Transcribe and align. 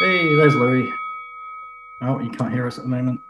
Hey, 0.00 0.34
there's 0.34 0.54
Louis. 0.54 0.90
Oh, 2.02 2.18
you 2.20 2.30
can't 2.30 2.52
hear 2.52 2.66
us 2.66 2.78
at 2.78 2.84
the 2.84 2.88
moment. 2.88 3.20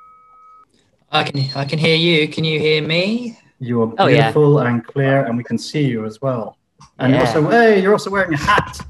I 1.11 1.25
can 1.25 1.41
I 1.57 1.65
can 1.65 1.79
hear 1.79 1.97
you. 1.97 2.29
Can 2.29 2.45
you 2.45 2.61
hear 2.61 2.81
me? 2.83 3.37
You 3.59 3.83
are 3.83 3.93
Oh, 3.99 4.07
yeah. 4.07 4.31
beautiful 4.31 4.61
and 4.61 4.85
clear, 4.87 5.27
and 5.27 5.37
we 5.37 5.43
can 5.43 5.59
see 5.59 5.85
you 5.85 6.07
as 6.07 6.23
well. 6.23 6.57
And 6.99 7.13
Yeah. 7.13 7.21
also, 7.21 7.51
hey, 7.51 7.83
you're 7.83 7.93
also 7.93 8.11
wearing 8.11 8.33
a 8.35 8.37
hat. 8.37 8.81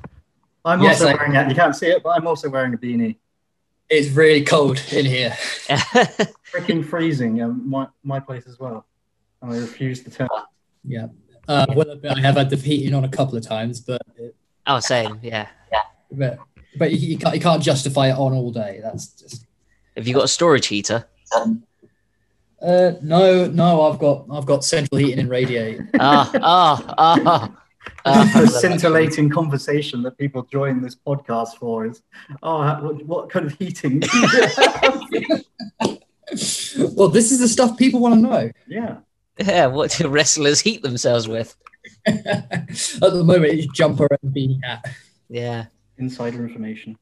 I'm 0.64 0.82
Yes, 0.82 1.00
also 1.00 1.12
I- 1.12 1.14
wearing 1.16 1.32
a 1.32 1.36
hat. 1.36 1.48
You 1.48 1.54
can't 1.56 1.74
see 1.74 1.86
it, 1.86 2.02
but 2.02 2.10
I'm 2.10 2.26
also 2.26 2.50
wearing 2.50 2.74
a 2.74 2.76
beanie. 2.78 3.16
It's 3.88 4.10
really 4.10 4.44
cold 4.44 4.78
in 4.92 5.06
here. 5.06 5.30
Freaking 6.52 6.84
freezing. 6.84 7.40
Um, 7.42 7.68
my 7.68 7.88
my 8.04 8.20
place 8.20 8.46
as 8.46 8.58
well. 8.60 8.84
And 9.40 9.52
I 9.52 9.56
refuse 9.56 10.02
to 10.04 10.10
turn. 10.10 10.28
Yeah. 10.84 11.06
Uh, 11.48 11.66
well, 11.74 11.98
I 12.08 12.20
have 12.20 12.36
had 12.36 12.50
the 12.50 12.56
heating 12.56 12.94
on 12.94 13.04
a 13.04 13.08
couple 13.08 13.36
of 13.38 13.42
times, 13.44 13.80
but 13.80 14.02
oh, 14.66 14.78
same. 14.80 15.18
Yeah. 15.22 15.48
but, 16.12 16.38
but 16.76 16.92
you, 16.92 16.98
you 16.98 17.18
can't 17.18 17.34
you 17.34 17.40
can't 17.40 17.62
justify 17.62 18.08
it 18.08 18.16
on 18.16 18.32
all 18.32 18.50
day. 18.50 18.80
That's 18.82 19.08
just 19.08 19.46
Have 19.96 20.06
you 20.06 20.14
got 20.14 20.24
a 20.24 20.28
storage 20.28 20.66
heater? 20.66 21.06
uh, 22.62 22.92
no 23.02 23.46
no. 23.46 23.82
I've 23.82 23.98
got 23.98 24.26
I've 24.30 24.46
got 24.46 24.64
central 24.64 24.98
heating 24.98 25.18
and 25.20 25.30
radiate. 25.30 25.80
Ah, 25.98 26.30
ah, 26.42 26.94
ah. 26.98 27.20
ah. 27.26 27.56
the 28.04 28.46
scintillating 28.46 29.28
conversation 29.30 30.02
that 30.02 30.16
people 30.18 30.42
join 30.42 30.80
this 30.82 30.96
podcast 30.96 31.56
for 31.56 31.86
is, 31.86 32.02
oh, 32.42 32.60
what, 32.80 33.04
what 33.06 33.30
kind 33.30 33.46
of 33.46 33.52
heating? 33.58 34.00
do 34.00 34.08
you 34.18 34.26
have?" 34.28 35.02
well, 36.94 37.08
this 37.08 37.32
is 37.32 37.40
the 37.40 37.48
stuff 37.48 37.76
people 37.76 38.00
want 38.00 38.14
to 38.14 38.20
know. 38.20 38.50
yeah. 38.66 38.98
Yeah, 39.38 39.66
what 39.66 39.90
do 39.92 40.08
wrestlers 40.08 40.60
heat 40.60 40.82
themselves 40.82 41.26
with? 41.26 41.56
At 42.06 42.68
the 43.00 43.22
moment, 43.24 43.54
it's 43.54 43.72
jumper 43.72 44.06
and 44.22 44.34
beanie 44.34 44.62
hat. 44.62 44.84
Yeah. 45.28 45.66
Insider 46.04 46.46
information. 46.46 46.96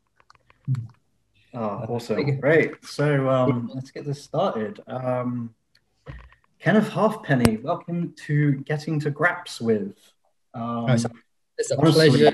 Oh, 1.54 1.60
awesome. 1.88 2.40
Great. 2.40 2.84
So 2.84 3.28
um, 3.30 3.70
let's 3.72 3.92
get 3.92 4.04
this 4.04 4.22
started. 4.22 4.80
Um, 4.88 5.54
Kenneth 6.58 6.88
Halfpenny, 6.88 7.58
welcome 7.58 8.12
to 8.26 8.54
Getting 8.56 8.98
to 9.00 9.10
Graps 9.10 9.60
with. 9.60 9.94
Um, 10.52 10.86
Nice. 10.86 11.06
It's 11.56 11.70
a 11.70 11.78
Honestly, 11.78 12.10
pleasure. 12.10 12.32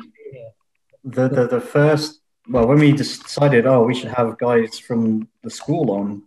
the, 1.04 1.28
the, 1.28 1.46
the 1.48 1.60
first, 1.60 2.20
well, 2.48 2.66
when 2.66 2.78
we 2.78 2.92
decided, 2.92 3.66
oh, 3.66 3.82
we 3.84 3.94
should 3.94 4.10
have 4.10 4.38
guys 4.38 4.78
from 4.78 5.28
the 5.42 5.50
school 5.50 5.90
on, 5.90 6.22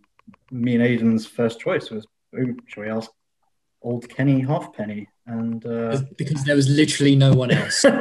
me 0.52 0.76
and 0.76 0.84
Aiden's 0.84 1.26
first 1.26 1.60
choice 1.60 1.90
was, 1.90 2.06
who 2.32 2.56
should 2.68 2.82
we 2.82 2.90
ask? 2.90 3.10
Old 3.82 4.08
Kenny 4.08 4.42
Halfpenny. 4.42 5.08
And 5.26 5.66
uh, 5.66 6.02
Because 6.16 6.44
there 6.44 6.56
was 6.56 6.70
literally 6.70 7.16
no 7.16 7.34
one 7.34 7.50
else. 7.52 7.84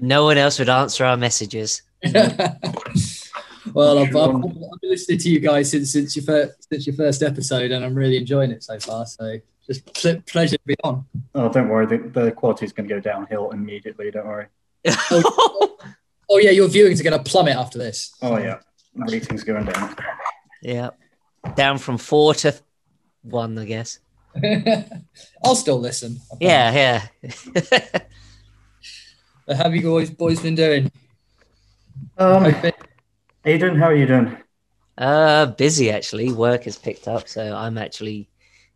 No 0.00 0.24
one 0.24 0.38
else 0.38 0.58
would 0.58 0.68
answer 0.68 1.04
our 1.04 1.16
messages. 1.16 1.82
well, 2.12 3.98
I've, 3.98 4.16
I've, 4.16 4.34
I've 4.34 4.42
been 4.42 4.90
listening 4.90 5.18
to 5.18 5.28
you 5.30 5.40
guys 5.40 5.70
since 5.70 5.92
since 5.92 6.16
your 6.16 6.24
first 6.24 6.68
since 6.72 6.86
your 6.86 6.96
first 6.96 7.22
episode, 7.22 7.70
and 7.70 7.84
I'm 7.84 7.94
really 7.94 8.16
enjoying 8.16 8.50
it 8.50 8.62
so 8.62 8.78
far. 8.78 9.06
So 9.06 9.36
just 9.66 9.84
ple- 9.94 10.22
pleasure 10.26 10.56
to 10.56 10.62
be 10.66 10.76
on. 10.82 11.04
oh, 11.34 11.48
don't 11.48 11.68
worry, 11.68 11.86
the, 11.86 11.98
the 11.98 12.32
quality 12.32 12.64
is 12.66 12.72
going 12.72 12.88
to 12.88 12.94
go 12.94 13.00
downhill 13.00 13.50
immediately. 13.50 14.10
Don't 14.10 14.26
worry. 14.26 14.46
Oh 16.32 16.38
yeah, 16.38 16.50
your 16.52 16.68
viewings 16.68 17.00
are 17.00 17.02
going 17.02 17.18
to 17.20 17.28
plummet 17.28 17.56
after 17.56 17.76
this. 17.76 18.14
Oh, 18.22 18.38
yeah. 18.38 18.60
Ratings 18.94 19.42
going 19.42 19.64
down. 19.64 19.96
yeah. 20.62 20.90
Down 21.56 21.76
from 21.78 21.98
four 21.98 22.34
to 22.34 22.54
one, 23.22 23.58
I 23.58 23.64
guess. 23.64 23.98
I'll 25.44 25.56
still 25.56 25.80
listen. 25.80 26.20
Yeah, 26.40 27.08
yeah. 27.24 28.00
But 29.50 29.56
How 29.56 29.64
have 29.64 29.74
you 29.74 29.82
guys 29.82 30.10
boys 30.10 30.40
been 30.40 30.54
doing? 30.54 30.92
Um, 32.18 32.44
Okay. 32.46 32.70
Aiden, 33.44 33.76
how 33.80 33.86
are 33.86 33.96
you 33.96 34.06
doing? 34.06 34.36
uh, 34.96 35.46
busy 35.46 35.90
actually. 35.90 36.30
Work 36.30 36.64
has 36.64 36.78
picked 36.78 37.08
up, 37.08 37.26
so 37.26 37.56
I'm 37.56 37.76
actually 37.76 38.28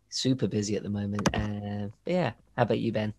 super 0.09 0.47
busy 0.47 0.75
at 0.75 0.83
the 0.83 0.89
moment. 0.89 1.29
Uh, 1.33 1.87
yeah. 2.05 2.31
How 2.57 2.63
about 2.63 2.79
you, 2.79 2.91
Ben? 2.91 3.13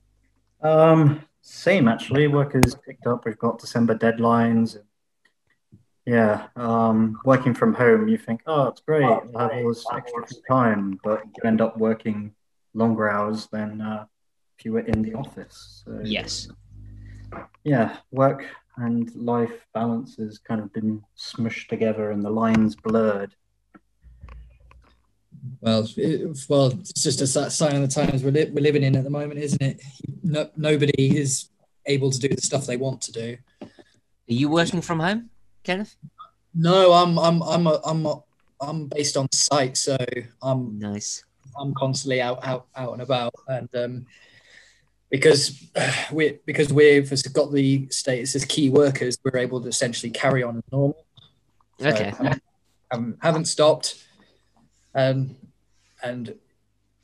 Um, 0.61 1.23
same 1.41 1.89
actually. 1.89 2.27
Work 2.27 2.53
has 2.63 2.75
picked 2.87 3.07
up. 3.07 3.25
We've 3.25 3.39
got 3.39 3.59
December 3.59 3.97
deadlines. 3.97 4.77
Yeah. 6.05 6.49
Um, 6.57 7.19
working 7.25 7.55
from 7.55 7.73
home, 7.73 8.07
you 8.07 8.19
think, 8.19 8.43
oh, 8.47 8.67
it's 8.69 8.83
great. 8.83 9.03
I'll 9.03 9.23
have 9.39 9.53
all 9.53 9.69
this 9.71 9.87
extra 9.95 10.27
free 10.27 10.43
time, 10.47 11.01
but 11.03 11.23
you 11.25 11.49
end 11.49 11.63
up 11.63 11.79
working 11.79 12.35
longer 12.75 13.09
hours 13.09 13.47
than 13.47 13.81
uh, 13.81 14.05
if 14.59 14.67
you 14.67 14.75
were 14.75 14.81
in 14.81 15.01
the 15.01 15.15
office. 15.15 15.85
So, 15.87 16.03
Yes. 16.05 16.49
Yeah, 16.51 16.55
work 18.11 18.45
and 18.77 19.15
life 19.15 19.67
balance 19.73 20.17
has 20.17 20.39
kind 20.39 20.61
of 20.61 20.73
been 20.73 21.03
smushed 21.17 21.69
together 21.69 22.11
and 22.11 22.25
the 22.25 22.31
lines 22.31 22.77
blurred. 22.77 23.35
Well, 25.61 25.87
it, 25.97 26.39
well, 26.49 26.67
it's 26.67 27.03
just 27.03 27.21
a 27.21 27.27
sign 27.27 27.77
of 27.77 27.83
the 27.83 27.89
times 27.89 28.23
we're, 28.23 28.33
li- 28.33 28.51
we're 28.53 28.63
living 28.63 28.83
in 28.83 28.97
at 28.97 29.05
the 29.05 29.11
moment, 29.11 29.41
isn't 29.41 29.63
it? 29.63 29.83
No, 30.23 30.51
nobody 30.57 31.17
is 31.17 31.49
able 31.87 32.11
to 32.11 32.19
do 32.19 32.29
the 32.29 32.41
stuff 32.43 32.67
they 32.67 32.77
want 32.77 33.01
to 33.03 33.13
do. 33.13 33.37
Are 33.63 33.69
you 34.27 34.49
working 34.49 34.81
from 34.81 35.01
home, 35.01 35.31
Kenneth? 35.63 35.97
No, 36.53 36.93
I'm 36.93 37.19
I'm 37.19 37.43
I'm 37.43 37.67
a, 37.67 37.81
I'm 37.85 38.07
a, 38.07 38.23
I'm 38.61 38.87
based 38.87 39.17
on 39.17 39.31
site, 39.33 39.77
so 39.77 39.97
I'm 40.43 40.79
Nice. 40.79 41.25
I'm 41.59 41.73
constantly 41.75 42.21
out 42.21 42.45
out 42.45 42.67
out 42.75 42.93
and 42.95 43.03
about, 43.03 43.35
and 43.47 43.69
um, 43.77 44.07
because 45.11 45.63
we 46.13 46.39
because 46.47 46.73
we've 46.73 47.11
got 47.33 47.53
the 47.53 47.89
status 47.91 48.35
as 48.35 48.45
key 48.45 48.71
workers, 48.71 49.19
we're 49.25 49.39
able 49.39 49.61
to 49.61 49.69
essentially 49.69 50.11
carry 50.11 50.43
on 50.43 50.57
as 50.59 50.63
normal. 50.73 51.05
So 51.81 51.89
Okay. 51.89 52.05
haven't- 52.05 52.43
haven't, 52.91 53.19
haven't 53.21 53.45
stopped, 53.47 53.97
um, 54.95 55.35
and 56.03 56.37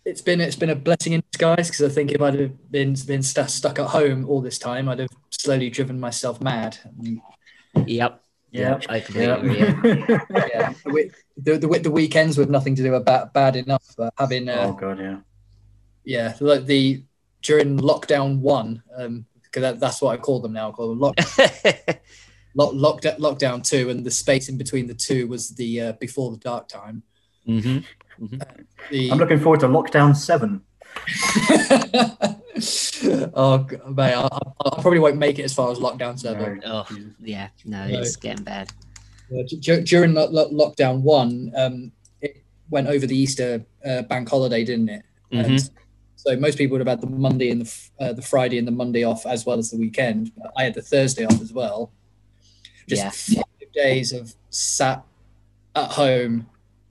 it's 0.05 0.23
been 0.23 0.41
it's 0.41 0.55
been 0.57 0.71
a 0.71 0.77
blessing 0.77 1.13
in 1.13 1.23
disguise 1.33 1.69
because 1.69 1.83
I 1.83 1.89
think 1.89 2.13
if 2.13 2.21
I'd 2.23 2.39
have 2.39 2.71
been 2.71 2.95
been 3.07 3.23
stu- 3.23 3.49
stuck 3.49 3.79
at 3.81 3.87
home 3.89 4.29
all 4.29 4.41
this 4.41 4.59
time, 4.59 4.89
I'd 4.89 5.01
have 5.01 5.09
slowly 5.31 5.71
driven 5.71 5.99
myself 5.99 6.41
mad. 6.41 6.79
And, 6.85 7.21
Yep. 7.87 8.23
Yeah. 8.53 8.79
I 8.89 9.01
completely 9.01 9.33
agree. 9.33 9.59
Yeah. 9.59 10.21
yeah, 10.31 10.73
the, 10.85 11.11
the, 11.37 11.59
the, 11.59 11.79
the 11.85 11.91
weekends 11.91 12.37
with 12.37 12.51
nothing 12.51 12.75
to 12.77 12.83
do 12.83 12.95
are 12.95 13.01
bad, 13.01 13.33
bad 13.33 13.57
enough, 13.57 13.83
but 13.97 14.13
having 14.19 14.49
uh, 14.49 14.67
oh 14.69 14.73
god, 14.75 14.99
yeah. 15.01 15.17
yeah, 16.05 16.37
like 16.41 16.67
the 16.67 17.03
during 17.43 17.79
lockdown 17.79 18.39
one, 18.39 18.83
um, 18.97 19.27
because 19.43 19.63
that, 19.63 19.81
that's 19.81 20.01
what 20.01 20.13
I 20.13 20.17
call 20.17 20.41
them 20.41 20.53
now. 20.53 20.71
I 20.71 20.73
call 20.73 20.89
them 20.89 21.01
lock, 21.01 21.17
lock, 22.55 22.73
lockdown, 22.73 23.19
lockdown 23.19 23.69
two, 23.69 23.91
and 23.91 24.05
the 24.05 24.11
space 24.11 24.49
in 24.49 24.57
between 24.57 24.87
the 24.87 24.95
two 24.95 25.27
was 25.27 25.51
the 25.57 25.81
uh, 25.81 25.93
before 25.95 26.31
the 26.31 26.39
dark 26.39 26.69
time. 26.69 27.03
hmm 27.47 27.79
The 28.91 29.11
I'm 29.11 29.19
looking 29.19 29.41
forward 29.41 29.61
to 29.61 29.67
lockdown 29.69 30.17
seven. 30.17 30.63
oh, 33.35 33.67
mate, 33.89 34.15
I, 34.15 34.29
I, 34.31 34.39
I 34.67 34.81
probably 34.81 34.99
won't 34.99 35.17
make 35.17 35.39
it 35.39 35.43
as 35.45 35.55
far 35.55 35.71
as 35.71 35.79
lockdown 35.79 36.19
seven. 36.19 36.63
Oh, 36.65 36.87
yeah. 37.21 37.49
No, 37.65 37.87
No. 37.87 38.01
it's 38.01 38.17
getting 38.17 38.45
bad. 38.45 38.71
Uh, 39.33 39.43
d- 39.49 39.81
during 39.83 40.15
lo- 40.15 40.29
lo- 40.31 40.51
lockdown 40.51 41.01
one, 41.01 41.53
um, 41.57 41.93
it 42.21 42.43
went 42.71 42.89
over 42.89 43.07
the 43.07 43.17
Easter 43.17 43.65
uh, 43.85 44.03
bank 44.03 44.29
holiday, 44.29 44.65
didn't 44.65 44.89
it? 44.91 45.03
Mhm. 45.33 45.45
And 45.45 45.71
so 46.25 46.37
most 46.37 46.57
people 46.57 46.79
would 46.79 46.87
have 46.87 47.01
had 47.01 47.01
the 47.01 47.13
Monday 47.15 47.51
and 47.51 47.63
the 47.63 47.81
uh, 48.01 48.13
the 48.13 48.23
Friday 48.23 48.59
and 48.59 48.67
the 48.67 48.73
Monday 48.73 49.03
off 49.03 49.27
as 49.27 49.45
well 49.45 49.59
as 49.59 49.71
the 49.71 49.77
weekend. 49.77 50.31
But 50.37 50.53
I 50.57 50.65
had 50.65 50.75
the 50.75 50.83
Thursday 50.83 51.25
off 51.25 51.41
as 51.41 51.53
well. 51.53 51.91
Just 52.89 53.29
Yeah. 53.29 53.43
five 53.43 53.73
days 53.73 54.13
of 54.13 54.35
sat 54.51 55.03
at 55.75 55.91
home 55.91 56.47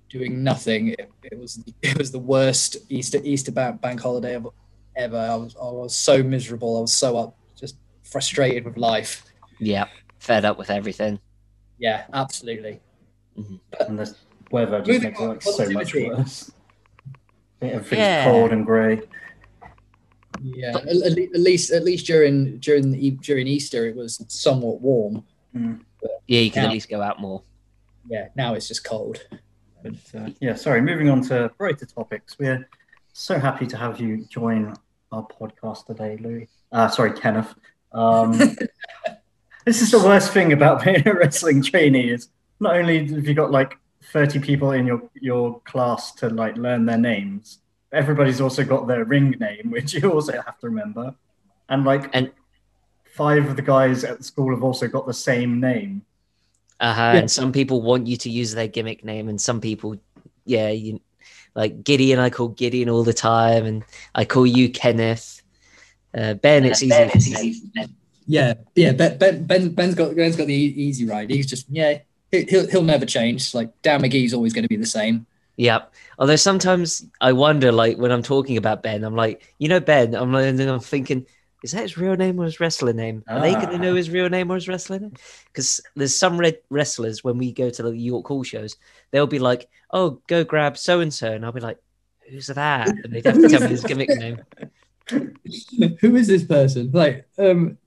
doing 0.09 0.43
nothing. 0.43 0.89
It, 0.89 1.09
it 1.23 1.39
was 1.39 1.63
it 1.81 1.97
was 1.97 2.11
the 2.11 2.19
worst 2.19 2.77
Easter 2.89 3.19
Easter 3.23 3.51
bank, 3.53 3.79
bank 3.79 4.01
holiday 4.01 4.37
ever. 4.97 5.17
I 5.17 5.35
was 5.35 5.55
I 5.55 5.63
was 5.71 5.95
so 5.95 6.21
miserable. 6.21 6.77
I 6.77 6.81
was 6.81 6.93
so 6.93 7.17
up, 7.17 7.37
just 7.57 7.77
frustrated 8.03 8.65
with 8.65 8.75
life. 8.77 9.23
Yeah. 9.59 9.85
Fed 10.19 10.43
up 10.45 10.57
with 10.57 10.69
everything. 10.69 11.19
Yeah, 11.79 12.03
absolutely. 12.13 12.79
And 13.37 13.97
the 13.97 14.13
weather 14.51 14.81
just 14.81 15.01
makes 15.01 15.19
it 15.19 15.23
like 15.25 15.41
so 15.41 15.69
much 15.71 15.95
worse. 15.95 16.51
Everything's 17.61 17.99
Yeah. 17.99 18.23
cold 18.25 18.51
and 18.51 18.65
grey. 18.65 19.01
Yeah, 20.41 20.77
at, 20.77 20.87
at 20.87 21.39
least 21.39 21.71
at 21.71 21.83
least 21.83 22.07
during 22.07 22.57
during 22.59 22.91
the, 22.91 23.07
E- 23.07 23.11
during 23.21 23.45
Easter 23.47 23.85
it 23.87 23.95
was 23.95 24.23
somewhat 24.27 24.81
warm. 24.81 25.23
Yeah, 25.53 26.39
you 26.39 26.49
can 26.49 26.63
Yeah. 26.63 26.69
at 26.69 26.73
least 26.73 26.89
go 26.89 27.01
out 27.01 27.19
more. 27.21 27.43
Yeah, 28.09 28.29
now 28.35 28.55
it's 28.55 28.67
just 28.67 28.83
cold. 28.83 29.23
But 29.83 29.93
uh, 30.17 30.29
yeah, 30.39 30.55
sorry, 30.55 30.81
moving 30.81 31.09
on 31.09 31.21
to 31.23 31.51
brighter 31.57 31.85
topics. 31.85 32.37
We're 32.39 32.67
so 33.13 33.37
happy 33.39 33.67
to 33.67 33.77
have 33.77 33.99
you 33.99 34.25
join 34.29 34.73
our 35.11 35.27
podcast 35.27 35.85
today, 35.85 36.17
Louis. 36.19 36.47
Uh, 36.71 36.87
sorry, 36.87 37.11
Kenneth. 37.11 37.53
Um, 37.91 38.31
this 39.65 39.81
is 39.81 39.91
the 39.91 39.99
worst 39.99 40.31
thing 40.31 40.53
about 40.53 40.83
being 40.83 41.07
a 41.07 41.13
wrestling 41.13 41.61
trainee 41.61 42.09
is 42.09 42.29
not 42.59 42.75
only 42.77 43.05
have 43.13 43.27
you 43.27 43.33
got 43.33 43.51
like 43.51 43.77
30 44.11 44.39
people 44.39 44.71
in 44.71 44.85
your, 44.87 45.01
your 45.19 45.59
class 45.61 46.11
to 46.13 46.29
like 46.29 46.57
learn 46.57 46.85
their 46.85 46.97
names, 46.97 47.59
everybody's 47.91 48.41
also 48.41 48.63
got 48.63 48.87
their 48.87 49.05
ring 49.05 49.31
name, 49.39 49.71
which 49.71 49.93
you 49.93 50.11
also 50.11 50.33
have 50.33 50.59
to 50.59 50.67
remember. 50.67 51.15
And 51.69 51.85
like 51.85 52.09
And- 52.13 52.31
five 53.13 53.47
of 53.47 53.55
the 53.55 53.61
guys 53.61 54.03
at 54.03 54.17
the 54.17 54.23
school 54.23 54.53
have 54.53 54.63
also 54.63 54.87
got 54.87 55.05
the 55.05 55.13
same 55.13 55.59
name. 55.59 56.03
Uh-huh. 56.79 56.99
Yeah. 56.99 57.13
And 57.19 57.29
some 57.31 57.51
people 57.51 57.81
want 57.81 58.07
you 58.07 58.17
to 58.17 58.29
use 58.29 58.53
their 58.55 58.67
gimmick 58.67 59.05
name, 59.05 59.29
and 59.29 59.39
some 59.39 59.61
people, 59.61 59.97
yeah, 60.45 60.69
you 60.69 60.99
like 61.53 61.83
Gideon. 61.83 62.17
I 62.17 62.31
call 62.31 62.47
Gideon 62.47 62.89
all 62.89 63.03
the 63.03 63.13
time, 63.13 63.65
and 63.65 63.83
I 64.15 64.25
call 64.25 64.47
you 64.47 64.67
Kenneth. 64.71 65.43
Uh, 66.11 66.33
ben, 66.33 66.65
it's 66.65 66.81
easy. 66.81 67.61
Yeah, 68.25 68.55
yeah. 68.75 68.93
Ben, 68.93 69.17
ben, 69.19 69.43
ben 69.45 69.69
Ben's 69.69 69.93
got 69.93 70.15
Ben's 70.15 70.35
got 70.35 70.47
the 70.47 70.55
e- 70.55 70.73
easy 70.75 71.05
ride. 71.05 71.29
He's 71.29 71.45
just 71.45 71.67
yeah. 71.69 71.99
He- 72.31 72.43
He'll 72.49 72.67
he'll 72.67 72.83
never 72.83 73.05
change. 73.05 73.53
Like 73.53 73.69
Dan 73.81 74.01
McGee's 74.01 74.33
always 74.33 74.53
going 74.53 74.63
to 74.63 74.69
be 74.69 74.77
the 74.77 74.85
same. 74.85 75.25
Yep. 75.57 75.93
Although 76.17 76.35
sometimes 76.37 77.05
I 77.19 77.33
wonder, 77.33 77.71
like 77.71 77.97
when 77.97 78.11
I'm 78.11 78.23
talking 78.23 78.57
about 78.57 78.81
Ben, 78.83 79.03
I'm 79.03 79.15
like, 79.15 79.53
you 79.59 79.67
know, 79.67 79.79
Ben. 79.79 80.15
I'm 80.15 80.31
like, 80.33 80.45
and 80.45 80.59
I'm 80.61 80.79
thinking, 80.79 81.25
is 81.63 81.73
that 81.73 81.81
his 81.83 81.97
real 81.97 82.15
name 82.15 82.39
or 82.39 82.45
his 82.45 82.59
wrestler 82.59 82.93
name? 82.93 83.23
Are 83.27 83.39
they 83.41 83.53
going 83.53 83.67
to 83.69 83.75
Ah. 83.75 83.77
know 83.77 83.93
his 83.95 84.09
real 84.09 84.29
name 84.29 84.49
or 84.51 84.55
his 84.55 84.67
wrestler 84.67 84.99
name? 84.99 85.13
Because 85.47 85.81
there's 85.95 86.15
some 86.17 86.39
red 86.39 86.57
wrestlers 86.69 87.23
when 87.23 87.37
we 87.37 87.51
go 87.51 87.69
to 87.69 87.83
the 87.83 87.91
York 87.95 88.25
Hall 88.27 88.43
shows, 88.43 88.77
they'll 89.11 89.27
be 89.27 89.39
like, 89.39 89.67
oh, 89.91 90.21
go 90.27 90.43
grab 90.43 90.77
so 90.77 91.01
and 91.01 91.13
so, 91.13 91.31
and 91.31 91.45
I'll 91.45 91.51
be 91.51 91.59
like, 91.61 91.77
who's 92.29 92.47
that? 92.47 92.87
And 92.87 93.13
they'd 93.13 93.25
have 93.25 93.35
to 93.41 93.49
tell 93.49 93.61
me 93.61 93.67
his 93.67 93.83
gimmick 93.83 94.09
name. 94.09 94.39
Who 95.99 96.15
is 96.15 96.27
this 96.27 96.45
person? 96.45 96.91
Like 96.93 97.27
um, 97.37 97.77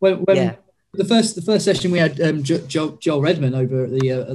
when 0.00 0.16
when 0.24 0.36
Yeah. 0.36 0.54
The 0.98 1.04
first 1.04 1.34
the 1.34 1.42
first 1.42 1.64
session 1.64 1.90
we 1.90 1.98
had 1.98 2.20
um 2.20 2.42
jo- 2.42 2.66
jo- 2.66 2.98
Joel 3.00 3.22
Redman 3.22 3.54
over 3.54 3.84
at 3.84 3.90
the 3.90 4.12
uh, 4.12 4.34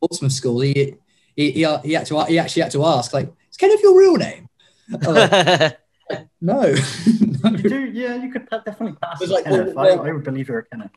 Portsmouth 0.00 0.32
School. 0.32 0.60
He 0.60 0.96
he 1.36 1.50
he, 1.50 1.66
he 1.84 1.92
had 1.92 2.06
to 2.06 2.24
he 2.24 2.38
actually 2.38 2.62
had 2.62 2.72
to 2.72 2.84
ask 2.84 3.12
like, 3.12 3.30
is 3.50 3.56
Kenneth 3.56 3.82
your 3.82 3.98
real 3.98 4.16
name? 4.16 4.48
Like, 4.90 5.76
no. 6.40 6.62
You 7.44 7.56
do, 7.68 7.84
yeah, 7.92 8.14
you 8.16 8.30
could 8.32 8.48
definitely 8.48 8.96
pass 9.02 9.14
It's 9.20 9.24
as 9.24 9.30
like, 9.30 9.44
Kenneth. 9.44 9.74
well, 9.74 10.02
I, 10.02 10.08
I 10.08 10.12
would 10.12 10.24
believe 10.24 10.48
you're 10.48 10.58
a 10.60 10.64
Kenneth. 10.64 10.90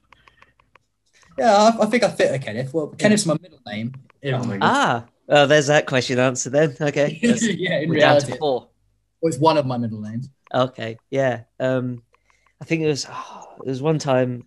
Yeah, 1.37 1.53
I, 1.55 1.83
I 1.83 1.85
think 1.85 2.03
I 2.03 2.11
fit 2.11 2.33
a 2.33 2.39
Kenneth. 2.39 2.73
Well, 2.73 2.87
Kenneth's 2.87 3.25
my 3.25 3.37
middle 3.41 3.59
name. 3.67 3.93
Oh, 4.25 4.41
there 4.43 4.55
you 4.55 4.59
go. 4.59 4.59
ah, 4.61 5.05
oh, 5.29 5.45
there's 5.45 5.67
that 5.67 5.85
question 5.85 6.19
answered 6.19 6.53
then. 6.53 6.75
Okay. 6.79 7.19
Yeah, 7.21 7.79
in 7.79 7.89
we're 7.89 7.99
down 7.99 8.15
reality, 8.15 8.31
to 8.33 8.37
four. 8.37 8.67
well, 9.21 9.29
it's 9.29 9.37
one 9.39 9.57
of 9.57 9.65
my 9.65 9.77
middle 9.77 10.01
names. 10.01 10.29
Okay, 10.53 10.97
yeah. 11.09 11.43
Um, 11.59 12.01
I 12.61 12.65
think 12.65 12.81
it 12.81 12.87
was 12.87 13.05
oh, 13.09 13.47
there 13.63 13.71
was 13.71 13.81
one 13.81 13.99
time, 13.99 14.43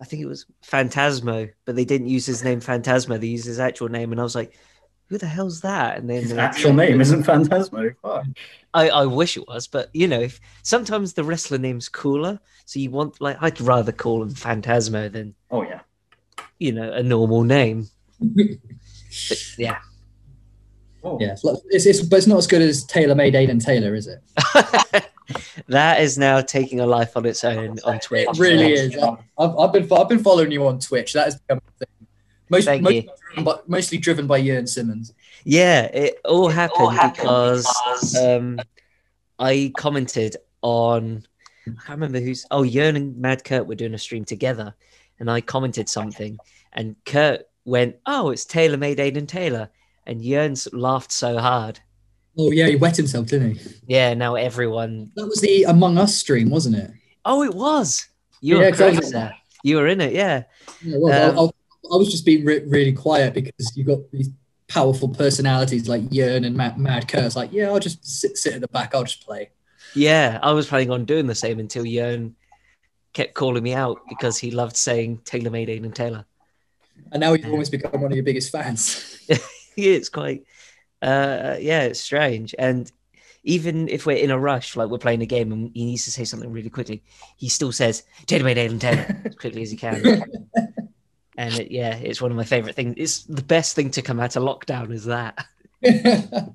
I 0.00 0.04
think 0.04 0.22
it 0.22 0.26
was 0.26 0.46
Phantasmo, 0.66 1.50
but 1.64 1.76
they 1.76 1.84
didn't 1.84 2.08
use 2.08 2.26
his 2.26 2.42
name 2.44 2.60
Phantasmo. 2.60 3.20
They 3.20 3.28
used 3.28 3.46
his 3.46 3.60
actual 3.60 3.88
name, 3.88 4.12
and 4.12 4.20
I 4.20 4.24
was 4.24 4.34
like, 4.34 4.54
"Who 5.08 5.18
the 5.18 5.26
hell's 5.26 5.60
that?" 5.60 5.98
And 5.98 6.10
then 6.10 6.22
His 6.22 6.32
actual 6.32 6.72
name 6.72 7.00
isn't 7.00 7.24
Phantasmo. 7.24 7.94
Fuck. 8.02 8.26
I, 8.74 8.88
I 8.88 9.06
wish 9.06 9.36
it 9.36 9.46
was, 9.46 9.66
but 9.66 9.90
you 9.94 10.08
know, 10.08 10.20
if, 10.20 10.40
sometimes 10.62 11.12
the 11.12 11.24
wrestler 11.24 11.58
name's 11.58 11.88
cooler, 11.88 12.40
so 12.64 12.80
you 12.80 12.90
want 12.90 13.20
like 13.20 13.36
I'd 13.40 13.60
rather 13.60 13.92
call 13.92 14.22
him 14.22 14.30
Phantasmo 14.30 15.10
than 15.10 15.34
Oh 15.50 15.62
yeah. 15.62 15.80
you 16.58 16.72
know 16.72 16.92
a 16.92 17.02
normal 17.02 17.42
name. 17.42 17.88
But, 19.28 19.38
yeah, 19.58 19.78
Oh. 21.04 21.18
Yeah, 21.20 21.32
it's, 21.32 21.44
it's, 21.70 21.86
it's 21.86 22.02
but 22.02 22.16
it's 22.16 22.26
not 22.26 22.38
as 22.38 22.46
good 22.46 22.62
as 22.62 22.84
Taylor 22.84 23.14
Made 23.14 23.34
Aiden 23.34 23.62
Taylor, 23.62 23.94
is 23.94 24.06
it? 24.06 24.22
that 25.68 26.00
is 26.00 26.18
now 26.18 26.40
taking 26.40 26.80
a 26.80 26.86
life 26.86 27.16
on 27.16 27.24
its 27.26 27.44
own 27.44 27.78
on 27.84 27.98
Twitch. 28.00 28.28
It 28.28 28.38
really 28.38 28.72
is. 28.72 28.96
I- 28.96 29.16
I've, 29.38 29.58
I've 29.58 29.72
been 29.72 29.88
I've 29.92 30.08
been 30.08 30.22
following 30.22 30.50
you 30.50 30.66
on 30.66 30.78
Twitch. 30.78 31.12
That 31.12 31.24
has 31.24 31.36
become 31.36 31.60
a 31.66 31.84
thing. 31.84 32.06
Most, 32.50 32.64
Thank 32.66 32.82
most 32.82 32.94
you. 32.94 33.02
driven 33.28 33.44
by, 33.44 33.58
mostly 33.66 33.98
driven 33.98 34.26
by 34.26 34.40
Jörn 34.40 34.68
Simmons. 34.68 35.14
Yeah, 35.44 35.82
it 35.84 36.20
all 36.24 36.48
happened, 36.48 36.98
because 37.14 37.66
um, 38.16 38.60
I 39.38 39.72
commented 39.76 40.36
on 40.62 41.26
I 41.66 41.70
can't 41.70 41.88
remember 41.88 42.20
who's 42.20 42.46
oh 42.50 42.62
Jörn 42.62 42.96
and 42.96 43.16
Mad 43.16 43.44
Kurt 43.44 43.66
were 43.66 43.74
doing 43.74 43.94
a 43.94 43.98
stream 43.98 44.24
together, 44.24 44.74
and 45.18 45.30
I 45.30 45.40
commented 45.40 45.88
something, 45.88 46.38
and 46.74 46.96
Kurt 47.06 47.46
went, 47.64 47.96
"Oh, 48.06 48.30
it's 48.30 48.44
Taylor 48.44 48.76
made 48.76 48.98
Aiden 48.98 49.26
Taylor," 49.26 49.70
and 50.06 50.20
Jörn 50.20 50.68
laughed 50.72 51.12
so 51.12 51.38
hard. 51.38 51.80
Oh 52.36 52.50
yeah, 52.50 52.66
he 52.68 52.76
wet 52.76 52.96
himself, 52.96 53.26
didn't 53.26 53.56
he? 53.56 53.70
Yeah, 53.86 54.14
now 54.14 54.34
everyone. 54.34 55.12
That 55.16 55.26
was 55.26 55.40
the 55.40 55.64
Among 55.64 55.98
Us 55.98 56.14
stream, 56.14 56.50
wasn't 56.50 56.76
it? 56.76 56.90
Oh, 57.24 57.42
it 57.42 57.54
was. 57.54 58.06
You 58.40 58.56
Yeah, 58.58 58.64
were 58.66 58.70
'cause 58.72 58.80
I 58.80 58.86
was- 58.88 58.98
correct 58.98 59.12
there. 59.12 59.34
You 59.62 59.76
were 59.76 59.86
in 59.88 60.00
it, 60.00 60.12
yeah. 60.12 60.42
Yeah, 60.82 60.96
well, 60.98 61.30
Um, 61.30 61.38
I, 61.38 61.42
I, 61.42 61.94
I 61.94 61.96
was 61.96 62.10
just 62.10 62.26
being 62.26 62.44
re- 62.44 62.64
really 62.66 62.92
quiet 62.92 63.32
because 63.32 63.72
you 63.76 63.84
got 63.84 64.00
these 64.12 64.28
powerful 64.68 65.08
personalities 65.08 65.88
like 65.88 66.02
Jörn 66.10 66.44
and 66.44 66.54
Mad, 66.56 66.76
Mad. 66.78 67.06
It's 67.14 67.36
like, 67.36 67.50
yeah, 67.52 67.68
I'll 67.70 67.78
just 67.80 68.04
sit 68.04 68.36
sit 68.36 68.54
at 68.54 68.60
the 68.60 68.68
back. 68.68 68.94
I'll 68.94 69.04
just 69.04 69.24
play. 69.24 69.50
Yeah, 69.94 70.38
I 70.42 70.52
was 70.52 70.66
planning 70.66 70.90
on 70.90 71.04
doing 71.06 71.26
the 71.26 71.34
same 71.34 71.60
until 71.60 71.84
Jörn 71.84 72.32
kept 73.14 73.32
calling 73.34 73.62
me 73.62 73.72
out 73.74 74.00
because 74.08 74.36
he 74.36 74.50
loved 74.50 74.76
saying 74.76 75.20
Taylor 75.24 75.50
made 75.50 75.68
Aiden 75.68 75.94
Taylor. 75.94 76.26
And 77.12 77.20
now 77.20 77.32
you've 77.32 77.50
almost 77.50 77.70
become 77.70 78.00
one 78.00 78.10
of 78.10 78.16
your 78.16 78.24
biggest 78.24 78.50
fans. 78.52 79.18
yeah, 79.28 79.36
it's 79.76 80.08
quite 80.08 80.44
uh 81.04 81.56
yeah 81.60 81.82
it's 81.82 82.00
strange. 82.00 82.54
And 82.58 82.90
even 83.44 83.88
if 83.88 84.06
we're 84.06 84.16
in 84.16 84.30
a 84.30 84.38
rush 84.38 84.74
like 84.74 84.88
we're 84.88 84.98
playing 84.98 85.22
a 85.22 85.26
game 85.26 85.52
and 85.52 85.70
he 85.74 85.84
needs 85.84 86.04
to 86.04 86.10
say 86.10 86.24
something 86.24 86.50
really 86.50 86.70
quickly 86.70 87.02
he 87.36 87.48
still 87.48 87.72
says 87.72 88.02
made 88.30 88.56
Aiden 88.56 88.80
Taylor 88.80 89.20
as 89.24 89.34
quickly 89.36 89.62
as 89.62 89.70
he 89.70 89.76
can. 89.76 90.24
And 91.36 91.52
it, 91.58 91.72
yeah 91.72 91.96
it's 91.96 92.22
one 92.22 92.30
of 92.30 92.36
my 92.36 92.44
favorite 92.44 92.76
things 92.76 92.94
it's 92.96 93.24
the 93.24 93.42
best 93.42 93.74
thing 93.74 93.90
to 93.90 94.02
come 94.02 94.20
out 94.20 94.36
of 94.36 94.44
lockdown 94.44 94.92
is 94.92 95.04
that. 95.06 95.46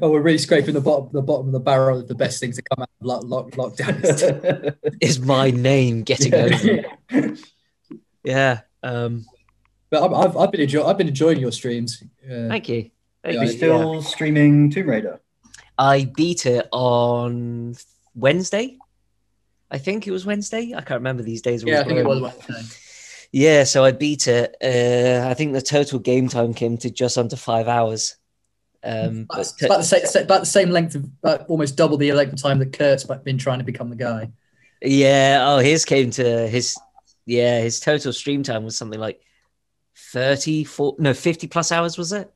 Oh, 0.00 0.10
we're 0.10 0.20
really 0.20 0.38
scraping 0.38 0.74
the 0.74 0.80
bottom 0.80 1.10
the 1.12 1.22
bottom 1.22 1.46
of 1.46 1.52
the 1.52 1.60
barrel 1.60 1.98
of 1.98 2.08
the 2.08 2.14
best 2.14 2.38
things 2.38 2.56
to 2.56 2.62
come 2.62 2.82
out 2.82 2.90
of 3.00 3.06
lock, 3.06 3.24
lock, 3.26 3.50
lockdown. 3.50 4.76
is 5.00 5.18
my 5.20 5.50
name 5.50 6.02
getting 6.02 6.32
over 6.34 7.34
yeah 8.22 8.60
um 8.82 9.24
but 9.90 10.14
I've, 10.14 10.36
I've, 10.36 10.52
been 10.52 10.60
enjoy- 10.62 10.84
I've 10.84 10.98
been 10.98 11.08
enjoying 11.08 11.40
your 11.40 11.52
streams. 11.52 12.02
Uh, 12.24 12.48
thank 12.48 12.68
you. 12.68 12.76
Yeah, 12.76 12.88
Are 13.24 13.32
you. 13.32 13.40
you 13.42 13.48
still 13.48 14.02
streaming 14.02 14.70
Tomb 14.70 14.88
Raider? 14.88 15.20
i 15.78 16.04
beat 16.14 16.44
it 16.44 16.68
on 16.72 17.74
wednesday 18.14 18.76
i 19.70 19.78
think 19.78 20.06
it 20.06 20.10
was 20.10 20.26
wednesday 20.26 20.74
i 20.76 20.80
can't 20.82 21.00
remember 21.00 21.22
these 21.22 21.40
days 21.40 21.64
yeah, 21.64 21.80
I 21.80 21.84
think 21.84 21.98
it 21.98 22.06
was. 22.06 22.20
Wednesday. 22.20 22.76
Yeah, 23.32 23.64
so 23.64 23.84
I 23.84 23.92
beat 23.92 24.26
it. 24.26 24.56
Uh, 24.60 25.28
I 25.28 25.34
think 25.34 25.52
the 25.52 25.62
total 25.62 26.00
game 26.00 26.28
time 26.28 26.52
came 26.52 26.76
to 26.78 26.90
just 26.90 27.16
under 27.16 27.36
five 27.36 27.68
hours. 27.68 28.16
Um, 28.82 29.26
but 29.28 29.40
It's 29.40 29.62
about 29.62 29.78
the 29.78 29.84
same, 29.84 30.24
about 30.24 30.40
the 30.40 30.46
same 30.46 30.70
length 30.70 30.96
of 30.96 31.04
about 31.22 31.46
almost 31.48 31.76
double 31.76 31.96
the 31.96 32.12
length 32.12 32.32
of 32.32 32.42
time 32.42 32.58
that 32.58 32.72
Kurt's 32.72 33.04
been 33.04 33.38
trying 33.38 33.58
to 33.58 33.64
become 33.64 33.88
the 33.90 33.96
guy. 33.96 34.32
yeah, 34.82 35.44
oh, 35.46 35.58
his 35.58 35.84
came 35.84 36.10
to 36.12 36.48
his 36.48 36.76
yeah, 37.26 37.60
his 37.60 37.78
total 37.78 38.12
stream 38.12 38.42
time 38.42 38.64
was 38.64 38.76
something 38.76 38.98
like 38.98 39.20
30, 40.12 40.64
40, 40.64 41.02
no, 41.02 41.14
50 41.14 41.46
plus 41.46 41.70
hours, 41.70 41.96
was 41.96 42.12
it? 42.12 42.32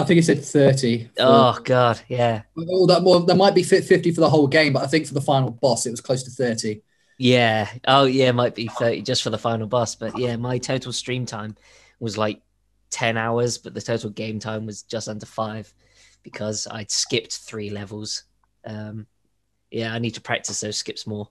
I 0.00 0.04
think 0.04 0.16
he 0.16 0.22
said 0.22 0.44
thirty. 0.44 1.04
for- 1.04 1.12
Oh 1.18 1.58
god, 1.64 2.00
yeah. 2.08 2.42
Well, 2.56 2.86
that 2.86 3.02
more 3.02 3.20
that 3.20 3.36
might 3.36 3.54
be 3.54 3.62
fifty 3.62 4.10
for 4.12 4.20
the 4.20 4.30
whole 4.30 4.46
game, 4.46 4.72
but 4.72 4.82
I 4.82 4.86
think 4.86 5.06
for 5.06 5.14
the 5.14 5.20
final 5.20 5.50
boss 5.50 5.86
it 5.86 5.90
was 5.90 6.00
close 6.00 6.22
to 6.24 6.30
thirty. 6.30 6.82
Yeah. 7.18 7.68
Oh 7.86 8.04
yeah, 8.04 8.30
it 8.30 8.34
might 8.34 8.56
be 8.56 8.66
30 8.66 9.02
just 9.02 9.22
for 9.22 9.30
the 9.30 9.38
final 9.38 9.68
boss. 9.68 9.94
But 9.94 10.18
yeah, 10.18 10.34
my 10.34 10.58
total 10.58 10.92
stream 10.92 11.26
time 11.26 11.56
was 12.00 12.18
like 12.18 12.40
10 12.90 13.16
hours, 13.16 13.56
but 13.56 13.72
the 13.72 13.80
total 13.80 14.10
game 14.10 14.40
time 14.40 14.66
was 14.66 14.82
just 14.82 15.08
under 15.08 15.24
five 15.26 15.72
because 16.24 16.66
I'd 16.68 16.90
skipped 16.90 17.32
three 17.36 17.70
levels. 17.70 18.24
Um, 18.66 19.06
yeah, 19.70 19.94
I 19.94 20.00
need 20.00 20.14
to 20.14 20.20
practice 20.20 20.60
those 20.60 20.76
skips 20.76 21.06
more. 21.06 21.28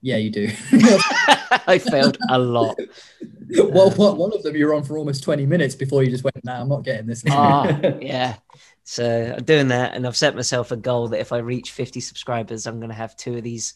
Yeah, 0.00 0.16
you 0.16 0.30
do. 0.30 0.48
I 0.72 1.78
failed 1.78 2.16
a 2.30 2.38
lot. 2.38 2.78
well, 3.70 3.90
one 3.90 4.16
one 4.16 4.32
of 4.32 4.42
them 4.42 4.54
you 4.56 4.66
were 4.66 4.74
on 4.74 4.84
for 4.84 4.98
almost 4.98 5.22
twenty 5.22 5.46
minutes 5.46 5.74
before 5.74 6.02
you 6.02 6.10
just 6.10 6.24
went, 6.24 6.44
"Nah, 6.44 6.60
I'm 6.60 6.68
not 6.68 6.84
getting 6.84 7.06
this." 7.06 7.24
Ah, 7.28 7.66
yeah. 8.00 8.36
So 8.84 9.34
I'm 9.36 9.44
doing 9.44 9.68
that, 9.68 9.94
and 9.94 10.06
I've 10.06 10.16
set 10.16 10.34
myself 10.34 10.72
a 10.72 10.76
goal 10.76 11.08
that 11.08 11.20
if 11.20 11.32
I 11.32 11.38
reach 11.38 11.70
50 11.70 12.00
subscribers, 12.00 12.66
I'm 12.66 12.78
going 12.78 12.88
to 12.90 12.94
have 12.94 13.16
two 13.16 13.36
of 13.36 13.44
these 13.44 13.74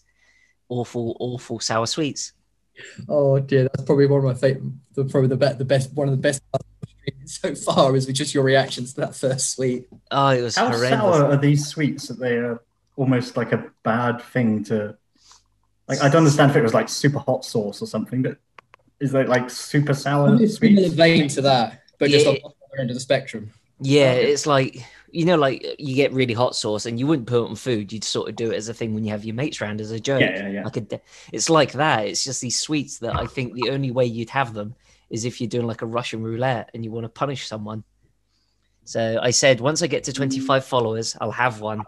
awful, 0.68 1.16
awful 1.20 1.60
sour 1.60 1.86
sweets. 1.86 2.32
Oh 3.08 3.38
dear, 3.38 3.64
that's 3.64 3.84
probably 3.84 4.06
one 4.06 4.18
of 4.18 4.24
my 4.24 4.34
favorite. 4.34 4.72
Probably 4.94 5.28
the 5.28 5.36
best, 5.36 5.58
the 5.58 5.64
best, 5.64 5.92
one 5.94 6.08
of 6.08 6.12
the 6.12 6.20
best 6.20 6.42
parts 6.50 6.66
of 6.82 6.88
the 6.88 7.26
stream 7.28 7.54
so 7.54 7.72
far 7.72 7.94
is 7.94 8.06
just 8.06 8.34
your 8.34 8.42
reactions 8.42 8.94
to 8.94 9.02
that 9.02 9.14
first 9.14 9.50
sweet. 9.50 9.86
Oh, 10.10 10.28
it 10.28 10.42
was 10.42 10.56
How 10.56 10.66
horrendous. 10.66 10.90
sour 10.90 11.24
are 11.26 11.36
these 11.36 11.66
sweets 11.66 12.08
that 12.08 12.18
they 12.18 12.36
are 12.36 12.60
almost 12.96 13.36
like 13.36 13.52
a 13.52 13.70
bad 13.82 14.20
thing 14.22 14.64
to? 14.64 14.96
Like, 15.86 16.00
I 16.00 16.08
don't 16.08 16.18
understand 16.22 16.50
if 16.50 16.56
it 16.56 16.62
was 16.62 16.74
like 16.74 16.88
super 16.88 17.18
hot 17.18 17.44
sauce 17.44 17.82
or 17.82 17.86
something, 17.86 18.22
but 18.22 18.38
is 19.04 19.14
it 19.14 19.28
like 19.28 19.50
super 19.50 19.94
sour 19.94 20.34
It's 20.42 20.58
similar 20.58 20.82
sweets? 20.88 20.94
vein 20.94 21.28
to 21.28 21.42
that, 21.42 21.82
but 21.98 22.10
just 22.10 22.26
on 22.26 22.34
the 22.34 22.40
other 22.44 22.80
end 22.80 22.90
of 22.90 22.94
the 22.96 23.00
spectrum. 23.00 23.50
Yeah, 23.80 24.12
Okay. 24.12 24.32
it's 24.32 24.46
like 24.46 24.82
you 25.10 25.24
know, 25.26 25.36
like 25.36 25.64
you 25.78 25.94
get 25.94 26.12
really 26.12 26.34
hot 26.34 26.56
sauce, 26.56 26.86
and 26.86 26.98
you 26.98 27.06
wouldn't 27.06 27.28
put 27.28 27.44
it 27.44 27.48
on 27.50 27.54
food. 27.54 27.92
You'd 27.92 28.02
sort 28.02 28.28
of 28.28 28.34
do 28.34 28.50
it 28.50 28.56
as 28.56 28.68
a 28.68 28.74
thing 28.74 28.94
when 28.94 29.04
you 29.04 29.10
have 29.12 29.24
your 29.24 29.34
mates 29.36 29.60
round 29.60 29.80
as 29.80 29.92
a 29.92 30.00
joke. 30.00 30.20
Yeah, 30.22 30.38
yeah, 30.38 30.48
yeah. 30.48 30.64
Like 30.64 30.76
a, 30.76 30.80
de- 30.80 31.00
it's 31.32 31.48
like 31.48 31.72
that. 31.72 32.06
It's 32.08 32.24
just 32.24 32.40
these 32.40 32.58
sweets 32.58 32.98
that 32.98 33.14
I 33.14 33.26
think 33.26 33.54
the 33.54 33.70
only 33.70 33.92
way 33.92 34.06
you'd 34.06 34.30
have 34.30 34.54
them 34.54 34.74
is 35.10 35.24
if 35.24 35.40
you're 35.40 35.48
doing 35.48 35.66
like 35.68 35.82
a 35.82 35.86
Russian 35.86 36.22
roulette 36.22 36.70
and 36.74 36.84
you 36.84 36.90
want 36.90 37.04
to 37.04 37.08
punish 37.10 37.46
someone. 37.46 37.84
So 38.84 39.18
I 39.22 39.30
said 39.30 39.60
once 39.60 39.82
I 39.82 39.86
get 39.86 40.04
to 40.04 40.12
25 40.12 40.64
followers, 40.64 41.16
I'll 41.20 41.30
have 41.30 41.60
one, 41.60 41.84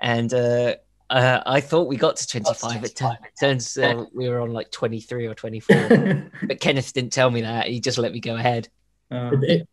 and 0.00 0.32
uh, 0.32 0.76
uh, 1.10 1.42
I 1.44 1.60
thought 1.60 1.88
we 1.88 1.96
got 1.96 2.16
to 2.16 2.26
25. 2.26 2.84
It 2.84 2.94
tu- 2.94 3.08
turns 3.38 3.76
uh, 3.76 4.04
we 4.14 4.28
were 4.28 4.40
on 4.40 4.52
like 4.52 4.70
23 4.70 5.26
or 5.26 5.34
24. 5.34 6.30
but 6.44 6.60
Kenneth 6.60 6.92
didn't 6.92 7.12
tell 7.12 7.30
me 7.30 7.40
that. 7.42 7.66
He 7.66 7.80
just 7.80 7.98
let 7.98 8.12
me 8.12 8.20
go 8.20 8.36
ahead. 8.36 8.68
Uh, 9.10 9.32
in, 9.42 9.66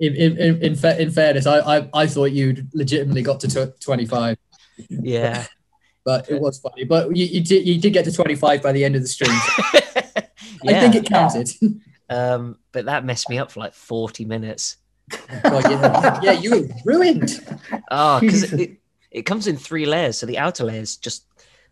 in, 0.00 0.36
in, 0.36 0.62
in, 0.62 0.74
fa- 0.76 1.00
in 1.00 1.10
fairness, 1.10 1.46
I, 1.46 1.78
I, 1.78 1.88
I 1.94 2.06
thought 2.06 2.26
you'd 2.26 2.68
legitimately 2.74 3.22
got 3.22 3.40
to 3.40 3.48
tw- 3.48 3.80
25, 3.80 4.36
Yeah. 4.90 5.46
but 6.04 6.28
it 6.28 6.40
was 6.40 6.58
funny. 6.58 6.84
But 6.84 7.16
you, 7.16 7.24
you, 7.24 7.42
did, 7.42 7.66
you 7.66 7.80
did 7.80 7.94
get 7.94 8.04
to 8.04 8.12
25 8.12 8.62
by 8.62 8.72
the 8.72 8.84
end 8.84 8.94
of 8.94 9.00
the 9.00 9.08
stream. 9.08 9.30
I 10.64 10.78
think 10.78 10.94
it 10.94 11.06
counted. 11.06 11.50
um, 12.10 12.58
but 12.72 12.84
that 12.84 13.06
messed 13.06 13.30
me 13.30 13.38
up 13.38 13.50
for 13.50 13.60
like 13.60 13.72
40 13.72 14.26
minutes. 14.26 14.76
God, 15.42 15.70
yeah, 15.70 16.20
yeah, 16.22 16.32
you 16.32 16.50
were 16.50 16.68
ruined. 16.84 17.40
Oh, 17.90 18.20
because 18.20 18.52
it, 18.52 18.81
it 19.12 19.22
comes 19.22 19.46
in 19.46 19.56
three 19.56 19.86
layers. 19.86 20.18
So 20.18 20.26
the 20.26 20.38
outer 20.38 20.64
layer 20.64 20.80
is 20.80 20.96
just 20.96 21.26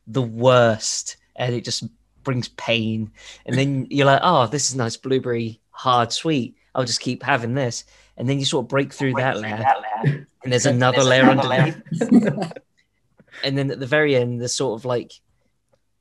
the 0.06 0.23
worst, 0.23 1.16
and 1.37 1.54
it 1.54 1.64
just 1.64 1.85
brings 2.23 2.49
pain. 2.49 3.11
And 3.47 3.56
then 3.56 3.87
you're 3.90 4.06
like, 4.06 4.20
oh, 4.23 4.47
this 4.47 4.68
is 4.68 4.76
nice 4.76 4.97
blueberry, 4.97 5.61
hard, 5.70 6.12
sweet. 6.12 6.56
I'll 6.75 6.85
just 6.85 7.00
keep 7.00 7.23
having 7.23 7.54
this. 7.54 7.85
And 8.16 8.28
then 8.28 8.38
you 8.38 8.44
sort 8.44 8.64
of 8.64 8.68
break 8.68 8.92
through 8.92 9.14
that 9.14 9.38
layer, 9.38 9.64
and 10.04 10.52
there's 10.52 10.66
another 10.66 11.02
layer 11.02 11.25
underneath. 11.25 11.80
and 13.44 13.56
then 13.56 13.70
at 13.70 13.80
the 13.80 13.87
very 13.87 14.14
end, 14.14 14.40
there's 14.40 14.54
sort 14.54 14.78
of 14.78 14.85
like 14.85 15.12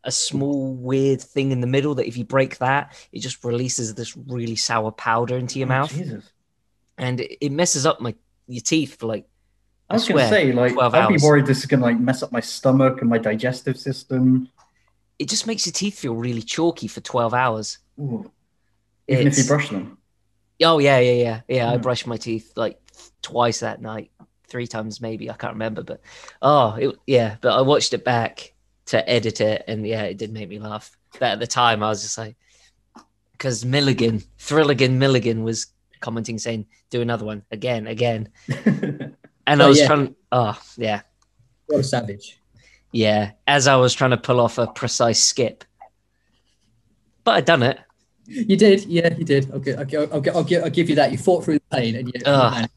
a 0.03 0.11
small 0.11 0.73
weird 0.73 1.21
thing 1.21 1.51
in 1.51 1.61
the 1.61 1.67
middle 1.67 1.95
that 1.95 2.07
if 2.07 2.17
you 2.17 2.25
break 2.25 2.57
that, 2.57 2.93
it 3.11 3.19
just 3.19 3.43
releases 3.43 3.93
this 3.95 4.15
really 4.15 4.55
sour 4.55 4.91
powder 4.91 5.37
into 5.37 5.59
your 5.59 5.67
oh, 5.67 5.69
mouth, 5.69 5.93
Jesus. 5.93 6.29
and 6.97 7.21
it, 7.21 7.37
it 7.45 7.51
messes 7.51 7.85
up 7.85 8.01
my 8.01 8.13
your 8.47 8.61
teeth 8.61 8.99
for 8.99 9.07
like. 9.07 9.25
I 9.89 9.95
was 9.95 10.05
I 10.09 10.13
gonna 10.13 10.29
say, 10.29 10.51
like, 10.51 10.77
I'd 10.77 11.07
be 11.09 11.17
worried 11.21 11.45
this 11.45 11.59
is 11.59 11.65
gonna 11.65 11.83
like 11.83 11.99
mess 11.99 12.21
up 12.23 12.31
my 12.31 12.39
stomach 12.39 13.01
and 13.01 13.09
my 13.09 13.17
digestive 13.17 13.77
system. 13.77 14.49
It 15.17 15.27
just 15.29 15.47
makes 15.47 15.65
your 15.65 15.73
teeth 15.73 15.97
feel 15.99 16.15
really 16.15 16.41
chalky 16.41 16.87
for 16.87 17.01
twelve 17.01 17.33
hours. 17.33 17.79
Ooh. 17.99 18.31
Even 19.07 19.27
if 19.27 19.37
you 19.37 19.43
brush 19.45 19.69
them. 19.69 19.97
Oh 20.63 20.77
yeah, 20.79 20.99
yeah, 20.99 21.11
yeah, 21.13 21.41
yeah. 21.47 21.71
I 21.71 21.77
Mm. 21.77 21.81
brushed 21.81 22.05
my 22.07 22.17
teeth 22.17 22.53
like 22.55 22.79
twice 23.21 23.61
that 23.61 23.81
night, 23.81 24.11
three 24.47 24.67
times 24.67 25.01
maybe. 25.01 25.29
I 25.29 25.33
can't 25.33 25.53
remember, 25.53 25.81
but 25.83 26.01
oh, 26.41 26.75
it, 26.75 26.95
yeah. 27.07 27.37
But 27.41 27.57
I 27.57 27.61
watched 27.61 27.93
it 27.93 28.05
back 28.05 28.53
to 28.87 29.07
edit 29.09 29.41
it, 29.41 29.63
and 29.67 29.85
yeah, 29.87 30.03
it 30.03 30.17
did 30.17 30.31
make 30.31 30.49
me 30.49 30.59
laugh. 30.59 30.95
But 31.13 31.23
at 31.31 31.39
the 31.39 31.47
time, 31.47 31.81
I 31.81 31.89
was 31.89 32.01
just 32.03 32.17
like, 32.17 32.35
because 33.31 33.65
Milligan, 33.65 34.21
Thrilligan 34.37 34.91
Milligan 34.97 35.43
was 35.43 35.67
commenting 36.01 36.37
saying, 36.37 36.67
"Do 36.91 37.01
another 37.01 37.25
one 37.25 37.43
again, 37.51 37.87
again," 37.87 38.29
and 39.49 39.61
I 39.61 39.65
Oh, 39.65 39.69
was 39.69 39.79
yeah. 39.79 39.87
trying. 39.87 40.15
Oh 40.31 40.61
yeah, 40.77 41.01
What 41.67 41.79
a 41.79 41.83
savage. 41.83 42.39
yeah. 42.91 43.31
As 43.47 43.67
I 43.67 43.75
was 43.75 43.93
trying 43.93 44.11
to 44.11 44.17
pull 44.17 44.39
off 44.39 44.57
a 44.57 44.67
precise 44.67 45.21
skip, 45.21 45.63
but 47.23 47.31
I'd 47.35 47.45
done 47.45 47.63
it. 47.63 47.79
You 48.25 48.55
did, 48.55 48.85
yeah, 48.85 49.11
you 49.17 49.25
did. 49.25 49.49
Okay, 49.51 49.73
okay, 49.75 49.97
I'll, 49.97 50.13
I'll, 50.13 50.37
I'll, 50.37 50.43
give, 50.43 50.63
I'll 50.63 50.69
give 50.69 50.87
you 50.89 50.95
that. 50.95 51.11
You 51.11 51.17
fought 51.17 51.43
through 51.43 51.55
the 51.55 51.75
pain, 51.77 51.95
and 51.95 52.07
you. 52.07 52.21
Ugh. 52.25 52.69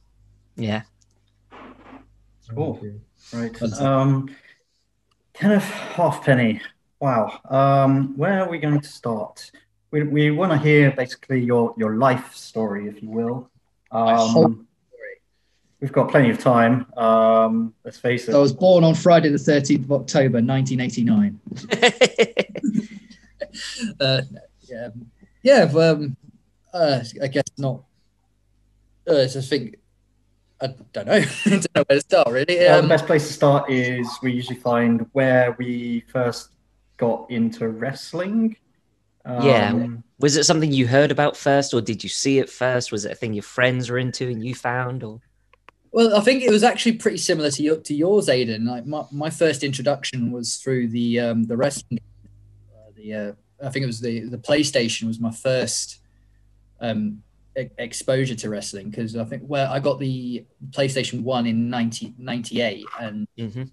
Yeah. 0.56 0.82
Cool. 2.54 2.80
Right. 3.32 3.62
Um, 3.80 4.34
Kenneth 5.34 5.64
Halfpenny. 5.64 6.60
Wow. 7.00 7.40
Um, 7.50 8.16
where 8.16 8.42
are 8.42 8.48
we 8.48 8.58
going 8.58 8.80
to 8.80 8.88
start? 8.88 9.50
We, 9.90 10.02
we 10.04 10.30
want 10.30 10.52
to 10.52 10.58
hear 10.58 10.90
basically 10.92 11.40
your, 11.42 11.74
your 11.76 11.96
life 11.96 12.34
story, 12.34 12.88
if 12.88 13.02
you 13.02 13.10
will. 13.10 13.50
My 13.92 14.16
whole 14.16 14.44
Um, 14.46 14.66
we've 15.82 15.92
got 15.92 16.08
plenty 16.08 16.30
of 16.30 16.38
time. 16.38 16.86
Um, 16.96 17.74
let's 17.84 17.98
face 17.98 18.28
it. 18.28 18.34
I 18.34 18.38
was 18.38 18.52
born 18.54 18.84
on 18.84 18.94
Friday, 18.94 19.28
the 19.28 19.36
13th 19.36 19.84
of 19.84 19.92
October, 19.92 20.40
1989. 20.40 21.40
Uh, 24.00 24.22
yeah, 24.62 24.88
yeah. 25.42 25.64
Um, 25.64 26.16
uh, 26.72 27.00
I 27.22 27.26
guess 27.26 27.44
not. 27.58 27.82
Uh, 29.06 29.18
I 29.20 29.26
just 29.26 29.50
think 29.50 29.76
I 30.58 30.68
don't 30.94 31.06
know. 31.06 31.12
I 31.46 31.50
don't 31.50 31.74
know 31.74 31.84
where 31.86 31.98
to 31.98 32.00
start. 32.00 32.28
Really. 32.28 32.66
Uh, 32.66 32.76
the 32.76 32.82
Um, 32.84 32.88
best 32.88 33.04
place 33.04 33.26
to 33.26 33.32
start 33.34 33.70
is 33.70 34.08
we 34.22 34.32
usually 34.32 34.58
find 34.58 35.06
where 35.12 35.54
we 35.58 36.02
first 36.10 36.52
got 36.96 37.30
into 37.30 37.68
wrestling. 37.68 38.56
Yeah. 39.26 39.72
Um, 39.72 40.02
Was 40.18 40.38
it 40.38 40.44
something 40.44 40.72
you 40.72 40.86
heard 40.86 41.10
about 41.10 41.36
first, 41.36 41.74
or 41.74 41.82
did 41.82 42.02
you 42.02 42.08
see 42.08 42.38
it 42.38 42.48
first? 42.48 42.90
Was 42.90 43.04
it 43.04 43.12
a 43.12 43.14
thing 43.16 43.34
your 43.34 43.42
friends 43.42 43.90
were 43.90 43.98
into 43.98 44.28
and 44.30 44.42
you 44.42 44.54
found, 44.54 45.02
or 45.04 45.20
Well, 45.92 46.16
I 46.16 46.20
think 46.20 46.42
it 46.42 46.50
was 46.50 46.62
actually 46.62 46.94
pretty 46.94 47.18
similar 47.18 47.50
to 47.50 47.62
your, 47.62 47.76
to 47.76 47.94
yours, 47.94 48.28
Aiden. 48.28 48.66
Like 48.66 48.86
my, 48.86 49.04
my 49.10 49.28
first 49.30 49.62
introduction 49.62 50.32
was 50.32 50.56
through 50.56 50.88
the 50.88 51.20
um, 51.20 51.44
the 51.44 51.56
wrestling. 51.56 52.00
Uh, 52.74 52.90
the 52.96 53.14
uh, 53.14 53.32
I 53.66 53.70
think 53.70 53.82
it 53.84 53.86
was 53.86 54.00
the 54.00 54.20
the 54.20 54.38
PlayStation 54.38 55.06
was 55.06 55.20
my 55.20 55.30
first 55.30 55.98
um, 56.80 57.22
e- 57.58 57.68
exposure 57.78 58.34
to 58.34 58.48
wrestling 58.48 58.88
because 58.90 59.16
I 59.16 59.24
think 59.24 59.42
where 59.44 59.68
I 59.68 59.80
got 59.80 59.98
the 59.98 60.44
PlayStation 60.70 61.22
One 61.22 61.46
in 61.46 61.68
19, 61.68 62.14
98 62.18 62.86
and 63.00 63.28
Mhm. 63.38 63.70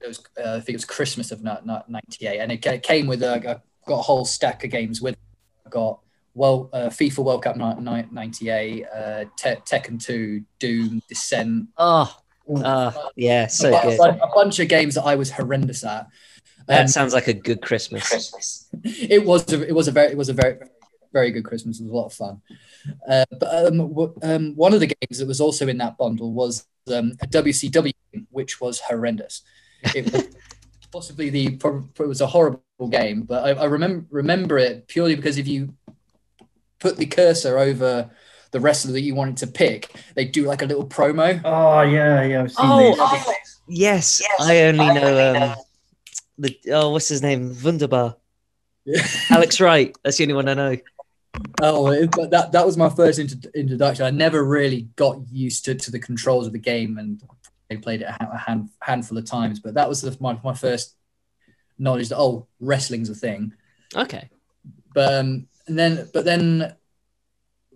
it 0.00 0.06
was 0.06 0.20
uh, 0.38 0.50
I 0.56 0.60
think 0.60 0.70
it 0.70 0.76
was 0.76 0.84
Christmas 0.84 1.32
of 1.32 1.42
ni- 1.42 1.50
ni- 1.64 1.82
98 1.88 2.38
and 2.38 2.52
it 2.52 2.62
ca- 2.62 2.78
came 2.78 3.06
with 3.08 3.22
a, 3.24 3.32
I 3.34 3.38
got 3.40 3.60
a 3.88 3.96
whole 3.96 4.24
stack 4.24 4.62
of 4.64 4.70
games 4.70 5.02
with. 5.02 5.14
it. 5.14 5.18
I 5.66 5.70
got 5.70 5.98
well 6.36 6.68
uh, 6.72 6.88
FIFA 6.90 7.24
World 7.24 7.42
Cup 7.42 7.56
ni- 7.56 7.80
ni- 7.80 8.06
98, 8.12 8.84
uh, 8.94 9.24
Te- 9.36 9.62
Tekken 9.64 9.98
2, 10.02 10.42
Doom, 10.60 11.02
Descent. 11.08 11.68
oh, 11.78 12.14
uh, 12.54 12.92
yeah, 13.16 13.46
so 13.48 13.74
a, 13.76 13.82
good. 13.82 13.96
bu- 13.98 14.22
a 14.22 14.30
bunch 14.34 14.60
of 14.60 14.68
games 14.68 14.94
that 14.94 15.02
I 15.04 15.16
was 15.16 15.30
horrendous 15.32 15.82
at. 15.82 16.06
That 16.68 16.82
Um, 16.82 16.88
sounds 16.88 17.14
like 17.14 17.26
a 17.28 17.32
good 17.32 17.62
Christmas. 17.62 18.06
Christmas. 18.08 18.68
it 18.84 19.24
was 19.24 19.50
a, 19.52 19.66
it 19.66 19.74
was 19.74 19.88
a 19.88 19.92
very 19.92 20.10
it 20.12 20.16
was 20.16 20.28
a 20.28 20.32
very 20.34 20.58
very 21.12 21.30
good 21.30 21.44
Christmas. 21.44 21.80
It 21.80 21.84
was 21.84 21.92
a 21.92 21.96
lot 21.96 22.06
of 22.06 22.12
fun. 22.12 22.42
Uh, 23.08 23.24
but 23.40 23.66
um, 23.66 23.78
w- 23.78 24.14
um, 24.22 24.54
one 24.56 24.74
of 24.74 24.80
the 24.80 24.88
games 24.88 25.18
that 25.18 25.26
was 25.26 25.40
also 25.40 25.66
in 25.68 25.78
that 25.78 25.96
bundle 25.96 26.32
was 26.32 26.66
um, 26.92 27.12
a 27.22 27.26
WCW, 27.26 27.92
game, 28.12 28.26
which 28.30 28.60
was 28.60 28.80
horrendous. 28.80 29.42
It 29.94 30.12
was 30.12 30.28
possibly 30.92 31.30
the 31.30 31.58
it 31.98 32.06
was 32.06 32.20
a 32.20 32.26
horrible 32.26 32.88
game, 32.90 33.22
but 33.22 33.44
I, 33.44 33.62
I 33.62 33.64
remember 33.66 34.04
remember 34.10 34.58
it 34.58 34.86
purely 34.88 35.14
because 35.16 35.38
if 35.38 35.46
you 35.48 35.72
put 36.78 36.96
the 36.96 37.06
cursor 37.06 37.58
over 37.58 38.10
the 38.52 38.60
wrestler 38.60 38.92
that 38.92 39.02
you 39.02 39.14
wanted 39.14 39.36
to 39.38 39.46
pick, 39.46 39.94
they 40.14 40.24
do 40.24 40.44
like 40.44 40.62
a 40.62 40.66
little 40.66 40.86
promo. 40.86 41.40
oh, 41.44 41.82
yeah, 41.82 42.22
yeah. 42.22 42.42
I've 42.42 42.52
seen 42.52 42.66
Oh, 42.68 43.24
these. 43.26 43.60
Yes, 43.68 44.22
I 44.40 44.62
only 44.62 44.86
know 44.86 45.34
um, 45.34 45.54
the 46.38 46.56
oh, 46.70 46.90
what's 46.90 47.08
his 47.08 47.22
name? 47.22 47.56
Wunderbar. 47.62 48.16
Alex 49.30 49.60
Wright. 49.60 49.96
That's 50.04 50.18
the 50.18 50.24
only 50.24 50.34
one 50.34 50.48
I 50.48 50.54
know. 50.54 50.76
Oh, 51.60 51.90
it, 51.90 52.10
but 52.12 52.30
that 52.30 52.52
that 52.52 52.64
was 52.64 52.76
my 52.76 52.88
first 52.88 53.18
intro- 53.18 53.50
introduction. 53.54 54.06
I 54.06 54.10
never 54.10 54.44
really 54.44 54.82
got 54.96 55.18
used 55.32 55.64
to, 55.64 55.74
to 55.74 55.90
the 55.90 55.98
controls 55.98 56.46
of 56.46 56.52
the 56.52 56.58
game, 56.58 56.96
and 56.98 57.20
I 57.70 57.76
played 57.76 58.02
it 58.02 58.04
a, 58.08 58.12
ha- 58.12 58.30
a 58.32 58.38
hand, 58.38 58.70
handful 58.80 59.18
of 59.18 59.24
times. 59.24 59.58
But 59.60 59.74
that 59.74 59.88
was 59.88 60.00
the, 60.00 60.16
my 60.20 60.38
my 60.44 60.54
first 60.54 60.94
knowledge 61.78 62.08
that 62.10 62.18
oh, 62.18 62.46
wrestling's 62.60 63.10
a 63.10 63.14
thing. 63.14 63.52
Okay. 63.94 64.30
But 64.94 65.12
um, 65.14 65.48
and 65.66 65.78
then 65.78 66.08
but 66.12 66.24
then 66.24 66.74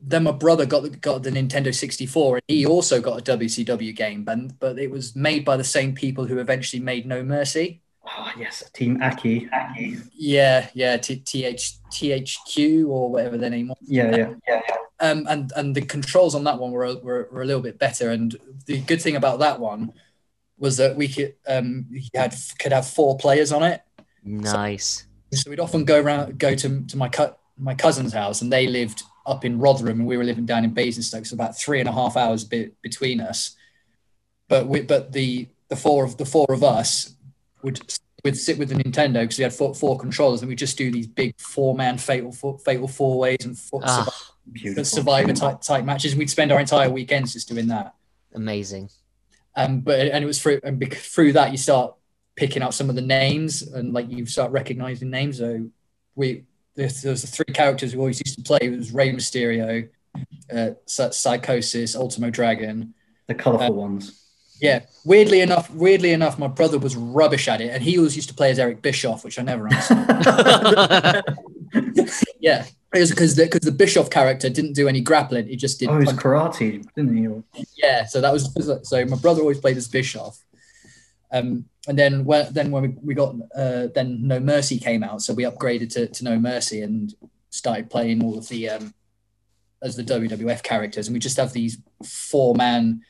then 0.03 0.23
my 0.25 0.33
brother 0.33 0.65
got 0.65 0.83
the, 0.83 0.91
got 0.91 1.23
the 1.23 1.31
Nintendo 1.31 1.75
64, 1.75 2.37
and 2.37 2.43
he 2.49 2.65
also 2.65 3.01
got 3.01 3.21
a 3.21 3.39
WCW 3.39 3.95
game, 3.95 4.25
but 4.25 4.59
but 4.59 4.79
it 4.79 4.91
was 4.91 5.15
made 5.15 5.45
by 5.45 5.57
the 5.57 5.65
same 5.65 5.95
people 5.95 6.25
who 6.25 6.39
eventually 6.39 6.83
made 6.83 7.07
No 7.07 7.23
Mercy. 7.23 7.83
Oh, 8.07 8.33
yes, 8.39 8.65
Team 8.73 9.03
Aki. 9.03 9.49
Aki. 9.53 9.99
Yeah, 10.15 10.69
yeah, 10.75 10.97
T- 10.97 11.17
TH 11.17 11.79
THQ 11.91 12.89
or 12.89 13.11
whatever 13.11 13.37
their 13.37 13.51
name 13.51 13.69
was. 13.69 13.79
Yeah, 13.83 14.17
yeah. 14.17 14.35
Yeah. 14.49 14.61
Um, 15.01 15.27
and 15.29 15.53
and 15.55 15.75
the 15.75 15.83
controls 15.83 16.35
on 16.35 16.45
that 16.45 16.59
one 16.59 16.73
were, 16.73 16.97
were 16.97 17.29
were 17.31 17.43
a 17.43 17.47
little 17.47 17.63
bit 17.63 17.79
better. 17.79 18.11
And 18.11 18.37
the 18.67 18.81
good 18.81 19.03
thing 19.03 19.17
about 19.17 19.41
that 19.41 19.61
one 19.61 19.93
was 20.59 20.77
that 20.79 20.97
we 20.97 21.09
could 21.09 21.35
um, 21.47 21.87
we 21.91 22.09
had 22.15 22.35
could 22.59 22.73
have 22.73 22.87
four 22.87 23.17
players 23.17 23.53
on 23.53 23.63
it. 23.63 23.83
Nice. 24.25 25.07
So 25.33 25.51
we'd 25.51 25.61
often 25.61 25.85
go 25.85 26.01
around 26.01 26.39
go 26.39 26.55
to 26.55 26.81
to 26.87 26.97
my 26.97 27.09
cut 27.09 27.40
my 27.61 27.75
cousin's 27.75 28.13
house, 28.13 28.43
and 28.43 28.53
they 28.53 28.67
lived 28.67 29.03
up 29.27 29.45
in 29.45 29.59
Rotherham, 29.59 30.01
and 30.01 30.09
we 30.09 30.17
were 30.17 30.25
living 30.25 30.47
down 30.47 30.65
in 30.65 30.73
Basingstoke, 30.73 31.27
so 31.27 31.35
about 31.35 31.57
three 31.59 31.79
and 31.81 31.89
a 31.89 31.93
half 31.93 32.17
hours 32.17 32.45
bit 32.45 32.81
between 32.83 33.21
us. 33.21 33.57
But 34.49 34.67
we 34.67 34.81
but 34.81 35.13
the 35.13 35.49
the 35.69 35.77
four 35.77 36.05
of 36.05 36.17
the 36.17 36.25
four 36.27 36.47
of 36.51 36.65
us 36.65 37.15
would 37.63 37.81
would 38.25 38.37
sit 38.37 38.59
with 38.59 38.69
the 38.69 38.75
Nintendo 38.75 39.21
because 39.23 39.39
we 39.39 39.45
had 39.45 39.53
four, 39.53 39.75
four 39.75 39.99
controllers, 39.99 40.43
and 40.43 40.49
we 40.49 40.55
just 40.57 40.77
do 40.77 40.91
these 40.91 41.07
big 41.07 41.35
four 41.39 41.75
man 41.75 41.97
fatal 41.99 42.33
four, 42.33 42.59
fatal 42.59 42.89
four 42.89 43.19
ways 43.19 43.39
and 43.45 43.57
four, 43.59 43.81
Ah, 43.85 44.05
the 44.47 44.53
Beautiful. 44.53 44.85
survivor 44.85 45.33
type, 45.33 45.61
type 45.63 45.85
matches. 45.85 46.17
We'd 46.17 46.29
spend 46.31 46.51
our 46.53 46.61
entire 46.61 46.91
weekends 46.91 47.33
just 47.35 47.49
doing 47.49 47.69
that. 47.69 47.95
amazing. 48.35 48.89
Um, 49.57 49.81
but 49.81 49.99
and 50.01 50.23
it 50.23 50.27
was 50.27 50.41
through 50.41 50.61
and 50.65 50.79
bec- 50.79 50.95
through 50.95 51.33
that 51.33 51.51
you 51.51 51.57
start 51.59 51.95
picking 52.37 52.63
out 52.63 52.73
some 52.73 52.89
of 52.89 52.95
the 52.95 53.03
names 53.03 53.63
and 53.63 53.93
like 53.93 54.09
you 54.11 54.25
start 54.27 54.53
recognizing 54.53 55.11
names. 55.11 55.39
So 55.39 55.69
we 56.15 56.45
there's, 56.77 57.03
there's 57.03 57.23
the 57.23 57.29
three 57.29 57.53
characters 57.53 57.95
we 57.95 58.01
always 58.01 58.21
used 58.25 58.39
to 58.39 58.45
play. 58.45 58.59
It 58.63 58.77
was 58.77 58.93
Rey 58.93 59.13
Mysterio, 59.13 59.89
uh, 60.53 60.71
Psicosis, 60.87 61.97
Ultimo 61.97 62.31
Dragon. 62.31 62.95
The 63.27 63.35
colourful 63.35 63.75
ones. 63.75 64.17
Yeah, 64.61 64.85
weirdly 65.05 65.41
enough, 65.41 65.71
weirdly 65.71 66.13
enough, 66.13 66.39
my 66.39 66.47
brother 66.47 66.79
was 66.79 66.95
rubbish 66.95 67.49
at 67.49 67.63
it, 67.63 67.71
and 67.71 67.83
he 67.83 67.97
always 67.97 68.15
used 68.15 68.29
to 68.29 68.35
play 68.35 68.51
as 68.51 68.59
Eric 68.59 68.83
Bischoff, 68.83 69.25
which 69.25 69.39
I 69.39 69.43
never 69.43 69.65
understood. 69.65 69.97
yeah, 72.41 72.67
It 72.95 73.01
was 73.01 73.11
because 73.11 73.37
the, 73.37 73.49
cause 73.49 73.63
the 73.63 73.73
Bischoff 73.73 74.11
character 74.11 74.51
didn't 74.51 74.75
do 74.75 74.87
any 74.87 75.01
grappling. 75.01 75.47
He 75.47 75.57
just 75.57 75.81
did. 75.81 75.89
Oh, 75.89 75.99
he 75.99 76.05
was 76.05 76.13
karate, 76.13 76.85
didn't 76.95 77.17
he? 77.55 77.65
yeah, 77.77 78.05
so 78.05 78.21
that 78.21 78.33
was 78.33 78.53
so. 78.83 79.05
My 79.07 79.17
brother 79.17 79.41
always 79.41 79.61
played 79.61 79.79
as 79.79 79.89
Bischoff. 79.89 80.45
Um, 81.33 81.67
and 81.89 81.99
then 81.99 82.25
when 82.25 82.53
then 82.53 82.71
when 82.71 82.83
we, 82.83 82.89
we 83.03 83.15
got 83.15 83.35
uh, 83.57 83.89
then 83.95 84.27
No 84.27 84.41
Mercy 84.41 84.79
came 84.79 85.03
out, 85.03 85.23
so 85.23 85.33
we 85.33 85.45
upgraded 85.45 85.91
to, 85.95 86.07
to 86.09 86.25
No 86.25 86.39
Mercy 86.39 86.83
and 86.83 87.15
started 87.51 87.91
playing 87.91 88.23
all 88.23 88.39
of 88.39 88.49
the 88.49 88.69
um, 88.69 88.95
as 89.83 89.97
the 89.97 90.03
WWF 90.03 90.63
characters, 90.63 91.09
and 91.09 91.15
we 91.15 91.21
just 91.21 91.39
have 91.39 91.53
these 91.53 91.79
four 92.05 92.55
man 92.55 93.03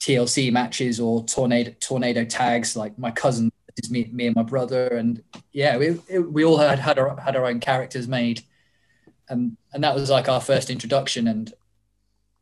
TLC 0.00 0.52
matches 0.52 1.00
or 1.00 1.24
tornado 1.24 1.74
tornado 1.80 2.24
tags. 2.24 2.76
Like 2.76 2.98
my 2.98 3.10
cousin 3.10 3.50
is 3.76 3.90
me, 3.90 4.08
me 4.12 4.26
and 4.26 4.36
my 4.36 4.42
brother, 4.42 4.88
and 4.88 5.22
yeah, 5.52 5.76
we 5.76 6.00
it, 6.08 6.20
we 6.20 6.44
all 6.44 6.58
had 6.58 6.78
had 6.78 6.98
our 6.98 7.18
had 7.18 7.36
our 7.36 7.46
own 7.46 7.60
characters 7.60 8.08
made, 8.08 8.42
and 9.28 9.56
and 9.72 9.82
that 9.84 9.94
was 9.94 10.10
like 10.10 10.28
our 10.28 10.40
first 10.40 10.70
introduction. 10.70 11.28
And 11.28 11.52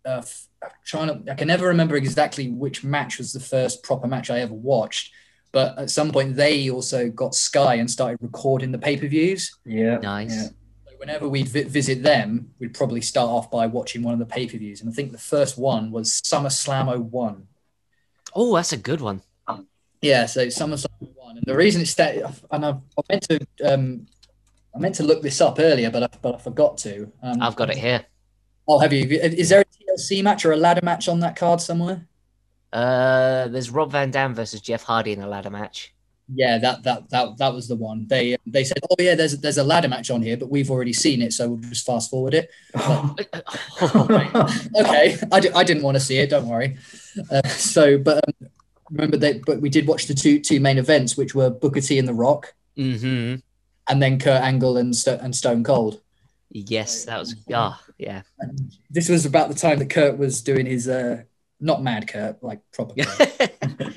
uh, 0.04 0.22
trying 0.84 1.24
to, 1.24 1.32
I 1.32 1.34
can 1.34 1.48
never 1.48 1.68
remember 1.68 1.96
exactly 1.96 2.50
which 2.50 2.84
match 2.84 3.18
was 3.18 3.32
the 3.32 3.40
first 3.40 3.82
proper 3.82 4.06
match 4.06 4.30
I 4.30 4.40
ever 4.40 4.54
watched. 4.54 5.12
But 5.56 5.78
at 5.78 5.88
some 5.88 6.10
point, 6.10 6.36
they 6.36 6.68
also 6.68 7.08
got 7.08 7.34
Sky 7.34 7.76
and 7.76 7.90
started 7.90 8.18
recording 8.20 8.72
the 8.72 8.78
pay 8.78 8.98
per 8.98 9.06
views. 9.06 9.56
Yeah. 9.64 9.96
Nice. 9.96 10.36
Yeah. 10.36 10.48
So 10.86 10.96
whenever 10.98 11.30
we'd 11.30 11.48
vi- 11.48 11.62
visit 11.62 12.02
them, 12.02 12.50
we'd 12.58 12.74
probably 12.74 13.00
start 13.00 13.30
off 13.30 13.50
by 13.50 13.66
watching 13.66 14.02
one 14.02 14.12
of 14.12 14.18
the 14.18 14.26
pay 14.26 14.46
per 14.46 14.58
views. 14.58 14.82
And 14.82 14.90
I 14.90 14.92
think 14.92 15.12
the 15.12 15.18
first 15.34 15.56
one 15.56 15.90
was 15.90 16.20
SummerSlam 16.20 17.10
01. 17.10 17.48
Oh, 18.34 18.54
that's 18.54 18.74
a 18.74 18.76
good 18.76 19.00
one. 19.00 19.22
Yeah, 20.02 20.26
so 20.26 20.44
SummerSlam 20.44 20.90
01. 21.00 21.38
And 21.38 21.46
the 21.46 21.56
reason 21.56 21.80
it's 21.80 21.94
that, 21.94 22.16
and 22.50 22.66
I've, 22.66 22.82
I 22.98 23.02
meant 23.08 23.22
to, 23.30 23.46
um, 23.64 24.06
I 24.74 24.78
meant 24.78 24.96
to 24.96 25.04
look 25.04 25.22
this 25.22 25.40
up 25.40 25.58
earlier, 25.58 25.90
but 25.90 26.02
I, 26.02 26.08
but 26.20 26.34
I 26.34 26.38
forgot 26.38 26.76
to. 26.84 27.10
Um, 27.22 27.40
I've 27.40 27.56
got 27.56 27.70
it 27.70 27.78
here. 27.78 28.04
Oh, 28.68 28.78
have 28.78 28.92
you? 28.92 29.08
Is 29.08 29.48
there 29.48 29.62
a 29.62 29.64
TLC 29.64 30.22
match 30.22 30.44
or 30.44 30.52
a 30.52 30.56
ladder 30.58 30.84
match 30.84 31.08
on 31.08 31.20
that 31.20 31.34
card 31.34 31.62
somewhere? 31.62 32.06
Uh, 32.72 33.46
there's 33.48 33.70
Rob 33.70 33.92
Van 33.92 34.10
Dam 34.10 34.34
versus 34.34 34.60
Jeff 34.60 34.82
Hardy 34.82 35.12
in 35.12 35.22
a 35.22 35.28
ladder 35.28 35.50
match. 35.50 35.94
Yeah, 36.34 36.58
that 36.58 36.82
that 36.82 37.08
that 37.10 37.38
that 37.38 37.54
was 37.54 37.68
the 37.68 37.76
one. 37.76 38.08
They 38.08 38.36
they 38.46 38.64
said, 38.64 38.78
"Oh 38.90 38.96
yeah, 38.98 39.14
there's 39.14 39.38
there's 39.38 39.58
a 39.58 39.64
ladder 39.64 39.86
match 39.86 40.10
on 40.10 40.22
here, 40.22 40.36
but 40.36 40.50
we've 40.50 40.72
already 40.72 40.92
seen 40.92 41.22
it, 41.22 41.32
so 41.32 41.50
we'll 41.50 41.58
just 41.58 41.86
fast 41.86 42.10
forward 42.10 42.34
it." 42.34 42.50
okay, 42.74 43.28
I, 45.32 45.40
I 45.54 45.64
didn't 45.64 45.84
want 45.84 45.96
to 45.96 46.00
see 46.00 46.18
it. 46.18 46.30
Don't 46.30 46.48
worry. 46.48 46.78
Uh, 47.30 47.46
so, 47.46 47.96
but 47.96 48.24
um, 48.26 48.48
remember 48.90 49.16
that. 49.18 49.44
But 49.46 49.60
we 49.60 49.68
did 49.68 49.86
watch 49.86 50.06
the 50.06 50.14
two 50.14 50.40
two 50.40 50.58
main 50.58 50.78
events, 50.78 51.16
which 51.16 51.32
were 51.32 51.48
Booker 51.48 51.80
T 51.80 51.96
and 51.96 52.08
The 52.08 52.14
Rock, 52.14 52.54
hmm 52.74 53.36
and 53.88 54.02
then 54.02 54.18
Kurt 54.18 54.42
Angle 54.42 54.76
and 54.78 54.96
Sto- 54.96 55.18
and 55.22 55.34
Stone 55.34 55.64
Cold. 55.64 56.00
Yes, 56.50 57.04
that 57.04 57.18
was. 57.18 57.34
Ah, 57.52 57.80
yeah. 57.98 58.22
And 58.38 58.72
this 58.90 59.08
was 59.08 59.26
about 59.26 59.48
the 59.48 59.54
time 59.54 59.78
that 59.78 59.90
Kurt 59.90 60.18
was 60.18 60.42
doing 60.42 60.66
his 60.66 60.88
uh, 60.88 61.22
not 61.60 61.82
Mad 61.82 62.08
Kurt, 62.08 62.42
like 62.42 62.60
proper. 62.72 62.94
Kurt. 62.94 63.92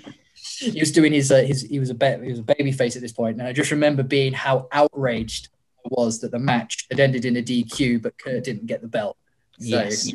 he 0.60 0.80
was 0.80 0.92
doing 0.92 1.14
his 1.14 1.32
uh, 1.32 1.42
his 1.42 1.62
he 1.62 1.80
was 1.80 1.90
a 1.90 1.96
ba- 1.96 2.20
he 2.24 2.30
was 2.30 2.40
a 2.40 2.44
baby 2.44 2.72
face 2.72 2.96
at 2.96 3.02
this 3.02 3.12
point, 3.12 3.40
and 3.40 3.48
I 3.48 3.54
just 3.54 3.72
remember 3.72 4.04
being 4.04 4.34
how 4.34 4.68
outraged 4.72 5.50
I 5.86 5.90
was 5.92 6.20
that 6.22 6.32
the 6.32 6.40
match 6.40 6.88
had 6.90 7.00
ended 7.00 7.26
in 7.26 7.38
a 7.38 7.42
DQ, 7.42 8.02
but 8.02 8.18
Kurt 8.18 8.44
didn't 8.44 8.66
get 8.66 8.82
the 8.82 8.88
belt. 8.88 9.18
So 9.60 9.68
Yes. 9.68 10.14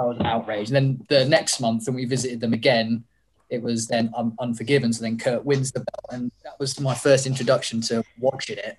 I 0.00 0.04
was 0.04 0.18
outraged. 0.24 0.72
And 0.72 0.98
then 0.98 1.06
the 1.08 1.28
next 1.28 1.60
month, 1.60 1.86
when 1.86 1.94
we 1.94 2.04
visited 2.04 2.40
them 2.40 2.52
again, 2.52 3.04
it 3.48 3.62
was 3.62 3.86
then 3.86 4.12
um, 4.16 4.34
Unforgiven. 4.40 4.92
So 4.92 5.02
then 5.02 5.18
Kurt 5.18 5.44
wins 5.44 5.70
the 5.70 5.80
belt, 5.80 6.06
and 6.10 6.32
that 6.42 6.58
was 6.58 6.80
my 6.80 6.94
first 6.94 7.26
introduction 7.26 7.80
to 7.82 8.02
watching 8.18 8.58
it. 8.58 8.78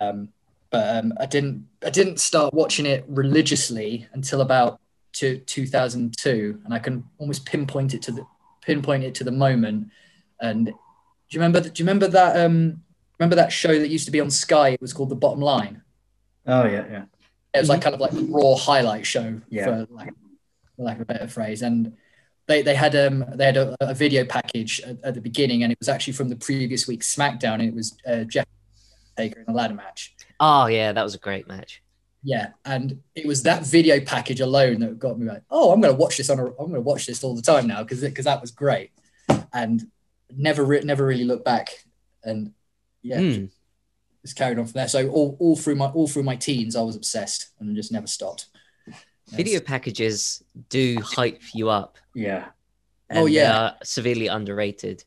Um, 0.00 0.28
but 0.70 0.96
um, 0.96 1.12
I 1.20 1.26
didn't 1.26 1.66
I 1.84 1.90
didn't 1.90 2.18
start 2.18 2.52
watching 2.52 2.86
it 2.86 3.04
religiously 3.08 4.08
until 4.12 4.40
about 4.40 4.80
to 5.18 5.38
2002, 5.38 6.60
and 6.64 6.74
I 6.74 6.78
can 6.78 7.04
almost 7.18 7.46
pinpoint 7.46 7.94
it 7.94 8.02
to 8.02 8.12
the 8.12 8.26
pinpoint 8.62 9.04
it 9.04 9.14
to 9.16 9.24
the 9.24 9.30
moment. 9.32 9.88
And 10.40 10.66
do 10.66 10.72
you 11.30 11.40
remember? 11.40 11.60
Do 11.60 11.68
you 11.74 11.84
remember 11.84 12.08
that? 12.08 12.44
Um, 12.44 12.82
remember 13.18 13.36
that 13.36 13.52
show 13.52 13.78
that 13.78 13.88
used 13.88 14.04
to 14.06 14.10
be 14.10 14.20
on 14.20 14.30
Sky? 14.30 14.70
It 14.70 14.80
was 14.80 14.92
called 14.92 15.08
The 15.08 15.16
Bottom 15.16 15.40
Line. 15.40 15.82
Oh 16.46 16.64
yeah, 16.64 16.84
yeah. 16.90 17.04
It 17.54 17.60
was 17.60 17.68
like 17.68 17.80
kind 17.80 17.94
of 17.94 18.00
like 18.00 18.12
a 18.12 18.20
raw 18.28 18.54
highlight 18.54 19.06
show, 19.06 19.40
Yeah. 19.48 19.64
for 19.64 19.86
like, 19.90 20.12
for 20.76 20.82
lack 20.82 20.96
of 20.96 21.02
a 21.02 21.04
better 21.06 21.26
phrase. 21.26 21.62
And 21.62 21.94
they, 22.46 22.60
they 22.60 22.74
had 22.74 22.94
um 22.94 23.24
they 23.34 23.46
had 23.46 23.56
a, 23.56 23.74
a 23.80 23.94
video 23.94 24.24
package 24.24 24.80
at, 24.82 25.02
at 25.02 25.14
the 25.14 25.20
beginning, 25.20 25.62
and 25.62 25.72
it 25.72 25.78
was 25.78 25.88
actually 25.88 26.12
from 26.12 26.28
the 26.28 26.36
previous 26.36 26.86
week's 26.86 27.14
SmackDown. 27.14 27.54
And 27.54 27.62
it 27.62 27.74
was 27.74 27.96
uh, 28.06 28.24
Jeff 28.24 28.46
Taker 29.16 29.40
in 29.40 29.46
a 29.48 29.52
ladder 29.56 29.74
match. 29.74 30.14
Oh, 30.38 30.66
yeah, 30.66 30.92
that 30.92 31.02
was 31.02 31.14
a 31.14 31.18
great 31.18 31.48
match. 31.48 31.82
Yeah, 32.26 32.48
and 32.64 32.98
it 33.14 33.24
was 33.24 33.44
that 33.44 33.64
video 33.64 34.00
package 34.00 34.40
alone 34.40 34.80
that 34.80 34.98
got 34.98 35.16
me 35.16 35.26
like, 35.26 35.42
oh, 35.48 35.70
I'm 35.70 35.80
going 35.80 35.94
to 35.94 35.98
watch 36.00 36.16
this 36.16 36.28
on. 36.28 36.40
A, 36.40 36.46
I'm 36.46 36.56
going 36.56 36.74
to 36.74 36.80
watch 36.80 37.06
this 37.06 37.22
all 37.22 37.36
the 37.36 37.40
time 37.42 37.68
now 37.68 37.84
because 37.84 38.00
because 38.00 38.24
that 38.24 38.40
was 38.40 38.50
great, 38.50 38.90
and 39.52 39.86
never 40.36 40.64
re- 40.64 40.80
never 40.80 41.06
really 41.06 41.22
looked 41.22 41.44
back, 41.44 41.68
and 42.24 42.52
yeah, 43.02 43.20
Hmm. 43.20 43.44
just 44.22 44.34
carried 44.36 44.58
on 44.58 44.64
from 44.66 44.72
there. 44.72 44.88
So 44.88 45.08
all, 45.08 45.36
all 45.38 45.54
through 45.54 45.76
my 45.76 45.86
all 45.86 46.08
through 46.08 46.24
my 46.24 46.34
teens, 46.34 46.74
I 46.74 46.82
was 46.82 46.96
obsessed 46.96 47.50
and 47.60 47.76
just 47.76 47.92
never 47.92 48.08
stopped. 48.08 48.46
Video 49.30 49.60
packages 49.60 50.42
do 50.68 50.98
hype 51.00 51.42
you 51.54 51.68
up. 51.68 51.96
Yeah. 52.12 52.46
Oh, 53.08 53.26
they 53.26 53.34
yeah. 53.34 53.56
are 53.56 53.76
severely 53.84 54.26
underrated. 54.26 55.04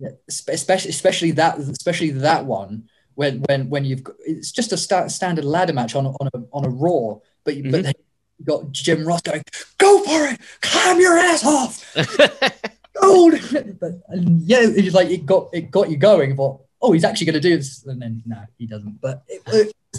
Yeah, 0.00 0.10
especially 0.28 0.90
especially 0.90 1.30
that 1.32 1.58
especially 1.58 2.10
that 2.10 2.46
one 2.46 2.88
when 3.18 3.40
when 3.48 3.68
when 3.68 3.84
you've 3.84 4.04
got, 4.04 4.14
it's 4.24 4.52
just 4.52 4.70
a 4.70 4.76
sta- 4.76 5.08
standard 5.08 5.44
ladder 5.44 5.72
match 5.72 5.96
on 5.96 6.06
a, 6.06 6.10
on 6.20 6.28
a 6.34 6.38
on 6.52 6.64
a 6.64 6.68
raw, 6.68 7.16
but 7.42 7.56
you, 7.56 7.64
but 7.64 7.80
Mhm. 7.80 7.82
then 7.82 7.94
you 8.38 8.44
got 8.44 8.70
Jim 8.70 9.04
Ross 9.04 9.22
going, 9.22 9.42
go 9.76 10.04
for 10.04 10.28
it, 10.32 10.40
climb 10.60 11.00
your 11.00 11.18
ass 11.18 11.44
off, 11.44 11.82
gold. 13.02 13.34
but 13.80 13.92
and 14.06 14.40
yeah, 14.42 14.58
it's 14.62 14.94
like 14.94 15.08
it 15.10 15.26
got 15.26 15.48
it 15.52 15.72
got 15.72 15.90
you 15.90 15.96
going. 15.96 16.36
But 16.36 16.58
oh, 16.80 16.92
he's 16.92 17.02
actually 17.02 17.26
going 17.26 17.34
to 17.42 17.48
do 17.48 17.56
this, 17.56 17.84
and 17.86 18.00
then 18.00 18.22
no, 18.24 18.40
he 18.56 18.66
doesn't. 18.68 19.00
But 19.00 19.24
it, 19.26 19.42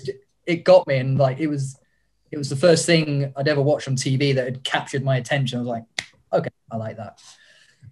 it 0.05 0.21
it 0.45 0.63
got 0.63 0.88
me, 0.88 0.95
and 0.97 1.17
like 1.19 1.39
it 1.39 1.47
was 1.47 1.77
it 2.32 2.38
was 2.38 2.49
the 2.49 2.55
first 2.55 2.86
thing 2.86 3.34
I'd 3.36 3.49
ever 3.49 3.62
watched 3.62 3.89
on 3.89 3.97
TV 3.97 4.34
that 4.36 4.45
had 4.45 4.63
captured 4.63 5.03
my 5.03 5.17
attention. 5.17 5.58
I 5.58 5.62
was 5.62 5.67
like, 5.67 5.84
okay, 6.32 6.49
I 6.71 6.77
like 6.77 6.95
that. 6.95 7.19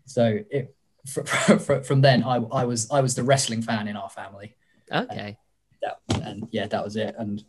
So 0.06 0.40
it 0.50 0.74
fr- 1.06 1.22
fr- 1.66 1.82
from 1.82 2.00
then 2.00 2.24
I, 2.24 2.36
I 2.38 2.64
was 2.64 2.90
I 2.90 3.02
was 3.02 3.14
the 3.16 3.24
wrestling 3.24 3.62
fan 3.62 3.90
in 3.90 3.98
our 3.98 4.10
family. 4.10 4.54
Okay. 4.92 5.38
That, 5.82 6.00
and 6.24 6.48
yeah, 6.52 6.68
that 6.68 6.84
was 6.84 6.96
it. 6.96 7.16
And 7.18 7.44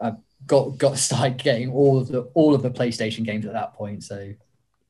I 0.00 0.14
got 0.46 0.78
got 0.78 0.98
started 0.98 1.38
getting 1.38 1.72
all 1.72 1.98
of 1.98 2.08
the 2.08 2.22
all 2.34 2.54
of 2.54 2.62
the 2.62 2.70
PlayStation 2.70 3.24
games 3.24 3.46
at 3.46 3.52
that 3.52 3.74
point. 3.74 4.04
So 4.04 4.32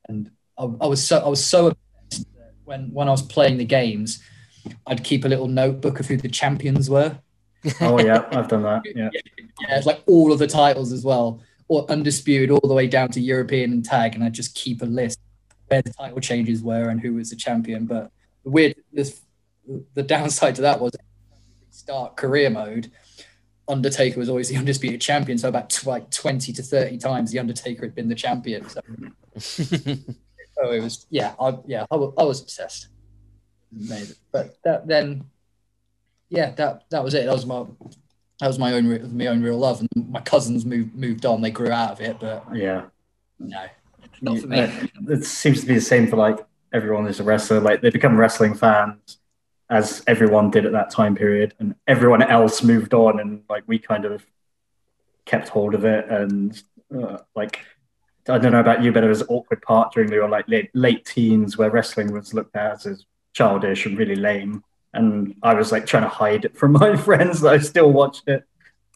and 0.08 0.30
I, 0.58 0.64
I 0.80 0.86
was 0.86 1.06
so 1.06 1.18
I 1.18 1.28
was 1.28 1.44
so 1.44 1.68
obsessed 1.68 2.26
that 2.36 2.54
when 2.64 2.92
when 2.92 3.08
I 3.08 3.12
was 3.12 3.22
playing 3.22 3.58
the 3.58 3.64
games, 3.64 4.22
I'd 4.86 5.04
keep 5.04 5.24
a 5.24 5.28
little 5.28 5.48
notebook 5.48 6.00
of 6.00 6.06
who 6.06 6.16
the 6.16 6.28
champions 6.28 6.90
were. 6.90 7.18
Oh 7.80 7.98
yeah, 7.98 8.26
I've 8.30 8.48
done 8.48 8.62
that. 8.62 8.82
Yeah. 8.94 9.10
Yeah, 9.60 9.76
it's 9.76 9.86
like 9.86 10.02
all 10.06 10.32
of 10.32 10.40
the 10.40 10.48
titles 10.48 10.90
as 10.90 11.04
well, 11.04 11.40
or 11.68 11.88
undisputed 11.88 12.50
all 12.50 12.68
the 12.68 12.74
way 12.74 12.88
down 12.88 13.10
to 13.10 13.20
European 13.20 13.70
and 13.70 13.84
tag, 13.84 14.16
and 14.16 14.24
I 14.24 14.28
just 14.28 14.56
keep 14.56 14.82
a 14.82 14.84
list 14.84 15.20
where 15.68 15.80
the 15.80 15.92
title 15.92 16.18
changes 16.18 16.60
were 16.60 16.88
and 16.88 17.00
who 17.00 17.14
was 17.14 17.30
the 17.30 17.36
champion. 17.36 17.86
But 17.86 18.10
the 18.42 18.50
weird, 18.50 18.74
this 18.92 19.22
the 19.94 20.02
downside 20.02 20.56
to 20.56 20.62
that 20.62 20.80
was 20.80 20.92
start 21.74 22.16
career 22.16 22.50
mode. 22.50 22.90
Undertaker 23.66 24.18
was 24.18 24.28
always 24.28 24.48
the 24.48 24.56
undisputed 24.62 25.00
champion, 25.00 25.38
so 25.38 25.48
about 25.48 25.70
tw- 25.70 25.86
like 25.86 26.10
twenty 26.10 26.52
to 26.52 26.62
thirty 26.62 26.98
times 26.98 27.30
the 27.32 27.38
Undertaker 27.38 27.82
had 27.86 27.94
been 27.94 28.08
the 28.08 28.14
champion. 28.14 28.68
So, 28.68 28.80
oh, 30.62 30.70
it 30.72 30.82
was 30.82 31.06
yeah, 31.10 31.34
I, 31.40 31.58
yeah, 31.66 31.86
I, 31.90 31.96
I 31.96 32.24
was 32.24 32.40
obsessed. 32.42 32.88
Amazing. 33.74 34.16
But 34.30 34.56
that, 34.64 34.86
then, 34.86 35.24
yeah, 36.28 36.50
that 36.52 36.84
that 36.90 37.02
was 37.02 37.14
it. 37.14 37.26
That 37.26 37.32
was 37.32 37.46
my 37.46 37.64
that 38.40 38.46
was 38.46 38.58
my 38.58 38.72
own 38.74 38.86
re- 38.86 38.98
my 38.98 39.26
own 39.26 39.42
real 39.42 39.58
love. 39.58 39.80
And 39.80 40.10
my 40.10 40.20
cousins 40.20 40.64
moved 40.64 40.94
moved 40.94 41.26
on. 41.26 41.40
They 41.40 41.50
grew 41.50 41.70
out 41.70 41.92
of 41.92 42.00
it, 42.00 42.20
but 42.20 42.44
Yeah. 42.54 42.84
no, 43.38 43.64
not 44.20 44.38
for 44.38 44.46
me. 44.46 44.60
Uh, 44.60 44.70
It 45.08 45.24
seems 45.24 45.62
to 45.62 45.66
be 45.66 45.74
the 45.74 45.80
same 45.80 46.06
for 46.06 46.16
like 46.16 46.38
everyone 46.72 47.06
who's 47.06 47.20
a 47.20 47.24
wrestler. 47.24 47.60
Like 47.60 47.80
they 47.80 47.90
become 47.90 48.16
wrestling 48.16 48.54
fans 48.54 49.18
as 49.74 50.02
everyone 50.06 50.50
did 50.50 50.64
at 50.66 50.72
that 50.72 50.90
time 50.90 51.14
period, 51.16 51.54
and 51.58 51.74
everyone 51.86 52.22
else 52.22 52.62
moved 52.62 52.94
on, 52.94 53.18
and 53.20 53.42
like 53.48 53.64
we 53.66 53.78
kind 53.78 54.04
of 54.04 54.24
kept 55.24 55.48
hold 55.48 55.74
of 55.74 55.84
it. 55.84 56.08
And 56.08 56.60
uh, 56.96 57.18
like 57.34 57.60
I 58.28 58.38
don't 58.38 58.52
know 58.52 58.60
about 58.60 58.82
you, 58.82 58.92
but 58.92 59.04
it 59.04 59.08
was 59.08 59.22
an 59.22 59.26
awkward 59.30 59.62
part 59.62 59.92
during 59.92 60.10
your 60.12 60.28
like 60.28 60.48
late, 60.48 60.70
late 60.74 61.04
teens 61.04 61.58
where 61.58 61.70
wrestling 61.70 62.12
was 62.12 62.32
looked 62.34 62.56
at 62.56 62.86
as 62.86 63.04
childish 63.32 63.84
and 63.86 63.98
really 63.98 64.16
lame. 64.16 64.62
And 64.92 65.34
I 65.42 65.54
was 65.54 65.72
like 65.72 65.86
trying 65.86 66.04
to 66.04 66.08
hide 66.08 66.44
it 66.44 66.56
from 66.56 66.72
my 66.84 66.96
friends 66.96 67.40
that 67.40 67.52
I 67.54 67.58
still 67.58 67.90
watched 67.92 68.28
it. 68.28 68.44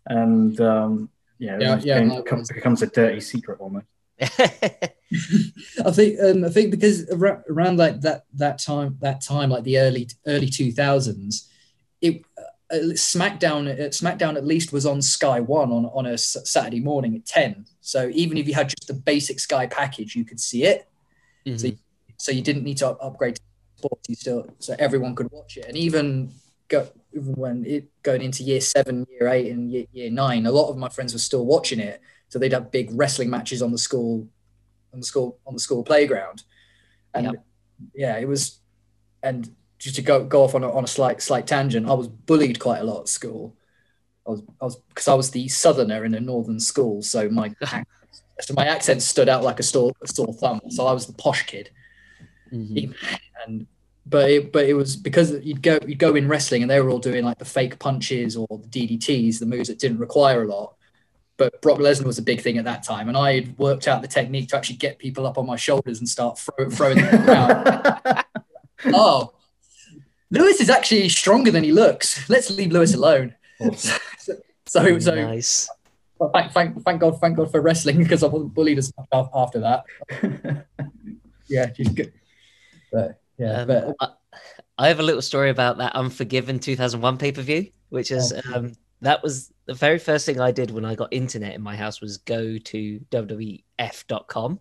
And 0.07 0.59
um, 0.61 1.11
yeah, 1.39 1.57
it 1.57 1.61
Yeah, 1.63 1.75
was- 1.75 1.85
yeah, 1.85 1.95
became- 2.01 2.13
I 2.13 2.21
become- 2.23 2.39
was- 2.39 2.49
becomes 2.49 2.83
a 2.83 2.87
dirty 2.87 3.21
secret 3.21 3.59
almost. 3.61 3.87
I 5.85 5.91
think 5.93 6.21
um, 6.21 6.45
I 6.45 6.49
think 6.49 6.71
because 6.71 7.09
around, 7.11 7.79
like 7.79 8.01
that 8.01 8.25
that 8.35 8.59
time 8.59 8.97
that 9.01 9.21
time 9.21 9.51
like 9.51 9.65
the 9.65 9.79
early 9.79 10.09
early 10.27 10.49
two 10.49 10.73
thousands, 10.73 11.49
it 12.01 12.23
uh, 12.71 12.77
SmackDown, 12.93 13.71
uh, 13.73 13.89
SmackDown 13.89 14.37
at 14.37 14.45
least 14.45 14.73
was 14.73 14.87
on 14.87 15.01
Sky 15.01 15.41
One 15.41 15.71
on 15.73 15.87
on 15.87 16.07
a 16.07 16.13
s- 16.15 16.37
Saturday 16.45 16.81
morning 16.81 17.15
at 17.17 17.27
ten. 17.27 17.67
So 17.81 18.11
even 18.13 18.37
if 18.37 18.47
you 18.49 18.55
had 18.55 18.69
just 18.69 18.89
the 18.89 18.95
basic 18.95 19.41
Sky 19.41 19.67
package, 19.67 20.17
you 20.17 20.25
could 20.25 20.41
see 20.41 20.65
it. 20.65 20.89
Mhm. 21.47 21.79
So 22.19 22.33
you 22.33 22.43
didn't 22.43 22.65
need 22.65 22.79
to 22.79 22.89
up- 22.89 22.99
upgrade 23.01 23.37
to 23.37 23.43
sports. 23.77 24.09
You 24.09 24.15
still 24.17 24.51
so 24.59 24.75
everyone 24.79 25.15
could 25.15 25.31
watch 25.31 25.57
it, 25.57 25.67
and 25.67 25.77
even 25.77 26.33
go 26.69 26.89
even 27.15 27.35
when 27.35 27.65
it 27.65 27.89
going 28.03 28.21
into 28.23 28.43
year 28.43 28.61
seven, 28.61 29.07
year 29.11 29.29
eight, 29.29 29.51
and 29.53 29.71
year, 29.71 29.87
year 29.93 30.11
nine, 30.11 30.45
a 30.45 30.53
lot 30.53 30.69
of 30.69 30.77
my 30.77 30.89
friends 30.89 31.13
were 31.13 31.19
still 31.21 31.47
watching 31.47 31.79
it. 31.81 32.01
So 32.29 32.39
they'd 32.39 32.53
have 32.53 32.71
big 32.71 32.91
wrestling 32.93 33.31
matches 33.31 33.63
on 33.63 33.73
the 33.73 33.79
school 33.79 34.29
on 34.93 35.01
the 35.01 35.07
school 35.07 35.39
on 35.47 35.55
the 35.55 35.61
school 35.61 35.83
playground, 35.85 36.43
and 37.15 37.27
Yep. 37.27 37.45
yeah, 37.95 38.17
it 38.19 38.29
was. 38.29 38.61
And 39.23 39.55
just 39.79 39.97
to 39.97 40.03
go 40.03 40.25
go 40.25 40.43
off 40.45 40.55
on 40.55 40.65
a, 40.65 40.73
on 40.73 40.85
a 40.85 40.89
slight 40.89 41.21
slight 41.23 41.47
tangent, 41.47 41.89
I 41.89 41.95
was 41.95 42.09
bullied 42.09 42.59
quite 42.61 42.81
a 42.81 42.85
lot 42.85 43.01
at 43.03 43.09
school. 43.09 43.57
I 44.27 44.31
was 44.31 44.43
I 44.61 44.65
was 44.65 44.77
because 44.89 45.09
I 45.09 45.15
was 45.15 45.31
the 45.31 45.49
southerner 45.49 46.05
in 46.05 46.15
a 46.15 46.21
northern 46.21 46.61
school, 46.61 47.03
so 47.03 47.29
my 47.29 47.55
so 48.41 48.55
my 48.55 48.67
accent 48.67 49.03
stood 49.03 49.29
out 49.29 49.43
like 49.43 49.59
a 49.61 49.63
sore 49.63 49.93
a 50.03 50.07
sore 50.09 50.33
thumb. 50.35 50.61
So 50.71 50.87
I 50.87 50.93
was 50.93 51.07
the 51.07 51.13
posh 51.15 51.45
kid 51.47 51.71
Mhm. 52.53 52.95
and 53.47 53.67
but 54.07 54.31
it, 54.31 54.53
but 54.53 54.65
it 54.65 54.73
was 54.73 54.97
because 54.97 55.33
you'd 55.45 55.63
go 55.63 55.79
you'd 55.87 55.99
go 55.99 56.15
in 56.17 56.29
wrestling 56.29 56.63
and 56.63 56.71
they 56.71 56.81
were 56.81 56.89
all 56.89 56.99
doing 56.99 57.25
like 57.25 57.39
the 57.39 57.45
fake 57.45 57.79
punches 57.79 58.37
or 58.37 58.47
the 58.49 58.69
DDTs, 58.69 59.39
the 59.39 59.45
moves 59.47 59.69
that 59.69 59.79
didn't 59.79 59.99
require 59.99 60.45
a 60.45 60.49
lot. 60.49 60.77
But 61.39 61.63
Brock 61.63 61.79
Lesnar 61.79 62.05
was 62.05 62.19
a 62.19 62.23
big 62.23 62.41
thing 62.43 62.59
at 62.59 62.65
that 62.65 62.83
time, 62.83 63.09
and 63.09 63.17
I 63.17 63.35
had 63.35 63.59
worked 63.59 63.89
out 63.89 64.03
the 64.03 64.09
technique 64.09 64.49
to 64.49 64.57
actually 64.57 64.77
get 64.77 64.99
people 64.99 65.27
up 65.27 65.39
on 65.39 65.47
my 65.47 65.57
shoulders 65.57 66.01
and 66.01 66.09
start 66.09 66.39
throw, 66.39 66.69
throwing 66.69 66.99
them 66.99 67.29
around. 67.29 68.25
oh, 68.87 69.33
Lewis 70.31 70.61
is 70.61 70.69
actually 70.69 71.09
stronger 71.09 71.51
than 71.51 71.65
he 71.65 71.73
looks. 71.73 72.29
Let's 72.29 72.51
leave 72.51 72.73
Lewis 72.73 72.95
alone. 72.95 73.35
Awesome. 73.61 73.99
So 74.69 74.99
so 74.99 75.15
nice. 75.15 75.67
thank, 76.35 76.53
thank, 76.53 76.83
thank 76.83 77.01
God 77.01 77.19
thank 77.23 77.39
God 77.39 77.51
for 77.51 77.63
wrestling 77.63 77.97
because 77.97 78.23
I 78.23 78.27
wasn't 78.27 78.53
bullied 78.53 78.77
as 78.77 78.93
much 78.99 79.09
af- 79.13 79.31
after 79.35 79.61
that. 79.61 80.67
Yeah, 81.49 81.73
she's 81.75 81.89
good. 81.89 82.13
But 82.93 83.21
yeah, 83.39 83.63
Um, 83.63 83.67
but 83.69 83.95
I, 84.01 84.09
I 84.77 84.89
have 84.89 85.01
a 85.01 85.03
little 85.03 85.23
story 85.23 85.51
about 85.51 85.79
that 85.79 85.95
Unforgiven 85.95 86.59
2001 86.59 87.19
pay 87.19 87.33
per 87.33 87.43
view, 87.43 87.71
which 87.89 88.11
is 88.11 88.33
um, 88.53 88.75
that 89.01 89.23
was 89.23 89.51
the 89.69 89.75
very 89.75 89.99
first 89.99 90.25
thing 90.25 90.41
I 90.41 90.51
did 90.51 90.71
when 90.71 90.87
I 90.87 90.95
got 90.95 91.13
internet 91.13 91.55
in 91.55 91.61
my 91.61 91.77
house 91.77 92.01
was 92.01 92.17
go 92.17 92.57
to 92.57 93.01
WWF.com. 93.11 94.61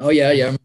oh 0.00 0.08
yeah, 0.10 0.30
yeah. 0.30 0.56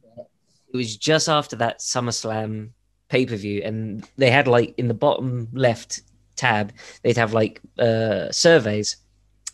It 0.72 0.78
was 0.78 0.96
just 0.96 1.28
after 1.28 1.56
that 1.56 1.80
SummerSlam 1.80 2.70
pay 3.10 3.26
per 3.26 3.36
view, 3.36 3.64
and 3.64 4.08
they 4.18 4.30
had 4.30 4.48
like 4.48 4.76
in 4.78 4.88
the 4.88 4.94
bottom 4.94 5.50
left 5.52 6.02
tab, 6.36 6.72
they'd 7.02 7.18
have 7.18 7.34
like 7.34 7.60
uh, 7.80 8.32
surveys. 8.32 8.98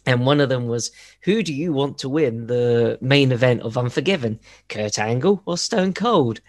And 0.06 0.26
one 0.26 0.40
of 0.40 0.50
them 0.50 0.68
was, 0.68 0.92
who 1.24 1.42
do 1.42 1.52
you 1.52 1.74
want 1.74 1.98
to 2.00 2.10
win 2.10 2.46
the 2.46 3.00
main 3.02 3.32
event 3.32 3.62
of 3.62 3.76
Unforgiven? 3.76 4.40
Kurt 4.70 5.00
Angle 5.00 5.42
or 5.46 5.58
Stone 5.58 5.94
Cold? 5.94 6.42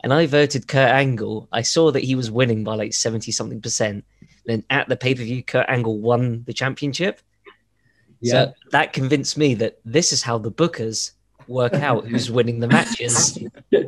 And 0.00 0.12
I 0.12 0.26
voted 0.26 0.68
Kurt 0.68 0.90
Angle. 0.90 1.48
I 1.50 1.62
saw 1.62 1.90
that 1.92 2.04
he 2.04 2.14
was 2.14 2.30
winning 2.30 2.64
by 2.64 2.74
like 2.74 2.92
70 2.92 3.32
something 3.32 3.62
percent. 3.62 4.04
Then 4.48 4.64
at 4.70 4.88
the 4.88 4.96
pay 4.96 5.14
per 5.14 5.22
view, 5.22 5.42
Kurt 5.42 5.66
Angle 5.68 5.98
won 5.98 6.42
the 6.46 6.54
championship. 6.54 7.20
Yeah. 8.20 8.32
So 8.32 8.54
that 8.72 8.94
convinced 8.94 9.36
me 9.36 9.52
that 9.54 9.78
this 9.84 10.10
is 10.10 10.22
how 10.22 10.38
the 10.38 10.50
bookers 10.50 11.12
work 11.46 11.74
out 11.74 12.06
who's 12.06 12.30
winning 12.38 12.58
the 12.58 12.66
matches. 12.66 13.38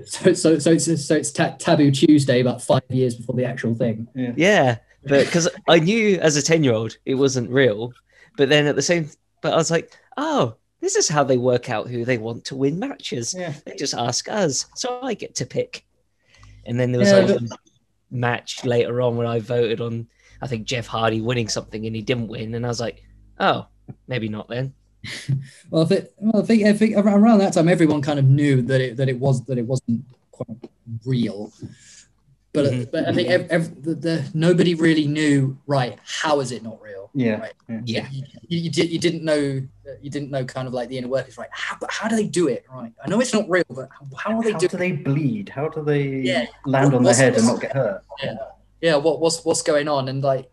So, 0.05 0.35
so, 0.35 0.59
so 0.59 0.70
it's 0.73 1.07
so 1.07 1.14
it's 1.16 1.31
ta- 1.33 1.57
Taboo 1.59 1.90
Tuesday 1.90 2.40
about 2.40 2.62
five 2.62 2.83
years 2.90 3.14
before 3.14 3.35
the 3.37 3.44
actual 3.46 3.75
thing. 3.75 4.07
Yeah, 4.14 4.77
but 5.05 5.25
because 5.25 5.49
I 5.66 5.79
knew 5.79 6.18
as 6.18 6.37
a 6.37 6.42
10 6.42 6.62
year 6.62 6.75
old 6.75 6.99
it 7.07 7.14
wasn't 7.14 7.49
real. 7.51 7.94
But 8.37 8.51
then 8.51 8.66
at 8.66 8.77
the 8.77 8.83
same, 8.83 9.09
but 9.40 9.55
I 9.55 9.57
was 9.57 9.70
like, 9.70 9.90
oh, 10.18 10.57
this 10.81 10.94
is 10.94 11.09
how 11.09 11.25
they 11.25 11.38
work 11.38 11.70
out 11.70 11.88
who 11.88 12.05
they 12.05 12.18
want 12.18 12.44
to 12.46 12.55
win 12.55 12.79
matches. 12.79 13.35
Yeah. 13.37 13.55
They 13.64 13.77
just 13.77 13.94
ask 13.94 14.29
us. 14.29 14.66
So 14.77 15.01
I 15.03 15.14
get 15.14 15.35
to 15.37 15.46
pick. 15.46 15.87
And 16.66 16.79
then 16.79 16.92
there 16.92 16.99
was 17.01 17.11
Yeah, 17.11 17.16
like 17.20 17.27
but- 17.29 17.42
a 17.42 17.59
match 18.11 18.64
later 18.64 19.01
on 19.01 19.16
when 19.16 19.27
I 19.27 19.38
voted 19.40 19.81
on, 19.81 20.07
I 20.42 20.46
think, 20.46 20.66
Jeff 20.66 20.87
Hardy 20.87 21.20
winning 21.20 21.48
something 21.48 21.87
and 21.87 21.94
he 21.94 22.03
didn't 22.03 22.29
win. 22.29 22.55
And 22.55 22.64
I 22.64 22.68
was 22.68 22.81
like, 22.81 23.03
oh, 23.38 23.66
maybe 24.09 24.29
not 24.29 24.48
then. 24.48 24.72
Well, 25.70 25.83
I 25.85 25.87
think, 25.87 26.05
well, 26.18 26.42
I 26.42 26.46
think, 26.46 26.64
I 26.64 26.72
think 26.72 26.96
around 26.96 27.38
that 27.38 27.53
time, 27.55 27.68
everyone 27.68 28.03
kind 28.03 28.18
of 28.18 28.24
knew 28.26 28.61
that 28.62 28.81
it 28.81 28.96
that 28.98 29.09
it 29.09 29.18
was 29.18 29.44
that 29.46 29.57
it 29.59 29.66
wasn't 29.66 30.05
quite 30.31 30.48
real. 31.07 31.53
But, 32.53 32.66
Mhm. 32.66 32.90
but 32.90 33.09
I 33.09 33.12
think 33.14 33.29
ev- 33.29 33.46
ev- 33.48 33.83
the, 33.83 33.94
the, 33.94 34.24
nobody 34.35 34.74
really 34.74 35.07
knew. 35.07 35.57
Right? 35.68 35.96
How 36.05 36.40
is 36.40 36.50
it 36.50 36.62
not 36.64 36.83
real? 36.83 37.09
Yeah. 37.14 37.40
Right. 37.40 37.53
yeah. 37.68 37.81
Yeah. 37.85 38.09
You, 38.11 38.22
you, 38.48 38.59
you, 38.64 38.70
did, 38.70 38.90
you 38.90 38.98
didn't 38.98 39.24
know 39.24 39.62
you 40.03 40.11
didn't 40.11 40.31
know 40.31 40.44
kind 40.44 40.66
of 40.68 40.74
like 40.74 40.88
the 40.88 40.98
inner 40.98 41.09
workings. 41.09 41.38
Right? 41.38 41.48
How, 41.53 41.76
but 41.81 41.90
how 41.92 42.09
do 42.09 42.16
they 42.16 42.26
do 42.26 42.48
it? 42.48 42.64
Right? 42.72 42.92
I 43.05 43.09
know 43.09 43.20
it's 43.20 43.33
not 43.33 43.48
real, 43.48 43.64
but 43.70 43.88
how, 43.90 44.07
how 44.16 44.38
are 44.38 44.42
they 44.42 44.53
How 44.53 44.59
doing? 44.59 44.70
do 44.70 44.76
they 44.76 44.92
bleed? 44.92 45.48
How 45.48 45.68
do 45.68 45.83
they 45.85 46.03
Yeah. 46.31 46.46
land 46.66 46.92
on 46.94 47.05
their 47.05 47.14
head 47.14 47.37
and 47.37 47.46
not 47.46 47.61
get 47.61 47.72
hurt? 47.72 48.03
yeah 48.22 48.35
what 48.83 49.21
what's 49.21 49.45
what's 49.45 49.62
going 49.62 49.88
on? 49.88 50.09
And 50.09 50.23
like 50.23 50.51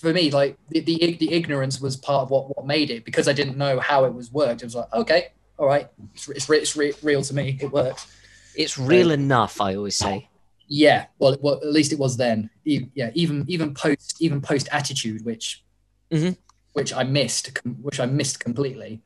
for 0.00 0.12
me 0.12 0.30
like 0.30 0.56
the, 0.70 0.80
the 0.80 1.16
the 1.20 1.32
ignorance 1.32 1.80
was 1.80 1.96
part 1.96 2.22
of 2.22 2.30
what 2.30 2.48
what 2.56 2.66
made 2.66 2.88
it 2.90 3.04
because 3.04 3.28
i 3.28 3.34
didn't 3.34 3.58
know 3.58 3.78
how 3.80 4.04
it 4.06 4.14
was 4.14 4.32
worked. 4.32 4.62
It 4.62 4.64
was 4.66 4.74
like 4.74 4.92
okay 4.94 5.32
all 5.58 5.66
right. 5.66 5.88
It's, 6.14 6.28
it's, 6.28 6.48
it's 6.48 6.76
re- 6.76 6.94
real 7.02 7.20
to 7.20 7.34
me. 7.34 7.58
It 7.60 7.72
works. 7.72 8.06
It's 8.54 8.78
real 8.78 9.10
enough, 9.10 9.60
I 9.60 9.74
always 9.74 9.96
say. 9.96 10.28
yeah 10.68 11.06
well, 11.18 11.36
well 11.40 11.54
at 11.56 11.72
least 11.78 11.92
it 11.92 11.98
was 11.98 12.16
then. 12.16 12.48
E- 12.64 12.86
yeah 12.94 13.10
even 13.14 13.44
even 13.48 13.74
post 13.74 14.16
even 14.20 14.40
post 14.40 14.68
attitude 14.72 15.24
which 15.24 15.62
Mhm. 16.10 16.36
which 16.72 16.94
i 16.94 17.02
missed 17.02 17.46
which 17.82 18.00
i 18.00 18.06
missed 18.06 18.40
completely. 18.40 19.00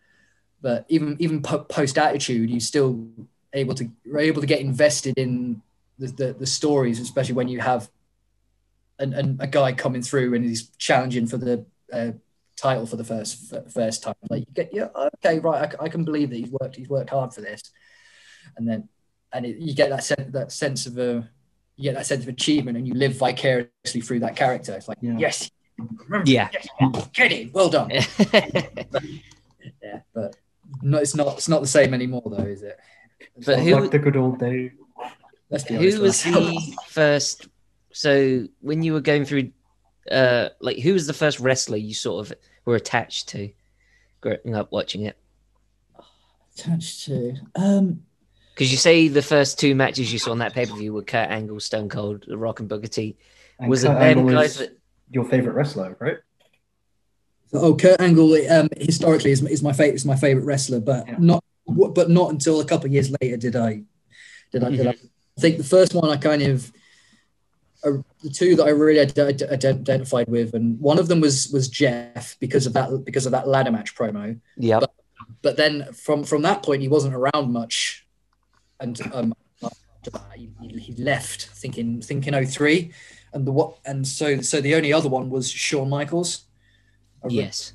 But 0.61 0.85
even 0.88 1.16
even 1.18 1.42
po- 1.42 1.64
post 1.64 1.99
attitude 1.99 2.49
you 2.51 2.61
still 2.61 3.05
able 3.53 3.75
to 3.75 3.90
able 4.14 4.40
to 4.40 4.47
get 4.47 4.61
invested 4.61 5.14
in 5.18 5.61
the, 5.99 6.07
the, 6.21 6.33
the 6.35 6.47
stories 6.47 7.01
especially 7.01 7.35
when 7.35 7.49
you 7.49 7.61
have 7.61 7.90
an, 9.03 9.12
an, 9.21 9.37
a 9.41 9.47
guy 9.47 9.73
coming 9.73 10.03
through 10.03 10.35
and 10.35 10.45
he's 10.45 10.69
challenging 10.88 11.27
for 11.27 11.37
the 11.37 11.65
uh, 11.93 12.12
title 12.57 12.87
for 12.87 12.97
the 12.97 13.05
first 13.05 13.53
f- 13.53 13.73
first 13.73 14.03
time 14.03 14.15
like 14.31 14.41
you 14.47 14.55
get 14.55 14.71
yeah 14.73 14.88
okay 15.17 15.38
right 15.41 15.75
I 15.81 15.88
can 15.88 16.05
believe 16.05 16.31
that 16.31 16.37
he's 16.37 16.51
worked 16.61 16.77
he's 16.77 16.88
worked 16.88 17.11
hard 17.11 17.35
for 17.35 17.41
this 17.41 17.61
and 18.57 18.69
then 18.69 18.88
and 19.33 19.45
it, 19.47 19.57
you 19.59 19.75
get 19.75 19.91
that 19.91 20.05
sense 20.05 20.33
that 20.33 20.53
sense 20.53 20.87
of 20.87 20.97
a 20.99 21.29
you 21.77 21.85
get 21.85 21.95
that 21.95 22.07
sense 22.07 22.23
of 22.23 22.29
achievement 22.29 22.77
and 22.79 22.87
you 22.87 22.95
live 22.95 23.15
vicariously 23.17 24.01
through 24.07 24.21
that 24.21 24.37
character 24.37 24.73
it's 24.75 24.88
like 24.88 24.99
Yeah. 25.01 25.17
yes 25.19 25.51
remember 26.07 26.31
Yeah. 26.31 26.49
yes, 26.53 27.09
get 27.12 27.33
it 27.33 27.53
well 27.53 27.69
done 27.71 27.91
yeah 29.83 30.01
but 30.15 30.37
no 30.83 30.99
it's 30.99 31.15
not 31.15 31.27
it's 31.38 31.49
not 31.49 31.61
the 31.62 31.69
same 31.69 31.95
anymore 31.95 32.23
though 32.27 32.45
is 32.45 32.62
it 32.62 32.79
But 33.47 33.61
who- 33.61 33.75
like 33.81 33.91
the 33.91 33.99
good 33.99 34.17
old 34.17 34.38
days. 34.38 34.73
let's 35.51 35.65
be 35.65 35.77
honest 35.77 35.97
who 35.97 36.03
was 36.03 36.25
with 36.25 36.35
the 36.35 36.77
first 36.88 37.49
so 37.92 38.46
when 38.61 38.83
you 38.83 38.92
were 38.92 39.00
going 39.00 39.24
through 39.24 39.50
uh 40.11 40.48
like 40.61 40.78
who 40.78 40.92
was 40.92 41.07
the 41.07 41.12
first 41.12 41.40
wrestler 41.40 41.76
you 41.76 41.94
sort 41.94 42.26
of 42.26 42.37
were 42.64 42.74
attached 42.74 43.28
to 43.28 43.50
growing 44.20 44.55
up 44.55 44.72
watching 44.72 45.02
it 45.02 45.16
attached 46.57 47.05
to 47.05 47.35
um 47.55 48.02
because 48.55 48.70
you 48.70 48.76
say 48.76 49.09
the 49.09 49.22
first 49.22 49.59
two 49.59 49.74
matches 49.74 50.12
you 50.12 50.18
saw 50.18 50.31
on 50.31 50.38
that 50.38 50.52
pay-per-view 50.52 50.92
were 50.92 51.02
Kurt 51.02 51.31
Angle, 51.31 51.59
Stone 51.59 51.88
Cold, 51.88 52.24
The 52.28 52.37
Rock 52.37 52.61
and 52.61 52.68
Booker 52.68 52.87
T. 52.87 53.16
And 53.59 53.70
Was 53.70 53.83
it 53.83 53.88
them 53.88 54.18
Angle 54.18 54.31
guys 54.31 54.57
that 54.57 54.76
your 55.11 55.24
favorite 55.24 55.55
wrestler, 55.55 55.96
right? 56.00 56.18
Oh, 57.55 57.74
Kurt 57.74 58.00
Angle 58.00 58.35
um, 58.50 58.68
historically 58.78 59.31
is, 59.31 59.42
is 59.42 59.62
my 59.62 59.72
favorite 59.72 59.94
is 59.94 60.05
my 60.05 60.16
favorite 60.16 60.44
wrestler, 60.44 60.81
but 60.81 61.09
Yeah. 61.09 61.16
not 61.18 61.44
but 61.66 62.11
not 62.11 62.31
until 62.31 62.61
a 62.61 62.64
couple 62.64 62.87
of 62.87 62.92
years 62.92 63.14
later 63.22 63.37
did 63.37 63.57
I 63.57 63.83
did 64.50 64.64
I, 64.64 64.70
did 64.70 64.87
I, 64.87 64.90
I 64.90 65.40
think 65.40 65.59
the 65.59 65.64
first 65.64 65.94
one 65.94 66.11
I 66.11 66.16
kind 66.16 66.42
of 66.42 66.70
uh, 67.85 67.92
the 68.23 68.31
two 68.31 68.55
that 68.57 68.64
I 68.64 68.71
really 68.71 69.01
ide- 69.01 69.18
ide- 69.18 69.42
identified 69.83 70.29
with, 70.29 70.55
and 70.55 70.79
one 70.81 70.99
of 70.99 71.09
them 71.09 71.21
was 71.21 71.49
was 71.53 71.68
Jeff 71.68 72.37
because 72.40 72.66
of 72.66 72.73
that 72.75 73.05
because 73.05 73.27
of 73.27 73.33
that 73.33 73.49
ladder 73.49 73.71
match 73.73 73.95
promo. 73.95 74.38
yeah 74.57 74.81
But 75.42 75.57
then 75.57 75.92
from 75.92 76.25
from 76.25 76.42
that 76.42 76.62
point 76.62 76.83
he 76.83 76.88
wasn't 76.88 77.14
around 77.14 77.53
much, 77.53 78.07
and 78.81 79.01
um, 79.12 79.35
after 79.62 80.11
that 80.11 80.23
he, 80.37 80.51
he 80.61 80.79
he 80.79 80.92
left 81.03 81.47
thinking 81.47 82.01
thinking 82.01 82.35
03. 82.47 82.92
and 83.35 83.47
the 83.47 83.53
what 83.53 83.79
and 83.85 84.07
so 84.07 84.40
so 84.40 84.61
the 84.61 84.75
only 84.75 84.92
other 84.92 85.09
one 85.09 85.31
was 85.31 85.51
Shawn 85.51 85.88
Michaels. 85.88 86.45
I 87.25 87.29
yes 87.31 87.73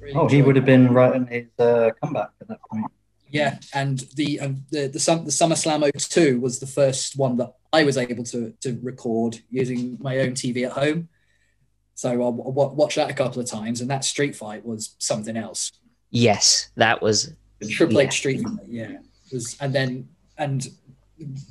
really 0.00 0.14
Oh, 0.14 0.28
he 0.28 0.42
would 0.42 0.56
have 0.56 0.64
been 0.64 0.92
right 0.92 1.14
in 1.16 1.26
his 1.26 1.46
uh, 1.58 1.90
comeback 2.00 2.30
at 2.40 2.48
that 2.48 2.60
point. 2.70 2.86
Yeah, 3.36 3.58
and 3.74 3.98
the 4.14 4.40
um, 4.40 4.64
the 4.70 4.88
the, 4.88 5.00
Sum- 5.00 5.24
the 5.24 5.30
SummerSlam 5.30 5.80
02 5.96 6.40
was 6.40 6.58
the 6.58 6.66
first 6.66 7.16
one 7.16 7.36
that 7.36 7.52
I 7.72 7.84
was 7.84 7.96
able 7.96 8.24
to 8.24 8.52
to 8.62 8.78
record 8.82 9.38
using 9.50 9.98
my 10.00 10.18
own 10.20 10.32
TV 10.32 10.66
at 10.66 10.72
home. 10.72 11.08
So 11.94 12.10
I 12.10 12.12
w- 12.14 12.44
w- 12.44 12.74
watched 12.74 12.96
that 12.96 13.10
a 13.10 13.14
couple 13.14 13.40
of 13.40 13.48
times, 13.48 13.80
and 13.80 13.88
that 13.90 14.04
street 14.04 14.34
fight 14.36 14.64
was 14.64 14.94
something 14.98 15.36
else. 15.36 15.72
yes 16.10 16.70
that 16.76 17.00
was 17.02 17.32
Triple 17.70 17.96
Yeah. 18.00 18.06
H 18.08 18.12
street 18.20 18.40
fight, 18.42 18.68
yeah, 18.68 18.92
was 19.32 19.56
and 19.62 19.72
then 19.78 20.08
and 20.38 20.58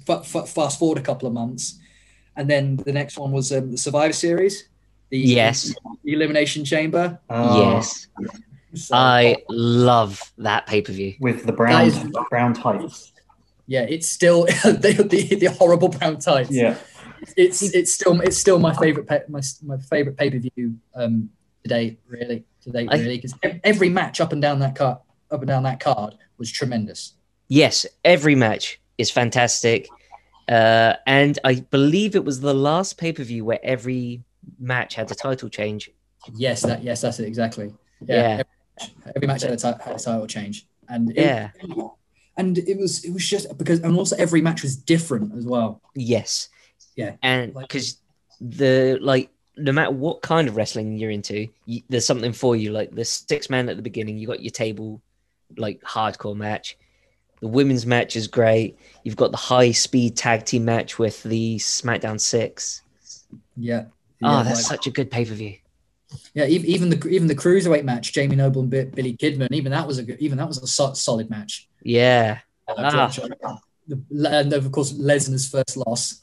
f- 0.07 0.35
f- 0.35 0.49
fast 0.49 0.77
forward 0.79 0.99
a 0.99 1.01
couple 1.09 1.27
of 1.27 1.33
months, 1.33 1.79
and 2.37 2.47
then 2.49 2.75
the 2.77 2.93
next 2.93 3.17
one 3.17 3.31
was 3.31 3.51
um, 3.51 3.71
the 3.71 3.77
Survivor 3.77 4.13
Series, 4.13 4.55
The, 5.09 5.17
Yes. 5.19 5.73
the 6.03 6.13
Elimination 6.13 6.63
Chamber. 6.63 7.05
Uh, 7.29 7.55
yes, 7.63 8.07
So- 8.75 8.95
I 8.95 9.37
love 9.49 10.31
that 10.37 10.67
pay 10.67 10.81
per 10.81 10.91
view. 10.93 11.15
with 11.19 11.45
the 11.45 11.53
brown 11.53 11.89
That 11.89 12.05
is- 12.05 12.11
brown 12.29 12.53
tights. 12.53 13.11
yeah, 13.67 13.81
it's 13.89 14.07
still 14.07 14.45
the, 14.63 15.05
the, 15.09 15.35
the 15.35 15.45
horrible 15.47 15.89
brown 15.89 16.19
tights. 16.19 16.51
Yeah, 16.51 16.77
it's 17.37 17.61
it's 17.61 17.91
still 17.93 18.19
it's 18.21 18.37
still 18.37 18.59
my 18.59 18.73
favorite 18.75 19.07
pay, 19.07 19.21
my 19.27 19.41
my 19.63 19.77
favorite 19.77 20.17
pay 20.17 20.29
per 20.29 20.39
view 20.39 20.75
um 20.93 21.29
to 21.63 21.69
date 21.69 21.99
really 22.07 22.43
to 22.63 22.69
date 22.71 22.87
I- 22.91 22.97
really 22.97 23.17
because 23.17 23.33
every 23.63 23.89
match 23.89 24.21
up 24.21 24.31
and 24.33 24.41
down 24.41 24.59
that 24.59 24.75
card 24.75 24.97
up 25.31 25.39
and 25.41 25.47
down 25.47 25.63
that 25.63 25.79
card 25.79 26.15
was 26.37 26.51
tremendous. 26.51 27.13
Yes, 27.47 27.85
every 28.03 28.35
match 28.35 28.79
is 28.97 29.09
fantastic. 29.11 29.87
Uh, 30.47 30.93
and 31.07 31.39
I 31.43 31.55
believe 31.71 32.15
it 32.15 32.23
was 32.23 32.39
the 32.41 32.53
last 32.53 32.97
pay 32.99 33.11
per 33.13 33.23
view 33.23 33.43
where 33.45 33.59
every 33.63 34.23
match 34.59 34.93
had 34.93 35.09
a 35.09 35.15
title 35.15 35.49
change. 35.49 35.89
Yes, 36.35 36.61
that 36.61 36.83
yes 36.83 37.01
that's 37.01 37.19
it 37.19 37.27
exactly. 37.27 37.73
Yeah, 38.05 38.37
Yeah. 38.37 38.43
Every, 39.15 39.27
match 39.27 39.41
had 39.43 39.51
a, 39.63 39.83
had 39.83 39.95
a 39.95 39.99
title 39.99 40.27
change, 40.27 40.67
and 40.89 41.11
it- 41.11 41.17
Yeah. 41.17 41.51
and 42.37 42.57
it 42.57 42.77
was 42.77 43.03
it 43.05 43.11
was 43.13 43.27
just 43.27 43.57
because 43.57 43.79
and 43.79 43.95
also 43.97 44.15
every 44.17 44.41
match 44.41 44.61
was 44.63 44.75
different 44.75 45.33
as 45.37 45.45
well. 45.45 45.81
Yes. 45.95 46.49
Yeah. 46.95 47.15
And 47.23 47.53
Like- 47.55 47.67
because 47.69 47.97
the, 48.41 48.97
like, 49.01 49.29
no 49.57 49.71
matter 49.71 49.91
what 49.91 50.21
kind 50.21 50.47
of 50.49 50.57
wrestling 50.57 50.97
you're 50.97 51.11
into, 51.11 51.47
you, 51.65 51.81
there's 51.87 52.05
something 52.05 52.33
for 52.33 52.55
you. 52.57 52.71
Like 52.71 52.93
the 52.93 53.05
six 53.05 53.49
man 53.49 53.69
at 53.69 53.77
the 53.77 53.81
beginning, 53.81 54.17
you 54.17 54.27
got 54.27 54.41
your 54.41 54.51
table, 54.51 55.01
like, 55.57 55.81
hardcore 55.81 56.35
match. 56.35 56.77
The 57.41 57.47
women's 57.47 57.85
match 57.85 58.15
is 58.17 58.27
great. 58.27 58.77
You've 59.03 59.15
got 59.15 59.31
the 59.31 59.37
high 59.37 59.71
speed 59.71 60.17
tag 60.17 60.45
team 60.45 60.65
match 60.65 60.99
with 60.99 61.21
the 61.23 61.57
SmackDown 61.57 62.19
Six. 62.19 62.81
Yeah. 63.55 63.85
Oh, 64.23 64.43
that's 64.43 64.57
like- 64.63 64.65
such 64.65 64.87
a 64.87 64.91
good 64.91 65.09
pay 65.11 65.23
per 65.25 65.33
view. 65.33 65.55
Yeah. 66.33 66.45
Even, 66.45 66.65
even 66.67 66.89
the 66.89 67.07
even 67.09 67.27
the 67.27 67.35
cruiserweight 67.35 67.83
match, 67.83 68.13
Jamie 68.13 68.35
Noble 68.35 68.61
and 68.61 68.71
Bi- 68.71 68.85
Billy 68.85 69.15
Kidman, 69.17 69.51
even 69.51 69.71
that 69.71 69.87
was 69.87 69.97
a 69.97 70.03
good, 70.03 70.19
even 70.19 70.37
that 70.37 70.47
was 70.47 70.61
a 70.61 70.67
so- 70.67 70.93
solid 70.93 71.29
match. 71.29 71.67
Yeah. 71.83 72.39
Uh, 72.67 72.73
Ah. 72.77 73.09
John- 73.09 73.33
John- 73.41 73.59
the- 73.87 74.29
and 74.39 74.53
of 74.53 74.71
course 74.71 74.93
Lesnar's 74.93 75.47
first 75.47 75.77
loss. 75.77 76.21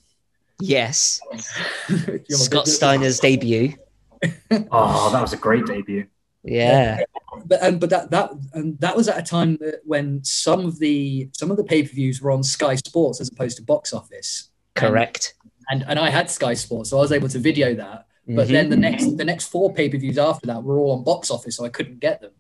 Yes. 0.61 1.21
Scott 1.89 2.27
the- 2.29 2.63
the- 2.65 2.71
Steiner's 2.71 3.19
debut. 3.21 3.75
oh, 4.71 5.11
that 5.13 5.21
was 5.21 5.33
a 5.33 5.37
great 5.37 5.67
debut. 5.67 6.07
Yeah. 6.45 7.03
but 7.47 7.63
um, 7.63 7.79
but 7.79 7.91
that 7.91 8.11
that 8.11 8.33
and 8.53 8.79
that 8.81 8.97
was 8.97 9.09
at 9.09 9.19
a 9.19 9.23
time 9.23 9.57
that 9.59 9.81
when 9.85 10.23
some 10.25 10.65
of 10.67 10.79
the 10.81 11.29
some 11.33 11.51
of 11.53 11.57
the 11.57 11.65
pay 11.65 11.83
per 11.85 11.89
views 11.93 12.21
were 12.21 12.31
on 12.33 12.43
Sky 12.43 12.75
Sports 12.77 13.21
as 13.21 13.29
opposed 13.29 13.57
to 13.59 13.63
box 13.63 13.93
office. 13.93 14.51
Correct. 14.75 15.35
And 15.71 15.85
and 15.87 15.99
I 15.99 16.11
had 16.11 16.31
Sky 16.31 16.55
Sports, 16.55 16.91
so 16.91 16.99
I 16.99 17.01
was 17.01 17.13
able 17.13 17.29
to 17.29 17.39
video 17.39 17.75
that. 17.77 18.07
But 18.27 18.47
Mhm. 18.49 18.53
then 18.53 18.71
the 18.71 18.77
next 18.77 19.17
the 19.17 19.25
next 19.25 19.47
four 19.47 19.75
pay 19.75 19.89
per 19.89 19.99
views 19.99 20.17
after 20.17 20.47
that 20.47 20.63
were 20.63 20.79
all 20.79 20.93
on 20.93 21.03
box 21.05 21.31
office, 21.31 21.57
so 21.57 21.65
I 21.65 21.69
couldn't 21.71 21.99
get 21.99 22.21
them. 22.21 22.33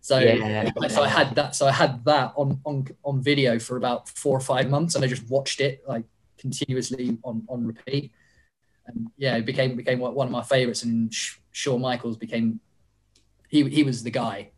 So 0.00 0.18
Yeah. 0.20 0.70
so 0.88 1.02
I 1.02 1.08
had 1.08 1.34
that 1.34 1.56
so 1.56 1.66
I 1.66 1.72
had 1.72 2.04
that 2.04 2.32
on 2.36 2.60
on 2.64 2.86
on 3.04 3.20
video 3.22 3.58
for 3.58 3.76
about 3.76 4.08
four 4.08 4.36
or 4.36 4.40
five 4.40 4.70
months, 4.70 4.94
and 4.94 5.04
I 5.04 5.08
just 5.08 5.28
watched 5.28 5.60
it 5.60 5.82
like 5.88 6.04
continuously 6.38 7.18
on 7.24 7.44
on 7.48 7.66
repeat. 7.66 8.12
And 8.86 9.08
yeah, 9.16 9.36
it 9.36 9.44
became 9.44 9.74
became 9.76 9.98
one 9.98 10.14
one 10.14 10.28
of 10.28 10.32
my 10.32 10.42
favorites, 10.44 10.84
and 10.84 11.12
Sh- 11.12 11.38
Shawn 11.50 11.80
Michaels 11.80 12.16
became 12.16 12.60
he 13.48 13.68
he 13.68 13.82
was 13.82 14.04
the 14.04 14.12
guy. 14.12 14.50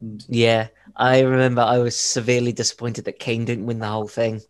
And 0.00 0.24
Yeah, 0.28 0.68
I 0.94 1.20
remember 1.22 1.62
I 1.62 1.78
was 1.78 1.96
severely 1.96 2.52
disappointed 2.52 3.04
that 3.06 3.18
Kane 3.18 3.44
didn't 3.44 3.66
win 3.66 3.80
the 3.80 3.88
whole 3.88 4.08
thing. 4.08 4.40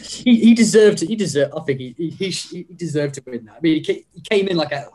He, 0.00 0.36
he 0.36 0.54
deserved 0.54 0.98
to. 0.98 1.06
He 1.06 1.16
deserved. 1.16 1.52
I 1.56 1.60
think 1.60 1.80
he, 1.80 1.94
he, 1.96 2.10
he 2.10 2.30
he 2.30 2.74
deserved 2.74 3.14
to 3.14 3.22
win 3.26 3.44
that. 3.46 3.56
I 3.56 3.60
mean, 3.60 3.82
he 3.84 4.04
came, 4.30 4.48
in 4.48 4.56
like 4.56 4.72
a 4.72 4.88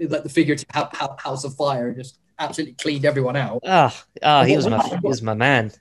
like 0.00 0.22
the 0.22 0.28
figurative 0.28 0.68
hou- 0.74 0.88
hou- 0.92 1.16
house 1.18 1.44
of 1.44 1.54
fire 1.54 1.88
and 1.88 1.96
just 1.96 2.18
absolutely 2.38 2.74
cleaned 2.74 3.04
everyone 3.04 3.36
out. 3.36 3.60
Ah, 3.66 4.04
ah, 4.22 4.44
he 4.44 4.56
was 4.56 4.66
my 4.68 4.82
he 4.86 4.96
was 5.02 5.22
my 5.22 5.34
man. 5.34 5.72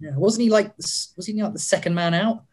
Yeah, 0.00 0.16
wasn't 0.16 0.42
he 0.42 0.50
like 0.50 0.76
the 0.76 1.06
was 1.16 1.26
he 1.26 1.40
like 1.42 1.52
the 1.52 1.58
second 1.58 1.94
man 1.94 2.14
out? 2.14 2.44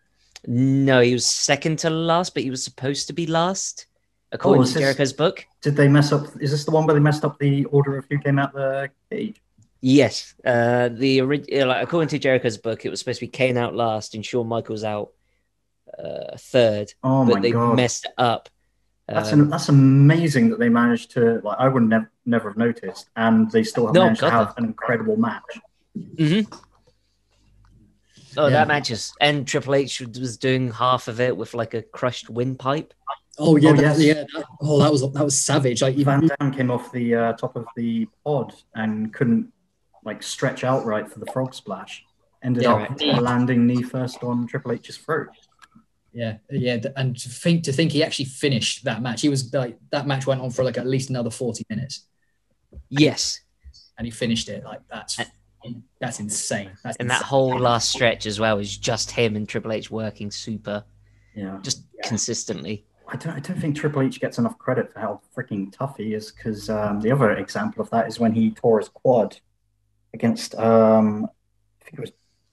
No, 0.47 1.01
he 1.01 1.13
was 1.13 1.25
second 1.25 1.79
to 1.79 1.89
last, 1.89 2.33
but 2.33 2.43
he 2.43 2.49
was 2.49 2.63
supposed 2.63 3.07
to 3.07 3.13
be 3.13 3.27
last, 3.27 3.85
according 4.31 4.63
is 4.63 4.73
to 4.73 4.93
this- 4.93 5.13
book. 5.13 5.45
Did 5.61 5.75
they 5.75 5.87
mess 5.87 6.11
up? 6.11 6.25
Is 6.39 6.51
this 6.51 6.65
the 6.65 6.71
one 6.71 6.85
where 6.85 6.95
they 6.95 6.99
messed 6.99 7.23
up 7.23 7.37
the 7.39 7.65
order 7.65 7.97
of 7.97 8.05
who 8.09 8.17
came 8.19 8.39
out 8.39 8.53
the 8.53 8.89
cage? 9.11 9.39
Yes, 9.81 10.35
uh, 10.45 10.89
the 10.89 11.21
ori- 11.21 11.43
yeah, 11.47 11.65
like, 11.65 11.83
according 11.83 12.09
to 12.09 12.19
Jericho's 12.19 12.57
book, 12.57 12.85
it 12.85 12.89
was 12.89 12.99
supposed 12.99 13.19
to 13.19 13.25
be 13.25 13.29
Kane 13.31 13.57
out 13.57 13.73
last 13.75 14.13
and 14.13 14.23
Shawn 14.23 14.47
Michaels 14.47 14.83
out 14.83 15.09
uh, 15.97 16.37
third, 16.37 16.93
Oh 17.03 17.25
but 17.25 17.35
my 17.35 17.39
they 17.41 17.51
god, 17.51 17.75
messed 17.75 18.05
it 18.05 18.11
up. 18.17 18.47
that's 19.07 19.33
Um, 19.33 19.41
an, 19.41 19.49
that's 19.49 19.69
amazing 19.69 20.49
that 20.51 20.59
they 20.59 20.69
managed 20.69 21.11
to 21.11 21.41
like. 21.43 21.57
I 21.59 21.67
would 21.67 21.83
never 21.83 22.11
never 22.27 22.49
have 22.49 22.57
noticed, 22.57 23.09
and 23.15 23.49
they 23.51 23.63
still 23.63 23.87
have 23.87 23.95
No, 23.95 24.03
managed 24.03 24.19
to 24.19 24.29
God, 24.29 24.45
have 24.47 24.57
an 24.57 24.65
incredible 24.65 25.17
match. 25.17 25.41
Mm-hmm. 25.97 26.53
Oh, 28.37 28.45
Yeah. 28.45 28.49
that 28.51 28.67
matches. 28.67 29.13
And 29.19 29.45
Triple 29.47 29.75
H 29.75 29.99
was 30.01 30.37
doing 30.37 30.71
half 30.71 31.07
of 31.07 31.19
it 31.19 31.35
with 31.35 31.53
like 31.53 31.73
a 31.73 31.81
crushed 31.81 32.29
windpipe. 32.29 32.93
Oh 33.37 33.55
yeah, 33.57 33.71
Oh, 33.71 33.73
that- 33.73 33.81
yes. 33.81 33.99
yeah. 33.99 34.13
that- 34.33 34.45
oh, 34.61 34.79
that 34.79 34.91
was 34.91 35.01
that 35.01 35.23
was 35.25 35.37
savage. 35.37 35.81
Like 35.81 35.95
Van 35.97 36.23
even 36.23 36.51
came 36.53 36.69
off 36.71 36.91
the 36.91 37.15
uh, 37.15 37.33
top 37.33 37.55
of 37.55 37.65
the 37.75 38.07
pod 38.23 38.53
and 38.75 39.11
couldn't 39.13 39.51
like 40.03 40.23
stretch 40.23 40.63
out 40.63 40.85
right 40.85 41.09
for 41.09 41.19
the 41.19 41.25
frog 41.27 41.53
splash. 41.53 42.03
Ended 42.43 42.63
Yeah, 42.63 42.73
up 42.73 42.89
right. 42.99 43.21
landing 43.21 43.67
knee 43.67 43.83
first 43.83 44.23
on 44.23 44.47
Triple 44.47 44.71
H's 44.71 44.97
throat. 44.97 45.29
yeah, 46.11 46.37
yeah. 46.49 46.77
And 46.95 47.15
to 47.19 47.29
think 47.29 47.63
to 47.65 47.71
think 47.71 47.91
he 47.91 48.03
actually 48.03 48.25
finished 48.25 48.83
that 48.85 49.01
match. 49.01 49.21
He 49.21 49.29
was 49.29 49.53
like 49.53 49.77
that 49.91 50.07
match 50.07 50.25
went 50.25 50.41
on 50.41 50.49
for 50.49 50.63
like 50.63 50.77
at 50.77 50.87
least 50.87 51.09
another 51.11 51.29
forty 51.29 51.63
minutes, 51.69 52.07
Yes, 52.89 53.41
and 53.97 54.07
he 54.07 54.11
finished 54.11 54.49
it. 54.49 54.63
Like 54.63 54.81
that's 54.89 55.19
that's 55.99 56.19
insane. 56.19 56.71
That's 56.83 56.97
and 56.97 57.09
that 57.11 57.21
whole 57.21 57.59
last 57.59 57.91
stretch 57.91 58.25
as 58.25 58.39
well 58.39 58.57
is 58.57 58.75
just 58.75 59.11
him 59.11 59.35
and 59.35 59.47
Triple 59.47 59.71
H 59.73 59.91
working 59.91 60.31
super, 60.31 60.83
Yeah, 61.35 61.59
just 61.61 61.83
consistently. 62.03 62.85
I 63.07 63.17
don't, 63.17 63.33
I 63.35 63.39
don't 63.39 63.59
think 63.59 63.75
Triple 63.75 64.01
H 64.01 64.19
gets 64.19 64.39
enough 64.39 64.57
credit 64.57 64.91
for 64.91 64.99
how 64.99 65.21
freaking 65.37 65.71
tough 65.71 65.97
he 65.97 66.13
is. 66.15 66.31
Because 66.31 66.69
um, 66.69 67.01
the 67.01 67.11
other 67.11 67.33
example 67.33 67.83
of 67.83 67.89
that 67.91 68.07
is 68.07 68.19
when 68.19 68.33
he 68.33 68.49
tore 68.51 68.79
his 68.79 68.89
quad 68.89 69.37
against, 70.13 70.55
um, 70.55 71.25
I 71.81 71.83
think 71.85 71.93
it 71.97 72.01
was 72.01 72.11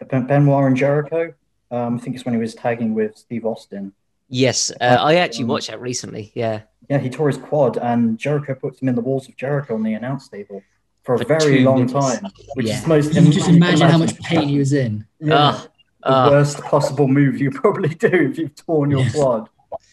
Ben- 0.09 0.27
Benoit 0.27 0.67
and 0.67 0.77
Jericho. 0.77 1.35
Um, 1.71 1.97
I 1.97 1.99
think 1.99 2.17
it's 2.17 2.25
when 2.25 2.35
he 2.35 2.41
was 2.41 2.55
tagging 2.55 2.95
with 2.95 3.17
Steve 3.17 3.45
Austin. 3.45 3.93
Yes, 4.31 4.71
uh, 4.81 4.97
I 5.01 5.17
actually 5.17 5.45
Um, 5.45 5.49
watched 5.51 5.69
that 5.69 5.81
recently. 5.81 6.33
Yeah, 6.35 6.63
Yeah, 6.91 6.99
he 6.99 7.11
tore 7.11 7.29
his 7.29 7.37
quad, 7.39 7.77
and 7.79 8.19
Jericho 8.19 8.55
puts 8.55 8.81
him 8.81 8.89
in 8.89 8.95
the 8.95 9.01
walls 9.01 9.29
of 9.29 9.37
Jericho 9.37 9.75
on 9.75 9.83
the 9.83 9.95
announce 9.95 10.29
table 10.29 10.63
for 11.03 11.15
a 11.15 11.25
very 11.25 11.63
long 11.63 11.87
minutes. 11.87 11.93
time, 11.93 12.31
which 12.55 12.67
Yeah. 12.67 12.79
is 12.79 12.87
most. 12.87 13.13
Can 13.13 13.27
you 13.27 13.33
just 13.33 13.47
you 13.49 13.55
can 13.55 13.63
imagine 13.63 13.89
how 13.89 13.99
much 13.99 14.19
pain 14.21 14.49
he 14.49 14.59
was 14.59 14.73
in? 14.73 15.07
Yeah, 15.21 15.35
Ah, 15.35 15.67
the 16.03 16.09
ah. 16.11 16.31
worst 16.31 16.61
possible 16.61 17.09
move 17.09 17.39
you 17.41 17.51
probably 17.51 17.89
do 17.91 18.09
if 18.31 18.39
you've 18.39 18.55
torn 18.55 18.91
your 18.91 19.01
Yeah. 19.01 19.11
quad 19.13 19.49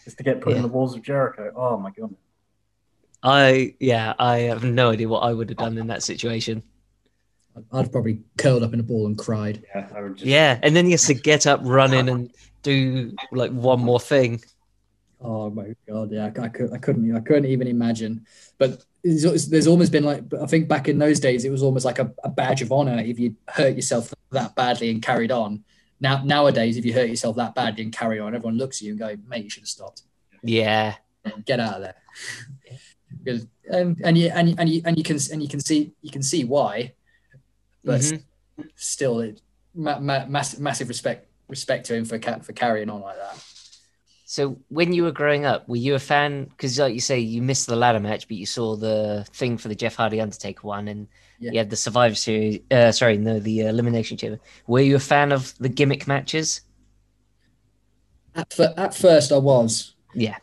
is 0.06 0.16
to 0.16 0.24
get 0.24 0.40
put 0.42 0.52
Yeah. 0.52 0.58
in 0.58 0.62
the 0.64 0.68
walls 0.70 0.96
of 0.96 1.02
Jericho. 1.02 1.52
Oh 1.56 1.78
my 1.78 1.92
god. 1.92 2.14
I 3.24 3.76
yeah, 3.80 4.14
I 4.20 4.38
have 4.52 4.64
no 4.64 4.92
idea 4.92 5.08
what 5.10 5.22
I 5.22 5.34
would 5.34 5.50
have 5.50 5.58
done 5.58 5.78
in 5.78 5.88
that 5.88 6.04
situation. 6.04 6.62
I'd 7.72 7.92
probably 7.92 8.22
curled 8.38 8.64
up 8.64 8.74
in 8.74 8.80
a 8.80 8.84
ball 8.84 9.08
and 9.08 9.18
cried. 9.18 9.64
Yeah, 9.74 9.88
I 9.96 10.02
would 10.02 10.16
just. 10.18 10.26
Yeah, 10.26 10.60
and 10.62 10.76
then 10.76 10.86
he 10.86 10.92
has 10.92 11.06
to 11.06 11.14
get 11.14 11.48
up, 11.48 11.62
run 11.64 11.94
in, 11.94 12.10
and 12.10 12.32
do 12.64 13.16
like 13.32 13.52
one 13.52 13.80
more 13.80 14.00
thing. 14.00 14.42
Oh 15.22 15.50
my 15.50 15.74
god, 15.88 16.12
yeah, 16.12 16.26
I, 16.26 16.42
I, 16.42 16.50
could, 16.50 16.74
I 16.74 16.78
couldn't, 16.78 17.16
I 17.16 17.20
couldn't 17.22 17.46
even 17.46 17.68
imagine. 17.68 18.26
But 18.58 18.84
there's, 19.04 19.48
there's 19.48 19.68
almost 19.68 19.92
been 19.92 20.04
like, 20.04 20.24
I 20.40 20.46
think 20.46 20.68
back 20.68 20.90
in 20.90 21.00
those 21.00 21.20
days, 21.20 21.46
it 21.46 21.50
was 21.50 21.64
almost 21.64 21.86
like 21.86 22.00
a, 22.00 22.14
a 22.24 22.30
badge 22.30 22.62
of 22.62 22.72
honor 22.72 23.00
if 23.00 23.20
you 23.20 23.36
hurt 23.48 23.76
yourself 23.76 24.14
that 24.32 24.56
badly 24.56 24.90
and 24.90 25.02
carried 25.02 25.32
on. 25.32 25.64
Now 26.00 26.24
nowadays, 26.24 26.76
if 26.78 26.86
you 26.86 26.94
hurt 26.94 27.10
yourself 27.10 27.38
that 27.38 27.56
badly 27.56 27.84
and 27.84 27.94
carry 27.94 28.20
on, 28.20 28.36
everyone 28.36 28.58
looks 28.58 28.80
at 28.80 28.82
you 28.84 28.92
and 28.92 29.00
go, 29.00 29.16
"Mate, 29.28 29.46
you 29.46 29.50
should 29.50 29.64
have 29.64 29.70
stopped. 29.70 30.04
Yeah, 30.44 30.96
Get 31.46 31.60
out 31.60 31.76
of 31.76 31.82
there." 31.82 31.96
Because 33.24 33.48
and 33.72 34.00
and 34.04 34.18
you 34.18 34.30
and 34.34 34.50
you, 34.50 34.56
and 34.58 34.70
you 34.70 34.82
and 34.84 34.98
you 34.98 35.04
can 35.04 35.18
and 35.32 35.42
you 35.42 35.48
can 35.48 35.62
see 35.62 35.94
you 36.02 36.12
can 36.12 36.22
see 36.22 36.44
why, 36.44 36.94
but 37.86 38.02
Mhm. 38.02 38.24
still, 38.76 39.20
it, 39.22 39.42
ma- 39.74 40.00
ma- 40.00 40.26
massive 40.26 40.60
massive 40.60 40.88
respect 40.90 41.28
respect 41.48 41.86
to 41.88 41.96
him 41.96 42.06
for 42.06 42.20
for 42.20 42.54
carrying 42.54 42.90
on 42.90 43.02
like 43.02 43.18
that. 43.18 43.44
So 44.28 44.58
when 44.70 44.92
you 44.92 45.04
were 45.04 45.12
growing 45.12 45.46
up, 45.46 45.70
were 45.70 45.76
you 45.76 45.94
a 45.96 46.00
fan? 46.00 46.46
Because 46.46 46.80
like 46.80 46.94
you 46.96 47.00
say, 47.00 47.20
you 47.20 47.42
missed 47.44 47.68
the 47.68 47.76
ladder 47.76 48.00
match, 48.00 48.28
but 48.28 48.38
you 48.38 48.46
saw 48.48 48.76
the 48.76 49.26
thing 49.34 49.58
for 49.58 49.68
the 49.68 49.76
Jeff 49.76 49.96
Hardy 49.96 50.20
Undertaker 50.20 50.66
one, 50.68 50.88
and 50.88 51.08
Yeah. 51.40 51.52
you 51.52 51.58
had 51.60 51.70
the 51.70 51.76
Survivor 51.76 52.16
Series. 52.16 52.60
Uh, 52.72 52.92
sorry, 52.92 53.18
no, 53.18 53.40
the 53.40 53.64
uh, 53.64 53.70
Elimination 53.70 54.18
Chamber. 54.18 54.40
Were 54.68 54.82
you 54.82 54.96
a 54.96 55.00
fan 55.00 55.32
of 55.32 55.54
the 55.60 55.70
gimmick 55.70 56.08
matches? 56.08 56.62
At, 58.36 58.60
at 58.60 58.94
first, 58.96 59.32
I 59.32 59.38
was. 59.38 59.94
Yeah. 60.14 60.38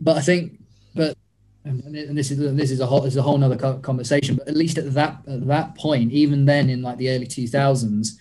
but 0.00 0.16
I 0.16 0.20
think, 0.22 0.60
but 0.94 1.16
and 1.64 1.82
and 1.96 2.16
this 2.16 2.30
is 2.30 2.38
this 2.56 2.70
is 2.70 2.80
a 2.80 2.86
whole 2.86 3.00
this 3.00 3.14
is 3.14 3.18
a 3.18 3.22
whole 3.22 3.38
nother 3.38 3.56
co- 3.56 3.78
conversation. 3.78 4.36
But 4.36 4.48
at 4.48 4.56
least 4.56 4.78
at 4.78 4.92
that 4.94 5.22
at 5.26 5.46
that 5.46 5.74
point, 5.74 6.12
even 6.12 6.44
then 6.44 6.70
in 6.70 6.82
like 6.82 6.98
the 6.98 7.10
early 7.10 7.26
two 7.26 7.46
thousands, 7.46 8.18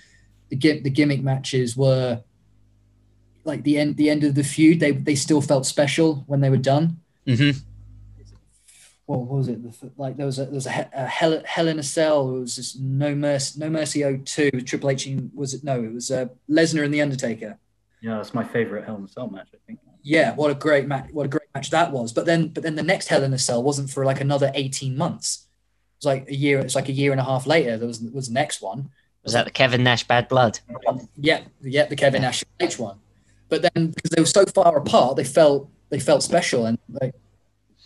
the 0.50 0.58
the 0.58 0.90
gimmick 0.90 1.22
matches 1.24 1.78
were 1.78 2.22
like 3.44 3.64
the 3.64 3.78
end 3.78 3.98
the 3.98 4.10
end 4.10 4.24
of 4.24 4.36
the 4.36 4.44
feud. 4.44 4.80
They 4.80 4.92
they 4.92 5.16
still 5.16 5.42
felt 5.42 5.66
special 5.66 6.24
when 6.28 6.42
they 6.42 6.50
were 6.50 6.58
done. 6.58 7.00
Mm-hmm. 7.26 7.60
what 9.06 9.20
was 9.28 9.48
it? 9.48 9.60
Like 9.98 10.18
there 10.18 10.26
was 10.26 10.40
a 10.40 10.46
there 10.46 10.54
was 10.54 10.68
a, 10.68 10.90
a 10.94 11.06
Hell, 11.08 11.42
Hell 11.46 11.68
in 11.68 11.80
a 11.80 11.84
Cell. 11.84 12.36
It 12.36 12.40
was 12.40 12.56
just 12.56 12.80
No 12.80 13.16
Mercy 13.16 13.60
No 13.60 13.70
Mercy 13.70 14.22
02. 14.24 14.52
Triple 14.62 14.90
H 14.90 15.08
was 15.34 15.54
it? 15.54 15.64
No, 15.64 15.84
it 15.84 15.94
was 15.94 16.12
uh, 16.12 16.28
Lesnar 16.50 16.84
and 16.84 16.94
the 16.94 17.02
Undertaker. 17.02 17.58
Yeah, 18.02 18.18
that's 18.18 18.34
my 18.34 18.44
favorite 18.44 18.86
Hell 18.86 18.98
in 18.98 19.06
a 19.06 19.08
Cell 19.08 19.30
match. 19.30 19.50
I 19.54 19.58
think. 19.66 19.80
Yeah, 20.04 20.36
what 20.36 20.52
a 20.52 20.56
great 20.56 20.88
match! 20.88 21.10
What 21.12 21.26
a 21.26 21.30
great 21.30 21.47
match 21.58 21.70
that 21.72 21.92
was. 21.92 22.14
But 22.14 22.26
then, 22.26 22.50
but 22.50 22.64
then 22.64 22.76
the 22.76 22.84
next 22.84 23.08
Hell 23.08 23.24
in 23.24 23.34
a 23.34 23.38
Cell 23.38 23.64
wasn't 23.64 23.90
for 23.90 24.06
like 24.06 24.22
another 24.22 24.52
18 24.54 24.96
months. 24.96 25.48
It 25.96 26.06
was 26.06 26.06
like 26.06 26.30
a 26.30 26.36
year. 26.36 26.60
It's 26.60 26.76
like 26.76 26.90
a 26.90 26.94
year 26.94 27.12
and 27.12 27.20
a 27.20 27.24
half 27.24 27.48
later. 27.48 27.78
There 27.78 27.88
was 27.88 28.00
was 28.02 28.28
the 28.28 28.34
next 28.34 28.62
one. 28.62 28.90
Was 29.24 29.34
that 29.34 29.46
the 29.46 29.52
Kevin 29.52 29.84
Nash 29.84 30.04
Bad 30.08 30.28
Blood? 30.28 30.60
Yeah, 31.18 31.42
yeah, 31.62 31.86
the 31.86 31.96
Kevin 31.96 32.22
Nash 32.22 32.44
H 32.60 32.80
one. 32.80 32.98
But 33.50 33.62
then 33.64 33.88
because 33.88 34.12
they 34.12 34.22
were 34.22 34.28
so 34.28 34.46
far 34.46 34.78
apart, 34.78 35.18
they 35.18 35.24
felt 35.24 35.70
they 35.90 36.00
felt 36.00 36.24
special 36.24 36.66
and 36.66 36.78
like 37.02 37.16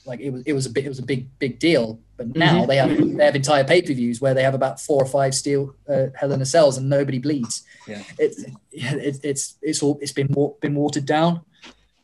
like 0.06 0.20
it 0.20 0.32
was 0.32 0.44
it 0.44 0.54
was 0.54 0.66
a 0.66 0.70
bit 0.70 0.86
it 0.86 0.90
was 0.90 1.00
a 1.00 1.06
big 1.06 1.28
big 1.40 1.58
deal. 1.58 2.00
But 2.18 2.36
now 2.36 2.66
they 2.66 2.78
have 2.78 3.18
they 3.18 3.26
have 3.26 3.36
entire 3.36 3.64
pay 3.64 3.82
per 3.82 3.94
views 3.94 4.20
where 4.22 4.34
they 4.34 4.44
have 4.44 4.54
about 4.54 4.80
four 4.82 5.02
or 5.02 5.08
five 5.08 5.34
steel 5.34 5.74
uh, 5.88 6.08
Hell 6.16 6.34
in 6.34 6.42
a 6.42 6.46
Cells 6.46 6.78
and 6.78 6.90
nobody 6.90 7.18
bleeds. 7.18 7.64
Yeah. 7.88 8.04
It's 8.20 8.44
yeah, 8.72 8.96
it, 8.96 9.20
it's 9.24 9.56
it's 9.62 9.82
all 9.82 9.98
it's 10.02 10.12
been 10.12 10.28
wa- 10.30 10.54
been 10.60 10.76
watered 10.76 11.06
down. 11.06 11.42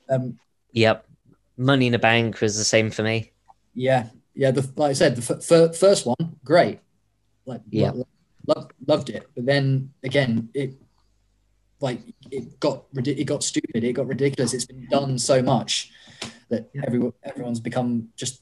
Um, 0.09 0.39
Yep. 0.73 1.06
Money 1.57 1.87
in 1.87 1.91
the 1.91 1.99
Bank 1.99 2.39
was 2.41 2.57
the 2.57 2.63
same 2.63 2.89
for 2.91 3.03
me. 3.03 3.31
yeah, 3.73 4.09
yeah. 4.35 4.51
The, 4.51 4.61
like 4.75 4.91
I 4.91 4.93
said, 4.93 5.15
the 5.15 5.35
f- 5.35 5.43
fir- 5.43 5.73
first 5.73 6.05
one 6.05 6.37
great. 6.43 6.79
Like 7.45 7.61
Yeah. 7.69 7.91
lo- 7.91 8.07
lo- 8.47 8.67
loved 8.85 9.09
it. 9.09 9.27
But 9.35 9.45
then 9.45 9.91
again, 10.03 10.49
it 10.53 10.73
like 11.79 11.99
it 12.31 12.59
got 12.59 12.85
it 12.95 13.25
got 13.25 13.43
stupid. 13.43 13.83
It 13.83 13.93
got 13.93 14.07
ridiculous. 14.07 14.53
It's 14.53 14.65
been 14.65 14.87
done 14.89 15.17
so 15.17 15.41
much 15.41 15.91
that 16.49 16.69
everyone 16.85 17.13
everyone's 17.23 17.59
become 17.59 18.09
just 18.15 18.41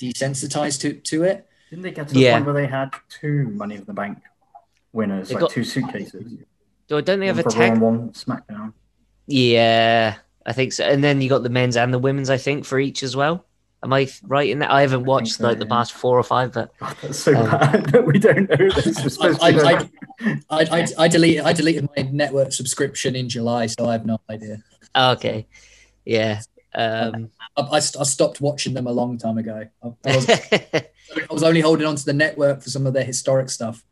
desensitized 0.00 0.80
to 0.80 0.94
to 0.94 1.22
it. 1.24 1.46
Didn't 1.70 1.82
they 1.84 1.90
get 1.92 2.08
to 2.08 2.14
the 2.14 2.20
Yeah. 2.20 2.34
point 2.34 2.46
where 2.46 2.54
they 2.54 2.66
had 2.66 2.90
two 3.08 3.48
Money 3.50 3.76
in 3.76 3.84
the 3.84 3.94
Bank 3.94 4.18
winners, 4.92 5.28
They 5.28 5.34
like 5.34 5.40
got- 5.42 5.50
two 5.50 5.64
suitcases? 5.64 6.34
Don't 6.88 7.06
they 7.20 7.26
have 7.26 7.38
a 7.38 7.42
one 7.42 7.50
for 7.50 7.56
tag? 7.58 7.72
Raw 7.72 7.78
one 7.88 8.10
SmackDown. 8.12 8.72
Yeah, 9.26 10.16
I 10.44 10.52
think 10.52 10.72
so. 10.72 10.84
And 10.84 11.02
then 11.02 11.20
you 11.20 11.28
got 11.28 11.42
the 11.42 11.48
men's 11.48 11.76
and 11.76 11.92
the 11.92 11.98
women's, 11.98 12.30
I 12.30 12.36
think, 12.36 12.64
for 12.64 12.78
each 12.78 13.02
as 13.02 13.14
well. 13.14 13.44
Am 13.84 13.92
I 13.92 14.08
right 14.22 14.48
in 14.48 14.60
that? 14.60 14.70
I 14.70 14.82
haven't 14.82 15.00
think 15.00 15.08
watched 15.08 15.34
so, 15.34 15.44
like 15.44 15.58
the 15.58 15.66
past 15.66 15.92
four 15.92 16.16
or 16.18 16.22
five, 16.22 16.52
but 16.52 16.76
God, 16.78 16.96
that's 17.02 17.18
so 17.18 17.34
Um, 17.34 17.50
bad 17.50 17.86
that 17.92 18.06
we 18.06 18.18
don't 18.18 18.48
know 18.48 18.70
this. 18.70 19.02
We're 19.02 19.08
supposed 19.08 19.40
to 19.40 19.46
I. 19.46 19.88
I, 20.50 20.60
I, 20.60 20.80
I, 20.80 20.86
I 20.98 21.08
deleted 21.08 21.44
I 21.44 21.52
deleted 21.52 21.88
my 21.96 22.02
network 22.04 22.52
subscription 22.52 23.16
in 23.16 23.28
July, 23.28 23.66
so 23.66 23.86
I 23.86 23.92
have 23.92 24.06
no 24.06 24.20
idea. 24.30 24.62
okay, 24.96 25.46
yeah. 26.04 26.42
Um, 26.74 27.30
I, 27.56 27.62
I, 27.62 27.76
I 27.76 27.80
stopped 27.80 28.40
watching 28.40 28.72
them 28.72 28.86
a 28.86 28.92
long 28.92 29.18
time 29.18 29.36
ago. 29.36 29.66
I, 29.82 29.86
I 30.06 30.16
was, 30.16 30.28
I 30.30 30.86
was 31.30 31.42
only 31.42 31.60
holding 31.60 31.86
on 31.86 31.96
to 31.96 32.04
the 32.04 32.12
network 32.14 32.62
for 32.62 32.70
some 32.70 32.86
of 32.86 32.94
their 32.94 33.04
historic 33.04 33.50
stuff. 33.50 33.84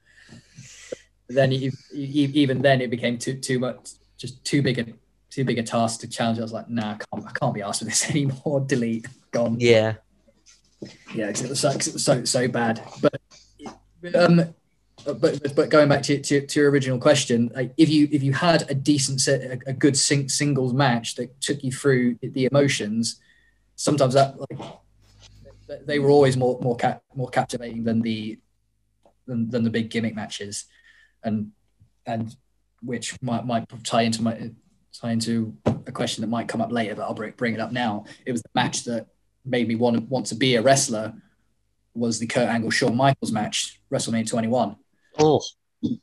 But 1.27 1.37
then 1.37 1.53
e- 1.53 1.71
e- 1.93 2.31
even 2.35 2.63
then, 2.63 2.81
it 2.81 2.91
became 2.91 3.19
too 3.19 3.35
too 3.35 3.59
much, 3.59 3.91
just 4.17 4.45
too 4.45 4.63
big 4.63 4.79
a 4.79 4.85
too 5.31 5.45
big 5.45 5.59
a 5.59 5.63
task 5.63 6.01
to 6.01 6.09
challenge. 6.09 6.39
I 6.39 6.43
was 6.43 6.53
like, 6.53 6.69
nah, 6.69 6.93
I 6.93 6.99
can't, 6.99 7.27
I 7.27 7.31
can't 7.33 7.55
be 7.55 7.63
asked 7.63 7.79
for 7.81 7.85
this 7.87 8.09
anymore. 8.11 8.61
Delete, 8.61 9.07
gone. 9.31 9.57
yeah, 9.61 9.95
Yeah, 11.15 11.29
'cause 11.29 11.43
it 11.43 11.49
was 11.51 11.61
so, 11.61 11.71
it 11.71 11.77
was 11.93 12.05
so 12.05 12.25
so 12.25 12.49
bad. 12.49 12.83
But 13.01 13.21
um, 14.15 14.55
but 15.05 15.21
but, 15.21 15.55
but 15.57 15.71
going 15.71 15.89
back 15.89 16.03
to, 16.05 16.21
to 16.21 16.47
to 16.47 16.61
your 16.61 16.71
original 16.71 16.99
question, 16.99 17.51
like 17.55 17.73
if 17.77 17.89
you 17.89 18.09
if 18.11 18.23
you 18.23 18.33
had 18.33 18.69
a 18.71 18.75
decent 18.75 19.21
set, 19.21 19.41
a, 19.43 19.59
a 19.71 19.73
good 19.73 19.97
sing, 19.97 20.29
singles 20.29 20.73
match 20.73 21.15
that 21.15 21.41
took 21.41 21.63
you 21.63 21.73
through 21.73 22.19
the 22.23 22.47
emotions, 22.51 23.21
sometimes 23.77 24.15
that 24.15 24.35
like 24.39 24.59
they 25.87 25.99
were 26.01 26.11
always 26.11 26.37
more 26.37 26.59
more 26.61 26.77
cap, 26.77 27.03
more 27.15 27.29
captivating 27.29 27.85
than 27.85 28.01
the 28.03 28.39
than, 29.27 29.49
than 29.51 29.63
the 29.63 29.71
big 29.71 29.91
gimmick 29.91 30.15
matches, 30.15 30.65
and 31.23 31.53
and 32.05 32.35
which 32.83 33.21
might 33.23 33.47
might 33.47 33.67
tie 33.85 34.03
into 34.03 34.23
my 34.23 34.51
tie 34.93 35.13
into 35.13 35.55
a 35.67 35.93
question 35.93 36.23
that 36.23 36.29
might 36.29 36.49
come 36.49 36.61
up 36.61 36.73
later, 36.73 36.95
but 36.95 37.03
I'll 37.03 37.15
bring 37.15 37.33
bring 37.37 37.55
it 37.55 37.61
up 37.61 37.73
now. 37.73 38.05
It 38.27 38.33
was 38.33 38.43
the 38.43 38.51
match 38.55 38.85
that 38.85 39.07
made 39.45 39.69
me 39.69 39.75
want 39.75 39.97
to 39.97 40.03
want 40.03 40.27
to 40.27 40.35
be 40.35 40.57
a 40.57 40.63
wrestler 40.63 41.15
was 41.95 42.19
the 42.19 42.27
Kurt 42.27 42.49
Angle 42.49 42.71
Shawn 42.71 42.97
Michaels 42.97 43.33
match, 43.33 43.81
WrestleMania 43.91 44.29
21. 44.29 44.77
oh, 45.19 45.41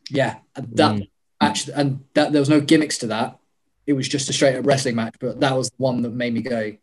Yeah, 0.10 0.38
that 0.56 0.96
Mm. 0.96 1.10
match 1.42 1.70
and 1.70 2.04
that 2.14 2.32
there 2.32 2.42
was 2.42 2.50
no 2.50 2.60
gimmicks 2.60 2.98
to 3.00 3.08
that. 3.08 3.40
It 3.86 3.94
was 3.94 4.08
just 4.08 4.30
a 4.30 4.34
straight 4.34 4.56
up 4.58 4.66
wrestling 4.66 4.96
match, 4.96 5.16
but 5.20 5.40
that 5.40 5.56
was 5.56 5.70
the 5.70 5.76
one 5.78 6.02
that 6.02 6.12
made 6.14 6.34
me 6.34 6.42
go, 6.42 6.76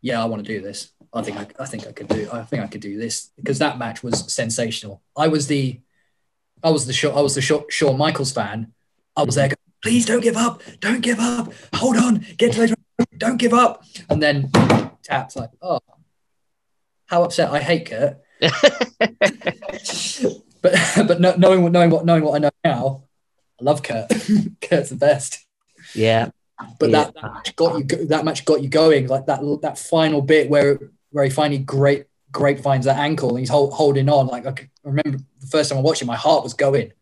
"Yeah, 0.00 0.20
I 0.22 0.24
want 0.26 0.44
to 0.44 0.52
do 0.54 0.60
this. 0.60 0.90
I 1.12 1.22
think 1.22 1.36
I, 1.36 1.46
I 1.60 1.66
think 1.66 1.86
I 1.86 1.92
could 1.92 2.08
do. 2.08 2.28
I 2.32 2.42
think 2.42 2.62
I 2.64 2.66
could 2.66 2.80
do 2.80 2.98
this 2.98 3.30
because 3.36 3.58
that 3.58 3.78
match 3.78 4.02
was 4.02 4.32
sensational. 4.32 5.02
I 5.16 5.28
was 5.28 5.46
the, 5.46 5.78
I 6.64 6.70
was 6.70 6.86
the 6.86 7.12
I 7.12 7.20
was 7.20 7.34
the 7.34 7.42
Shawn 7.68 7.98
Michaels 7.98 8.32
fan. 8.32 8.72
I 9.14 9.22
was 9.22 9.34
there. 9.36 9.50
Please 9.82 10.06
don't 10.06 10.20
give 10.22 10.36
up. 10.36 10.62
Don't 10.80 11.00
give 11.00 11.18
up. 11.18 11.52
Hold 11.74 11.96
on. 11.96 12.24
Get 12.38 12.52
to 12.52 12.60
those, 12.60 12.74
Don't 13.18 13.36
give 13.36 13.52
up. 13.52 13.84
And 14.08 14.22
then 14.22 14.50
taps 15.02 15.34
like, 15.36 15.50
oh, 15.60 15.80
how 17.06 17.24
upset. 17.24 17.50
I 17.50 17.58
hate 17.60 17.86
Kurt. 17.90 18.18
but 20.62 20.74
but 21.06 21.20
no, 21.20 21.34
knowing 21.36 21.62
what 21.62 21.72
knowing 21.72 21.90
what 21.90 22.04
knowing 22.04 22.24
what 22.24 22.34
I 22.36 22.38
know 22.38 22.50
now, 22.64 23.04
I 23.60 23.64
love 23.64 23.82
Kurt. 23.82 24.08
Kurt's 24.60 24.90
the 24.90 24.96
best. 24.96 25.44
yeah, 25.94 26.30
But 26.78 26.90
Yeah. 26.90 27.04
that, 27.04 27.14
that 27.14 27.32
match 27.34 27.56
got 27.56 27.78
you 27.78 27.84
that 28.06 28.24
match 28.24 28.44
got 28.44 28.62
you 28.62 28.68
going 28.68 29.08
like 29.08 29.26
that 29.26 29.40
that 29.62 29.78
final 29.78 30.22
bit 30.22 30.48
where 30.48 30.78
where 31.10 31.24
he 31.24 31.30
finally 31.30 31.58
great 31.58 32.06
grapevines 32.30 32.86
that 32.86 32.98
ankle 32.98 33.30
and 33.30 33.40
he's 33.40 33.50
hold, 33.50 33.74
holding 33.74 34.08
on 34.08 34.26
like 34.28 34.46
I 34.46 34.54
remember 34.84 35.18
the 35.40 35.46
first 35.48 35.68
time 35.70 35.78
I 35.78 35.82
watched 35.82 36.00
it 36.02 36.06
my 36.06 36.16
heart 36.16 36.42
was 36.44 36.54
going 36.54 36.92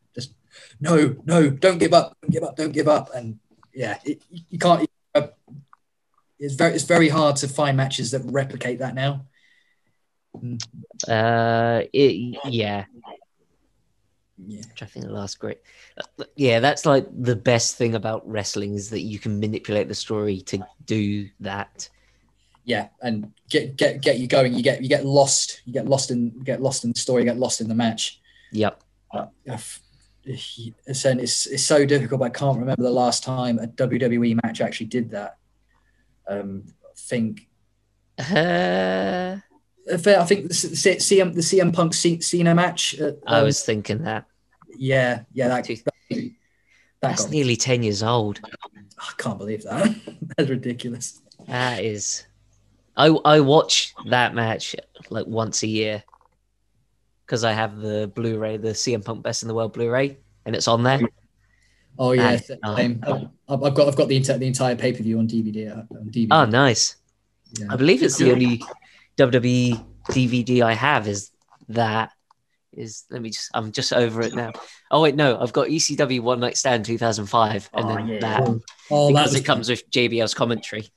no 0.81 1.15
no 1.25 1.51
don't 1.51 1.79
give 1.79 1.93
up 1.93 2.17
don't 2.23 2.31
give 2.33 2.43
up 2.43 2.57
don't 2.57 2.73
give 2.73 2.89
up 2.89 3.11
and 3.15 3.39
yeah 3.75 3.99
it, 4.05 4.23
you 4.49 4.59
can't 4.59 4.89
uh, 5.15 5.29
it's 6.39 6.55
very 6.55 6.75
it's 6.75 6.85
very 6.85 7.09
hard 7.09 7.37
to 7.37 7.47
find 7.49 7.77
matches 7.77 8.11
that 8.13 8.23
replicate 8.25 8.79
that 8.79 8.95
now 8.95 9.25
uh, 11.09 11.83
it, 11.93 12.39
yeah. 12.47 12.85
yeah 14.39 14.61
Which 14.69 14.83
I 14.83 14.87
think 14.87 15.07
the 15.07 15.13
last 15.13 15.39
great. 15.39 15.59
uh, 15.99 16.25
Yeah, 16.37 16.61
that's 16.61 16.87
like 16.87 17.07
the 17.13 17.37
best 17.37 17.77
thing 17.77 17.95
about 17.95 18.27
wrestling 18.29 18.75
is 18.75 18.91
that 18.91 19.01
you 19.01 19.19
can 19.19 19.39
manipulate 19.41 19.89
the 19.89 19.95
story 19.95 20.41
to 20.43 20.65
do 20.87 21.29
that. 21.41 21.89
yeah, 22.65 22.89
and 23.03 23.33
get 23.49 23.77
get 23.77 24.01
get 24.01 24.19
you 24.19 24.29
going. 24.29 24.55
You 24.55 24.63
get 24.63 24.83
you 24.83 24.89
get 24.89 25.05
lost. 25.05 25.61
You 25.65 25.73
get 25.73 25.87
lost 25.87 26.11
in 26.11 26.31
get 26.45 26.63
lost 26.63 26.85
in 26.85 26.93
the 26.93 26.99
story. 27.01 27.23
You 27.23 27.31
get 27.31 27.39
lost 27.39 27.61
in 27.61 27.69
the 27.69 27.75
match. 27.75 28.21
Yep. 28.53 28.83
If- 29.45 29.81
It's, 30.31 31.05
it's 31.05 31.47
it's 31.47 31.65
so 31.65 31.85
difficult. 31.85 32.21
But 32.21 32.27
I 32.27 32.39
can't 32.39 32.59
remember 32.59 32.83
the 32.83 32.91
last 32.91 33.23
time 33.25 33.59
a 33.59 33.67
WWE 33.67 34.41
match 34.43 34.61
actually 34.61 34.87
did 34.87 35.11
that. 35.11 35.39
Um, 36.29 36.65
I 36.85 36.93
think 36.97 37.49
Uh, 38.19 39.39
I 39.91 39.97
think 39.97 40.49
the 40.49 40.55
CM 40.55 41.35
the 41.35 41.41
CM 41.41 41.73
Punk 41.73 41.95
C- 41.95 42.21
Cena 42.21 42.55
match. 42.55 43.01
uh, 43.01 43.13
I 43.27 43.39
um, 43.39 43.45
was 43.45 43.65
thinking 43.65 44.05
that. 44.05 44.27
yeah 44.77 45.23
yeah 45.33 45.49
that 45.49 45.65
that, 45.67 45.85
that 46.11 46.33
That's 47.01 47.25
got, 47.25 47.31
nearly 47.33 47.57
10 47.57 47.83
years 47.83 48.03
old. 48.03 48.41
I 48.99 49.13
can't 49.17 49.39
believe 49.39 49.63
that. 49.65 49.95
That's 50.37 50.51
ridiculous. 50.51 51.21
That 51.47 51.83
is. 51.83 52.27
I, 52.97 53.07
I 53.25 53.41
watch 53.41 53.95
that 54.07 54.35
match 54.35 54.77
like 55.09 55.27
once 55.27 55.63
a 55.63 55.67
year 55.67 56.05
because 57.31 57.45
I 57.45 57.53
have 57.53 57.77
the 57.77 58.11
Blu 58.13 58.39
ray, 58.41 58.57
the 58.57 58.71
CM 58.71 59.05
Punk 59.05 59.23
Best 59.23 59.43
in 59.43 59.49
the 59.49 59.55
World 59.55 59.73
Blu 59.73 59.89
ray, 59.89 60.19
and 60.47 60.57
it's 60.57 60.67
on 60.67 60.83
there. 60.83 61.01
Oh 61.97 62.11
yeah, 62.11 62.41
Ah, 62.65 62.75
same. 62.75 63.01
I've, 63.07 63.63
I've 63.63 63.75
got 63.75 63.87
I've 63.87 63.95
got 63.95 64.09
the 64.09 64.17
entire 64.17 64.37
the 64.39 64.49
entire 64.49 64.75
pay 64.75 64.93
per 64.93 65.01
view 65.05 65.17
on 65.21 65.29
DVD. 65.29 65.71
uh, 65.71 65.83
On 65.95 66.11
DVD. 66.11 66.27
Oh, 66.33 66.45
nice. 66.45 66.97
Yeah. 67.57 67.67
I 67.71 67.77
believe 67.77 68.03
it's 68.03 68.17
the 68.17 68.33
only 68.33 68.61
WWE 69.17 69.85
DVD 70.09 70.63
I 70.63 70.73
have 70.75 71.07
is 71.07 71.31
that. 71.69 72.11
Is 72.73 73.05
let 73.11 73.23
me 73.23 73.31
just 73.31 73.49
I'm 73.55 73.71
just 73.71 73.93
over 73.93 74.23
it 74.23 74.35
now. 74.35 74.53
Oh 74.91 75.01
wait, 75.03 75.15
no, 75.15 75.39
I've 75.41 75.53
got 75.53 75.69
ECW 75.69 76.21
One 76.23 76.41
Night 76.41 76.57
Stand 76.57 76.85
2005, 76.85 77.71
and 77.75 77.85
Oh, 77.85 77.95
then 77.95 78.07
yeah. 78.09 78.19
that 78.21 78.41
Oh, 78.91 79.07
that 79.09 79.13
because 79.13 79.33
was 79.33 79.35
it 79.41 79.45
comes 79.45 79.69
with 79.69 79.89
JBL's 79.91 80.35
commentary. 80.35 80.89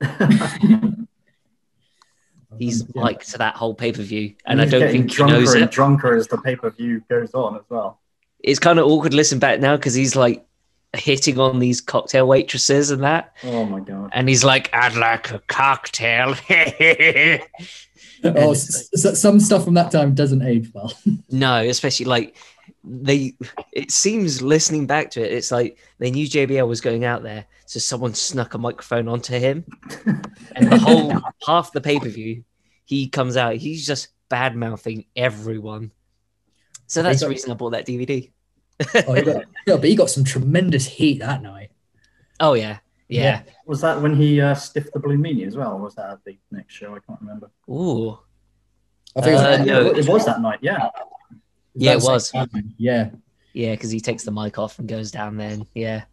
He's 2.58 2.82
Yeah. 2.94 3.02
like 3.02 3.24
to 3.26 3.38
that 3.38 3.56
whole 3.56 3.74
pay 3.74 3.92
per 3.92 4.02
view, 4.02 4.34
and 4.46 4.60
I 4.60 4.64
don't 4.66 4.80
getting 4.80 5.08
think 5.08 5.12
he 5.16 5.22
knows 5.24 5.44
drunker 5.52 5.54
and 5.56 5.64
it. 5.64 5.70
drunker 5.70 6.16
as 6.16 6.26
the 6.28 6.38
pay 6.38 6.56
per 6.56 6.70
view 6.70 7.02
goes 7.08 7.32
on 7.34 7.56
as 7.56 7.62
well. 7.68 7.98
It's 8.40 8.58
kind 8.58 8.78
of 8.78 8.86
awkward 8.86 9.14
listening 9.14 9.38
back 9.40 9.60
now 9.60 9.76
because 9.76 9.94
he's 9.94 10.16
like 10.16 10.44
hitting 10.94 11.38
on 11.40 11.58
these 11.58 11.80
cocktail 11.80 12.26
waitresses 12.28 12.90
and 12.90 13.02
that, 13.02 13.34
Oh 13.44 13.64
my 13.64 13.80
god. 13.80 14.10
and 14.12 14.28
he's 14.28 14.44
like, 14.44 14.68
"I'd 14.74 14.94
like 14.96 15.30
a 15.30 15.38
cocktail." 15.48 16.34
Oh, 18.24 18.52
s- 18.52 18.88
s- 18.94 19.20
some 19.20 19.40
stuff 19.40 19.64
from 19.64 19.74
that 19.74 19.90
time 19.90 20.14
doesn't 20.14 20.42
age 20.42 20.70
well. 20.72 20.92
No, 21.30 21.56
especially 21.60 22.06
like 22.06 22.36
they. 22.84 23.34
It 23.72 23.90
seems 23.90 24.42
listening 24.42 24.86
back 24.86 25.10
to 25.12 25.20
it, 25.20 25.32
it's 25.32 25.50
like 25.50 25.78
they 25.98 26.10
knew 26.10 26.26
JBL 26.26 26.66
was 26.66 26.80
going 26.80 27.04
out 27.04 27.22
there, 27.22 27.46
so 27.66 27.78
someone 27.78 28.14
snuck 28.14 28.54
a 28.54 28.58
microphone 28.58 29.08
onto 29.08 29.38
him, 29.38 29.64
and 30.56 30.70
the 30.70 30.78
whole 30.78 31.20
half 31.46 31.72
the 31.72 31.80
pay 31.80 31.98
per 31.98 32.08
view, 32.08 32.44
he 32.84 33.08
comes 33.08 33.36
out, 33.36 33.56
he's 33.56 33.86
just 33.86 34.08
bad 34.28 34.56
mouthing 34.56 35.04
everyone. 35.14 35.90
So 36.86 37.02
that's 37.02 37.20
the 37.20 37.28
reason 37.28 37.50
I 37.50 37.54
bought 37.54 37.70
that 37.70 37.86
DVD. 37.86 38.30
oh, 39.06 39.12
he 39.14 39.22
got, 39.22 39.44
yeah, 39.66 39.76
but 39.76 39.84
he 39.84 39.94
got 39.94 40.10
some 40.10 40.24
tremendous 40.24 40.86
heat 40.86 41.20
that 41.20 41.42
night. 41.42 41.70
Oh 42.40 42.54
yeah, 42.54 42.78
yeah. 43.08 43.42
Was 43.66 43.80
that 43.82 44.02
when 44.02 44.16
he 44.16 44.40
uh, 44.40 44.54
stiffed 44.54 44.92
the 44.92 44.98
Blue 44.98 45.16
Meanie 45.16 45.46
as 45.46 45.56
well? 45.56 45.72
Or 45.74 45.80
was 45.80 45.94
that 45.94 46.10
at 46.10 46.24
the 46.24 46.36
next 46.50 46.74
show? 46.74 46.94
I 46.94 46.98
can't 47.06 47.20
remember. 47.20 47.50
Ooh, 47.70 48.18
I 49.16 49.20
think 49.20 49.26
it 49.26 49.34
was, 49.34 49.42
Uh, 49.42 49.64
no. 49.64 49.86
it 49.86 50.08
was 50.08 50.26
that 50.26 50.40
night. 50.40 50.58
Yeah. 50.62 50.88
Yeah, 51.74 51.92
it 51.92 52.02
was. 52.02 52.30
time. 52.30 52.74
Yeah. 52.76 53.10
yeah, 53.52 53.72
because 53.72 53.90
he 53.90 54.00
takes 54.00 54.24
the 54.24 54.30
mic 54.30 54.58
off 54.58 54.78
and 54.78 54.88
goes 54.88 55.10
down. 55.10 55.36
Then 55.36 55.66
yeah, 55.74 56.04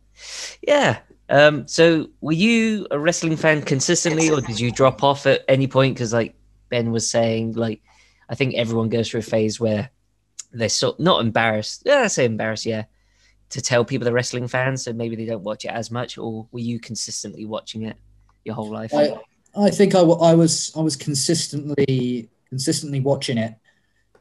yeah. 0.62 1.00
Um, 1.30 1.68
so 1.68 2.10
were 2.22 2.32
you 2.32 2.88
a 2.92 3.00
wrestling 3.00 3.38
fan 3.38 3.62
consistently, 3.62 4.30
or 4.30 4.42
did 4.42 4.60
you 4.60 4.72
drop 4.72 5.04
off 5.04 5.26
at 5.26 5.44
any 5.48 5.68
point? 5.68 5.96
Because 5.96 6.14
like 6.14 6.36
Ben 6.70 6.92
was 6.92 7.10
saying, 7.10 7.54
like 7.54 7.82
I 8.30 8.36
think 8.36 8.56
everyone 8.56 8.90
goes 8.90 9.10
through 9.10 9.20
a 9.20 9.24
phase 9.24 9.60
where 9.60 9.90
they're 10.52 10.70
so 10.70 10.96
not 10.98 11.22
embarrassed. 11.22 11.84
Yeah, 11.86 12.00
I 12.00 12.08
say 12.08 12.26
embarrassed. 12.26 12.66
Yeah, 12.66 12.86
to 13.52 13.62
tell 13.62 13.86
people 13.86 14.06
they're 14.06 14.14
wrestling 14.14 14.48
fans, 14.48 14.84
so 14.84 14.94
maybe 14.94 15.16
they 15.16 15.26
don't 15.26 15.44
watch 15.44 15.66
it 15.66 15.72
as 15.72 15.92
much. 15.92 16.18
Or 16.18 16.48
were 16.52 16.60
you 16.60 16.80
consistently 16.80 17.46
watching 17.46 17.84
it 17.84 17.98
your 18.44 18.56
whole 18.56 18.72
life? 18.72 18.94
I, 18.94 19.18
I 19.56 19.70
think 19.70 19.96
I, 19.96 20.02
wa- 20.02 20.18
I 20.18 20.34
was 20.34 20.72
I 20.76 20.82
was 20.82 20.96
consistently 20.96 22.30
consistently 22.50 23.00
watching 23.00 23.38
it 23.38 23.54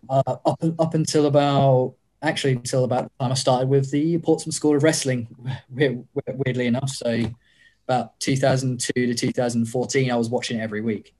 uh, 0.08 0.36
up 0.44 0.62
up 0.78 0.94
until 0.94 1.26
about 1.26 1.94
actually 2.22 2.54
until 2.54 2.84
about 2.84 3.04
the 3.04 3.10
time 3.20 3.32
I 3.32 3.34
started 3.34 3.68
with 3.68 3.90
the 3.90 4.18
Portsmouth 4.18 4.54
School 4.54 4.76
of 4.76 4.82
Wrestling. 4.82 5.28
Weirdly 5.70 6.66
enough, 6.66 6.90
so 6.90 7.22
about 7.86 8.18
2002 8.20 8.92
to 8.92 9.14
2014, 9.14 10.10
I 10.10 10.16
was 10.16 10.28
watching 10.28 10.58
it 10.58 10.62
every 10.62 10.80
week. 10.80 11.14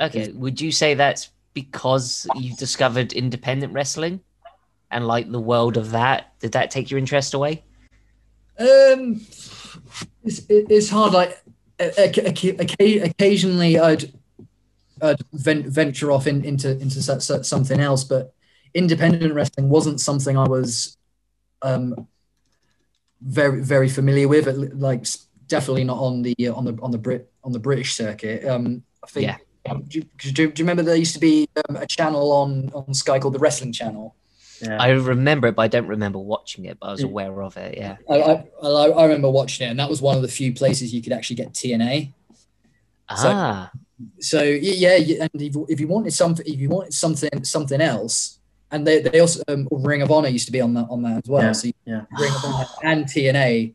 Okay, 0.00 0.30
would 0.32 0.60
you 0.60 0.70
say 0.70 0.94
that's 0.94 1.30
because 1.54 2.26
you 2.36 2.54
discovered 2.54 3.12
independent 3.12 3.72
wrestling 3.72 4.20
and 4.90 5.06
like 5.06 5.30
the 5.30 5.40
world 5.40 5.76
of 5.76 5.90
that? 5.90 6.38
Did 6.38 6.52
that 6.52 6.70
take 6.70 6.90
your 6.90 6.98
interest 6.98 7.34
away? 7.34 7.64
Um, 8.58 9.20
it's, 10.22 10.42
it's 10.48 10.88
hard. 10.88 11.14
Like 11.14 11.42
occasionally, 11.80 13.78
I'd, 13.78 14.12
I'd 15.02 15.20
venture 15.32 16.10
off 16.10 16.26
in, 16.26 16.44
into 16.44 16.70
into 16.72 17.02
so- 17.02 17.18
so- 17.18 17.42
something 17.42 17.80
else, 17.80 18.04
but 18.04 18.32
independent 18.74 19.34
wrestling 19.34 19.68
wasn't 19.68 20.00
something 20.00 20.36
I 20.36 20.46
was 20.48 20.96
um, 21.62 22.06
very 23.20 23.62
very 23.62 23.88
familiar 23.88 24.28
with. 24.28 24.46
at 24.48 24.78
Like 24.78 25.06
definitely 25.46 25.84
not 25.84 25.98
on 25.98 26.22
the 26.22 26.34
uh, 26.46 26.54
on 26.54 26.64
the 26.64 26.78
on 26.82 26.90
the 26.90 26.98
Brit 26.98 27.30
on 27.44 27.52
the 27.52 27.58
British 27.58 27.94
circuit. 27.94 28.44
Um, 28.44 28.82
I 29.02 29.06
think. 29.08 29.24
Yeah. 29.26 29.36
um, 29.70 29.82
Do 29.82 29.98
you, 29.98 30.04
do, 30.18 30.32
do 30.32 30.42
you 30.42 30.64
remember 30.64 30.82
there 30.82 30.96
used 30.96 31.14
to 31.14 31.20
be 31.20 31.48
um, 31.68 31.76
a 31.76 31.86
channel 31.86 32.32
on, 32.32 32.70
on 32.74 32.92
Sky 32.94 33.18
called 33.18 33.34
the 33.34 33.38
Wrestling 33.38 33.72
Channel? 33.72 34.14
Yeah. 34.60 34.76
I 34.80 34.88
remember 34.90 35.46
it, 35.48 35.54
but 35.54 35.62
I 35.62 35.68
don't 35.68 35.86
remember 35.86 36.18
watching 36.18 36.64
it. 36.64 36.78
But 36.80 36.86
I 36.88 36.92
was 36.92 37.02
aware 37.04 37.42
of 37.42 37.56
it. 37.56 37.78
Yeah. 37.78 37.96
I, 38.10 38.14
I, 38.14 38.44
I 38.62 38.88
I 38.88 39.04
remember 39.04 39.30
watching 39.30 39.66
it, 39.66 39.70
and 39.70 39.78
that 39.78 39.88
was 39.88 40.02
one 40.02 40.16
of 40.16 40.22
the 40.22 40.28
few 40.28 40.52
places 40.52 40.92
you 40.92 41.00
could 41.00 41.12
actually 41.12 41.36
get 41.36 41.52
TNA. 41.52 42.12
Ah, 43.08 43.70
so 43.72 43.78
y- 43.98 44.58
yeah, 44.62 44.96
and 45.32 45.42
if, 45.42 45.54
if 45.68 45.80
you 45.80 45.88
wanted 45.88 46.12
something, 46.12 46.46
if 46.46 46.58
you 46.60 46.68
wanted 46.68 46.94
something, 46.94 47.44
something 47.44 47.80
else, 47.80 48.38
and 48.70 48.86
they, 48.86 49.00
they 49.02 49.20
also 49.20 49.42
um, 49.48 49.66
Ring 49.70 50.02
of 50.02 50.10
Honor 50.10 50.28
used 50.28 50.46
to 50.46 50.52
be 50.52 50.60
on 50.60 50.74
that 50.74 50.86
on 50.90 51.02
that 51.02 51.24
as 51.24 51.28
well. 51.28 51.42
Yeah, 51.42 51.52
So 51.52 51.70
yeah. 51.84 52.04
Ring 52.18 52.32
of 52.32 52.44
Honor 52.44 52.66
and 52.84 53.04
TNA, 53.06 53.74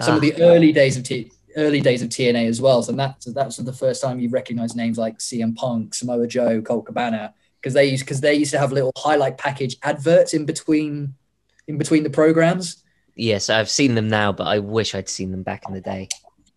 some 0.00 0.14
Ah. 0.14 0.16
of 0.16 0.20
the 0.22 0.34
early 0.42 0.72
days 0.72 0.96
of 0.96 1.04
T, 1.04 1.30
early 1.56 1.80
days 1.80 2.02
of 2.02 2.08
TNA 2.08 2.48
as 2.48 2.60
well. 2.60 2.82
So 2.82 2.92
that 2.92 3.22
so 3.22 3.30
that 3.32 3.46
was 3.46 3.56
the 3.56 3.72
first 3.72 4.02
time 4.02 4.18
you 4.20 4.28
recognize 4.28 4.74
names 4.74 4.98
like 4.98 5.18
CM 5.18 5.54
Punk, 5.56 5.94
Samoa 5.94 6.26
Joe, 6.26 6.60
Colt 6.60 6.86
Cabana, 6.86 7.34
because 7.60 7.72
they 7.74 7.86
used 7.86 8.04
because 8.04 8.20
they 8.20 8.34
used 8.34 8.50
to 8.52 8.58
have 8.58 8.72
little 8.72 8.92
highlight 8.96 9.38
package 9.38 9.76
adverts 9.82 10.34
in 10.34 10.44
between 10.44 11.14
in 11.68 11.78
between 11.78 12.02
the 12.02 12.10
programs. 12.10 12.82
yes, 13.14 13.48
I've 13.48 13.70
seen 13.70 13.94
them 13.94 14.08
now, 14.08 14.32
but 14.32 14.46
I 14.48 14.58
wish 14.58 14.94
I'd 14.96 15.08
seen 15.08 15.30
them 15.30 15.42
back 15.44 15.62
in 15.68 15.74
the 15.74 15.80
day. 15.80 16.08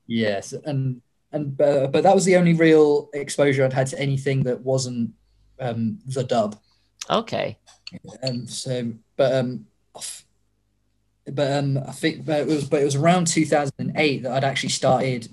Yes, 0.07 0.53
and 0.53 1.01
and 1.36 1.61
uh, 1.61 1.88
but 1.88 2.03
that 2.03 2.15
was 2.15 2.23
the 2.23 2.38
only 2.38 2.53
real 2.53 3.09
exposure 3.13 3.65
I'd 3.65 3.73
had 3.73 3.88
to 3.88 3.99
anything 3.99 4.43
that 4.43 4.61
wasn't 4.61 5.11
um, 5.59 5.99
the 6.07 6.23
dub. 6.23 6.57
Okay. 7.09 7.57
Um, 8.23 8.47
so, 8.47 8.93
but 9.17 9.33
um, 9.33 9.67
but 11.27 11.51
um, 11.51 11.77
I 11.86 11.91
think 11.91 12.25
but 12.25 12.39
it 12.39 12.47
was 12.47 12.63
but 12.63 12.81
it 12.81 12.86
was 12.86 12.95
around 12.95 13.27
2008 13.27 14.23
that 14.23 14.31
I'd 14.31 14.43
actually 14.45 14.69
started 14.69 15.27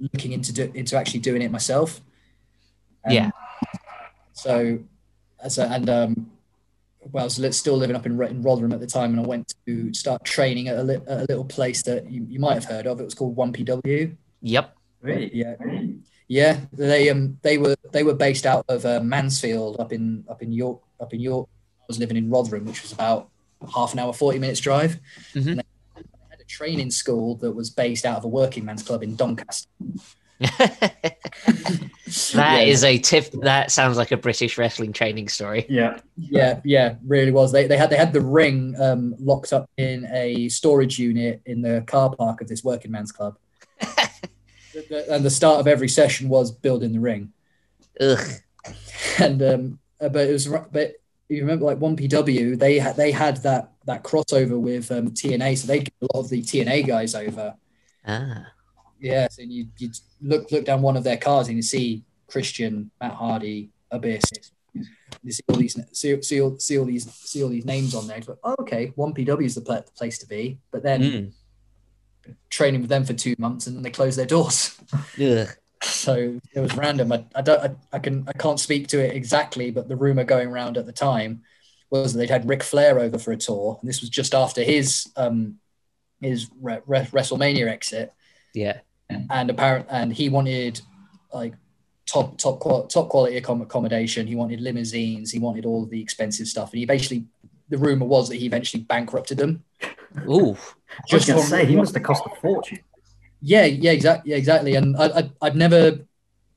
looking 0.00 0.32
into 0.32 0.52
do, 0.52 0.72
into 0.74 0.96
actually 0.96 1.20
doing 1.20 1.42
it 1.42 1.50
myself. 1.50 2.00
Um, 3.06 3.12
Yeah. 3.12 3.30
So, 4.32 4.78
so 5.48 5.64
and 5.64 5.90
um, 5.90 6.30
well, 7.12 7.24
I 7.24 7.26
was 7.26 7.56
still 7.56 7.76
living 7.76 7.94
up 7.94 8.06
in, 8.06 8.20
in 8.22 8.42
Rotherham 8.42 8.72
at 8.72 8.80
the 8.80 8.86
time, 8.86 9.10
and 9.10 9.20
I 9.20 9.28
went 9.28 9.52
to 9.66 9.92
start 9.92 10.24
training 10.24 10.68
at 10.68 10.78
a, 10.78 10.82
li- 10.82 10.94
at 11.06 11.18
a 11.18 11.26
little 11.28 11.44
place 11.44 11.82
that 11.82 12.10
you, 12.10 12.24
you 12.26 12.38
might 12.38 12.54
have 12.54 12.64
heard 12.64 12.86
of. 12.86 13.00
It 13.00 13.04
was 13.04 13.14
called 13.14 13.36
One 13.36 13.52
PW. 13.52 14.16
Yep. 14.40 14.76
Really? 15.02 15.30
Yeah, 15.34 15.56
yeah. 16.28 16.60
They 16.72 17.10
um 17.10 17.38
they 17.42 17.58
were 17.58 17.76
they 17.92 18.02
were 18.02 18.14
based 18.14 18.46
out 18.46 18.64
of 18.68 18.84
uh, 18.84 19.00
Mansfield 19.00 19.80
up 19.80 19.92
in 19.92 20.24
up 20.28 20.42
in 20.42 20.52
York 20.52 20.80
up 21.00 21.14
in 21.14 21.20
York. 21.20 21.48
I 21.80 21.84
was 21.88 21.98
living 21.98 22.16
in 22.16 22.30
Rotherham, 22.30 22.66
which 22.66 22.82
was 22.82 22.92
about 22.92 23.28
half 23.74 23.92
an 23.92 23.98
hour, 23.98 24.12
forty 24.12 24.38
minutes 24.38 24.60
drive. 24.60 25.00
Mhm. 25.34 25.46
And 25.46 25.58
they 25.58 26.02
had 26.30 26.40
a 26.40 26.44
training 26.44 26.90
school 26.90 27.36
that 27.36 27.52
was 27.52 27.70
based 27.70 28.04
out 28.04 28.18
of 28.18 28.24
a 28.24 28.28
working 28.28 28.64
man's 28.64 28.82
club 28.82 29.02
in 29.02 29.16
Doncaster. 29.16 29.68
That 32.32 32.66
is 32.66 32.82
yeah, 32.82 32.88
a 32.88 32.98
tip. 32.98 33.30
That 33.42 33.70
sounds 33.70 33.96
like 33.96 34.10
a 34.10 34.16
British 34.16 34.58
wrestling 34.58 34.92
training 34.92 35.28
story. 35.28 35.66
Yeah. 35.68 36.00
yeah, 36.16 36.60
yeah, 36.64 36.94
really 37.06 37.30
was. 37.30 37.52
They, 37.52 37.66
they 37.66 37.76
had 37.76 37.90
they 37.90 37.96
had 37.96 38.12
the 38.12 38.20
ring 38.20 38.74
um, 38.80 39.14
locked 39.18 39.52
up 39.52 39.70
in 39.76 40.06
a 40.12 40.48
storage 40.48 40.98
unit 40.98 41.40
in 41.46 41.62
the 41.62 41.84
car 41.86 42.14
park 42.14 42.40
of 42.40 42.48
this 42.48 42.64
working 42.64 42.90
man's 42.90 43.12
club. 43.12 43.38
The- 44.72 44.86
the- 44.88 45.12
and 45.14 45.24
the 45.24 45.30
start 45.30 45.60
of 45.60 45.66
every 45.66 45.88
session 45.88 46.28
was 46.28 46.50
building 46.50 46.92
the 46.92 47.00
ring. 47.00 47.32
Ugh. 48.00 48.18
and 49.18 49.42
um, 49.42 49.78
uh, 50.00 50.08
but 50.08 50.28
it 50.28 50.32
was 50.32 50.46
but 50.48 50.92
you 51.28 51.40
remember 51.40 51.64
like 51.64 51.78
one 51.78 51.96
PW 51.96 52.58
they 52.58 52.78
had 52.78 52.96
they 52.96 53.10
had 53.12 53.38
that 53.38 53.72
that 53.86 54.04
crossover 54.04 54.58
with 54.60 54.90
um, 54.92 55.08
TNA, 55.10 55.58
so 55.58 55.66
they 55.66 55.80
get 55.80 55.94
a 56.02 56.16
lot 56.16 56.24
of 56.24 56.30
the 56.30 56.42
TNA 56.42 56.86
guys 56.86 57.14
over. 57.14 57.54
Ah. 58.06 58.46
Yeah, 59.00 59.28
so 59.30 59.42
you 59.42 59.66
you 59.78 59.90
look 60.22 60.50
look 60.52 60.64
down 60.66 60.82
one 60.82 60.96
of 60.96 61.04
their 61.04 61.16
cards 61.16 61.48
and 61.48 61.56
you 61.56 61.62
see 61.62 62.04
Christian, 62.26 62.90
Matt 63.00 63.14
Hardy, 63.14 63.70
Abyss. 63.90 64.22
You 65.22 65.32
see 65.32 65.42
all 65.48 65.56
these 65.56 65.78
see, 65.92 66.22
see, 66.22 66.40
all, 66.42 66.58
see 66.58 66.78
all 66.78 66.84
these 66.84 67.10
see 67.12 67.42
all 67.42 67.48
these 67.48 67.64
names 67.64 67.94
on 67.94 68.06
there. 68.06 68.18
It's 68.18 68.28
like, 68.28 68.38
oh, 68.44 68.56
okay, 68.60 68.92
one 68.94 69.12
PW 69.14 69.44
is 69.44 69.54
the 69.56 69.84
place 69.96 70.18
to 70.18 70.26
be. 70.26 70.58
But 70.70 70.82
then 70.82 71.02
Mm. 71.02 71.32
Training 72.50 72.80
with 72.80 72.90
them 72.90 73.04
for 73.04 73.12
two 73.12 73.34
months 73.38 73.66
and 73.66 73.76
then 73.76 73.82
they 73.82 73.90
closed 73.90 74.18
their 74.18 74.26
doors. 74.26 74.78
Yeah. 75.16 75.46
so 75.82 76.38
it 76.54 76.60
was 76.60 76.76
random. 76.76 77.12
I, 77.12 77.24
I 77.34 77.42
don't 77.42 77.60
I, 77.62 77.96
I 77.96 77.98
can 78.00 78.24
I 78.28 78.32
can't 78.32 78.60
speak 78.60 78.88
to 78.88 78.98
it 79.04 79.14
exactly, 79.16 79.70
but 79.70 79.88
the 79.88 79.96
rumor 79.96 80.24
going 80.24 80.48
around 80.48 80.76
at 80.76 80.86
the 80.86 80.92
time 80.92 81.42
was 81.90 82.12
that 82.12 82.18
they'd 82.18 82.30
had 82.30 82.48
Ric 82.48 82.62
Flair 82.62 82.98
over 82.98 83.18
for 83.18 83.32
a 83.32 83.36
tour, 83.36 83.78
and 83.80 83.88
this 83.88 84.00
was 84.00 84.10
just 84.10 84.34
after 84.34 84.62
his 84.62 85.08
um 85.16 85.56
his 86.20 86.50
re- 86.60 86.80
re- 86.86 87.06
WrestleMania 87.12 87.66
exit, 87.68 88.12
Yeah. 88.54 88.80
and 89.08 89.48
apparent 89.48 89.86
and 89.88 90.12
he 90.12 90.28
wanted 90.28 90.80
like 91.32 91.54
top 92.06 92.36
top 92.36 92.60
qual- 92.60 92.86
top 92.86 93.08
quality 93.08 93.36
accommodation. 93.38 94.26
He 94.26 94.34
wanted 94.36 94.60
limousines. 94.60 95.30
He 95.30 95.38
wanted 95.38 95.64
all 95.64 95.82
of 95.84 95.90
the 95.90 96.00
expensive 96.02 96.46
stuff, 96.46 96.72
and 96.72 96.80
he 96.80 96.84
basically 96.84 97.24
the 97.70 97.78
rumor 97.78 98.06
was 98.06 98.28
that 98.28 98.36
he 98.36 98.46
eventually 98.46 98.82
bankrupted 98.82 99.38
them. 99.38 99.64
Ooh. 100.28 100.56
I 101.10 101.14
was 101.14 101.26
going 101.26 101.40
to 101.40 101.46
say, 101.46 101.66
he 101.66 101.76
must 101.76 101.94
have 101.94 102.02
cost 102.02 102.24
a 102.26 102.34
fortune. 102.40 102.80
Yeah, 103.40 103.64
yeah, 103.64 103.92
exactly, 103.92 104.32
yeah, 104.32 104.36
exactly. 104.36 104.74
And 104.74 104.96
I, 104.96 105.06
I, 105.06 105.30
I've 105.42 105.56
never, 105.56 106.00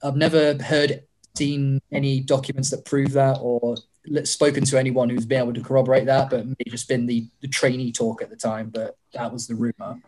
I've 0.01 0.17
never 0.17 0.61
heard, 0.61 1.03
seen 1.35 1.81
any 1.91 2.19
documents 2.19 2.69
that 2.69 2.85
prove 2.85 3.13
that, 3.13 3.39
or 3.41 3.75
spoken 4.23 4.63
to 4.65 4.77
anyone 4.77 5.09
who's 5.09 5.25
been 5.25 5.41
able 5.41 5.53
to 5.53 5.61
corroborate 5.61 6.05
that. 6.05 6.29
But 6.29 6.41
it 6.41 6.47
may 6.47 6.69
just 6.69 6.87
been 6.87 7.05
the 7.05 7.27
the 7.41 7.47
trainee 7.47 7.91
talk 7.91 8.21
at 8.21 8.29
the 8.29 8.35
time. 8.35 8.69
But 8.69 8.97
that 9.13 9.31
was 9.31 9.47
the 9.47 9.55
rumor, 9.55 9.99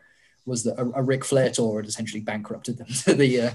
was 0.45 0.63
that 0.63 0.77
a, 0.77 0.99
a 0.99 1.01
Ric 1.01 1.23
Flair 1.23 1.49
tour 1.49 1.81
had 1.81 1.89
essentially 1.89 2.21
bankrupted 2.21 2.77
them 2.77 2.87
to 3.05 3.13
the 3.13 3.41
uh, 3.41 3.51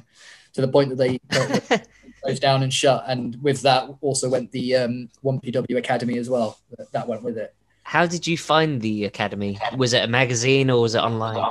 to 0.55 0.61
the 0.61 0.69
point 0.69 0.91
that 0.91 0.97
they 0.97 1.19
closed 2.23 2.43
down 2.43 2.63
and 2.63 2.73
shut. 2.73 3.05
And 3.07 3.41
with 3.43 3.63
that, 3.63 3.89
also 4.01 4.29
went 4.29 4.51
the 4.53 4.77
um, 4.77 5.11
One 5.23 5.41
PW 5.41 5.77
Academy 5.77 6.19
as 6.19 6.29
well. 6.29 6.59
That 6.93 7.07
went 7.07 7.23
with 7.23 7.39
it. 7.39 7.55
How 7.91 8.07
did 8.07 8.25
you 8.25 8.39
find 8.39 8.81
the 8.81 9.05
academy? 9.05 9.59
Was 9.77 9.95
it 9.95 10.05
a 10.05 10.07
magazine 10.07 10.71
or 10.71 10.81
was 10.81 10.95
it 10.95 11.01
online? 11.01 11.45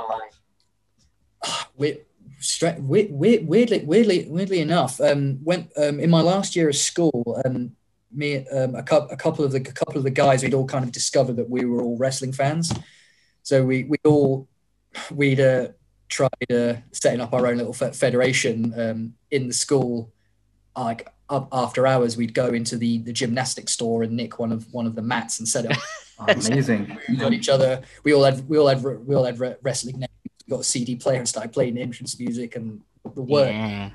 we, 1.76 1.98
stra- 2.38 2.78
we, 2.80 3.08
we, 3.08 3.40
weirdly, 3.40 3.84
weirdly, 3.84 4.26
weirdly 4.26 4.60
enough, 4.60 4.98
um, 5.02 5.44
went 5.44 5.70
um, 5.76 6.00
in 6.00 6.08
my 6.08 6.22
last 6.22 6.56
year 6.56 6.70
of 6.70 6.76
school. 6.76 7.42
Um, 7.44 7.76
me, 8.10 8.48
um, 8.48 8.74
a, 8.74 8.82
couple, 8.82 9.10
a 9.10 9.18
couple 9.18 9.44
of 9.44 9.52
the 9.52 9.58
a 9.58 9.72
couple 9.80 9.98
of 9.98 10.04
the 10.04 10.10
guys, 10.10 10.42
we'd 10.42 10.54
all 10.54 10.64
kind 10.64 10.82
of 10.82 10.92
discovered 10.92 11.36
that 11.36 11.50
we 11.50 11.66
were 11.66 11.82
all 11.82 11.98
wrestling 11.98 12.32
fans. 12.32 12.72
So 13.42 13.62
we 13.66 13.84
we 13.84 13.98
all 14.04 14.48
we'd 15.10 15.40
uh, 15.40 15.68
tried 16.08 16.50
uh, 16.50 16.76
setting 16.92 17.20
up 17.20 17.34
our 17.34 17.48
own 17.48 17.58
little 17.58 17.74
fe- 17.74 17.92
federation 17.92 18.72
um, 18.80 19.12
in 19.30 19.46
the 19.46 19.52
school, 19.52 20.10
like 20.74 21.06
up 21.28 21.48
after 21.52 21.86
hours, 21.86 22.16
we'd 22.16 22.32
go 22.32 22.46
into 22.46 22.78
the 22.78 22.96
the 23.00 23.12
gymnastics 23.12 23.74
store 23.74 24.02
and 24.02 24.12
nick 24.12 24.38
one 24.38 24.52
of 24.52 24.72
one 24.72 24.86
of 24.86 24.94
the 24.94 25.02
mats 25.02 25.38
and 25.38 25.46
set 25.46 25.66
it 25.66 25.72
up. 25.72 25.82
Amazing. 26.28 26.98
we 27.08 27.16
got 27.16 27.32
each 27.32 27.48
other. 27.48 27.82
We 28.04 28.12
all 28.12 28.24
had 28.24 28.48
we 28.48 28.58
all 28.58 28.68
had 28.68 28.82
we 28.82 29.14
all 29.14 29.24
had 29.24 29.38
wrestling 29.62 29.98
names. 29.98 30.10
We 30.46 30.50
got 30.50 30.60
a 30.60 30.64
CD 30.64 30.96
player 30.96 31.18
and 31.18 31.28
started 31.28 31.52
playing 31.52 31.78
entrance 31.78 32.18
music 32.18 32.56
and 32.56 32.80
the 33.14 33.22
work. 33.22 33.48
Yeah. 33.48 33.90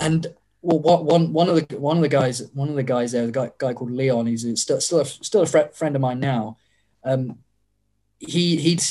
And 0.00 0.26
well, 0.62 0.80
what, 0.80 1.04
one 1.04 1.32
one 1.32 1.48
of 1.48 1.54
the 1.56 1.78
one 1.78 1.96
of 1.96 2.02
the 2.02 2.08
guys 2.08 2.42
one 2.54 2.68
of 2.68 2.74
the 2.74 2.82
guys 2.82 3.12
there, 3.12 3.26
the 3.26 3.32
guy, 3.32 3.50
guy 3.58 3.72
called 3.72 3.92
Leon, 3.92 4.26
he's 4.26 4.60
still 4.60 4.80
still 4.80 5.00
a, 5.00 5.04
still 5.04 5.42
a 5.42 5.46
fr- 5.46 5.72
friend 5.72 5.94
of 5.94 6.02
mine 6.02 6.20
now. 6.20 6.56
Um, 7.04 7.38
he 8.18 8.56
he'd 8.56 8.82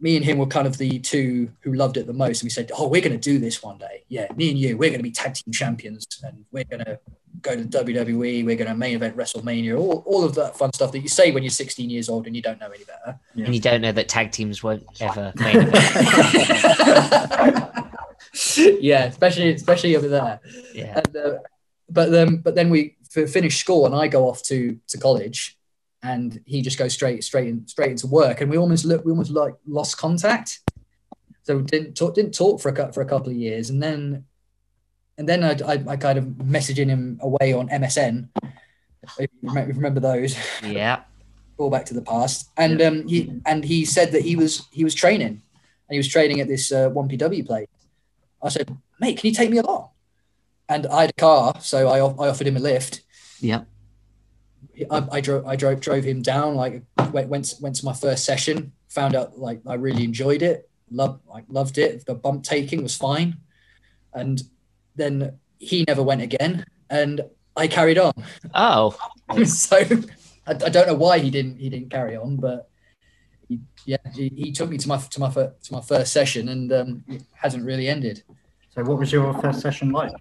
me 0.00 0.16
and 0.16 0.24
him 0.24 0.38
were 0.38 0.46
kind 0.46 0.66
of 0.66 0.76
the 0.78 0.98
two 0.98 1.50
who 1.60 1.72
loved 1.72 1.96
it 1.96 2.06
the 2.06 2.12
most, 2.12 2.42
and 2.42 2.46
we 2.46 2.50
said, 2.50 2.70
"Oh, 2.76 2.88
we're 2.88 3.00
going 3.00 3.18
to 3.18 3.30
do 3.30 3.38
this 3.38 3.62
one 3.62 3.78
day. 3.78 4.04
Yeah, 4.08 4.26
me 4.36 4.50
and 4.50 4.58
you, 4.58 4.76
we're 4.76 4.90
going 4.90 4.98
to 4.98 5.04
be 5.04 5.12
tag 5.12 5.34
team 5.34 5.52
champions, 5.52 6.06
and 6.22 6.44
we're 6.50 6.64
going 6.64 6.84
to 6.84 6.98
go 7.42 7.54
to 7.56 7.64
WWE. 7.64 8.44
We're 8.44 8.56
going 8.56 8.68
to 8.68 8.74
main 8.74 8.94
event 8.94 9.16
WrestleMania. 9.16 9.78
All, 9.78 10.02
all 10.06 10.24
of 10.24 10.34
that 10.36 10.56
fun 10.56 10.72
stuff 10.72 10.92
that 10.92 11.00
you 11.00 11.08
say 11.08 11.32
when 11.32 11.42
you're 11.42 11.50
16 11.50 11.90
years 11.90 12.08
old 12.08 12.26
and 12.26 12.34
you 12.34 12.42
don't 12.42 12.60
know 12.60 12.70
any 12.70 12.84
better. 12.84 13.18
Yeah. 13.34 13.46
And 13.46 13.54
you 13.54 13.60
don't 13.60 13.80
know 13.82 13.92
that 13.92 14.08
tag 14.08 14.30
teams 14.30 14.62
won't 14.62 14.84
ever 15.00 15.32
main 15.36 15.56
event. 15.56 15.74
yeah, 18.80 19.04
especially 19.04 19.52
especially 19.52 19.96
over 19.96 20.08
there. 20.08 20.40
Yeah. 20.74 21.00
And, 21.04 21.16
uh, 21.16 21.38
but 21.90 22.10
then 22.10 22.36
but 22.38 22.54
then 22.54 22.70
we 22.70 22.96
finish 23.10 23.58
school 23.58 23.84
and 23.86 23.94
I 23.94 24.08
go 24.08 24.28
off 24.28 24.42
to 24.44 24.78
to 24.88 24.98
college, 24.98 25.58
and 26.02 26.40
he 26.46 26.62
just 26.62 26.78
goes 26.78 26.94
straight 26.94 27.22
straight 27.24 27.48
in, 27.48 27.66
straight 27.66 27.90
into 27.90 28.06
work, 28.06 28.40
and 28.40 28.50
we 28.50 28.56
almost 28.56 28.84
look 28.84 29.04
we 29.04 29.10
almost 29.10 29.30
like 29.30 29.54
lost 29.66 29.98
contact. 29.98 30.60
So 31.42 31.60
didn't 31.60 31.94
talk 31.94 32.14
didn't 32.14 32.34
talk 32.34 32.60
for 32.60 32.70
a 32.70 32.72
cou- 32.72 32.92
for 32.92 33.02
a 33.02 33.06
couple 33.06 33.30
of 33.30 33.36
years, 33.36 33.68
and 33.68 33.82
then 33.82 34.24
and 35.18 35.28
then 35.28 35.44
I, 35.44 35.52
I, 35.66 35.84
I 35.88 35.96
kind 35.96 36.18
of 36.18 36.24
messaging 36.24 36.86
him 36.88 37.18
away 37.22 37.52
on 37.52 37.68
MSN. 37.68 38.28
If 39.18 39.30
you 39.40 39.48
remember- 39.48 39.70
if 39.70 39.76
you 39.76 39.80
remember 39.82 40.00
those 40.00 40.36
Yeah. 40.64 41.02
all 41.58 41.70
back 41.70 41.84
to 41.86 41.94
the 41.94 42.02
past. 42.02 42.48
And 42.56 42.80
um, 42.82 43.06
he 43.06 43.40
and 43.46 43.64
he 43.64 43.84
said 43.84 44.12
that 44.12 44.22
he 44.22 44.36
was 44.36 44.66
he 44.72 44.84
was 44.84 44.94
training, 44.94 45.28
and 45.28 45.90
he 45.90 45.98
was 45.98 46.08
training 46.08 46.40
at 46.40 46.48
this 46.48 46.72
uh, 46.72 46.88
one 46.88 47.08
PW 47.08 47.46
place. 47.46 47.68
I 48.42 48.48
said, 48.48 48.76
"Mate, 49.00 49.18
can 49.18 49.28
you 49.28 49.34
take 49.34 49.50
me 49.50 49.58
along?" 49.58 49.90
And 50.68 50.86
I 50.86 51.02
had 51.02 51.10
a 51.10 51.14
car, 51.14 51.54
so 51.60 51.88
I, 51.88 51.98
I 51.98 52.28
offered 52.28 52.46
him 52.46 52.56
a 52.56 52.60
lift. 52.60 53.02
Yeah. 53.40 53.62
I, 54.90 55.06
I 55.12 55.20
drove 55.20 55.46
I 55.46 55.54
drove 55.56 55.80
drove 55.80 56.04
him 56.04 56.22
down. 56.22 56.54
Like 56.54 56.82
went 57.12 57.28
went 57.28 57.54
went 57.60 57.76
to 57.76 57.84
my 57.84 57.92
first 57.92 58.24
session. 58.24 58.72
Found 58.88 59.14
out 59.14 59.38
like 59.38 59.60
I 59.66 59.74
really 59.74 60.04
enjoyed 60.04 60.42
it. 60.42 60.68
Loved 60.90 61.20
like 61.28 61.44
loved 61.48 61.78
it. 61.78 62.06
The 62.06 62.14
bump 62.14 62.42
taking 62.44 62.82
was 62.82 62.96
fine, 62.96 63.36
and 64.14 64.42
then 64.96 65.38
he 65.58 65.84
never 65.86 66.02
went 66.02 66.22
again, 66.22 66.64
and 66.90 67.20
I 67.56 67.66
carried 67.68 67.98
on. 67.98 68.12
Oh. 68.54 68.96
so 69.44 69.76
I, 70.46 70.50
I 70.50 70.68
don't 70.68 70.86
know 70.86 70.94
why 70.94 71.18
he 71.18 71.30
didn't 71.30 71.58
he 71.58 71.68
didn't 71.68 71.90
carry 71.90 72.16
on, 72.16 72.36
but 72.36 72.68
he, 73.48 73.60
yeah, 73.86 73.96
he, 74.14 74.28
he 74.34 74.52
took 74.52 74.70
me 74.70 74.78
to 74.78 74.88
my 74.88 74.98
to 74.98 75.20
my 75.20 75.30
to 75.30 75.72
my 75.72 75.80
first 75.80 76.12
session, 76.12 76.48
and 76.48 76.72
um, 76.72 77.04
it 77.08 77.22
hasn't 77.32 77.64
really 77.64 77.88
ended. 77.88 78.22
So, 78.74 78.82
what 78.84 78.98
was 78.98 79.12
your 79.12 79.34
first 79.40 79.60
session 79.60 79.90
like? 79.90 80.12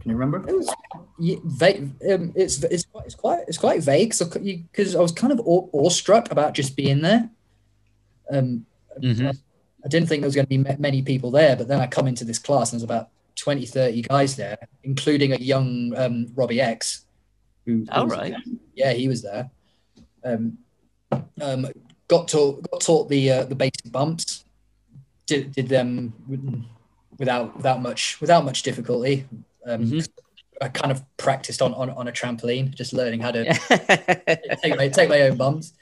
Can 0.00 0.10
you 0.10 0.16
remember? 0.16 0.48
It 0.48 0.54
was 0.54 0.74
yeah, 1.18 1.36
vague. 1.44 1.90
Um, 2.10 2.32
it's 2.36 2.62
it's 2.64 2.84
quite 2.84 3.06
it's 3.06 3.14
quite 3.14 3.40
it's 3.48 3.58
quite 3.58 3.82
vague. 3.82 4.14
So 4.14 4.26
because 4.26 4.94
I 4.94 5.00
was 5.00 5.12
kind 5.12 5.32
of 5.32 5.40
awe- 5.40 5.68
awestruck 5.72 6.30
about 6.30 6.54
just 6.54 6.76
being 6.76 7.00
there. 7.02 7.30
Um, 8.30 8.66
Mhm. 9.02 9.36
I 9.86 9.88
didn't 9.88 10.08
think 10.08 10.20
there 10.20 10.26
was 10.26 10.34
going 10.34 10.46
to 10.46 10.58
be 10.58 10.76
many 10.80 11.00
people 11.00 11.30
there, 11.30 11.54
but 11.54 11.68
then 11.68 11.78
I 11.78 11.86
come 11.86 12.08
into 12.08 12.24
this 12.24 12.40
class 12.40 12.72
and 12.72 12.80
there's 12.80 12.84
about 12.84 13.08
20, 13.36 13.64
30 13.66 14.02
guys 14.02 14.34
there, 14.34 14.58
including 14.82 15.32
a 15.32 15.36
young 15.36 15.96
um, 15.96 16.26
Robbie 16.34 16.60
X. 16.60 17.04
Who 17.66 17.84
who 17.84 17.86
All 17.92 18.06
there. 18.08 18.36
Yeah, 18.74 18.92
he 18.94 19.06
was 19.06 19.22
there. 19.22 19.48
Um, 20.24 20.58
um, 21.40 21.68
got 22.08 22.26
taught 22.26 22.68
got 22.68 22.80
taught 22.80 23.08
the 23.08 23.30
uh, 23.30 23.44
the 23.44 23.54
basic 23.54 23.92
bumps. 23.92 24.44
Did 25.26 25.52
did 25.52 25.68
them 25.68 26.12
without 27.16 27.56
without 27.56 27.80
much 27.80 28.20
without 28.20 28.44
much 28.44 28.64
difficulty. 28.64 29.24
Um, 29.64 29.84
Mhm. 29.84 30.08
I 30.60 30.68
kind 30.68 30.90
of 30.90 31.04
practiced 31.16 31.62
on, 31.62 31.74
on 31.74 31.90
on 31.90 32.08
a 32.08 32.12
trampoline, 32.12 32.74
just 32.74 32.92
learning 32.92 33.20
how 33.20 33.30
to 33.30 33.44
take 34.62 34.76
my 34.76 34.88
take 34.88 35.08
my 35.08 35.20
own 35.22 35.36
bumps. 35.36 35.74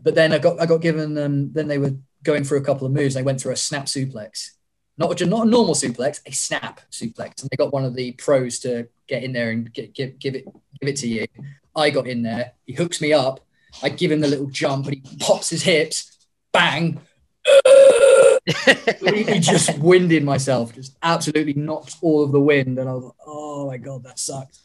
But 0.00 0.14
then 0.14 0.32
I 0.32 0.38
got 0.38 0.60
I 0.60 0.66
got 0.66 0.80
given 0.80 1.18
um, 1.18 1.52
then 1.52 1.66
they 1.66 1.78
were 1.78 1.94
going 2.22 2.44
through 2.44 2.58
a 2.58 2.64
couple 2.64 2.86
of 2.86 2.92
moves. 2.92 3.14
They 3.14 3.22
went 3.22 3.40
through 3.40 3.52
a 3.52 3.56
snap 3.56 3.86
suplex, 3.86 4.50
not 4.98 5.20
a, 5.20 5.26
not 5.26 5.46
a 5.46 5.50
normal 5.50 5.74
suplex, 5.74 6.20
a 6.26 6.32
snap 6.32 6.80
suplex, 6.90 7.42
and 7.42 7.50
they 7.50 7.56
got 7.56 7.72
one 7.72 7.84
of 7.84 7.94
the 7.94 8.12
pros 8.12 8.58
to 8.60 8.88
get 9.08 9.24
in 9.24 9.32
there 9.32 9.50
and 9.50 9.72
get, 9.72 9.94
give 9.94 10.18
give 10.18 10.34
it 10.34 10.44
give 10.44 10.88
it 10.88 10.96
to 10.96 11.08
you. 11.08 11.26
I 11.74 11.90
got 11.90 12.06
in 12.06 12.22
there. 12.22 12.52
He 12.66 12.74
hooks 12.74 13.00
me 13.00 13.12
up. 13.12 13.40
I 13.82 13.88
give 13.88 14.12
him 14.12 14.20
the 14.20 14.28
little 14.28 14.50
jump, 14.50 14.86
and 14.86 14.96
he 14.96 15.16
pops 15.18 15.48
his 15.50 15.62
hips. 15.62 16.26
Bang! 16.52 17.00
Completely 18.46 19.38
just 19.38 19.78
winded 19.78 20.24
myself. 20.24 20.74
Just 20.74 20.96
absolutely 21.02 21.54
knocked 21.54 21.96
all 22.02 22.22
of 22.22 22.32
the 22.32 22.40
wind, 22.40 22.78
and 22.78 22.88
I 22.88 22.92
was 22.92 23.04
like, 23.04 23.14
"Oh 23.26 23.66
my 23.68 23.78
god, 23.78 24.04
that 24.04 24.18
sucked." 24.18 24.58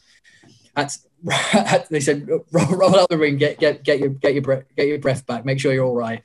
That's 0.76 1.06
they 1.90 2.00
said, 2.00 2.28
roll, 2.28 2.66
roll 2.66 2.96
out 2.96 3.08
the 3.08 3.18
ring, 3.18 3.36
get 3.36 3.58
get 3.58 3.82
get 3.82 3.98
your 3.98 4.10
get 4.10 4.34
your 4.34 4.42
breath 4.42 4.64
get 4.76 4.86
your 4.86 4.98
breath 4.98 5.26
back, 5.26 5.44
make 5.44 5.58
sure 5.58 5.72
you're 5.72 5.84
all 5.84 5.96
right. 5.96 6.22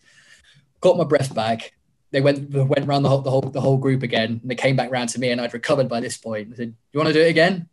Got 0.84 0.98
my 0.98 1.06
breath 1.06 1.34
back. 1.34 1.72
They 2.12 2.20
went 2.20 2.52
went 2.52 2.86
around 2.86 3.04
the 3.04 3.10
whole 3.10 3.22
the 3.22 3.32
whole 3.32 3.42
the 3.42 3.62
whole 3.62 3.78
group 3.78 4.04
again, 4.04 4.40
and 4.42 4.52
they 4.52 4.56
came 4.56 4.76
back 4.76 4.92
round 4.92 5.08
to 5.12 5.20
me, 5.20 5.30
and 5.30 5.40
I'd 5.40 5.54
recovered 5.54 5.88
by 5.88 6.02
this 6.02 6.18
point. 6.18 6.50
They 6.50 6.58
said, 6.58 6.76
"You 6.92 6.98
want 6.98 7.08
to 7.08 7.14
do 7.14 7.22
it 7.22 7.30
again?" 7.30 7.70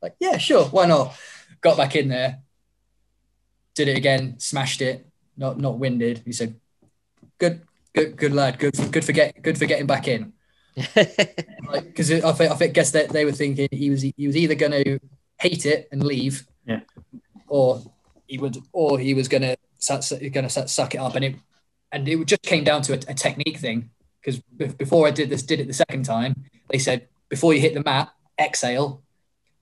Like, 0.00 0.14
yeah, 0.20 0.38
sure, 0.38 0.66
why 0.66 0.86
not? 0.86 1.12
Got 1.60 1.76
back 1.76 1.96
in 1.96 2.06
there, 2.08 2.38
did 3.74 3.88
it 3.88 3.96
again, 3.96 4.38
smashed 4.38 4.80
it, 4.80 5.04
not 5.36 5.58
not 5.58 5.80
winded. 5.80 6.22
He 6.24 6.30
said, 6.30 6.54
"Good, 7.38 7.62
good, 7.94 8.16
good 8.16 8.32
lad, 8.32 8.60
good 8.60 8.76
for, 8.76 8.86
good 8.86 9.04
for 9.04 9.12
get 9.12 9.42
good 9.42 9.58
for 9.58 9.66
getting 9.66 9.86
back 9.88 10.06
in." 10.06 10.32
because 10.74 12.12
I 12.12 12.32
think 12.32 12.52
I 12.52 12.54
think 12.54 12.74
guess 12.74 12.92
that 12.92 13.08
they 13.08 13.24
were 13.24 13.32
thinking 13.32 13.68
he 13.72 13.90
was 13.90 14.02
he 14.02 14.26
was 14.28 14.36
either 14.36 14.54
going 14.54 14.84
to 14.84 15.00
hate 15.40 15.66
it 15.66 15.88
and 15.90 16.04
leave, 16.04 16.46
Yeah. 16.64 16.80
or 17.48 17.82
he 18.28 18.38
would 18.38 18.56
or 18.72 19.00
he 19.00 19.14
was 19.14 19.26
going 19.26 19.42
to 19.42 20.30
going 20.30 20.48
to 20.48 20.68
suck 20.68 20.94
it 20.94 20.98
up, 20.98 21.16
and 21.16 21.24
it 21.24 21.34
and 21.92 22.08
it 22.08 22.24
just 22.26 22.42
came 22.42 22.64
down 22.64 22.82
to 22.82 22.94
a, 22.94 22.96
a 23.08 23.14
technique 23.14 23.58
thing. 23.58 23.90
Because 24.20 24.40
before 24.76 25.06
I 25.06 25.10
did 25.10 25.30
this, 25.30 25.42
did 25.42 25.60
it 25.60 25.66
the 25.66 25.72
second 25.74 26.04
time, 26.04 26.44
they 26.68 26.78
said 26.78 27.08
before 27.28 27.54
you 27.54 27.60
hit 27.60 27.74
the 27.74 27.82
mat, 27.82 28.10
exhale. 28.40 29.02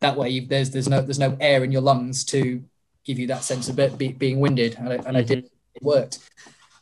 That 0.00 0.16
way, 0.16 0.30
you, 0.30 0.46
there's 0.46 0.70
there's 0.70 0.88
no 0.88 1.02
there's 1.02 1.18
no 1.18 1.36
air 1.40 1.64
in 1.64 1.72
your 1.72 1.82
lungs 1.82 2.24
to 2.26 2.62
give 3.04 3.18
you 3.18 3.26
that 3.28 3.42
sense 3.42 3.68
of 3.68 3.78
it 3.78 3.98
be, 3.98 4.12
being 4.12 4.38
winded, 4.38 4.76
and 4.78 4.88
I, 4.88 4.94
and 5.06 5.16
I 5.16 5.22
did 5.22 5.44
it 5.74 5.82
worked, 5.82 6.18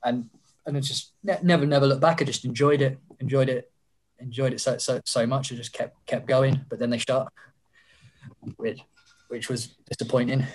and 0.04 0.28
and 0.66 0.76
I 0.76 0.80
just 0.80 1.12
ne- 1.22 1.38
never 1.42 1.66
never 1.66 1.86
looked 1.86 2.00
back. 2.00 2.20
I 2.20 2.24
just 2.24 2.44
enjoyed 2.44 2.80
it, 2.80 2.98
enjoyed 3.20 3.48
it, 3.48 3.70
enjoyed 4.18 4.52
it 4.52 4.60
so 4.60 4.78
so 4.78 5.00
so 5.04 5.26
much. 5.26 5.52
I 5.52 5.56
just 5.56 5.72
kept 5.72 6.04
kept 6.06 6.26
going, 6.26 6.64
but 6.68 6.78
then 6.78 6.90
they 6.90 6.98
shut, 6.98 7.28
which 8.56 8.80
which 9.28 9.48
was 9.48 9.68
disappointing. 9.88 10.46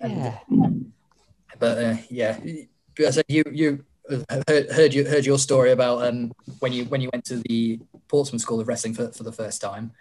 And, 0.00 0.16
Yeah. 0.16 0.38
But 1.58 1.78
uh, 1.78 1.96
yeah, 2.10 2.38
but 2.96 3.06
I 3.06 3.10
said 3.10 3.24
you 3.28 3.44
you 3.52 3.84
heard, 4.48 4.70
heard 4.70 4.94
you 4.94 5.04
heard 5.04 5.24
your 5.24 5.38
story 5.38 5.70
about 5.72 6.04
um 6.06 6.32
when 6.58 6.72
you 6.72 6.84
when 6.86 7.00
you 7.00 7.10
went 7.12 7.24
to 7.26 7.36
the 7.36 7.80
Portsmouth 8.08 8.42
School 8.42 8.60
of 8.60 8.68
Wrestling 8.68 8.94
for, 8.94 9.10
for 9.12 9.22
the 9.22 9.32
first 9.32 9.60
time. 9.60 9.92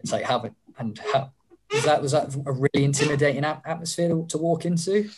It's 0.00 0.12
like 0.12 0.24
how 0.24 0.50
and 0.78 0.98
how 1.12 1.32
was 1.72 1.84
that 1.84 2.02
was 2.02 2.12
that 2.12 2.34
a 2.46 2.52
really 2.52 2.84
intimidating 2.84 3.44
atmosphere 3.44 4.08
to, 4.08 4.26
to 4.28 4.38
walk 4.38 4.64
into? 4.64 5.08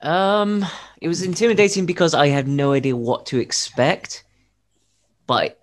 Um, 0.00 0.64
it 1.00 1.08
was 1.08 1.22
intimidating 1.22 1.86
because 1.86 2.14
I 2.14 2.28
had 2.28 2.46
no 2.46 2.72
idea 2.72 2.94
what 2.94 3.26
to 3.26 3.38
expect. 3.38 4.24
But 5.26 5.58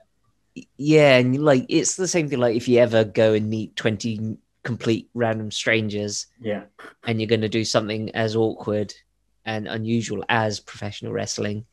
yeah, 0.77 1.17
and 1.17 1.43
like 1.43 1.65
it's 1.69 1.95
the 1.95 2.07
same 2.07 2.27
thing. 2.29 2.39
Like 2.39 2.55
if 2.55 2.67
you 2.67 2.79
ever 2.79 3.03
go 3.03 3.33
and 3.33 3.49
meet 3.49 3.75
twenty 3.75 4.37
complete 4.63 5.09
random 5.13 5.51
strangers, 5.51 6.25
Yeah. 6.41 6.63
and 7.05 7.21
you're 7.21 7.27
going 7.27 7.41
to 7.41 7.49
do 7.49 7.63
something 7.63 8.09
as 8.15 8.35
awkward 8.35 8.93
and 9.45 9.67
unusual 9.67 10.25
as 10.27 10.59
professional 10.59 11.13
wrestling, 11.13 11.65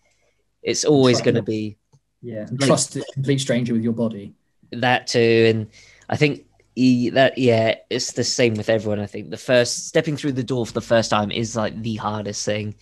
it's 0.63 0.85
always 0.85 1.21
going 1.21 1.35
to 1.35 1.43
be 1.43 1.77
Yeah, 2.23 2.47
Like- 2.51 2.61
trust 2.69 2.97
a 2.97 3.05
complete 3.15 3.41
stranger 3.41 3.73
with 3.75 3.83
your 3.83 3.93
body. 3.95 4.35
that 4.73 5.07
too. 5.09 5.47
And 5.51 5.67
I 6.09 6.17
think 6.17 6.47
e- 6.77 7.11
that 7.11 7.37
yeah, 7.37 7.75
it's 7.91 8.13
the 8.13 8.25
same 8.25 8.55
with 8.55 8.69
everyone. 8.69 9.01
I 9.01 9.07
think 9.07 9.31
the 9.31 9.37
first 9.37 9.89
stepping 9.89 10.17
through 10.17 10.33
the 10.33 10.45
door 10.45 10.65
for 10.67 10.73
the 10.73 10.81
first 10.81 11.11
time 11.11 11.31
is 11.31 11.57
like 11.57 11.81
the 11.83 11.97
hardest 11.97 12.45
thing. 12.45 12.75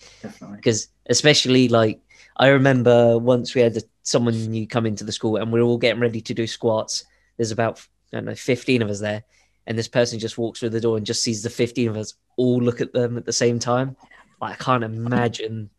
Because 0.55 0.87
especially 1.09 1.67
like 1.69 1.99
I 2.37 2.47
remember 2.49 3.17
once 3.17 3.53
we 3.55 3.61
had 3.61 3.75
a, 3.77 3.81
someone 4.03 4.35
new 4.51 4.65
come 4.67 4.85
into 4.85 5.03
the 5.03 5.11
school 5.11 5.35
and 5.37 5.51
we 5.51 5.59
are 5.59 5.63
all 5.63 5.77
getting 5.77 6.01
ready 6.01 6.21
to 6.21 6.33
do 6.33 6.45
squats. 6.47 7.03
There's 7.37 7.51
about 7.51 7.79
I 8.13 8.17
don't 8.17 8.25
know 8.25 8.35
15 8.35 8.81
of 8.83 8.89
us 8.89 8.99
there, 8.99 9.23
and 9.67 9.77
this 9.77 9.87
person 9.87 10.19
just 10.19 10.37
walks 10.37 10.59
through 10.59 10.69
the 10.69 10.81
door 10.81 10.97
and 10.97 11.05
just 11.05 11.21
sees 11.23 11.41
the 11.43 11.49
15 11.49 11.89
of 11.89 11.97
us 11.97 12.13
all 12.37 12.61
look 12.61 12.79
at 12.81 12.93
them 12.93 13.17
at 13.17 13.25
the 13.25 13.33
same 13.33 13.57
time. 13.59 13.95
Like, 14.39 14.53
I 14.61 14.63
can't 14.63 14.83
imagine 14.83 15.69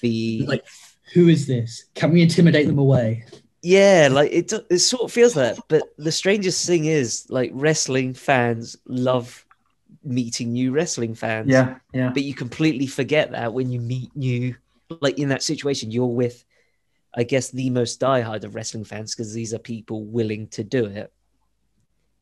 the 0.00 0.44
Like, 0.48 0.64
who 1.12 1.28
is 1.28 1.46
this? 1.46 1.84
Can 1.94 2.12
we 2.12 2.22
intimidate 2.22 2.66
them 2.66 2.78
away? 2.78 3.24
Yeah, 3.62 4.08
like 4.10 4.32
it. 4.32 4.52
It 4.70 4.78
sort 4.78 5.02
of 5.04 5.12
feels 5.12 5.34
that. 5.34 5.58
But 5.68 5.84
the 5.96 6.12
strangest 6.12 6.66
thing 6.66 6.86
is, 6.86 7.26
like 7.30 7.50
wrestling 7.54 8.14
fans 8.14 8.76
love 8.86 9.44
meeting 10.04 10.52
new 10.52 10.72
wrestling 10.72 11.14
fans. 11.14 11.48
Yeah, 11.48 11.76
yeah. 11.92 12.10
But 12.10 12.24
you 12.24 12.34
completely 12.34 12.86
forget 12.86 13.30
that 13.32 13.52
when 13.52 13.70
you 13.70 13.80
meet 13.80 14.14
new, 14.16 14.56
like 15.00 15.18
in 15.18 15.28
that 15.28 15.42
situation, 15.42 15.90
you're 15.90 16.06
with, 16.06 16.44
I 17.14 17.22
guess, 17.22 17.50
the 17.50 17.70
most 17.70 18.00
diehard 18.00 18.44
of 18.44 18.54
wrestling 18.54 18.84
fans 18.84 19.14
because 19.14 19.32
these 19.32 19.54
are 19.54 19.58
people 19.58 20.04
willing 20.04 20.48
to 20.48 20.64
do 20.64 20.86
it. 20.86 21.12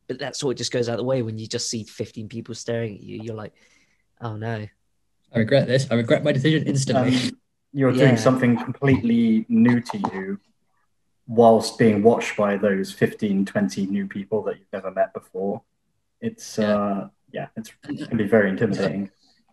But 0.09 0.19
that 0.19 0.37
sort 0.37 0.55
of 0.55 0.59
just 0.59 0.73
goes 0.73 0.89
out 0.89 0.97
the 0.97 1.05
way 1.05 1.23
when 1.23 1.39
you 1.39 1.47
just 1.47 1.71
see 1.71 1.85
15 1.85 2.29
people 2.29 2.55
staring 2.55 2.97
at 2.97 3.03
you. 3.03 3.23
You're 3.23 3.37
like, 3.37 3.55
oh 4.21 4.37
no. 4.37 4.67
I 5.33 5.39
regret 5.39 5.69
this. 5.69 5.87
I 5.91 5.95
regret 5.95 6.25
my 6.25 6.33
decision 6.33 6.65
instantly. 6.67 7.17
Um, 7.17 7.40
you're 7.73 7.91
Yeah. 7.93 8.05
doing 8.07 8.17
something 8.17 8.57
completely 8.57 9.47
new 9.49 9.81
to 9.81 9.99
you 10.13 10.41
whilst 11.27 11.79
being 11.79 12.03
watched 12.03 12.37
by 12.37 12.57
those 12.57 12.93
15 12.93 13.45
20 13.45 13.87
new 13.87 14.07
people 14.07 14.43
that 14.43 14.59
you've 14.59 14.73
never 14.73 14.91
met 14.91 15.13
before 15.15 15.63
it's 16.21 16.59
Yeah. 16.59 16.77
uh 16.77 17.09
yeah 17.33 17.47
it's 17.57 17.71
it 17.89 18.09
can 18.09 18.19
be 18.19 18.25
very 18.27 18.51
intimidating 18.51 19.11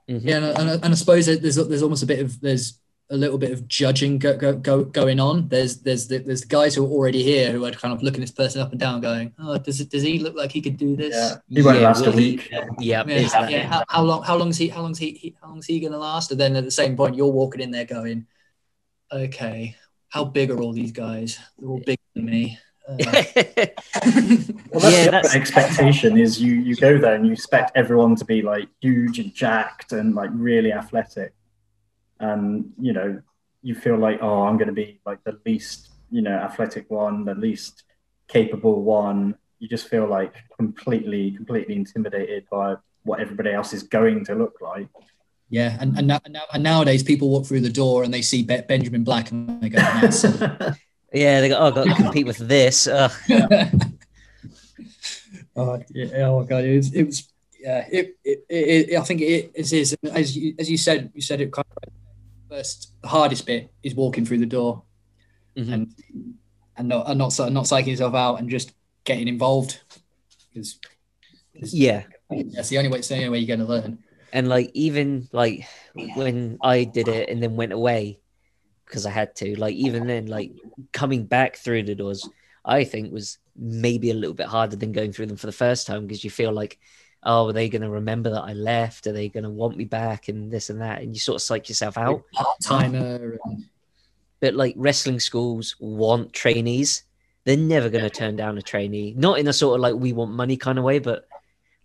Mhm. 0.09 0.22
Yeah, 0.24 0.38
and, 0.38 0.45
and, 0.57 0.70
and 0.86 0.93
I 0.93 0.95
suppose 0.95 1.26
there's 1.26 1.55
there's 1.57 1.84
almost 1.84 2.01
a 2.01 2.05
bit 2.05 2.20
of 2.20 2.39
there's 2.39 2.80
a 3.10 3.16
little 3.16 3.38
bit 3.38 3.51
of 3.51 3.68
judging 3.70 4.18
go, 4.18 4.36
go, 4.36 4.53
go, 4.53 4.84
going 4.84 5.18
on. 5.20 5.47
There's 5.47 5.78
there's 5.78 6.08
the, 6.10 6.18
there's 6.18 6.41
the 6.41 6.47
guys 6.47 6.76
who 6.76 6.86
are 6.86 6.89
already 6.89 7.24
here 7.24 7.51
who 7.53 7.64
are 7.66 7.72
kind 7.72 7.93
of 7.93 8.03
looking 8.03 8.20
this 8.22 8.32
person 8.32 8.60
up 8.62 8.72
and 8.72 8.80
down, 8.80 8.99
going, 8.99 9.34
"Oh, 9.39 9.58
does 9.58 9.80
it 9.80 9.89
does 9.89 10.03
he 10.03 10.20
look 10.20 10.36
like 10.36 10.51
he 10.51 10.60
could 10.62 10.76
do 10.78 10.95
this?" 10.97 11.16
yeah 11.16 11.36
he 11.49 11.62
won't 11.62 11.80
Yeah, 11.80 11.88
last 11.88 12.05
a 12.05 12.10
will 12.12 12.18
he- 12.18 12.32
week 12.32 12.49
Yeah, 12.80 13.03
Yeah, 13.08 13.16
is 13.16 13.32
that 13.32 13.49
yeah. 13.49 13.68
How, 13.68 13.84
how 13.88 14.03
long? 14.03 14.24
How 14.24 14.36
long 14.36 14.49
is 14.49 14.58
he? 14.58 14.68
How 14.68 14.82
long's 14.82 14.99
he, 14.99 15.12
he? 15.12 15.36
How 15.41 15.47
long's 15.47 15.66
he 15.66 15.80
gonna 15.80 15.97
last? 15.97 16.32
And 16.32 16.39
then 16.39 16.55
at 16.58 16.66
the 16.66 16.72
same 16.72 16.97
point, 16.97 17.16
you're 17.16 17.32
walking 17.32 17.62
in 17.62 17.72
there 17.72 17.86
going, 17.86 18.28
"Okay, 19.12 19.76
how 20.10 20.26
big 20.26 20.51
are 20.51 20.60
all 20.60 20.74
these 20.74 20.91
guys? 20.91 21.39
They're 21.58 21.70
all 21.70 21.80
bigger 21.86 22.01
than 22.14 22.26
me." 22.26 22.60
Uh, 22.89 22.95
well 22.99 23.05
that's 24.82 24.95
Yeah, 24.95 25.05
the 25.05 25.12
that's- 25.12 25.36
expectation 25.36 26.18
is 26.18 26.41
you 26.41 26.55
you 26.55 26.76
go 26.76 26.97
there 26.97 27.16
and 27.16 27.26
you 27.26 27.32
expect 27.34 27.72
everyone 27.76 28.16
to 28.18 28.26
be 28.26 28.41
like 28.41 28.68
huge 28.82 29.20
and 29.20 29.34
jacked 29.34 29.91
and 29.93 30.14
like 30.16 30.30
really 30.34 30.72
athletic 30.74 31.34
and 32.20 32.72
you 32.80 32.93
know 32.93 33.22
you 33.61 33.76
feel 33.76 33.97
like 33.97 34.20
oh 34.22 34.43
i'm 34.43 34.57
going 34.57 34.68
to 34.68 34.74
be 34.74 34.99
like 35.05 35.24
the 35.24 35.38
least 35.45 35.89
you 36.09 36.22
know 36.22 36.32
athletic 36.32 36.89
one 36.89 37.26
the 37.26 37.36
least 37.36 37.84
capable 38.28 38.82
one 38.82 39.36
you 39.59 39.68
just 39.68 39.88
feel 39.88 40.07
like 40.07 40.34
completely 40.55 41.32
completely 41.32 41.76
intimidated 41.76 42.45
by 42.51 42.76
what 43.03 43.20
everybody 43.20 43.51
else 43.51 43.74
is 43.74 43.84
going 43.84 44.24
to 44.26 44.36
look 44.36 44.55
like 44.61 44.88
yeah, 45.49 45.78
and 45.80 45.97
and, 45.97 46.07
now, 46.07 46.20
and, 46.26 46.34
now, 46.34 46.43
and 46.53 46.61
nowadays 46.61 47.03
people 47.03 47.30
walk 47.30 47.45
through 47.45 47.61
the 47.61 47.70
door 47.70 48.03
and 48.03 48.13
they 48.13 48.22
see 48.22 48.43
Be- 48.43 48.61
Benjamin 48.68 49.05
Black 49.05 49.32
and 49.32 49.61
they 49.61 49.70
go, 49.70 49.78
"Nice." 49.78 50.24
yeah, 51.13 51.39
they 51.41 51.49
go, 51.49 51.57
oh, 51.57 51.68
I've 51.68 51.76
got 51.76 51.86
to 51.86 51.95
compete 51.95 52.28
with 52.28 52.38
this. 52.38 52.86
Ugh. 52.88 53.11
oh, 55.55 55.82
yeah, 55.89 56.28
oh 56.28 56.43
god, 56.43 56.65
it 56.65 56.76
was, 56.76 56.93
it 56.93 57.03
was 57.03 57.32
yeah, 57.59 57.88
it, 57.89 58.18
it, 58.24 58.45
it, 58.49 58.89
it 58.89 58.97
I 58.97 59.03
think 59.03 59.22
it 59.22 59.51
is, 59.55 59.72
is 59.74 59.95
as 60.11 60.36
you, 60.36 60.53
as 60.59 60.70
you 60.70 60.78
said, 60.78 61.11
you 61.13 61.22
said 61.22 61.39
it 61.41 61.51
kind 61.51 61.65
of 61.78 61.93
first. 62.50 62.93
The 63.02 63.08
hardest 63.08 63.45
bit 63.45 63.72
is 63.84 63.95
walking 63.95 64.26
through 64.26 64.39
the 64.39 64.45
door 64.45 64.84
Mhm. 65.58 65.74
and 65.74 65.93
and 66.78 66.88
not 66.88 67.10
and 67.10 67.18
not 67.18 67.38
not 67.52 67.66
psyching 67.66 67.88
yourself 67.88 68.14
out 68.14 68.36
and 68.36 68.50
just 68.50 68.74
getting 69.04 69.28
involved 69.28 69.80
because 70.54 70.80
Yeah. 71.74 72.04
that's 72.30 72.70
the 72.70 72.78
only 72.78 72.89
way. 72.89 73.00
It's 73.00 73.08
the 73.08 73.16
only 73.16 73.30
way 73.30 73.39
you're 73.39 73.58
going 73.58 73.66
to 73.66 73.74
learn. 73.74 74.04
And 74.34 74.48
like 74.50 74.70
even 74.74 75.28
like 75.32 75.66
when 76.16 76.58
I 76.62 76.84
did 76.84 77.08
it 77.08 77.30
and 77.30 77.41
then 77.41 77.56
went 77.56 77.74
away 77.74 78.20
because 78.86 79.06
I 79.06 79.12
had 79.12 79.36
to, 79.38 79.58
like 79.60 79.76
even 79.76 80.08
then, 80.08 80.28
like 80.28 80.52
coming 80.91 81.26
back 81.26 81.56
through 81.58 81.84
the 81.84 81.95
doors, 81.95 82.28
I 82.64 82.84
think 82.84 83.12
was 83.12 83.38
maybe 83.56 84.12
a 84.12 84.14
little 84.14 84.36
bit 84.36 84.48
harder 84.48 84.76
than 84.76 84.91
going 84.91 85.14
through 85.14 85.28
them 85.28 85.38
for 85.38 85.48
the 85.48 85.52
first 85.54 85.88
time 85.88 86.06
because 86.06 86.24
you 86.24 86.30
feel 86.30 86.52
like, 86.52 86.78
oh, 87.24 87.47
are 87.49 87.53
they 87.53 87.70
going 87.70 87.82
to 87.82 87.89
remember 87.89 88.30
that 88.30 88.43
I 88.43 88.53
left? 88.53 89.07
Are 89.07 89.11
they 89.11 89.30
going 89.30 89.43
to 89.43 89.49
want 89.49 89.78
me 89.78 89.86
back 89.86 90.28
and 90.28 90.51
this 90.51 90.70
and 90.70 90.82
that? 90.82 91.01
And 91.01 91.13
you 91.13 91.20
sort 91.20 91.36
of 91.36 91.41
psych 91.41 91.70
yourself 91.70 91.97
out. 91.97 92.24
Part 92.34 92.59
Timer. 92.61 93.39
Um, 93.45 93.65
but 94.39 94.53
like 94.53 94.76
wrestling 94.78 95.20
schools 95.20 95.76
want 95.80 96.34
trainees. 96.34 97.03
They're 97.43 97.57
never 97.57 97.89
going 97.89 98.03
to 98.03 98.09
turn 98.09 98.36
down 98.36 98.57
a 98.57 98.61
trainee, 98.61 99.13
not 99.18 99.39
in 99.39 99.47
a 99.47 99.53
sort 99.53 99.76
of 99.76 99.82
like 99.82 99.95
we 99.95 100.13
want 100.13 100.32
money 100.32 100.57
kind 100.57 100.78
of 100.78 100.84
way, 100.84 100.99
but 100.99 101.28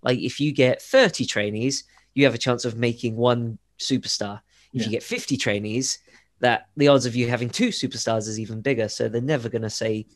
like 0.03 0.19
if 0.19 0.41
you 0.41 0.53
get 0.53 0.83
30 0.83 1.25
trainees, 1.25 1.85
you 2.15 2.25
have 2.25 2.35
a 2.35 2.39
chance 2.39 2.65
of 2.65 2.77
making 2.77 3.17
one 3.17 3.59
superstar. 3.79 4.41
If 4.73 4.81
Yeah. 4.83 4.85
you 4.87 4.91
get 4.91 5.03
50 5.03 5.37
trainees, 5.37 5.99
that 6.41 6.69
the 6.77 6.89
odds 6.89 7.07
of 7.07 7.15
you 7.15 7.29
having 7.29 7.49
two 7.49 7.69
superstars 7.69 8.27
is 8.27 8.41
even 8.41 8.61
bigger. 8.61 8.89
So 8.89 9.09
they're 9.09 9.21
never 9.23 9.49
going 9.49 9.63
to 9.63 9.71
say, 9.71 10.07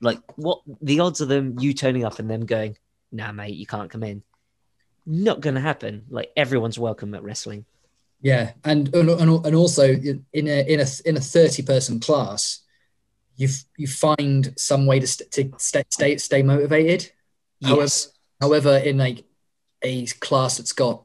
like, 0.00 0.18
what 0.36 0.60
the 0.82 0.98
odds 1.00 1.20
of 1.20 1.28
them 1.28 1.56
you 1.58 1.72
turning 1.72 2.04
up 2.04 2.18
and 2.18 2.28
them 2.28 2.44
going, 2.44 2.76
nah, 3.12 3.30
mate, 3.32 3.54
you 3.54 3.66
can't 3.66 3.88
come 3.88 4.02
in. 4.02 4.22
Not 5.10 5.40
going 5.40 5.54
to 5.54 5.60
happen. 5.62 6.04
Like 6.10 6.30
everyone's 6.36 6.78
welcome 6.78 7.14
at 7.14 7.22
wrestling. 7.22 7.64
yeah, 8.20 8.52
and 8.62 8.94
and 8.94 9.08
and 9.10 9.54
also 9.54 9.84
in 9.94 10.24
a 10.34 10.72
in 10.72 10.80
a 10.80 10.86
in 11.06 11.16
a 11.16 11.20
thirty 11.20 11.62
person 11.62 11.98
class, 11.98 12.60
you 13.36 13.48
f- 13.48 13.64
you 13.78 13.86
find 13.86 14.52
some 14.58 14.84
way 14.84 15.00
to 15.00 15.06
st- 15.06 15.30
to 15.32 15.50
stay 15.58 15.84
stay 15.88 16.16
stay 16.18 16.42
motivated. 16.42 17.10
However- 17.62 17.80
Yes. 17.82 18.12
However, 18.40 18.76
in 18.76 18.98
like 18.98 19.24
a 19.82 20.04
class 20.20 20.58
that's 20.58 20.72
got 20.72 21.04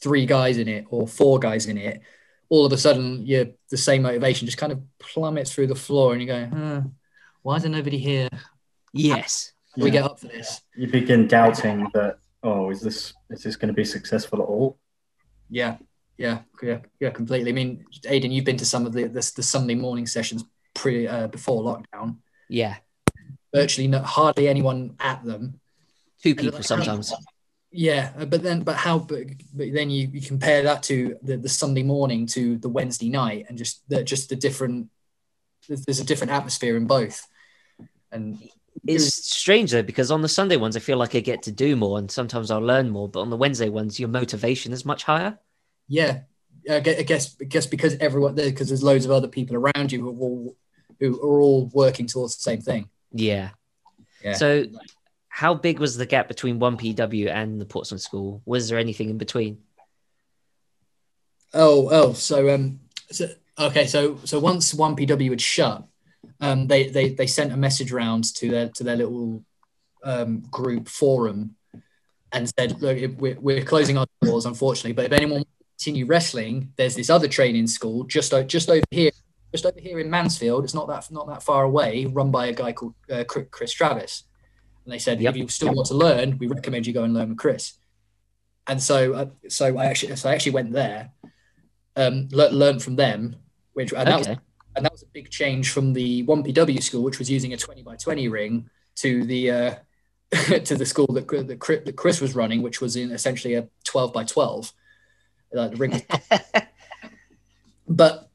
three 0.00 0.24
guys 0.26 0.56
in 0.58 0.66
it 0.68 0.86
or 0.88 1.06
four 1.06 1.38
guys 1.38 1.66
in 1.66 1.76
it, 1.76 2.00
all 2.48 2.64
of 2.64 2.72
a 2.72 2.78
sudden 2.78 3.26
you 3.26 3.52
the 3.70 3.76
same 3.76 4.02
motivation 4.02 4.46
just 4.46 4.58
kind 4.58 4.72
of 4.72 4.80
plummets 4.98 5.52
through 5.52 5.66
the 5.66 5.74
floor, 5.74 6.12
and 6.12 6.22
you 6.22 6.26
go, 6.28 6.46
huh, 6.46 6.80
"Why 7.42 7.56
is 7.56 7.62
there 7.62 7.70
nobody 7.70 7.98
here? 7.98 8.28
Yes. 8.94 9.52
We 9.76 9.84
Yeah. 9.86 9.90
get 9.90 10.04
up 10.04 10.18
for 10.20 10.28
this." 10.28 10.62
you 10.76 10.86
begin 10.86 11.26
doubting 11.28 11.88
that 11.94 12.18
oh 12.44 12.70
is 12.70 12.80
this 12.80 13.12
is 13.30 13.42
this 13.42 13.56
going 13.56 13.68
to 13.68 13.74
be 13.74 13.84
successful 13.84 14.40
at 14.40 14.48
all 14.48 14.78
Yeah, 15.50 15.76
yeah, 16.16 16.40
yeah, 16.62 16.78
yeah, 17.00 17.10
completely. 17.10 17.50
I 17.50 17.54
mean, 17.54 17.84
Aiden, 18.04 18.32
you've 18.32 18.44
been 18.44 18.56
to 18.56 18.64
some 18.64 18.86
of 18.86 18.92
the 18.92 19.04
the, 19.04 19.32
the 19.36 19.42
Sunday 19.42 19.74
morning 19.74 20.06
sessions 20.06 20.44
pre 20.74 21.06
uh, 21.06 21.28
before 21.28 21.62
lockdown. 21.62 22.18
Yeah. 22.48 22.76
Virtually, 23.54 23.88
no, 23.88 24.00
hardly 24.00 24.48
anyone 24.48 24.96
at 24.98 25.24
them. 25.24 25.60
Two 26.22 26.34
people 26.34 26.62
sometimes. 26.62 27.12
Yeah, 27.70 28.12
uh, 28.18 28.24
but 28.24 28.42
then, 28.42 28.62
but 28.62 28.76
how? 28.76 28.98
But, 29.00 29.26
but 29.52 29.72
then 29.72 29.90
you, 29.90 30.08
you 30.08 30.20
compare 30.20 30.62
that 30.62 30.82
to 30.84 31.16
the, 31.22 31.36
the 31.36 31.48
Sunday 31.48 31.82
morning 31.82 32.26
to 32.28 32.56
the 32.58 32.68
Wednesday 32.68 33.10
night, 33.10 33.46
and 33.48 33.58
just 33.58 33.82
the 33.88 34.02
just 34.02 34.28
the 34.28 34.36
different. 34.36 34.90
There's 35.68 35.84
there's 35.84 36.00
a 36.00 36.04
different 36.04 36.32
atmosphere 36.32 36.76
in 36.76 36.86
both, 36.86 37.26
and 38.12 38.38
It's 38.86 39.32
strange 39.32 39.70
though 39.70 39.82
because 39.82 40.10
on 40.10 40.22
the 40.22 40.28
Sunday 40.28 40.56
ones 40.56 40.76
I 40.76 40.80
feel 40.80 40.98
like 40.98 41.14
I 41.14 41.20
get 41.20 41.42
to 41.44 41.52
do 41.52 41.74
more 41.74 41.98
and 41.98 42.10
sometimes 42.10 42.50
I'll 42.50 42.60
learn 42.60 42.90
more, 42.90 43.08
but 43.08 43.20
on 43.20 43.30
the 43.30 43.36
Wednesday 43.36 43.68
ones 43.68 43.98
your 43.98 44.08
motivation 44.08 44.72
is 44.72 44.84
much 44.84 45.04
higher. 45.04 45.38
yeah, 45.88 46.20
I 46.70 46.80
guess 46.80 47.36
I 47.40 47.44
guess 47.44 47.66
because 47.66 47.96
everyone 48.00 48.34
there 48.34 48.50
because 48.50 48.68
there's 48.68 48.82
loads 48.82 49.04
of 49.04 49.10
other 49.10 49.28
people 49.28 49.56
around 49.56 49.92
you 49.92 50.00
who 50.00 50.10
are 50.10 50.20
all 50.20 50.56
who 51.00 51.20
are 51.20 51.40
all 51.40 51.70
working 51.72 52.06
towards 52.06 52.36
the 52.36 52.42
same 52.42 52.60
thing. 52.60 52.88
Yeah. 53.12 53.50
Yeah. 54.22 54.34
So 54.34 54.66
how 55.28 55.54
big 55.54 55.78
was 55.78 55.96
the 55.96 56.06
gap 56.06 56.28
between 56.28 56.58
one 56.58 56.76
PW 56.76 57.28
and 57.28 57.60
the 57.60 57.66
Portsmouth 57.66 58.00
school? 58.00 58.40
Was 58.46 58.68
there 58.68 58.78
anything 58.78 59.10
in 59.10 59.18
between? 59.18 59.58
Oh, 61.52 61.88
oh, 61.90 62.12
so 62.12 62.54
um, 62.54 62.80
so 63.10 63.28
okay, 63.58 63.86
so 63.86 64.18
so 64.24 64.38
once 64.38 64.72
one 64.72 64.96
PW 64.96 65.30
had 65.30 65.40
shut, 65.40 65.84
um, 66.44 66.66
they 66.66 66.88
they 66.88 67.06
they 67.10 67.26
sent 67.26 67.52
a 67.52 67.56
message 67.56 67.90
round 67.90 68.24
to 68.36 68.46
their 68.50 68.68
to 68.76 68.84
their 68.84 68.96
little 68.96 69.44
um 70.02 70.40
group 70.50 70.88
forum, 70.88 71.56
and 72.32 72.50
said, 72.58 72.80
look, 72.82 72.98
we're 73.18 73.40
we're 73.40 73.64
closing 73.64 73.96
our 73.96 74.06
doors, 74.22 74.44
unfortunately, 74.46 74.92
but 74.92 75.06
if 75.06 75.12
anyone 75.12 75.38
wants 75.38 75.50
to 75.58 75.64
continue 75.78 76.06
wrestling, 76.06 76.72
there's 76.76 76.96
this 76.96 77.10
other 77.10 77.28
training 77.28 77.66
school 77.66 78.04
just 78.04 78.32
just 78.46 78.68
over 78.68 78.84
here, 78.90 79.12
just 79.52 79.64
over 79.64 79.80
here 79.80 79.98
in 80.00 80.10
Mansfield. 80.10 80.64
It's 80.64 80.74
not 80.74 80.88
that 80.88 81.10
not 81.10 81.26
that 81.28 81.42
far 81.42 81.64
away, 81.64 82.06
run 82.06 82.30
by 82.30 82.46
a 82.46 82.52
guy 82.52 82.72
called 82.72 82.94
uh, 83.10 83.24
Chris 83.24 83.72
Travis, 83.72 84.24
and 84.84 84.92
they 84.92 84.98
said, 84.98 85.20
Yep. 85.20 85.34
if 85.34 85.36
you 85.40 85.48
still 85.48 85.72
want 85.74 85.88
to 85.88 85.94
learn, 85.94 86.38
we 86.38 86.46
recommend 86.46 86.86
you 86.86 86.92
go 86.92 87.04
and 87.04 87.14
learn 87.14 87.30
with 87.30 87.38
Chris. 87.38 87.74
And 88.66 88.82
so, 88.82 89.14
uh, 89.14 89.26
so 89.48 89.76
I 89.76 89.86
actually, 89.86 90.16
so 90.16 90.30
I 90.30 90.34
actually 90.34 90.52
went 90.52 90.72
there 90.72 91.10
um, 91.96 92.28
le- 92.32 92.50
learned 92.50 92.82
from 92.82 92.96
them, 92.96 93.36
which 93.74 93.92
and 93.92 94.08
that, 94.08 94.18
was, 94.18 94.28
Okay. 94.28 94.38
And 94.76 94.84
that 94.84 94.92
was 94.92 95.02
a 95.02 95.06
big 95.06 95.30
change 95.30 95.70
from 95.70 95.92
the 95.92 96.24
1PW 96.24 96.82
school, 96.82 97.02
which 97.02 97.18
was 97.18 97.30
using 97.30 97.52
a 97.52 97.56
20 97.56 97.82
by 97.82 97.96
20 97.96 98.28
ring, 98.28 98.68
to 98.96 99.24
the 99.24 99.50
uh, 99.50 99.74
to 100.64 100.76
the 100.76 100.86
school 100.86 101.06
that, 101.08 101.28
that, 101.28 101.58
Chris, 101.58 101.84
that 101.84 101.96
Chris 101.96 102.20
was 102.20 102.34
running, 102.34 102.62
which 102.62 102.80
was 102.80 102.96
in 102.96 103.10
essentially 103.12 103.54
a 103.54 103.68
12 103.84 104.12
by 104.12 104.24
12. 104.24 104.72
Like 105.52 105.70
the 105.70 105.76
ring, 105.76 106.02
but 107.88 108.28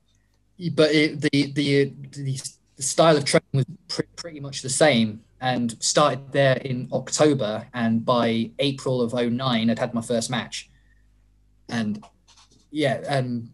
but 0.74 0.92
it, 0.92 1.20
the, 1.20 1.52
the 1.52 1.94
the 2.12 2.42
the 2.78 2.84
style 2.84 3.18
of 3.18 3.26
training 3.26 3.46
was 3.54 3.66
pr- 3.90 4.04
pretty 4.16 4.40
much 4.40 4.62
the 4.62 4.70
same, 4.70 5.22
and 5.42 5.76
started 5.84 6.32
there 6.32 6.56
in 6.58 6.88
October, 6.94 7.68
and 7.74 8.06
by 8.06 8.52
April 8.60 9.02
of 9.02 9.14
09, 9.14 9.70
I'd 9.70 9.80
had 9.80 9.94
my 9.94 10.02
first 10.02 10.30
match, 10.30 10.70
and 11.68 12.06
yeah, 12.72 13.02
um, 13.10 13.52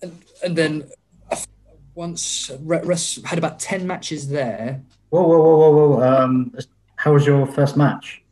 and, 0.00 0.22
and 0.44 0.56
then 0.56 0.88
once 1.94 2.50
res- 2.60 3.22
had 3.24 3.38
about 3.38 3.58
ten 3.58 3.86
matches 3.86 4.28
there. 4.28 4.82
Whoa, 5.10 5.22
whoa, 5.22 5.38
whoa, 5.38 5.70
whoa, 5.70 5.88
whoa. 5.88 6.02
Um, 6.02 6.54
how 6.96 7.12
was 7.12 7.26
your 7.26 7.46
first 7.46 7.76
match? 7.76 8.22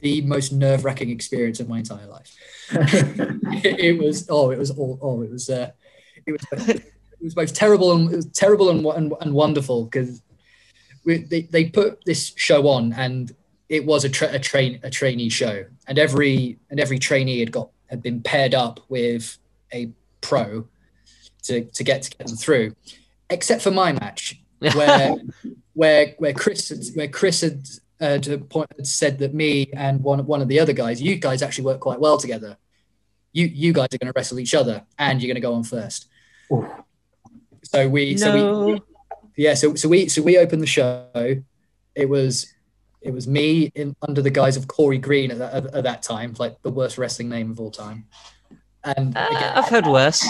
The 0.00 0.20
most 0.22 0.52
nerve 0.52 0.84
wracking 0.84 1.10
experience 1.10 1.60
of 1.60 1.68
my 1.68 1.78
entire 1.78 2.06
life. 2.06 2.34
it, 2.72 3.80
it 3.80 3.98
was 3.98 4.26
oh, 4.28 4.50
it 4.50 4.58
was 4.58 4.70
all 4.70 4.98
oh, 5.00 5.22
it 5.22 5.30
was 5.30 5.48
uh, 5.50 5.70
it 6.26 6.32
was 6.32 6.68
it 7.24 7.28
was 7.28 7.34
both 7.34 7.54
terrible 7.54 7.92
and 7.92 8.12
it 8.12 8.16
was 8.16 8.26
terrible 8.26 8.70
and 8.70 8.84
and, 8.84 9.14
and 9.20 9.32
wonderful 9.32 9.84
because 9.84 10.22
they 11.04 11.42
they 11.50 11.66
put 11.66 12.04
this 12.04 12.32
show 12.36 12.68
on 12.68 12.92
and 12.94 13.34
it 13.68 13.84
was 13.84 14.04
a, 14.04 14.08
tra- 14.08 14.32
a 14.32 14.38
train 14.38 14.78
a 14.82 14.90
trainee 14.90 15.28
show 15.28 15.64
and 15.86 15.98
every 15.98 16.58
and 16.70 16.80
every 16.80 16.98
trainee 16.98 17.40
had 17.40 17.50
got 17.50 17.70
had 17.88 18.02
been 18.02 18.20
paired 18.20 18.54
up 18.54 18.80
with 18.88 19.38
a 19.72 19.90
pro 20.20 20.66
to, 21.44 21.64
to 21.64 21.84
get 21.84 22.02
to 22.02 22.10
get 22.10 22.26
them 22.26 22.36
through 22.36 22.74
except 23.30 23.62
for 23.62 23.70
my 23.70 23.92
match 23.92 24.40
where 24.74 25.16
where 25.74 26.14
where 26.18 26.32
Chris 26.32 26.68
had, 26.70 26.78
where 26.94 27.08
Chris 27.08 27.40
had 27.42 27.68
uh, 28.00 28.18
to 28.18 28.38
point 28.38 28.70
had 28.76 28.86
said 28.86 29.18
that 29.18 29.34
me 29.34 29.70
and 29.74 30.02
one 30.02 30.24
one 30.26 30.40
of 30.40 30.48
the 30.48 30.58
other 30.58 30.72
guys 30.72 31.02
you 31.02 31.16
guys 31.16 31.42
actually 31.42 31.64
work 31.64 31.80
quite 31.80 32.00
well 32.00 32.16
together. 32.18 32.56
You 33.32 33.46
you 33.46 33.72
guys 33.72 33.88
are 33.92 33.98
going 33.98 34.12
to 34.12 34.16
wrestle 34.16 34.38
each 34.38 34.54
other 34.54 34.84
and 34.98 35.20
you're 35.20 35.28
going 35.28 35.42
to 35.42 35.46
go 35.46 35.54
on 35.54 35.64
first. 35.64 36.08
Ooh. 36.52 36.68
so 37.62 37.88
we 37.88 38.16
so 38.16 38.72
we 38.72 38.80
yeah 39.36 39.54
so 39.54 39.74
so 39.74 39.88
we 39.88 40.08
so 40.08 40.22
we 40.22 40.38
opened 40.38 40.62
the 40.62 40.66
show. 40.66 41.42
It 41.94 42.08
was 42.08 42.52
it 43.02 43.12
was 43.12 43.26
me 43.26 43.70
in 43.74 43.94
under 44.06 44.22
the 44.22 44.30
guise 44.30 44.56
of 44.56 44.66
Corey 44.66 44.98
Green 44.98 45.30
at 45.30 45.38
that, 45.38 45.52
at, 45.52 45.74
at 45.74 45.84
that 45.84 46.02
time 46.02 46.34
like 46.38 46.62
the 46.62 46.70
worst 46.70 46.96
wrestling 46.96 47.28
name 47.28 47.50
of 47.50 47.60
all 47.60 47.70
time. 47.70 48.06
And 48.84 49.16
Uh, 49.16 49.28
again, 49.30 49.52
I've 49.56 49.68
heard 49.68 49.86
worse. 49.86 50.24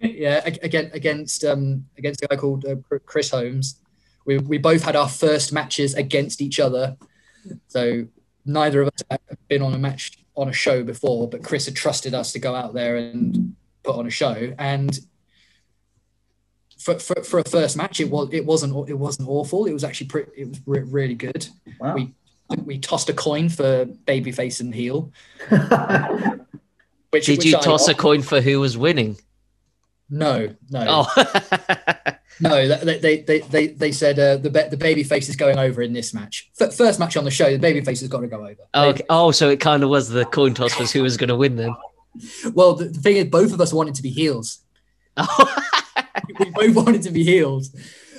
Yeah 0.00 0.40
again 0.44 0.90
against 0.92 1.44
um 1.44 1.86
against 1.98 2.22
a 2.22 2.28
guy 2.28 2.36
called 2.36 2.64
uh, 2.64 2.76
Chris 3.06 3.30
Holmes. 3.30 3.80
We 4.24 4.38
we 4.38 4.58
both 4.58 4.82
had 4.82 4.96
our 4.96 5.08
first 5.08 5.52
matches 5.52 5.94
against 5.94 6.40
each 6.40 6.60
other. 6.60 6.96
So 7.68 8.06
neither 8.44 8.82
of 8.82 8.88
us 8.88 9.02
had 9.10 9.20
been 9.48 9.62
on 9.62 9.74
a 9.74 9.78
match 9.78 10.18
on 10.36 10.48
a 10.48 10.52
show 10.52 10.82
before 10.82 11.28
but 11.28 11.42
Chris 11.42 11.66
had 11.66 11.76
trusted 11.76 12.14
us 12.14 12.32
to 12.32 12.38
go 12.38 12.54
out 12.54 12.74
there 12.74 12.96
and 12.96 13.54
put 13.82 13.96
on 13.96 14.06
a 14.06 14.10
show. 14.10 14.54
And 14.58 14.98
for, 16.78 16.98
for, 16.98 17.22
for 17.22 17.38
a 17.40 17.44
first 17.44 17.76
match 17.76 18.00
it 18.00 18.10
was 18.10 18.30
it 18.32 18.44
wasn't 18.44 18.88
it 18.88 18.98
wasn't 18.98 19.28
awful. 19.28 19.66
It 19.66 19.72
was 19.72 19.84
actually 19.84 20.08
pretty 20.08 20.30
it 20.36 20.48
was 20.48 20.60
re- 20.66 20.80
really 20.80 21.14
good. 21.14 21.46
Wow. 21.78 21.94
we 21.94 22.14
we 22.64 22.78
tossed 22.78 23.08
a 23.08 23.14
coin 23.14 23.48
for 23.48 23.86
babyface 23.86 24.60
and 24.60 24.74
heel. 24.74 25.12
Which 27.10 27.26
Did 27.26 27.38
which 27.38 27.46
you 27.46 27.56
I 27.56 27.60
toss 27.60 27.88
a 27.88 27.94
coin 27.94 28.22
for 28.22 28.40
who 28.40 28.60
was 28.60 28.78
winning? 28.78 29.16
No 30.10 30.54
no 30.70 30.84
Oh, 30.88 31.24
No, 32.42 32.66
they 32.66 32.98
they 32.98 33.40
they 33.40 33.66
they, 33.66 33.92
said 33.92 34.18
uh, 34.18 34.38
the 34.38 34.48
the 34.48 34.76
baby 34.78 35.02
face 35.02 35.28
is 35.28 35.36
going 35.36 35.58
over 35.58 35.82
in 35.82 35.92
this 35.92 36.14
match. 36.14 36.50
F- 36.58 36.74
first 36.74 36.98
match 36.98 37.16
on 37.18 37.24
the 37.24 37.30
show, 37.30 37.50
the 37.50 37.58
baby 37.58 37.82
face 37.82 38.00
has 38.00 38.08
got 38.08 38.20
to 38.20 38.28
go 38.28 38.38
over. 38.46 38.62
okay. 38.74 39.02
Oh, 39.10 39.30
so 39.30 39.50
it 39.50 39.60
kind 39.60 39.82
of 39.82 39.90
was 39.90 40.08
the 40.08 40.24
coin 40.24 40.54
toss 40.54 40.78
was 40.78 40.90
who 40.90 41.02
was 41.02 41.18
going 41.18 41.28
to 41.28 41.36
win 41.36 41.56
then. 41.56 41.74
Well, 42.54 42.74
the, 42.74 42.86
the 42.86 42.98
thing 42.98 43.16
is, 43.18 43.26
both 43.26 43.52
of 43.52 43.60
us 43.60 43.72
wanted 43.72 43.94
to 43.96 44.02
be 44.02 44.10
heels. 44.10 44.60
we 46.38 46.50
both 46.50 46.74
wanted 46.74 47.02
to 47.02 47.10
be 47.10 47.22
heels, 47.24 47.74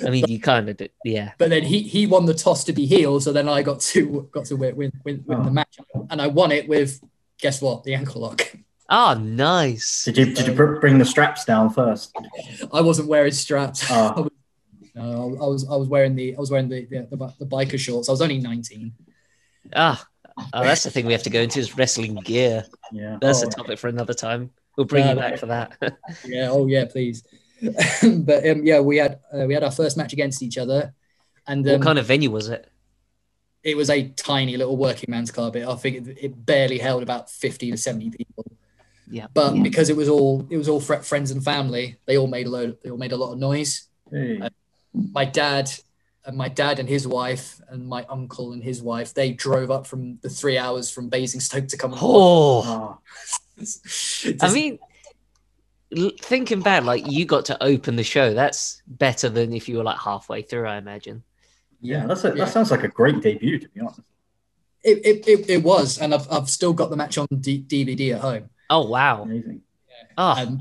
I 0.05 0.09
mean, 0.09 0.25
you 0.27 0.39
kind 0.39 0.69
of 0.69 0.77
did, 0.77 0.91
yeah. 1.03 1.31
but 1.37 1.49
then 1.49 1.63
he 1.63 1.81
he 1.81 2.05
won 2.07 2.25
the 2.25 2.33
toss 2.33 2.63
to 2.65 2.73
be 2.73 2.85
heels, 2.85 3.23
so 3.25 3.33
then 3.33 3.49
I 3.49 3.63
got 3.63 3.79
to 3.81 4.29
got 4.31 4.45
to 4.45 4.55
win 4.55 4.75
win, 4.75 4.91
win, 5.03 5.23
win 5.25 5.39
Oh. 5.39 5.43
the 5.43 5.51
match, 5.51 5.77
and 6.09 6.21
I 6.21 6.27
won 6.27 6.51
it 6.51 6.67
with 6.69 7.01
guess 7.39 7.61
what, 7.61 7.83
the 7.83 7.95
ankle 7.95 8.21
lock. 8.21 8.55
Oh, 8.93 9.13
nice. 9.13 10.03
did 10.05 10.17
you 10.17 10.25
did 10.33 10.47
you 10.47 10.53
br- 10.53 10.79
bring 10.79 10.97
the 10.97 11.05
straps 11.05 11.45
down 11.45 11.69
first? 11.69 12.15
I 12.73 12.81
wasn't 12.81 13.07
wearing 13.07 13.31
straps. 13.31 13.89
Ah. 13.89 14.13
I 14.17 14.19
was, 14.21 14.31
no, 14.93 15.37
I 15.41 15.47
was 15.47 15.69
I 15.69 15.75
was 15.75 15.87
wearing 15.87 16.15
the 16.15 16.35
I 16.35 16.39
was 16.39 16.51
wearing 16.51 16.67
the 16.67 16.85
the, 16.85 17.07
the, 17.15 17.33
the 17.39 17.45
biker 17.45 17.79
shorts. 17.79 18.09
I 18.09 18.11
was 18.11 18.21
only 18.21 18.39
nineteen. 18.39 18.93
Ah, 19.73 20.05
oh, 20.53 20.63
that's 20.63 20.83
the 20.83 20.89
thing 20.91 21.05
we 21.05 21.13
have 21.13 21.23
to 21.23 21.29
go 21.29 21.39
into 21.39 21.59
is 21.59 21.77
wrestling 21.77 22.15
gear. 22.15 22.65
Yeah. 22.91 23.17
That's 23.21 23.43
Oh. 23.43 23.47
a 23.47 23.51
topic 23.51 23.79
for 23.79 23.87
another 23.87 24.13
time. 24.13 24.51
We'll 24.75 24.85
bring 24.87 25.05
Yeah, 25.05 25.13
you 25.13 25.19
back 25.19 25.37
for 25.37 25.45
that. 25.47 25.77
Yeah. 26.25 26.49
Oh, 26.51 26.67
yeah. 26.67 26.85
Please. 26.85 27.23
but 27.61 28.45
um, 28.49 28.65
yeah, 28.65 28.79
we 28.81 28.97
had 28.97 29.19
uh, 29.33 29.45
we 29.45 29.53
had 29.53 29.63
our 29.63 29.71
first 29.71 29.95
match 29.95 30.11
against 30.13 30.41
each 30.43 30.57
other, 30.57 30.93
and 31.47 31.65
um, 31.65 31.73
what 31.73 31.81
kind 31.83 31.99
of 31.99 32.05
venue 32.07 32.31
was 32.31 32.49
it? 32.49 32.67
it 33.63 33.77
was 33.77 33.91
a 33.91 34.09
tiny 34.09 34.57
little 34.57 34.75
working 34.75 35.11
man's 35.11 35.29
club. 35.29 35.55
It, 35.55 35.67
I 35.67 35.75
think 35.75 36.07
it, 36.07 36.17
it 36.19 36.45
barely 36.45 36.79
held 36.79 37.03
about 37.03 37.29
fifty 37.29 37.69
to 37.71 37.77
seventy 37.77 38.09
people. 38.09 38.51
Yeah. 39.11 39.27
But 39.33 39.61
because 39.61 39.89
it 39.89 39.97
was 39.97 40.07
all 40.09 40.47
it 40.49 40.57
was 40.57 40.69
all 40.69 40.79
friends 40.79 41.31
and 41.31 41.43
family, 41.43 41.97
they 42.05 42.17
all 42.17 42.27
made 42.27 42.47
a 42.47 42.49
load. 42.49 42.77
They 42.83 42.89
all 42.89 42.97
made 42.97 43.11
a 43.11 43.17
lot 43.17 43.33
of 43.33 43.39
noise. 43.39 43.87
Hey. 44.09 44.41
My 44.93 45.25
dad. 45.25 45.71
And 46.23 46.37
my 46.37 46.49
dad 46.49 46.77
and 46.77 46.87
his 46.87 47.07
wife 47.07 47.59
and 47.69 47.87
my 47.87 48.05
uncle 48.07 48.53
and 48.53 48.63
his 48.63 48.79
wife, 48.79 49.11
they 49.11 49.31
drove 49.31 49.71
up 49.71 49.87
from 49.87 50.19
the 50.21 50.29
three 50.29 50.55
hours 50.55 50.91
from 50.91 51.09
Basingstoke 51.09 51.67
to 51.69 51.77
come. 51.77 51.93
Oh, 51.95 51.97
Oh, 51.99 52.63
ah. 52.65 52.97
Just- 53.57 54.27
I 54.43 54.53
mean, 54.53 54.77
thinking 56.19 56.61
back, 56.61 56.83
like 56.83 57.09
you 57.09 57.25
got 57.25 57.45
to 57.45 57.63
open 57.63 57.95
the 57.95 58.03
show. 58.03 58.35
That's 58.35 58.83
better 58.87 59.29
than 59.29 59.51
if 59.51 59.67
you 59.67 59.77
were 59.77 59.83
like 59.83 59.97
halfway 59.97 60.43
through, 60.43 60.67
I 60.67 60.77
imagine. 60.77 61.23
yeah, 61.81 62.05
that's 62.05 62.23
a, 62.23 62.27
Yeah. 62.29 62.45
that 62.45 62.49
sounds 62.49 62.69
like 62.69 62.83
a 62.83 62.87
great 62.87 63.19
debut, 63.21 63.57
to 63.57 63.69
be 63.69 63.81
honest. 63.81 64.01
It, 64.83 65.03
it, 65.05 65.27
it, 65.27 65.49
it 65.49 65.63
was, 65.63 65.97
and 65.97 66.13
I've, 66.13 66.31
I've 66.31 66.49
still 66.51 66.73
got 66.73 66.91
the 66.91 66.95
match 66.97 67.17
on 67.17 67.27
D- 67.39 67.65
DVD 67.67 68.13
at 68.15 68.21
home. 68.21 68.49
Oh 68.71 68.87
wow. 68.87 69.23
Amazing. 69.23 69.61
Oh, 70.17 70.31
Um, 70.31 70.59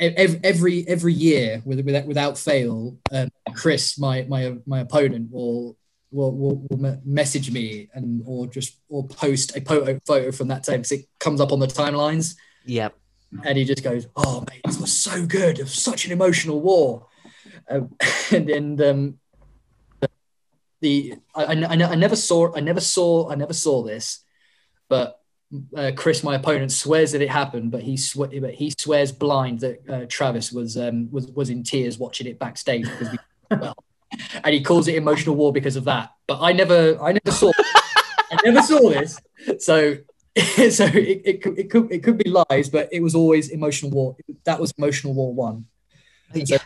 ev- 0.00 0.40
every 0.42 0.88
every 0.88 1.12
year, 1.12 1.62
without 1.64 2.06
without 2.06 2.38
fail, 2.38 2.96
um, 3.12 3.28
Chris, 3.54 3.98
my 3.98 4.22
my 4.22 4.56
my 4.66 4.80
opponent, 4.80 5.30
will 5.30 5.76
will 6.10 6.32
will, 6.32 6.66
will 6.70 7.00
message 7.04 7.50
me 7.52 7.90
and 7.92 8.22
or 8.26 8.46
just 8.46 8.78
or 8.88 9.06
post 9.06 9.54
a 9.56 9.60
photo 9.60 10.00
photo 10.06 10.32
from 10.32 10.48
that 10.48 10.64
time 10.64 10.78
because 10.78 10.92
it 10.92 11.06
comes 11.18 11.38
up 11.38 11.52
on 11.52 11.60
the 11.60 11.66
timelines, 11.66 12.34
yeah. 12.64 12.88
and 13.44 13.58
he 13.58 13.64
just 13.64 13.84
goes, 13.84 14.08
"Oh 14.16 14.42
mate, 14.48 14.62
this 14.64 14.80
was 14.80 14.92
so 14.92 15.26
good. 15.26 15.58
It 15.58 15.64
was 15.64 15.74
such 15.74 16.06
an 16.06 16.12
emotional 16.12 16.62
war," 16.62 17.08
um, 17.68 17.94
and 18.32 18.48
then 18.48 18.82
um, 18.82 19.18
the 20.80 21.14
I, 21.34 21.44
I 21.44 21.72
I 21.72 21.94
never 21.94 22.16
saw 22.16 22.56
I 22.56 22.60
never 22.60 22.80
saw 22.80 23.30
I 23.30 23.34
never 23.34 23.52
saw 23.52 23.82
this, 23.82 24.24
but 24.88 25.19
uh, 25.76 25.90
Chris, 25.96 26.22
my 26.22 26.36
opponent, 26.36 26.72
swears 26.72 27.12
that 27.12 27.22
it 27.22 27.30
happened, 27.30 27.70
but 27.70 27.82
he 27.82 27.96
swe- 27.96 28.38
but 28.40 28.54
he 28.54 28.72
swears 28.78 29.10
blind 29.12 29.60
that 29.60 29.88
uh, 29.88 30.06
Travis 30.08 30.52
was 30.52 30.76
um, 30.76 31.10
was 31.10 31.26
was 31.28 31.50
in 31.50 31.62
tears 31.62 31.98
watching 31.98 32.26
it 32.26 32.38
backstage 32.38 32.84
because 32.84 33.10
we 33.10 33.18
well, 33.58 33.76
and 34.44 34.54
he 34.54 34.62
calls 34.62 34.86
it 34.88 34.94
emotional 34.94 35.34
war 35.34 35.52
because 35.52 35.76
of 35.76 35.84
that. 35.84 36.12
But 36.26 36.40
I 36.40 36.52
never 36.52 37.00
I 37.02 37.12
never 37.12 37.30
saw 37.30 37.50
I 38.30 38.38
never 38.44 38.62
saw 38.62 38.90
this, 38.90 39.20
so. 39.58 39.96
so 40.70 40.84
it, 40.84 41.22
it, 41.24 41.42
could, 41.42 41.58
it 41.58 41.68
could 41.70 41.90
it 41.90 42.04
could 42.04 42.16
be 42.16 42.30
lies, 42.30 42.68
but 42.68 42.88
it 42.92 43.02
was 43.02 43.16
always 43.16 43.48
emotional 43.48 43.90
war. 43.90 44.16
That 44.44 44.60
was 44.60 44.72
emotional 44.78 45.12
war 45.12 45.34
one. 45.34 45.66
And 46.32 46.48
so, 46.48 46.56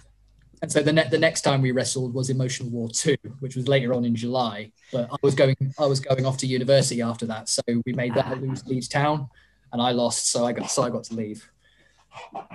and 0.64 0.72
so 0.72 0.82
the, 0.82 0.92
ne- 0.92 1.08
the 1.08 1.18
next 1.18 1.42
time 1.42 1.60
we 1.60 1.72
wrestled 1.72 2.14
was 2.14 2.30
Emotional 2.30 2.70
War 2.70 2.88
Two, 2.88 3.16
which 3.40 3.54
was 3.54 3.68
later 3.68 3.92
on 3.92 4.04
in 4.06 4.16
July. 4.16 4.72
But 4.90 5.10
I 5.12 5.16
was 5.22 5.34
going 5.34 5.56
I 5.78 5.84
was 5.84 6.00
going 6.00 6.24
off 6.24 6.38
to 6.38 6.46
university 6.46 7.02
after 7.02 7.26
that, 7.26 7.50
so 7.50 7.62
we 7.84 7.92
made 7.92 8.14
that 8.14 8.40
lose 8.40 8.66
leaves 8.66 8.88
town, 8.88 9.28
and 9.72 9.82
I 9.82 9.90
lost, 9.90 10.30
so 10.30 10.46
I 10.46 10.52
got 10.52 10.70
so 10.70 10.82
I 10.82 10.88
got 10.88 11.04
to 11.04 11.14
leave. 11.14 11.46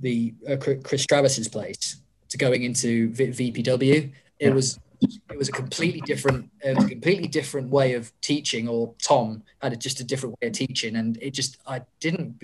the 0.00 0.34
uh, 0.48 0.56
Chris 0.56 1.06
Travis's 1.06 1.48
place 1.48 1.96
to 2.30 2.38
going 2.38 2.62
into 2.62 3.12
v- 3.12 3.52
VPW. 3.52 4.12
It 4.38 4.54
was 4.54 4.78
it 5.00 5.38
was 5.38 5.48
a 5.48 5.52
completely 5.52 6.00
different 6.00 6.50
it 6.60 6.74
was 6.74 6.84
a 6.84 6.88
completely 6.88 7.28
different 7.28 7.70
way 7.70 7.94
of 7.94 8.12
teaching 8.20 8.66
or 8.66 8.92
tom 9.00 9.44
had 9.62 9.72
a, 9.72 9.76
just 9.76 10.00
a 10.00 10.04
different 10.04 10.34
way 10.40 10.48
of 10.48 10.52
teaching. 10.54 10.96
And 10.96 11.16
it 11.22 11.30
just 11.30 11.58
i 11.68 11.82
didn't 12.00 12.42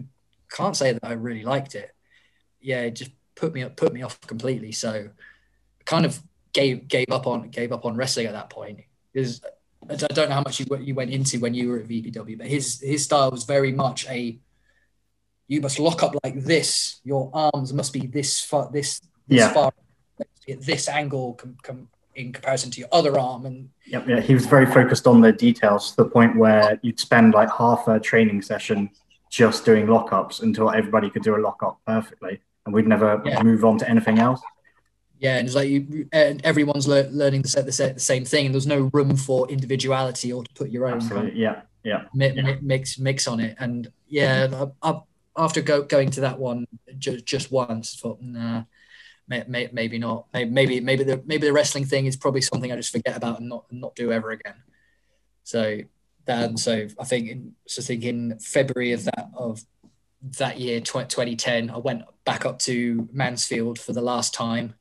can't 0.52 0.76
say 0.76 0.92
that 0.92 1.02
i 1.02 1.12
really 1.14 1.42
liked 1.42 1.74
it 1.74 1.94
yeah 2.64 2.80
it 2.80 2.92
just 2.92 3.10
put 3.34 3.52
me 3.54 3.62
up 3.62 3.76
put 3.76 3.92
me 3.92 4.02
off 4.02 4.20
completely 4.22 4.72
so 4.72 5.08
kind 5.84 6.06
of 6.06 6.20
gave 6.52 6.88
gave 6.88 7.10
up 7.10 7.26
on 7.26 7.48
gave 7.50 7.72
up 7.72 7.84
on 7.84 7.96
wrestling 7.96 8.26
at 8.26 8.32
that 8.32 8.50
point 8.50 8.80
because 9.12 9.40
i 9.90 9.94
don't 9.94 10.28
know 10.28 10.34
how 10.34 10.42
much 10.42 10.60
you, 10.60 10.66
you 10.80 10.94
went 10.94 11.10
into 11.10 11.38
when 11.40 11.54
you 11.54 11.68
were 11.68 11.78
at 11.78 11.88
vpw 11.88 12.38
but 12.38 12.46
his 12.46 12.80
his 12.80 13.04
style 13.04 13.30
was 13.30 13.44
very 13.44 13.72
much 13.72 14.06
a 14.08 14.38
you 15.46 15.60
must 15.60 15.78
lock 15.78 16.02
up 16.02 16.14
like 16.24 16.40
this 16.42 17.00
your 17.04 17.30
arms 17.34 17.72
must 17.72 17.92
be 17.92 18.06
this 18.06 18.40
far 18.42 18.70
this, 18.72 19.00
this 19.28 19.40
yeah. 19.40 19.52
far 19.52 19.72
this 20.46 20.88
angle 20.88 21.34
com, 21.34 21.56
com, 21.62 21.88
in 22.16 22.32
comparison 22.32 22.70
to 22.70 22.80
your 22.80 22.88
other 22.92 23.18
arm. 23.18 23.46
And 23.46 23.70
yep, 23.86 24.06
yeah, 24.08 24.20
he 24.20 24.34
was 24.34 24.46
very 24.46 24.66
focused 24.66 25.06
on 25.06 25.20
the 25.20 25.32
details 25.32 25.90
to 25.90 25.96
the 25.96 26.04
point 26.04 26.36
where 26.36 26.78
you'd 26.82 27.00
spend 27.00 27.34
like 27.34 27.50
half 27.50 27.88
a 27.88 27.98
training 27.98 28.42
session 28.42 28.90
just 29.30 29.64
doing 29.64 29.86
lockups 29.86 30.42
until 30.42 30.70
everybody 30.70 31.10
could 31.10 31.22
do 31.22 31.36
a 31.36 31.38
lockup 31.38 31.80
perfectly, 31.86 32.40
and 32.64 32.74
we'd 32.74 32.86
never 32.86 33.22
yeah. 33.24 33.42
move 33.42 33.64
on 33.64 33.78
to 33.78 33.88
anything 33.88 34.18
else. 34.18 34.40
Yeah, 35.18 35.36
and 35.38 35.46
it's 35.46 35.54
like 35.54 35.68
you, 35.68 36.08
and 36.12 36.44
everyone's 36.44 36.86
le- 36.86 37.08
learning 37.10 37.42
the, 37.42 37.62
the, 37.62 37.92
the 37.94 38.00
same 38.00 38.24
thing, 38.24 38.46
and 38.46 38.54
there's 38.54 38.66
no 38.66 38.90
room 38.92 39.16
for 39.16 39.48
individuality 39.48 40.32
or 40.32 40.44
to 40.44 40.50
put 40.54 40.70
your 40.70 40.86
own 40.86 40.94
Absolutely. 40.94 41.40
yeah, 41.40 41.62
yeah, 41.82 42.04
mi- 42.14 42.32
yeah. 42.34 42.56
mix 42.60 42.98
mix 42.98 43.26
on 43.26 43.40
it. 43.40 43.56
And 43.58 43.90
yeah, 44.08 44.66
I, 44.82 44.90
I, 44.90 45.00
after 45.36 45.62
go, 45.62 45.82
going 45.82 46.10
to 46.10 46.20
that 46.22 46.38
one 46.38 46.66
just, 46.98 47.24
just 47.24 47.50
once, 47.50 47.96
thought 47.96 48.20
nah, 48.20 48.64
may, 49.28 49.68
maybe 49.72 49.98
not. 49.98 50.26
Maybe 50.32 50.80
maybe 50.80 51.04
the 51.04 51.22
maybe 51.24 51.46
the 51.46 51.52
wrestling 51.52 51.84
thing 51.86 52.06
is 52.06 52.16
probably 52.16 52.40
something 52.40 52.70
I 52.70 52.76
just 52.76 52.92
forget 52.92 53.16
about 53.16 53.40
and 53.40 53.48
not 53.48 53.64
not 53.70 53.94
do 53.94 54.12
ever 54.12 54.30
again. 54.30 54.56
So 55.44 55.78
then 56.26 56.56
so 56.56 56.86
I 56.98 57.04
think 57.04 57.28
in, 57.28 57.52
so 57.66 57.80
I 57.80 57.84
think 57.84 58.04
in 58.04 58.38
February 58.38 58.92
of 58.92 59.04
that 59.04 59.30
of 59.34 59.62
that 60.38 60.58
year 60.58 60.80
2010 60.80 61.70
I 61.70 61.78
went 61.78 62.02
back 62.24 62.46
up 62.46 62.58
to 62.60 63.08
Mansfield 63.12 63.78
for 63.78 63.92
the 63.92 64.00
last 64.00 64.32
time 64.34 64.74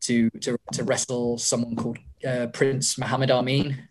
to 0.00 0.30
to, 0.40 0.58
to 0.72 0.84
wrestle 0.84 1.38
someone 1.38 1.76
called 1.76 1.98
uh, 2.26 2.48
Prince 2.52 2.98
Muhammad 2.98 3.30
Amin 3.30 3.88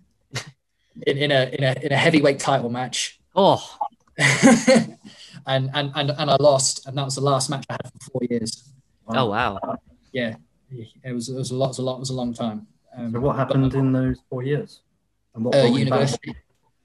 in, 1.06 1.18
in 1.18 1.32
a 1.32 1.50
in 1.54 1.64
a 1.64 1.76
in 1.84 1.92
a 1.92 1.98
heavyweight 1.98 2.40
title 2.40 2.70
match. 2.70 3.20
Oh. 3.36 3.78
and, 4.20 5.70
and 5.74 5.92
and 5.96 6.12
and 6.12 6.30
I 6.32 6.38
lost, 6.40 6.88
and 6.88 6.98
that 6.98 7.06
was 7.06 7.16
the 7.16 7.22
last 7.22 7.50
match 7.52 7.66
I 7.70 7.74
had 7.74 7.92
for 7.94 8.12
four 8.12 8.22
years. 8.28 8.68
Wow. 9.06 9.16
Oh 9.16 9.30
wow! 9.30 9.78
yeah, 10.12 10.36
it 11.04 11.14
was 11.14 11.30
it 11.30 11.36
was 11.36 11.52
a 11.52 11.56
lot, 11.56 11.68
it 11.68 11.70
was 11.70 11.80
a 11.80 11.84
lot, 11.84 11.96
it 11.98 12.00
was 12.00 12.10
a 12.10 12.16
long 12.16 12.34
time. 12.34 12.66
Um, 12.98 13.12
so 13.12 13.20
what 13.20 13.36
happened 13.36 13.72
but, 13.72 13.78
in 13.78 13.92
those 13.92 14.18
four 14.28 14.42
years? 14.42 14.82
And 15.36 15.46
what, 15.46 15.56
uh, 15.56 15.66
university, 15.66 16.36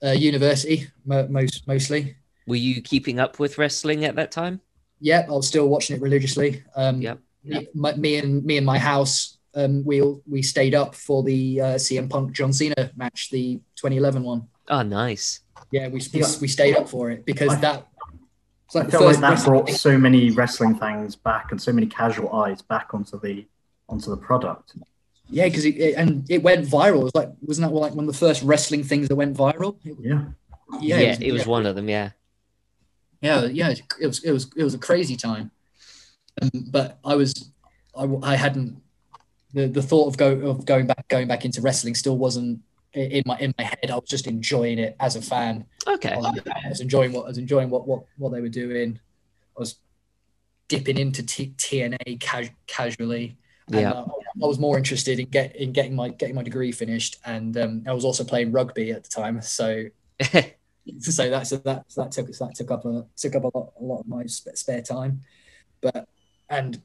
uh, 0.05 0.11
university, 0.11 0.89
most 1.07 1.67
mostly. 1.67 2.17
Were 2.47 2.57
you 2.57 2.83
keeping 2.83 3.21
up 3.21 3.39
with 3.39 3.59
wrestling 3.59 4.05
at 4.05 4.17
that 4.17 4.33
time? 4.33 4.61
Yeah, 5.01 5.27
I 5.29 5.33
was 5.33 5.49
still 5.49 5.69
watching 5.69 5.97
it 5.97 6.03
religiously. 6.03 6.63
Um, 6.77 7.01
yep. 7.01 7.19
Me, 7.45 7.69
me 7.75 8.17
and 8.19 8.45
me 8.45 8.57
and 8.57 8.67
my 8.67 8.79
house, 8.79 9.39
um, 9.55 9.85
we 9.85 10.01
we 10.29 10.43
stayed 10.43 10.75
up 10.75 10.95
for 10.95 11.23
the 11.23 11.61
uh, 11.61 11.75
CM 11.75 12.09
Punk 12.09 12.33
John 12.33 12.53
Cena 12.53 12.91
match, 12.97 13.31
the 13.31 13.57
2011 13.77 14.23
one. 14.23 14.49
Oh, 14.69 14.83
nice. 14.83 15.41
Yeah, 15.73 15.89
we 15.89 16.01
we, 16.15 16.23
we 16.41 16.49
stayed 16.49 16.77
up 16.77 16.89
for 16.89 17.11
it 17.11 17.25
because 17.25 17.59
that 17.61 17.89
like 18.75 18.87
I 18.87 18.91
feel 18.91 19.05
like 19.05 19.19
that 19.19 19.45
brought 19.45 19.69
so 19.71 19.99
many 19.99 20.31
wrestling 20.31 20.77
fans 20.77 21.17
back 21.17 21.51
and 21.51 21.61
so 21.61 21.73
many 21.73 21.87
casual 21.87 22.33
eyes 22.33 22.63
back 22.63 22.95
onto 22.95 23.19
the 23.21 23.47
onto 23.89 24.11
the 24.11 24.17
product. 24.17 24.77
Yeah, 25.29 25.47
because 25.47 25.65
it, 25.65 25.77
it, 25.77 25.95
and 25.95 26.31
it 26.31 26.43
went 26.43 26.67
viral. 26.67 27.01
It 27.01 27.05
was 27.05 27.15
like 27.15 27.31
wasn't 27.41 27.69
that 27.69 27.75
like 27.75 27.95
one 27.95 28.07
of 28.07 28.13
the 28.13 28.19
first 28.19 28.43
wrestling 28.43 28.85
things 28.85 29.09
that 29.09 29.17
went 29.17 29.37
viral? 29.37 29.77
It, 29.85 29.97
yeah. 30.01 30.25
Yeah, 30.81 30.99
yeah, 30.99 30.99
it 30.99 31.09
was, 31.09 31.21
it 31.21 31.33
was 31.33 31.43
yeah. 31.43 31.49
one 31.49 31.67
of 31.67 31.75
them. 31.75 31.89
Yeah. 31.89 32.11
Yeah, 33.23 33.45
yeah, 33.45 33.73
it 34.01 34.07
was 34.07 34.23
it 34.25 34.33
was 34.33 34.51
it 34.57 34.65
was 34.65 34.75
a 34.75 34.79
crazy 34.79 35.17
time, 35.17 35.53
um, 36.43 36.51
but 36.71 36.99
I 37.05 37.15
was 37.15 37.53
I, 37.97 38.09
I 38.23 38.35
hadn't 38.35 38.83
the, 39.55 39.69
the 39.69 39.83
thought 39.83 40.09
of 40.09 40.17
go 40.17 40.33
of 40.33 40.67
going 40.67 40.87
back 40.87 41.07
going 41.09 41.29
back 41.29 41.45
into 41.45 41.61
wrestling 41.61 41.95
still 41.95 42.19
wasn't 42.19 42.61
in 42.95 43.23
my 43.25 43.39
in 43.39 43.55
my 43.59 43.65
head. 43.65 43.91
I 43.91 43.95
was 43.95 44.09
just 44.09 44.27
enjoying 44.27 44.79
it 44.79 44.97
as 44.99 45.17
a 45.17 45.23
fan. 45.23 45.65
Okay. 45.87 46.11
Um, 46.11 46.27
I 46.27 46.69
was 46.69 46.81
enjoying 46.81 47.13
what 47.13 47.25
I 47.25 47.29
was 47.29 47.39
enjoying 47.39 47.71
what 47.71 47.87
what 47.87 48.05
what 48.19 48.33
they 48.33 48.41
were 48.41 48.49
doing. 48.49 48.99
I 49.57 49.61
was 49.61 49.77
dipping 50.69 50.99
into 50.99 51.23
T- 51.23 51.55
TNA 51.57 52.21
ca- 52.21 52.55
casually. 52.67 53.37
yeah. 53.69 53.93
Uh, 53.93 54.07
I 54.43 54.47
was 54.47 54.59
more 54.59 54.79
interested 54.79 55.21
in 55.21 55.29
get 55.29 55.55
in 55.55 55.73
getting 55.73 55.95
my 55.95 56.09
getting 56.09 56.35
my 56.35 56.43
degree 56.43 56.73
finished, 56.73 57.19
and 57.25 57.57
um, 57.57 57.85
I 57.87 57.93
was 57.93 58.05
also 58.05 58.25
playing 58.25 58.53
rugby 58.53 58.91
at 58.91 59.05
the 59.05 59.11
time. 59.11 59.41
So. 59.43 59.85
so 60.99 61.31
that's 61.31 61.51
that 61.51 61.85
so 61.89 62.03
that 62.03 62.13
took 62.13 62.35
so 62.35 62.47
that 62.47 62.55
took 62.55 62.71
up 62.71 62.85
a 62.85 63.07
took 63.17 63.35
up 63.35 63.45
a 63.45 63.59
lot 63.59 63.73
a 63.81 63.83
lot 63.83 64.01
of 64.01 64.09
my 64.09 64.27
spare 64.27 64.83
time, 64.83 65.21
but 65.81 66.09
and 66.49 66.81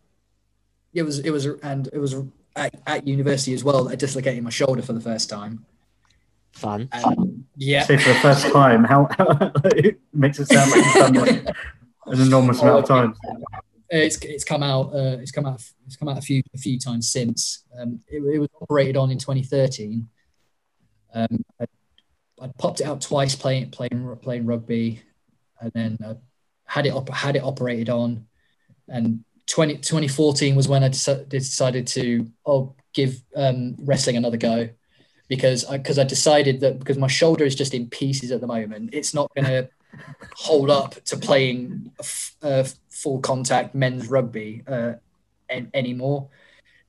it 0.94 1.04
was 1.04 1.20
it 1.20 1.32
was 1.32 1.46
and 1.46 1.88
it 1.94 2.00
was 2.00 2.16
at, 2.56 2.76
at 2.86 3.08
university 3.08 3.54
as 3.54 3.64
well. 3.64 3.90
I 3.90 3.96
dislocated 3.96 4.44
my 4.44 4.50
shoulder 4.50 4.82
for 4.82 4.94
the 4.94 5.02
first 5.02 5.30
time, 5.30 5.66
fun. 6.52 6.90
Um, 6.92 7.46
yeah. 7.56 7.84
Say 7.84 7.98
for 7.98 8.10
the 8.10 8.20
first 8.20 8.52
time, 8.52 8.84
how 8.84 9.08
it 9.66 10.00
makes 10.14 10.40
it 10.40 10.48
sound 10.48 10.72
like 10.72 10.86
you've 10.86 10.94
done 10.94 11.14
like 11.14 11.56
an 12.06 12.22
enormous 12.22 12.62
amount 12.62 12.80
of 12.80 12.88
time. 12.88 13.16
It's 13.90 14.18
it's 14.18 14.44
come 14.44 14.64
out 14.64 14.94
uh, 14.94 15.18
it's 15.20 15.32
come 15.32 15.46
out 15.46 15.64
it's 15.86 15.96
come 15.96 16.10
out 16.10 16.18
a 16.18 16.22
few 16.22 16.44
a 16.54 16.58
few 16.58 16.78
times 16.78 17.10
since. 17.10 17.64
Um, 17.80 18.02
it, 18.08 18.22
it, 18.22 18.40
was 18.40 18.50
operated 18.62 18.98
on 18.98 19.12
in 19.12 19.18
2013. 19.18 20.08
Um, 21.14 21.28
I, 21.60 21.66
I, 22.42 22.48
popped 22.58 22.82
it 22.82 22.86
out 22.86 23.02
twice 23.02 23.36
playing 23.36 23.72
playing 23.72 24.18
playing 24.22 24.46
rugby, 24.46 25.02
and 25.60 25.72
then 25.74 25.98
uh, 26.04 26.16
had 26.66 26.86
it 26.86 26.94
op- 26.94 27.10
had 27.10 27.36
it 27.36 27.44
operated 27.44 27.90
on, 27.90 28.26
and 28.88 29.24
20, 29.48 29.78
2014 29.78 30.56
was 30.56 30.68
when 30.68 30.84
I 30.84 30.90
decided 30.90 31.88
to 31.88 32.28
oh 32.46 32.76
give 32.94 33.22
um, 33.36 33.76
wrestling 33.80 34.18
another 34.18 34.38
go 34.38 34.70
because 35.28 35.66
I 35.66 35.78
because 35.78 36.00
I 36.00 36.04
decided 36.04 36.60
that 36.62 36.80
because 36.80 36.98
my 36.98 37.08
shoulder 37.08 37.46
is 37.46 37.56
just 37.56 37.74
in 37.74 37.90
pieces 37.90 38.32
at 38.32 38.42
the 38.42 38.48
moment, 38.48 38.92
it's 38.94 39.14
not 39.14 39.32
going 39.36 39.46
to 39.56 39.70
hold 40.36 40.70
up 40.70 40.96
to 41.06 41.18
playing 41.18 41.92
a, 42.42 42.68
full 42.90 43.20
contact 43.20 43.76
men's 43.76 44.08
rugby 44.08 44.64
uh, 44.68 44.94
anymore. 45.74 46.30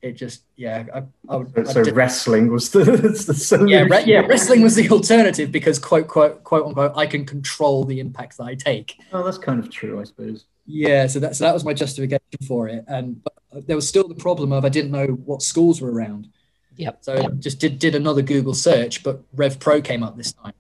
It 0.01 0.13
just 0.13 0.45
yeah. 0.57 0.85
I, 0.95 1.03
I 1.29 1.37
would, 1.37 1.69
so 1.69 1.81
I 1.81 1.91
wrestling 1.91 2.53
was 2.53 2.71
the, 2.71 2.85
the 3.27 3.35
solution. 3.35 3.69
Yeah, 3.69 3.83
re- 3.83 4.05
yeah. 4.05 4.21
Wrestling 4.21 4.63
was 4.63 4.77
the 4.77 4.89
alternative 4.91 5.51
because 5.51 5.79
quote 5.79 6.07
quote 6.07 6.45
quote 6.45 6.67
unquote 6.67 6.93
I 6.97 7.07
can 7.07 7.27
control 7.27 7.85
the 7.85 7.99
impacts 7.99 8.37
that 8.37 8.45
I 8.45 8.55
take. 8.55 8.97
Oh, 9.13 9.25
that's 9.25 9.39
kind 9.39 9.59
of 9.59 9.71
true, 9.71 10.01
I 10.01 10.05
suppose. 10.05 10.45
Yeah, 10.67 11.07
so 11.07 11.19
that 11.21 11.35
so 11.35 11.45
that 11.45 11.55
was 11.55 11.65
my 11.65 11.75
justification 11.75 12.21
for 12.47 12.69
it, 12.69 12.85
um, 12.89 12.95
and 12.95 13.23
uh, 13.53 13.61
there 13.67 13.75
was 13.75 13.89
still 13.89 14.07
the 14.07 14.15
problem 14.15 14.53
of 14.53 14.65
I 14.65 14.69
didn't 14.69 14.91
know 14.91 15.07
what 15.07 15.43
schools 15.43 15.81
were 15.81 15.91
around. 15.91 16.29
Yep. 16.77 16.99
So 17.01 17.15
yep. 17.15 17.39
just 17.41 17.59
did, 17.59 17.79
did 17.79 17.95
another 17.97 18.23
Google 18.23 18.55
search, 18.55 19.03
but 19.03 19.23
Rev 19.35 19.59
Pro 19.59 19.83
came 19.83 20.05
up 20.05 20.17
this 20.17 20.33
time. 20.33 20.53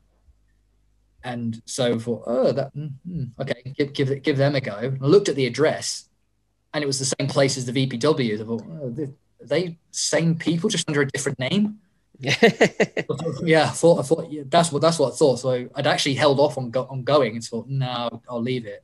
And 1.22 1.62
so 1.64 1.99
for 1.99 2.22
oh, 2.26 2.53
that 2.53 2.74
mm-hmm, 2.74 3.24
okay, 3.41 3.74
give 3.76 3.93
give 3.93 4.22
give 4.22 4.36
them 4.36 4.55
a 4.55 4.61
go. 4.61 4.72
I 4.72 5.07
looked 5.07 5.28
at 5.28 5.36
the 5.36 5.47
address, 5.47 6.09
and 6.72 6.82
it 6.82 6.86
was 6.86 6.99
the 6.99 7.14
same 7.18 7.28
place 7.28 7.57
as 7.57 7.66
the 7.66 7.72
VPW. 7.72 8.41
I 8.41 8.45
thought, 8.45 8.62
oh, 8.82 8.91
they, 8.91 9.09
they 9.41 9.78
same 9.91 10.36
people, 10.36 10.68
just 10.68 10.89
under 10.89 11.03
a 11.03 11.07
different 11.07 11.39
name. 11.39 11.78
yeah, 12.20 13.64
I 13.64 13.68
thought 13.68 14.01
I 14.01 14.03
thought 14.03 14.30
yeah, 14.30 14.43
that's 14.47 14.72
what 14.72 14.82
that's 14.82 14.99
what 14.99 15.12
I 15.12 15.16
thought. 15.16 15.36
So 15.39 15.68
I'd 15.74 15.86
actually 15.86 16.14
held 16.14 16.41
off 16.41 16.59
on 16.59 16.70
go, 16.70 16.86
on 16.91 17.05
going 17.05 17.34
and 17.34 17.45
thought, 17.45 17.68
no, 17.68 18.22
I'll 18.28 18.43
leave 18.43 18.66
it. 18.66 18.82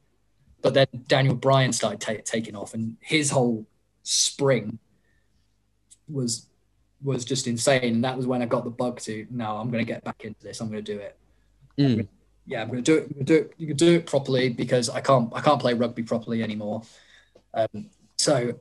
But 0.63 0.75
then 0.75 0.87
Daniel 1.09 1.35
Bryan 1.35 1.73
started 1.73 2.01
t- 2.01 2.23
taking 2.23 2.55
off, 2.55 2.75
and 2.75 2.97
his 3.01 3.31
whole 3.31 3.67
spring 4.05 4.79
was 6.09 6.47
was 7.03 7.25
just 7.25 7.47
insane. 7.47 7.95
And 7.95 8.05
that 8.05 8.17
was 8.17 8.27
when 8.27 8.41
I 8.41 8.47
got 8.47 8.65
the 8.65 8.71
bug 8.71 9.01
to 9.01 9.27
no, 9.31 9.57
I'm 9.57 9.71
going 9.71 9.85
to 9.85 9.93
get 9.93 10.05
back 10.05 10.25
into 10.25 10.41
this. 10.43 10.61
I'm 10.61 10.71
going 10.71 10.85
to 10.85 10.93
do 10.93 10.99
it. 11.01 11.17
Mm. 11.79 11.85
I'm 11.85 11.97
gonna, 11.97 12.09
yeah, 12.47 12.63
I'm 12.63 12.69
going 12.69 12.85
to 12.85 12.93
do 12.93 12.99
it. 12.99 13.17
I'm 13.19 13.25
do 13.25 13.35
it. 13.35 13.55
You 13.59 13.67
can 13.67 13.77
do 13.77 13.95
it 13.95 14.07
properly 14.07 14.49
because 14.51 14.89
I 14.89 15.01
can't. 15.01 15.33
I 15.35 15.41
can't 15.41 15.61
play 15.61 15.75
rugby 15.75 16.03
properly 16.03 16.43
anymore. 16.43 16.83
Um, 17.53 17.91
so, 18.17 18.55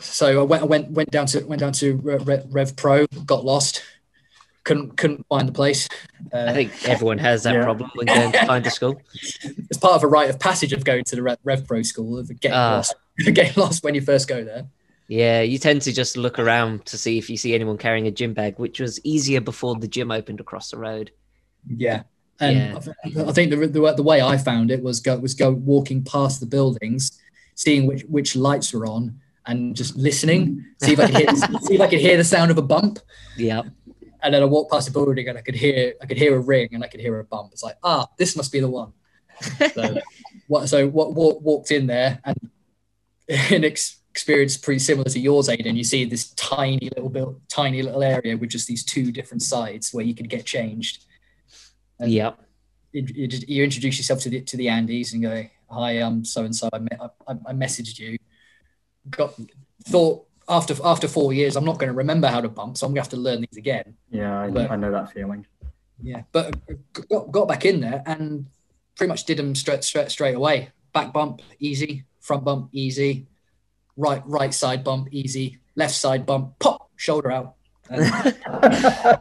so 0.00 0.40
I 0.40 0.42
went. 0.42 0.62
I 0.62 0.66
went 0.66 0.90
went 0.90 1.10
down 1.10 1.26
to 1.26 1.44
went 1.44 1.60
down 1.60 1.72
to 1.74 1.96
Rev, 1.96 2.46
Rev 2.50 2.76
Pro. 2.76 3.06
Got 3.26 3.44
lost. 3.44 3.82
Couldn't 4.64 4.96
couldn't 4.96 5.26
find 5.28 5.48
the 5.48 5.52
place. 5.52 5.88
Uh, 6.32 6.46
I 6.48 6.52
think 6.52 6.88
everyone 6.88 7.18
has 7.18 7.44
that 7.44 7.54
yeah. 7.54 7.64
problem 7.64 7.90
when 7.94 8.06
going 8.06 8.32
to 8.32 8.46
find 8.46 8.66
a 8.66 8.70
school. 8.70 9.00
It's 9.42 9.78
part 9.78 9.94
of 9.94 10.02
a 10.02 10.06
rite 10.06 10.28
of 10.28 10.38
passage 10.38 10.72
of 10.72 10.84
going 10.84 11.04
to 11.04 11.16
the 11.16 11.22
Rev, 11.22 11.38
Rev 11.44 11.66
Pro 11.66 11.82
school 11.82 12.18
of 12.18 12.28
getting 12.40 12.56
uh, 12.56 12.76
lost. 12.76 12.94
getting 13.18 13.52
lost 13.56 13.84
when 13.84 13.94
you 13.94 14.00
first 14.00 14.28
go 14.28 14.44
there. 14.44 14.66
Yeah, 15.08 15.40
you 15.42 15.58
tend 15.58 15.82
to 15.82 15.92
just 15.92 16.16
look 16.16 16.38
around 16.38 16.86
to 16.86 16.98
see 16.98 17.18
if 17.18 17.30
you 17.30 17.36
see 17.36 17.54
anyone 17.54 17.78
carrying 17.78 18.06
a 18.06 18.10
gym 18.10 18.34
bag, 18.34 18.58
which 18.58 18.80
was 18.80 19.04
easier 19.04 19.40
before 19.40 19.76
the 19.76 19.88
gym 19.88 20.10
opened 20.10 20.40
across 20.40 20.70
the 20.70 20.78
road. 20.78 21.10
Yeah, 21.66 22.02
and 22.38 22.56
yeah. 23.04 23.24
I 23.26 23.32
think 23.32 23.50
the, 23.50 23.56
the, 23.66 23.94
the 23.94 24.02
way 24.02 24.22
I 24.22 24.36
found 24.36 24.70
it 24.70 24.82
was 24.82 25.00
go 25.00 25.16
was 25.18 25.34
go 25.34 25.50
walking 25.50 26.04
past 26.04 26.40
the 26.40 26.46
buildings, 26.46 27.18
seeing 27.54 27.86
which 27.86 28.02
which 28.02 28.36
lights 28.36 28.72
were 28.72 28.86
on 28.86 29.20
and 29.50 29.74
just 29.76 29.96
listening, 29.96 30.64
see 30.82 30.92
if 30.92 31.00
I 31.00 31.06
could 31.06 31.16
hear 31.16 31.36
see 31.66 31.74
if 31.74 31.80
I 31.80 31.88
could 31.88 32.00
hear 32.00 32.16
the 32.16 32.24
sound 32.24 32.50
of 32.50 32.58
a 32.58 32.62
bump. 32.62 32.98
Yeah. 33.36 33.62
And 34.22 34.34
then 34.34 34.42
I 34.42 34.46
walked 34.46 34.70
past 34.72 34.86
the 34.86 34.92
building 34.92 35.28
and 35.28 35.38
I 35.38 35.42
could 35.42 35.54
hear 35.54 35.94
I 36.02 36.06
could 36.06 36.18
hear 36.18 36.36
a 36.36 36.40
ring 36.40 36.68
and 36.72 36.84
I 36.84 36.88
could 36.88 37.00
hear 37.00 37.18
a 37.18 37.24
bump. 37.24 37.52
It's 37.52 37.62
like 37.62 37.76
ah, 37.82 38.06
this 38.18 38.36
must 38.36 38.52
be 38.52 38.60
the 38.60 38.68
one. 38.68 38.92
So 39.74 39.98
what? 40.46 40.68
So 40.68 40.88
what? 40.88 41.14
Walk, 41.14 41.40
walked 41.42 41.70
in 41.70 41.86
there 41.86 42.20
and 42.24 42.36
an 43.28 43.64
ex- 43.64 44.00
experience 44.10 44.56
pretty 44.56 44.80
similar 44.80 45.08
to 45.08 45.18
yours, 45.20 45.48
Aiden. 45.48 45.76
You 45.76 45.84
see 45.84 46.04
this 46.04 46.30
tiny 46.34 46.90
little 46.96 47.08
bit, 47.10 47.26
tiny 47.48 47.80
little 47.82 48.02
area 48.02 48.36
with 48.36 48.50
just 48.50 48.66
these 48.68 48.84
two 48.84 49.10
different 49.12 49.42
sides 49.42 49.92
where 49.94 50.04
you 50.04 50.14
could 50.14 50.28
get 50.28 50.44
changed. 50.44 51.04
And 51.98 52.10
Yeah. 52.12 52.32
you, 52.92 53.06
you 53.14 53.26
just- 53.28 53.48
you 53.48 53.62
introduce 53.64 53.96
yourself 53.98 54.20
to 54.20 54.28
the 54.30 54.40
to 54.42 54.56
the 54.56 54.66
Andys 54.66 55.12
and 55.14 55.22
go, 55.22 55.44
"Hi, 55.70 55.92
I'm 55.92 56.24
so 56.24 56.44
and 56.44 56.54
so. 56.54 56.68
I 56.72 56.78
me- 56.78 56.98
I 57.28 57.32
I 57.50 57.52
messaged 57.64 57.98
you." 57.98 58.18
Got 59.08 59.34
thought 59.84 60.26
after 60.48 60.74
after 60.84 61.08
four 61.08 61.32
years, 61.32 61.56
I'm 61.56 61.64
not 61.64 61.78
going 61.78 61.88
to 61.90 61.96
remember 61.96 62.28
how 62.28 62.40
to 62.40 62.48
bump, 62.48 62.76
so 62.76 62.86
I'm 62.86 62.90
going 62.92 62.96
to 62.96 63.00
have 63.02 63.08
to 63.10 63.16
learn 63.16 63.40
these 63.40 63.56
again. 63.56 63.94
Yeah, 64.10 64.40
I, 64.42 64.50
But- 64.50 64.70
I 64.70 64.76
know 64.76 64.90
that 64.90 65.12
feeling. 65.12 65.46
Yeah, 66.02 66.22
but 66.32 66.54
got, 67.10 67.30
got 67.30 67.46
back 67.48 67.64
in 67.66 67.80
there 67.80 68.02
and 68.06 68.46
pretty 68.96 69.08
much 69.08 69.24
did 69.24 69.36
them 69.38 69.54
straight, 69.54 69.84
straight 69.84 70.10
straight 70.10 70.34
away. 70.34 70.70
Back 70.92 71.12
bump 71.12 71.42
easy, 71.58 72.04
front 72.20 72.42
bump 72.44 72.70
easy, 72.72 73.26
right 73.96 74.22
right 74.26 74.52
side 74.52 74.82
bump 74.82 75.08
easy, 75.12 75.58
left 75.76 75.94
side 75.94 76.24
bump 76.26 76.58
pop 76.58 76.90
shoulder 76.96 77.30
out. 77.30 77.54
And, 77.88 78.36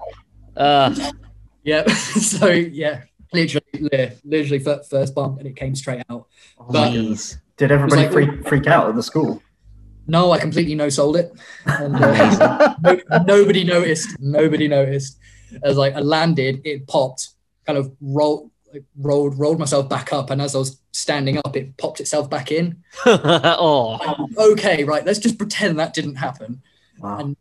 Uh, 0.57 0.93
yeah, 1.63 1.85
so 1.93 2.49
yeah, 2.49 3.03
literally 3.33 3.63
literally 4.25 4.59
first 4.59 5.15
bump 5.15 5.39
and 5.39 5.47
it 5.47 5.55
came 5.55 5.75
straight 5.75 6.03
out. 6.09 6.27
Oh 6.57 6.65
But- 6.69 6.91
my 6.93 7.15
Did 7.57 7.71
everybody 7.71 8.03
like- 8.03 8.11
freak, 8.11 8.47
freak 8.47 8.67
out 8.67 8.89
at 8.89 8.95
the 8.95 9.03
school? 9.03 9.41
No, 10.09 10.31
I 10.31 10.39
completely 10.39 10.75
no 10.75 10.89
sold 10.89 11.15
it. 11.17 11.31
And, 11.65 11.95
uh, 11.95 12.75
no, 12.81 12.99
nobody 13.25 13.63
noticed. 13.63 14.19
Nobody 14.19 14.67
noticed. 14.67 15.17
As 15.63 15.77
like 15.77 15.93
I 15.95 15.99
landed, 15.99 16.61
it 16.65 16.87
popped, 16.87 17.29
kind 17.65 17.77
of 17.77 17.91
rolled, 18.01 18.51
like, 18.73 18.83
rolled, 18.97 19.37
rolled 19.39 19.59
myself 19.59 19.87
back 19.89 20.11
up, 20.13 20.29
and 20.29 20.41
as 20.41 20.55
I 20.55 20.59
was 20.59 20.79
standing 20.91 21.37
up, 21.39 21.55
it 21.55 21.75
popped 21.77 21.99
itself 21.99 22.29
back 22.29 22.51
in. 22.51 22.83
oh, 23.05 24.27
okay, 24.37 24.83
right, 24.83 25.05
let's 25.05 25.19
just 25.19 25.37
pretend 25.37 25.79
that 25.79 25.93
didn't 25.93 26.15
happen, 26.15 26.61
Wow. 26.99 27.19
And- 27.19 27.37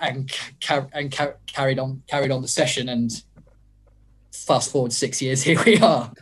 and 0.00 0.30
ca- 0.64 0.86
and 0.92 1.10
ca- 1.10 1.34
carried 1.48 1.80
on 1.80 2.02
carried 2.06 2.30
on 2.30 2.40
the 2.40 2.46
session, 2.46 2.88
and 2.88 3.10
fast 4.32 4.70
forward 4.70 4.92
six 4.92 5.20
years, 5.20 5.42
here 5.48 5.60
we 5.66 5.76
are. 5.78 6.12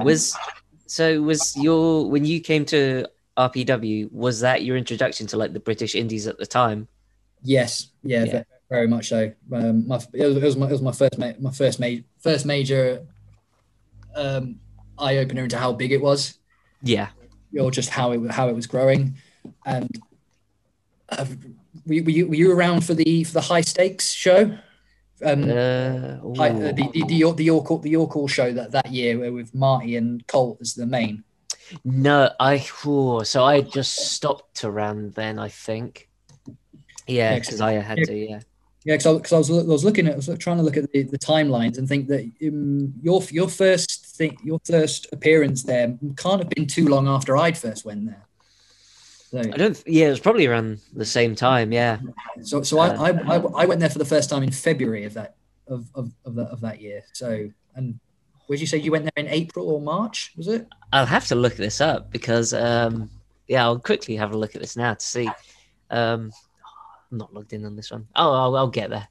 was 0.00 0.36
so 0.86 1.20
was 1.22 1.56
your 1.56 2.08
when 2.08 2.24
you 2.24 2.40
came 2.40 2.64
to 2.66 3.04
RPW 3.38 4.10
was 4.12 4.40
that 4.40 4.64
your 4.64 4.76
introduction 4.76 5.26
to 5.28 5.36
like 5.36 5.52
the 5.52 5.60
British 5.60 5.94
Indies 5.94 6.26
at 6.26 6.38
the 6.38 6.46
time? 6.46 6.88
Yes, 7.42 7.88
yeah, 8.02 8.24
Yeah. 8.24 8.38
ve- 8.40 8.44
very 8.68 8.88
much 8.88 9.08
so. 9.08 9.32
Um, 9.52 9.86
my, 9.86 9.96
it, 10.12 10.26
was, 10.26 10.36
it 10.36 10.42
was 10.42 10.56
my 10.56 10.66
it 10.66 10.72
was 10.72 10.82
my 10.82 10.92
first 10.92 11.16
ma- 11.18 11.32
my 11.40 11.50
first 11.52 11.78
ma- 11.80 12.02
first 12.18 12.44
major 12.44 13.06
um, 14.16 14.58
eye 14.98 15.16
opener 15.18 15.44
into 15.44 15.56
how 15.56 15.72
big 15.72 15.92
it 15.92 16.00
was, 16.02 16.38
Yeah. 16.82 17.08
or 17.58 17.70
just 17.70 17.90
how 17.90 18.12
it 18.12 18.30
how 18.30 18.48
it 18.48 18.54
was 18.54 18.66
growing, 18.66 19.14
and. 19.64 19.88
Uh, 21.10 21.24
were, 21.86 21.94
you- 21.94 22.04
were 22.04 22.10
you 22.10 22.28
were 22.28 22.34
you 22.34 22.52
around 22.52 22.84
for 22.84 22.92
the 22.92 23.24
for 23.24 23.32
the 23.32 23.40
high 23.40 23.62
stakes 23.62 24.10
show? 24.12 24.58
Um, 25.24 25.44
Uh, 25.44 26.18
Hi- 26.36 26.50
uh, 26.50 26.72
the 26.72 26.90
the 26.92 27.04
the 27.06 27.14
York 27.14 27.36
the 27.38 27.44
York 27.44 27.66
Hall- 27.66 27.78
the 27.78 27.88
York 27.90 28.10
Hall 28.12 28.28
show 28.28 28.52
that 28.52 28.72
that 28.72 28.92
year 28.92 29.18
where 29.18 29.32
with 29.32 29.54
Marty 29.54 29.96
and 29.96 30.26
Colt 30.26 30.58
as 30.60 30.74
the 30.74 30.84
main. 30.84 31.24
No, 31.84 32.30
I 32.40 32.58
so 32.58 33.44
I 33.44 33.60
just 33.60 34.12
stopped 34.12 34.64
around 34.64 35.14
then. 35.14 35.38
I 35.38 35.48
think. 35.48 36.08
Yeah, 37.06 37.38
because 37.38 37.60
I 37.60 37.72
had 37.72 37.98
to. 38.04 38.14
Yeah. 38.14 38.40
Yeah, 38.84 38.96
because 38.96 39.32
I, 39.32 39.36
I 39.36 39.38
was 39.38 39.50
I 39.50 39.62
was 39.64 39.84
looking 39.84 40.06
at 40.06 40.14
I 40.14 40.16
was 40.16 40.30
trying 40.38 40.56
to 40.58 40.62
look 40.62 40.76
at 40.76 40.90
the, 40.92 41.02
the 41.02 41.18
timelines 41.18 41.78
and 41.78 41.88
think 41.88 42.08
that 42.08 42.30
um, 42.46 42.94
your 43.02 43.22
your 43.30 43.48
first 43.48 44.06
thing 44.16 44.38
your 44.42 44.60
first 44.64 45.08
appearance 45.12 45.62
there 45.62 45.98
can't 46.16 46.40
have 46.40 46.48
been 46.50 46.66
too 46.66 46.86
long 46.88 47.08
after 47.08 47.36
I'd 47.36 47.58
first 47.58 47.84
went 47.84 48.06
there. 48.06 48.24
So 49.30 49.40
I 49.40 49.56
don't. 49.56 49.82
Yeah, 49.86 50.06
it 50.06 50.10
was 50.10 50.20
probably 50.20 50.46
around 50.46 50.80
the 50.94 51.04
same 51.04 51.34
time. 51.34 51.70
Yeah. 51.70 51.98
so, 52.40 52.62
so 52.62 52.78
I, 52.78 52.88
I 52.94 53.10
I 53.10 53.36
I 53.36 53.66
went 53.66 53.80
there 53.80 53.90
for 53.90 53.98
the 53.98 54.06
first 54.06 54.30
time 54.30 54.42
in 54.42 54.52
February 54.52 55.04
of 55.04 55.14
that 55.14 55.36
of 55.66 55.90
of 55.94 56.12
of 56.24 56.34
that 56.36 56.46
of 56.48 56.60
that 56.62 56.80
year. 56.80 57.04
So 57.12 57.50
and 57.74 58.00
where 58.46 58.56
did 58.56 58.62
you 58.62 58.66
say 58.66 58.78
you 58.78 58.92
went 58.92 59.04
there 59.04 59.24
in 59.24 59.30
April 59.30 59.68
or 59.68 59.82
March? 59.82 60.32
Was 60.36 60.48
it? 60.48 60.66
I'll 60.92 61.06
have 61.06 61.26
to 61.28 61.34
look 61.34 61.54
this 61.56 61.80
up 61.80 62.10
because 62.10 62.52
um 62.54 63.10
yeah, 63.46 63.64
I'll 63.64 63.78
quickly 63.78 64.16
have 64.16 64.32
a 64.32 64.36
look 64.38 64.54
at 64.54 64.60
this 64.60 64.76
now 64.76 64.94
to 64.94 65.04
see. 65.04 65.28
Um 65.90 66.32
I'm 67.10 67.18
not 67.18 67.32
logged 67.32 67.52
in 67.54 67.64
on 67.64 67.74
this 67.76 67.90
one. 67.90 68.06
Oh, 68.16 68.32
I'll, 68.32 68.56
I'll 68.56 68.68
get 68.68 68.90
there. 68.90 69.08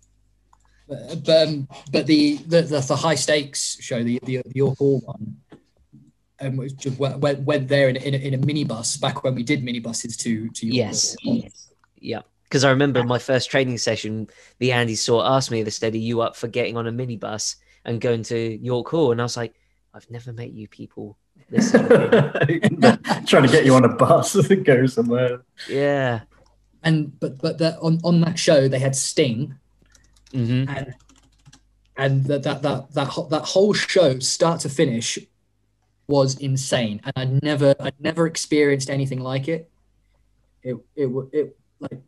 But 0.88 1.24
but, 1.26 1.48
um, 1.48 1.68
but 1.92 2.06
the, 2.08 2.38
the 2.48 2.62
the 2.62 2.80
the 2.80 2.96
high 2.96 3.16
stakes 3.16 3.78
show 3.82 4.04
the 4.04 4.20
the, 4.24 4.38
the 4.38 4.52
York 4.56 4.78
Hall 4.78 5.02
one. 5.06 5.38
Um, 6.40 6.58
went, 7.00 7.40
went 7.40 7.68
there 7.68 7.90
in, 7.90 7.98
a- 7.98 8.00
in, 8.00 8.14
a, 8.14 8.18
in 8.18 8.34
a 8.36 8.38
minibus 8.38 9.02
back 9.02 9.24
when 9.24 9.34
we 9.34 9.42
did 9.42 9.64
minibuses 9.64 10.16
to 10.18 10.48
to 10.50 10.68
York 10.68 10.76
Yes. 10.76 11.16
Hall. 11.24 11.42
Yeah. 12.00 12.22
Because 12.44 12.64
I 12.64 12.70
remember 12.70 13.04
my 13.04 13.18
first 13.20 13.50
training 13.50 13.80
session, 13.80 14.30
the 14.60 14.72
Andy 14.72 14.96
saw 14.96 15.36
asked 15.36 15.50
me 15.52 15.64
the 15.64 15.72
steady 15.72 16.00
you 16.00 16.22
up 16.22 16.36
for 16.36 16.48
getting 16.48 16.78
on 16.78 16.86
a 16.88 16.92
minibus 16.92 17.56
and 17.86 18.00
going 18.00 18.22
to 18.24 18.38
York 18.64 18.88
Hall, 18.88 19.12
and 19.12 19.20
I 19.20 19.24
was 19.24 19.36
like, 19.36 19.56
I've 19.94 20.10
never 20.12 20.32
met 20.32 20.54
you 20.54 20.68
people. 20.68 21.18
This 21.50 21.72
Trying 21.72 23.44
to 23.44 23.50
get 23.52 23.66
you 23.66 23.74
on 23.76 23.86
a 23.86 23.94
bus 23.96 24.34
to 24.48 24.56
go 24.56 24.86
somewhere. 24.86 25.42
yeah. 25.70 26.22
and 26.84 27.18
but 27.20 27.38
but 27.40 27.58
that 27.60 27.78
on 27.82 28.00
on 28.04 28.22
that 28.22 28.38
show 28.38 28.68
they 28.68 28.80
had 28.80 28.96
Sting. 28.96 29.56
Hmm 30.32 30.66
and 30.70 30.94
and 31.96 32.26
that 32.26 32.44
that 32.44 32.62
that 32.62 32.92
that, 32.94 33.08
whole- 33.08 33.28
that 33.28 33.44
whole 33.44 33.74
show 33.74 34.20
start 34.20 34.60
to 34.62 34.70
finish 34.70 35.18
was 36.08 36.38
insane. 36.40 37.02
And 37.04 37.14
i 37.16 37.26
never 37.46 37.76
i 37.80 37.92
never 38.00 38.28
experienced 38.28 38.90
anything 38.90 39.20
like 39.20 39.48
it. 39.48 39.70
It 40.64 40.76
it 40.96 41.06
wa- 41.08 41.28
it 41.32 41.58
like 41.80 42.02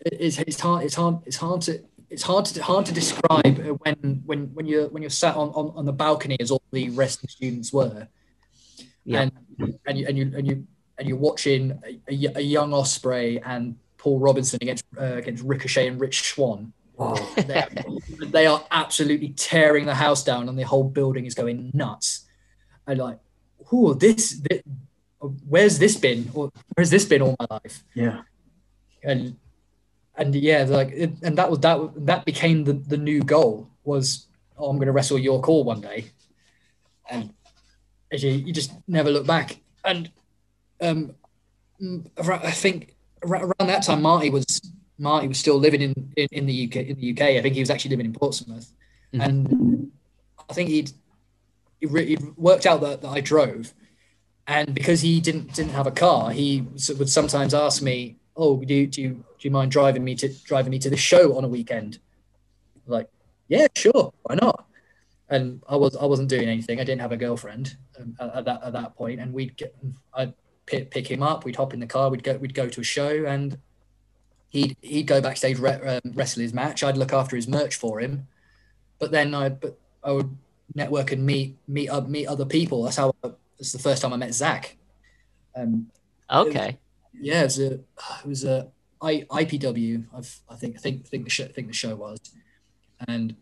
it- 0.00 0.16
it's, 0.20 0.38
it's 0.38 0.60
hard 0.60 0.84
it's 0.84 0.94
hard 0.94 1.18
it's 1.26 1.36
hard 1.36 1.60
to 1.62 1.82
it's 2.10 2.22
hard 2.22 2.44
to 2.46 2.62
hard 2.62 2.86
to 2.86 2.92
describe 2.92 3.58
when 3.84 4.22
when 4.24 4.54
when 4.54 4.66
you're 4.66 4.88
when 4.88 5.02
you're 5.02 5.10
sat 5.10 5.36
on 5.36 5.48
on, 5.50 5.72
on 5.76 5.84
the 5.84 5.92
balcony 5.92 6.36
as 6.40 6.50
all 6.50 6.62
the 6.72 6.90
rest 6.90 7.18
of 7.18 7.22
the 7.22 7.28
students 7.28 7.72
were. 7.72 8.08
Yeah. 9.04 9.22
and 9.22 9.32
and 9.86 9.98
you 9.98 10.06
and 10.06 10.18
you 10.18 10.32
and 10.36 10.46
you 10.46 10.66
and 10.98 11.08
you're 11.08 11.16
watching 11.16 11.80
a 12.08 12.40
young 12.42 12.70
ospreay 12.70 13.40
and 13.44 13.76
paul 13.96 14.18
robinson 14.18 14.58
against 14.60 14.84
uh, 15.00 15.16
against 15.16 15.42
ricochet 15.44 15.86
and 15.88 16.00
rich 16.00 16.22
swann. 16.22 16.72
They, 17.36 17.64
they 18.26 18.46
are 18.46 18.64
absolutely 18.70 19.28
tearing 19.30 19.86
the 19.86 19.94
house 19.94 20.24
down 20.24 20.48
and 20.48 20.58
the 20.58 20.64
whole 20.64 20.84
building 20.84 21.26
is 21.26 21.34
going 21.34 21.70
nuts. 21.72 22.26
And 22.86 22.98
like 22.98 23.18
who 23.66 23.94
this, 23.94 24.40
this 24.40 24.62
where's 25.48 25.78
this 25.78 25.96
been? 25.96 26.30
Or 26.34 26.50
where's 26.74 26.90
this 26.90 27.04
been 27.04 27.22
all 27.22 27.36
my 27.38 27.46
life? 27.50 27.84
Yeah. 27.94 28.22
and 29.02 29.36
and 30.18 30.34
yeah 30.34 30.64
like 30.68 30.90
it, 30.90 31.12
and 31.22 31.38
that 31.38 31.48
was 31.50 31.60
that 31.60 31.78
that 32.06 32.24
became 32.24 32.64
the 32.64 32.74
the 32.74 32.96
new 32.96 33.22
goal 33.22 33.70
was 33.84 34.26
oh 34.58 34.68
i'm 34.68 34.76
going 34.76 34.86
to 34.86 34.92
wrestle 34.92 35.18
York 35.18 35.46
Hall 35.46 35.64
one 35.64 35.80
day. 35.80 36.10
And 37.10 37.32
as 38.12 38.22
you, 38.22 38.32
you 38.32 38.52
just 38.52 38.72
never 38.86 39.10
look 39.10 39.26
back. 39.26 39.60
And 39.84 40.10
um 40.80 41.14
i 42.18 42.50
think 42.50 42.96
around 43.22 43.54
that 43.60 43.84
time 43.84 44.02
marty 44.02 44.30
was 44.30 44.60
marty 44.98 45.28
was 45.28 45.38
still 45.38 45.58
living 45.58 45.80
in 45.80 46.12
in, 46.16 46.26
in 46.32 46.46
the 46.46 46.66
uk 46.66 46.76
in 46.76 46.96
the 47.00 47.12
uk 47.12 47.22
i 47.22 47.40
think 47.40 47.54
he 47.54 47.60
was 47.60 47.70
actually 47.70 47.90
living 47.90 48.06
in 48.06 48.12
portsmouth. 48.12 48.72
Mhm. 49.14 49.24
and 49.24 49.92
i 50.50 50.52
think 50.52 50.68
he'd 50.68 50.90
he 51.80 52.18
worked 52.36 52.66
out 52.66 52.80
that, 52.80 53.02
that 53.02 53.08
i 53.08 53.20
drove. 53.20 53.72
And 54.48 54.74
because 54.74 55.02
he 55.02 55.20
didn't 55.20 55.54
didn't 55.54 55.72
have 55.72 55.86
a 55.86 55.90
car, 55.90 56.30
he 56.30 56.66
would 56.98 57.10
sometimes 57.10 57.52
ask 57.52 57.82
me, 57.82 58.16
"Oh, 58.34 58.56
do 58.64 58.74
you, 58.74 58.86
do 58.86 59.02
you 59.02 59.24
do 59.38 59.46
you 59.46 59.50
mind 59.50 59.70
driving 59.70 60.04
me 60.04 60.14
to 60.16 60.28
driving 60.44 60.70
me 60.70 60.78
to 60.80 60.90
the 60.90 60.96
show 60.96 61.36
on 61.36 61.44
a 61.44 61.48
weekend?" 61.48 61.98
Like, 62.86 63.08
yeah, 63.48 63.66
sure, 63.76 64.12
why 64.22 64.36
not? 64.36 64.66
And 65.28 65.62
I 65.68 65.76
was 65.76 65.94
I 65.96 66.06
wasn't 66.06 66.28
doing 66.28 66.48
anything. 66.48 66.80
I 66.80 66.84
didn't 66.84 67.00
have 67.02 67.12
a 67.12 67.16
girlfriend 67.16 67.76
um, 68.00 68.16
at, 68.20 68.36
at 68.36 68.44
that 68.46 68.62
at 68.64 68.72
that 68.72 68.96
point, 68.96 69.20
and 69.20 69.32
we'd 69.32 69.56
get 69.56 69.76
I'd 70.14 70.32
pick, 70.66 70.90
pick 70.90 71.06
him 71.10 71.22
up. 71.22 71.44
We'd 71.44 71.56
hop 71.56 71.74
in 71.74 71.80
the 71.80 71.86
car. 71.86 72.10
We'd 72.10 72.22
go 72.22 72.36
we'd 72.36 72.54
go 72.54 72.68
to 72.68 72.80
a 72.80 72.84
show, 72.84 73.24
and 73.26 73.58
he'd 74.48 74.76
he'd 74.80 75.06
go 75.06 75.20
backstage 75.20 75.58
re- 75.58 75.72
um, 76.04 76.12
wrestle 76.14 76.42
his 76.42 76.54
match. 76.54 76.82
I'd 76.82 76.96
look 76.96 77.12
after 77.12 77.36
his 77.36 77.46
merch 77.46 77.76
for 77.76 78.00
him, 78.00 78.26
but 78.98 79.10
then 79.10 79.34
I 79.34 79.50
but 79.50 79.78
I 80.02 80.12
would 80.12 80.34
network 80.74 81.12
and 81.12 81.24
meet 81.26 81.56
meet 81.68 81.88
up 81.88 82.08
meet 82.08 82.26
other 82.26 82.46
people. 82.46 82.82
That's 82.84 82.96
how. 82.96 83.14
It's 83.58 83.72
the 83.72 83.78
first 83.80 84.02
time 84.02 84.12
I 84.12 84.16
met 84.16 84.32
Zach. 84.34 84.76
Um, 85.56 85.90
Okay. 86.30 86.78
yeah, 87.12 87.40
it 87.40 87.44
was 87.44 87.58
a 87.58 87.72
it 87.72 88.26
was 88.26 88.44
a 88.44 88.68
I, 89.00 89.24
IPW. 89.30 90.04
I've, 90.14 90.40
I 90.48 90.54
think 90.56 90.76
I 90.76 90.80
think 90.80 91.06
think 91.06 91.24
the 91.24 91.30
show 91.30 91.46
think 91.46 91.68
the 91.68 91.72
show 91.72 91.94
was, 91.94 92.18
and 93.06 93.36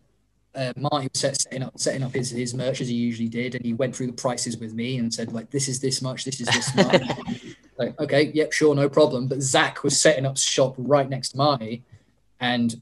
uh, 0.55 0.73
Marty 0.75 1.07
was 1.13 1.21
set, 1.21 1.39
setting 1.39 1.63
up 1.63 1.79
setting 1.79 2.03
up 2.03 2.13
his, 2.13 2.31
his 2.31 2.53
merch 2.53 2.81
as 2.81 2.87
he 2.87 2.95
usually 2.95 3.29
did, 3.29 3.55
and 3.55 3.63
he 3.63 3.73
went 3.73 3.95
through 3.95 4.07
the 4.07 4.13
prices 4.13 4.57
with 4.57 4.73
me 4.73 4.97
and 4.97 5.13
said 5.13 5.31
like, 5.31 5.51
"This 5.51 5.67
is 5.67 5.79
this 5.79 6.01
much, 6.01 6.25
this 6.25 6.41
is 6.41 6.47
this 6.47 6.75
much." 6.75 7.01
like, 7.77 7.99
okay, 7.99 8.31
yep, 8.33 8.51
sure, 8.51 8.73
no 8.73 8.89
problem. 8.89 9.27
But 9.27 9.41
Zach 9.41 9.83
was 9.83 9.99
setting 9.99 10.25
up 10.25 10.37
shop 10.37 10.75
right 10.77 11.07
next 11.07 11.29
to 11.29 11.37
Marty, 11.37 11.83
and 12.39 12.81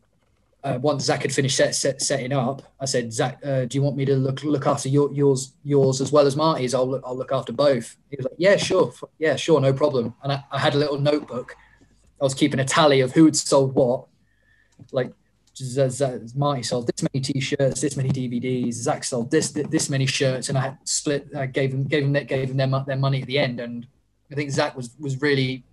uh, 0.63 0.79
once 0.81 1.03
Zach 1.03 1.21
had 1.21 1.33
finished 1.33 1.57
set, 1.57 1.75
set, 1.75 2.01
setting 2.01 2.31
up, 2.31 2.61
I 2.79 2.85
said, 2.85 3.11
"Zach, 3.11 3.39
uh, 3.45 3.65
do 3.65 3.77
you 3.77 3.81
want 3.81 3.97
me 3.97 4.05
to 4.05 4.15
look 4.15 4.43
look 4.43 4.67
after 4.67 4.89
your, 4.89 5.11
yours 5.13 5.53
yours 5.63 6.01
as 6.01 6.11
well 6.11 6.25
as 6.25 6.35
Marty's? 6.35 6.73
I'll 6.73 6.89
look 6.89 7.03
I'll 7.05 7.17
look 7.17 7.31
after 7.31 7.51
both." 7.51 7.97
He 8.09 8.15
was 8.15 8.25
like, 8.25 8.35
"Yeah, 8.37 8.55
sure, 8.55 8.93
yeah, 9.19 9.35
sure, 9.35 9.59
no 9.59 9.73
problem." 9.73 10.15
And 10.23 10.31
I, 10.31 10.43
I 10.51 10.59
had 10.59 10.75
a 10.75 10.77
little 10.77 10.97
notebook. 10.97 11.55
I 12.19 12.23
was 12.23 12.33
keeping 12.33 12.59
a 12.59 12.65
tally 12.65 13.01
of 13.01 13.11
who 13.11 13.25
had 13.25 13.35
sold 13.35 13.75
what, 13.75 14.05
like 14.91 15.11
Marty 16.35 16.63
sold 16.63 16.87
this 16.87 17.03
many 17.03 17.23
T-shirts, 17.23 17.81
this 17.81 17.95
many 17.95 18.09
DVDs. 18.09 18.73
Zach 18.73 19.03
sold 19.03 19.31
this 19.31 19.51
this 19.51 19.89
many 19.89 20.05
shirts, 20.05 20.49
and 20.49 20.57
I 20.57 20.61
had 20.61 20.77
split. 20.83 21.27
I 21.35 21.45
gave 21.45 21.71
them 21.71 21.85
gave 21.85 22.03
them 22.03 22.25
gave 22.25 22.47
them 22.49 22.57
their, 22.57 22.83
their 22.85 22.97
money 22.97 23.21
at 23.21 23.27
the 23.27 23.39
end. 23.39 23.59
And 23.59 23.87
I 24.31 24.35
think 24.35 24.51
Zach 24.51 24.75
was 24.75 24.95
was 24.99 25.19
really 25.21 25.63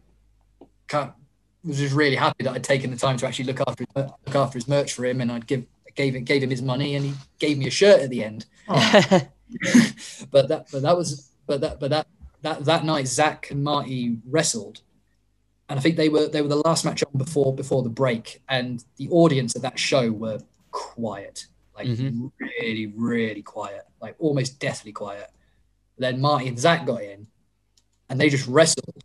was 1.65 1.79
just 1.79 1.95
really 1.95 2.17
happy 2.17 2.45
that 2.45 2.53
I'd 2.53 2.65
taken 2.65 2.91
the 2.91 2.97
time 2.97 3.17
to 3.19 3.27
actually 3.27 3.47
look 3.47 3.61
after 3.61 3.85
his, 3.85 4.05
look 4.05 4.35
after 4.35 4.59
his 4.59 4.69
merch 4.69 4.93
for 4.93 5.05
him, 5.05 5.21
and 5.21 5.33
I'd 5.33 5.47
give 5.47 5.65
gave 5.95 6.15
it 6.15 6.23
gave 6.23 6.43
him 6.43 6.51
his 6.51 6.63
money, 6.63 6.95
and 6.95 7.07
he 7.07 7.15
gave 7.39 7.59
me 7.59 7.67
a 7.67 7.71
shirt 7.71 8.01
at 8.01 8.11
the 8.11 8.25
end. 8.25 8.47
Oh. 8.69 8.93
but 10.31 10.49
that 10.49 10.67
but 10.71 10.83
that 10.83 10.97
was 10.97 11.31
but 11.47 11.61
that 11.61 11.81
but 11.81 11.91
that 11.91 12.07
that 12.43 12.65
that 12.65 12.85
night 12.85 13.09
Zach 13.09 13.51
and 13.51 13.63
Marty 13.63 14.19
wrestled 14.29 14.81
and 15.73 15.79
I 15.79 15.83
think 15.83 15.97
they 15.97 16.11
were 16.11 16.29
they 16.29 16.43
were 16.43 16.49
the 16.49 16.63
last 16.67 16.85
match 16.85 17.03
on 17.03 17.17
before 17.17 17.55
before 17.55 17.83
the 17.83 17.89
break, 17.89 18.43
and 18.47 18.85
the 18.99 19.09
audience 19.09 19.57
at 19.57 19.63
that 19.63 19.79
show 19.79 20.13
were 20.13 20.39
quiet, 20.71 21.47
like 21.75 21.87
mm-hmm. 21.87 22.27
really 22.39 22.93
really 22.95 23.41
quiet, 23.41 23.87
like 23.99 24.15
almost 24.19 24.61
deathly 24.61 24.93
quiet. 24.93 25.31
Then 25.97 26.21
Marty 26.21 26.49
and 26.49 26.59
Zach 26.59 26.85
got 26.85 27.03
in, 27.03 27.27
and 28.11 28.21
they 28.21 28.29
just 28.29 28.47
wrestled. 28.47 29.03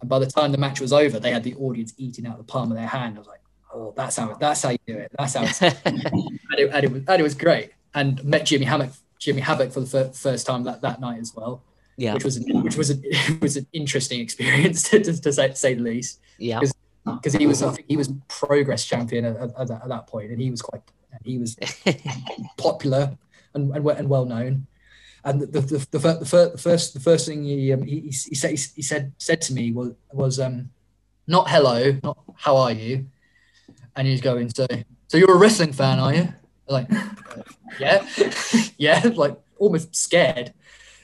And 0.00 0.08
by 0.08 0.20
the 0.20 0.26
time 0.26 0.52
the 0.52 0.58
match 0.58 0.80
was 0.80 0.92
over, 0.92 1.18
they 1.18 1.32
had 1.32 1.42
the 1.42 1.56
audience 1.56 1.92
eating 1.96 2.28
out 2.28 2.38
the 2.38 2.44
palm 2.44 2.70
of 2.70 2.78
their 2.78 2.86
hand. 2.86 3.16
I 3.16 3.18
was 3.18 3.26
like, 3.26 3.42
"Oh, 3.74 3.92
that's 3.96 4.16
how 4.16 4.34
that's 4.34 4.62
how 4.62 4.70
you 4.70 4.78
do 4.86 4.96
it. 4.96 5.10
That's 5.18 5.34
how." 5.34 5.42
It's 5.42 5.62
and, 5.62 5.74
it, 5.84 6.70
and, 6.72 6.84
it 6.84 6.92
was, 6.92 7.02
and 7.08 7.20
it 7.20 7.24
was 7.24 7.34
great. 7.34 7.72
And 7.92 8.24
met 8.24 8.46
Jimmy 8.46 8.66
Hammock 8.66 8.92
Jimmy 9.18 9.40
Havoc 9.40 9.72
for 9.72 9.80
the 9.80 9.86
fir- 9.86 10.12
first 10.12 10.46
time 10.46 10.62
that, 10.62 10.80
that 10.82 11.00
night 11.00 11.18
as 11.18 11.34
well 11.34 11.64
yeah. 11.96 12.14
which 12.14 12.24
was 12.24 12.40
which 12.40 12.76
was 12.76 12.90
a, 12.90 12.96
was 13.40 13.56
an 13.56 13.66
interesting 13.72 14.20
experience 14.20 14.82
to, 14.90 15.02
to, 15.02 15.20
to 15.20 15.32
say, 15.32 15.48
to 15.48 15.56
say 15.56 15.74
the 15.74 15.82
least. 15.82 16.20
Yeah, 16.38 16.60
because 17.04 17.34
he 17.34 17.46
was 17.46 17.62
I 17.62 17.72
think 17.72 17.86
he 17.88 17.96
was 17.96 18.12
progress 18.28 18.84
champion 18.84 19.24
at, 19.24 19.36
at, 19.36 19.70
at, 19.70 19.88
that 19.88 20.06
point, 20.06 20.30
and 20.30 20.40
he 20.40 20.50
was 20.50 20.62
quite 20.62 20.82
he 21.22 21.38
was 21.38 21.56
popular 22.56 23.16
and, 23.54 23.74
and, 23.74 23.86
and 23.86 24.08
well 24.08 24.24
known. 24.24 24.66
And 25.24 25.40
the 25.40 25.46
the, 25.46 25.60
the, 25.60 25.98
the, 25.98 25.98
the, 26.20 26.58
first 26.58 26.94
the 26.94 27.00
first 27.00 27.26
thing 27.26 27.44
he, 27.44 27.72
um, 27.72 27.82
he, 27.82 28.00
he, 28.00 28.12
said 28.12 28.50
he 28.50 28.82
said 28.82 29.12
said 29.18 29.40
to 29.42 29.54
me 29.54 29.72
was 29.72 29.92
was 30.12 30.38
um 30.40 30.70
not 31.26 31.48
hello, 31.48 31.98
not 32.02 32.18
how 32.36 32.56
are 32.56 32.72
you, 32.72 33.06
and 33.96 34.06
he's 34.06 34.20
going 34.20 34.50
so 34.50 34.66
so 35.08 35.16
you're 35.16 35.34
a 35.34 35.38
wrestling 35.38 35.72
fan, 35.72 35.98
are 35.98 36.14
you? 36.14 36.28
Like 36.68 36.88
yeah, 37.78 38.06
yeah, 38.76 39.10
like 39.14 39.38
almost 39.58 39.94
scared 39.94 40.52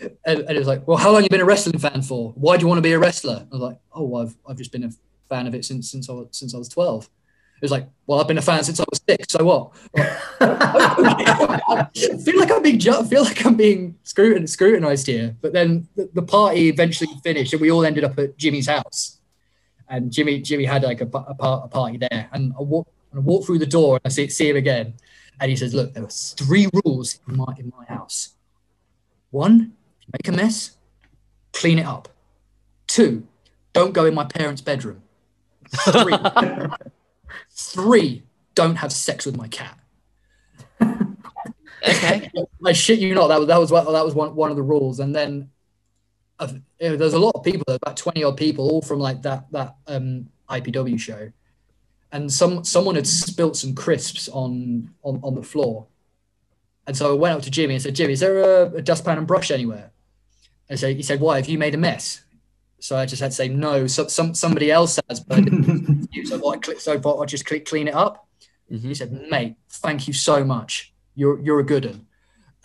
and, 0.01 0.41
and, 0.41 0.51
it 0.51 0.59
was 0.59 0.69
like, 0.69 0.87
well, 0.87 0.97
how 0.97 1.11
long 1.13 1.23
you 1.23 1.29
been 1.29 1.41
a 1.41 1.45
wrestling 1.45 1.79
fan 1.79 2.03
for? 2.03 2.33
Why 2.33 2.57
do 2.57 2.63
you 2.63 2.69
want 2.69 2.79
to 2.79 2.83
be 2.83 2.93
a 2.93 2.99
wrestler? 2.99 3.47
I 3.51 3.55
was 3.55 3.61
like, 3.61 3.79
oh, 3.95 4.17
I've, 4.17 4.37
I've 4.49 4.57
just 4.57 4.73
been 4.73 4.85
a 4.85 4.91
fan 5.29 5.47
of 5.47 5.55
it 5.55 5.65
since 5.65 5.91
since 5.91 6.09
I 6.09 6.13
was 6.13 6.29
since 6.33 6.55
I 6.55 6.59
was 6.59 6.69
twelve. 6.69 7.05
It 7.05 7.65
was 7.65 7.71
like, 7.71 7.89
well, 8.07 8.21
I've 8.21 8.27
been 8.27 8.39
a 8.39 8.43
fan 8.43 8.65
since 8.65 8.81
I 8.81 8.85
was 8.91 9.01
six. 9.07 9.33
So 9.33 9.45
what? 9.45 9.73
I 10.41 11.89
feel 12.25 12.39
like 12.39 12.51
I'm 12.51 12.63
being 12.63 12.79
ju- 12.79 13.05
feel 13.05 13.23
like 13.23 13.45
I'm 13.45 13.55
being 13.55 13.97
scrutin- 14.03 14.47
scrutinized 14.47 15.07
here. 15.07 15.37
But 15.43 15.53
then 15.53 15.87
the, 15.95 16.09
the, 16.15 16.23
party 16.23 16.71
eventually 16.71 17.11
finished, 17.23 17.53
and 17.53 17.61
we 17.61 17.71
all 17.71 17.85
ended 17.85 18.03
up 18.03 18.19
at 18.19 18.39
Jimmy's 18.39 18.67
house. 18.67 19.19
And 19.91 20.11
Jimmy 20.11 20.41
Jimmy 20.41 20.65
had 20.65 20.85
like 20.85 21.03
a, 21.03 21.11
a, 21.15 21.63
a 21.65 21.69
party 21.69 21.99
there, 21.99 22.31
and 22.33 22.55
I 22.59 22.63
walk 22.63 22.89
I 23.15 23.19
walk 23.19 23.45
through 23.45 23.59
the 23.59 23.67
door 23.67 23.97
and 23.97 24.03
I 24.07 24.09
see, 24.09 24.29
see 24.29 24.49
him 24.49 24.57
again, 24.57 24.95
and 25.39 25.51
he 25.51 25.57
says, 25.57 25.75
"Look, 25.75 25.93
there 25.93 26.03
were 26.03 26.09
three 26.09 26.69
rules 26.85 27.19
in 27.29 27.37
my 27.37 27.55
in 27.59 27.73
my 27.77 27.85
house. 27.85 28.31
One, 29.31 29.75
make 30.13 30.29
a 30.29 30.33
mess, 30.33 30.77
clean 31.53 31.79
it 31.79 31.87
up. 31.87 32.09
Two, 32.87 33.27
don't 33.73 33.93
go 33.93 34.05
in 34.05 34.15
my 34.15 34.25
parents' 34.25 34.61
bedroom. 34.61 35.03
Three, 35.69 36.17
three 37.51 38.25
don't 38.55 38.77
have 38.77 38.93
sex 38.93 39.25
with 39.25 39.37
my 39.37 39.49
cat. 39.49 39.79
okay. 40.83 42.31
I 42.65 42.73
shit 42.73 42.99
you 42.99 43.15
not. 43.15 43.29
That 43.29 43.39
was 43.39 43.49
that 43.49 43.61
was 43.61 43.71
that 43.71 44.05
was 44.05 44.15
one, 44.15 44.35
one 44.35 44.51
of 44.51 44.57
the 44.57 44.63
rules. 44.63 45.01
And 45.01 45.15
then 45.15 45.51
uh, 46.39 46.49
there's 46.79 47.15
a 47.15 47.19
lot 47.19 47.35
of 47.35 47.45
people, 47.45 47.65
about 47.69 47.97
twenty 47.97 48.25
odd 48.25 48.37
people, 48.37 48.69
all 48.69 48.83
from 48.83 48.99
like 48.99 49.23
that 49.23 49.51
that 49.53 49.77
um, 49.87 50.29
IPW 50.49 50.99
show. 50.99 51.31
And 52.13 52.33
some 52.33 52.65
someone 52.65 52.97
had 52.97 53.07
spilt 53.07 53.57
some 53.57 53.75
crisps 53.75 54.29
on 54.29 54.91
on 55.03 55.21
on 55.23 55.35
the 55.35 55.43
floor. 55.43 55.87
And 56.87 56.97
so 56.97 57.13
I 57.13 57.17
went 57.17 57.37
up 57.37 57.43
to 57.43 57.51
Jimmy 57.51 57.75
and 57.75 57.83
said, 57.83 57.95
Jimmy, 57.95 58.15
is 58.15 58.21
there 58.21 58.39
a, 58.39 58.75
a 58.77 58.83
dustpan 58.83 59.19
and 59.19 59.27
brush 59.27 59.51
anywhere? 59.53 59.93
And 60.71 60.79
so 60.79 60.95
he 60.95 61.03
said, 61.03 61.21
"Why 61.21 61.37
have 61.37 61.49
you 61.49 61.59
made 61.59 61.75
a 61.75 61.79
mess?" 61.79 62.23
So 62.79 62.97
I 62.97 63.05
just 63.05 63.21
had 63.21 63.33
to 63.33 63.37
say, 63.37 63.49
"No, 63.49 63.89
so, 63.89 64.07
some 64.07 64.35
somebody 64.35 64.71
else 64.71 64.99
has." 65.09 65.21
But 65.21 65.41
I 65.41 66.23
so 66.25 66.51
I 66.51 66.57
clicked. 66.57 66.81
So 66.81 67.21
I 67.21 67.25
just 67.27 67.45
click 67.45 67.67
clean 67.67 67.89
it 67.89 67.95
up. 67.95 68.29
Mm-hmm. 68.71 68.89
He 68.89 68.95
said, 68.95 69.13
"Mate, 69.29 69.57
thank 69.69 70.07
you 70.07 70.15
so 70.15 70.45
much. 70.45 70.95
You're 71.17 71.41
you're 71.41 71.59
a 71.59 71.65
good 71.65 71.85
one." 71.85 72.07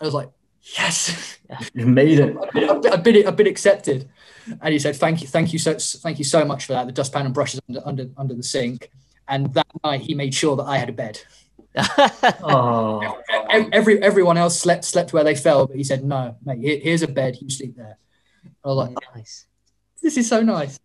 I 0.00 0.04
was 0.04 0.14
like, 0.14 0.30
"Yes, 0.78 1.38
you 1.74 1.84
made 1.84 2.20
it. 2.20 2.36
I've 2.42 2.52
been, 2.52 2.92
I've 2.92 3.02
been, 3.02 3.26
I've 3.26 3.36
been 3.36 3.48
accepted." 3.48 4.08
And 4.62 4.72
he 4.72 4.78
said, 4.78 4.94
"Thank 4.94 5.20
you, 5.20 5.26
thank 5.26 5.52
you 5.52 5.58
so 5.58 5.76
thank 5.76 6.18
you 6.18 6.24
so 6.24 6.44
much 6.44 6.66
for 6.66 6.74
that. 6.74 6.86
The 6.86 6.92
dustpan 6.92 7.26
and 7.26 7.34
brushes 7.34 7.60
under 7.68 7.82
under 7.84 8.08
under 8.16 8.34
the 8.34 8.44
sink." 8.44 8.90
And 9.28 9.52
that 9.54 9.66
night, 9.82 10.02
he 10.02 10.14
made 10.14 10.32
sure 10.32 10.54
that 10.54 10.62
I 10.62 10.78
had 10.78 10.88
a 10.88 10.92
bed. 10.92 11.20
Oh. 11.76 13.22
Every 13.50 14.02
everyone 14.02 14.36
else 14.36 14.58
slept 14.58 14.84
slept 14.84 15.12
where 15.12 15.24
they 15.24 15.34
fell, 15.34 15.66
but 15.66 15.76
he 15.76 15.84
said, 15.84 16.04
"No, 16.04 16.36
mate. 16.44 16.82
Here's 16.82 17.02
a 17.02 17.08
bed. 17.08 17.38
You 17.40 17.50
sleep 17.50 17.76
there." 17.76 17.98
I 18.64 18.68
was 18.68 18.76
like, 18.76 18.96
nice. 19.14 19.46
This 20.02 20.16
is 20.16 20.28
so 20.28 20.42
nice. 20.42 20.78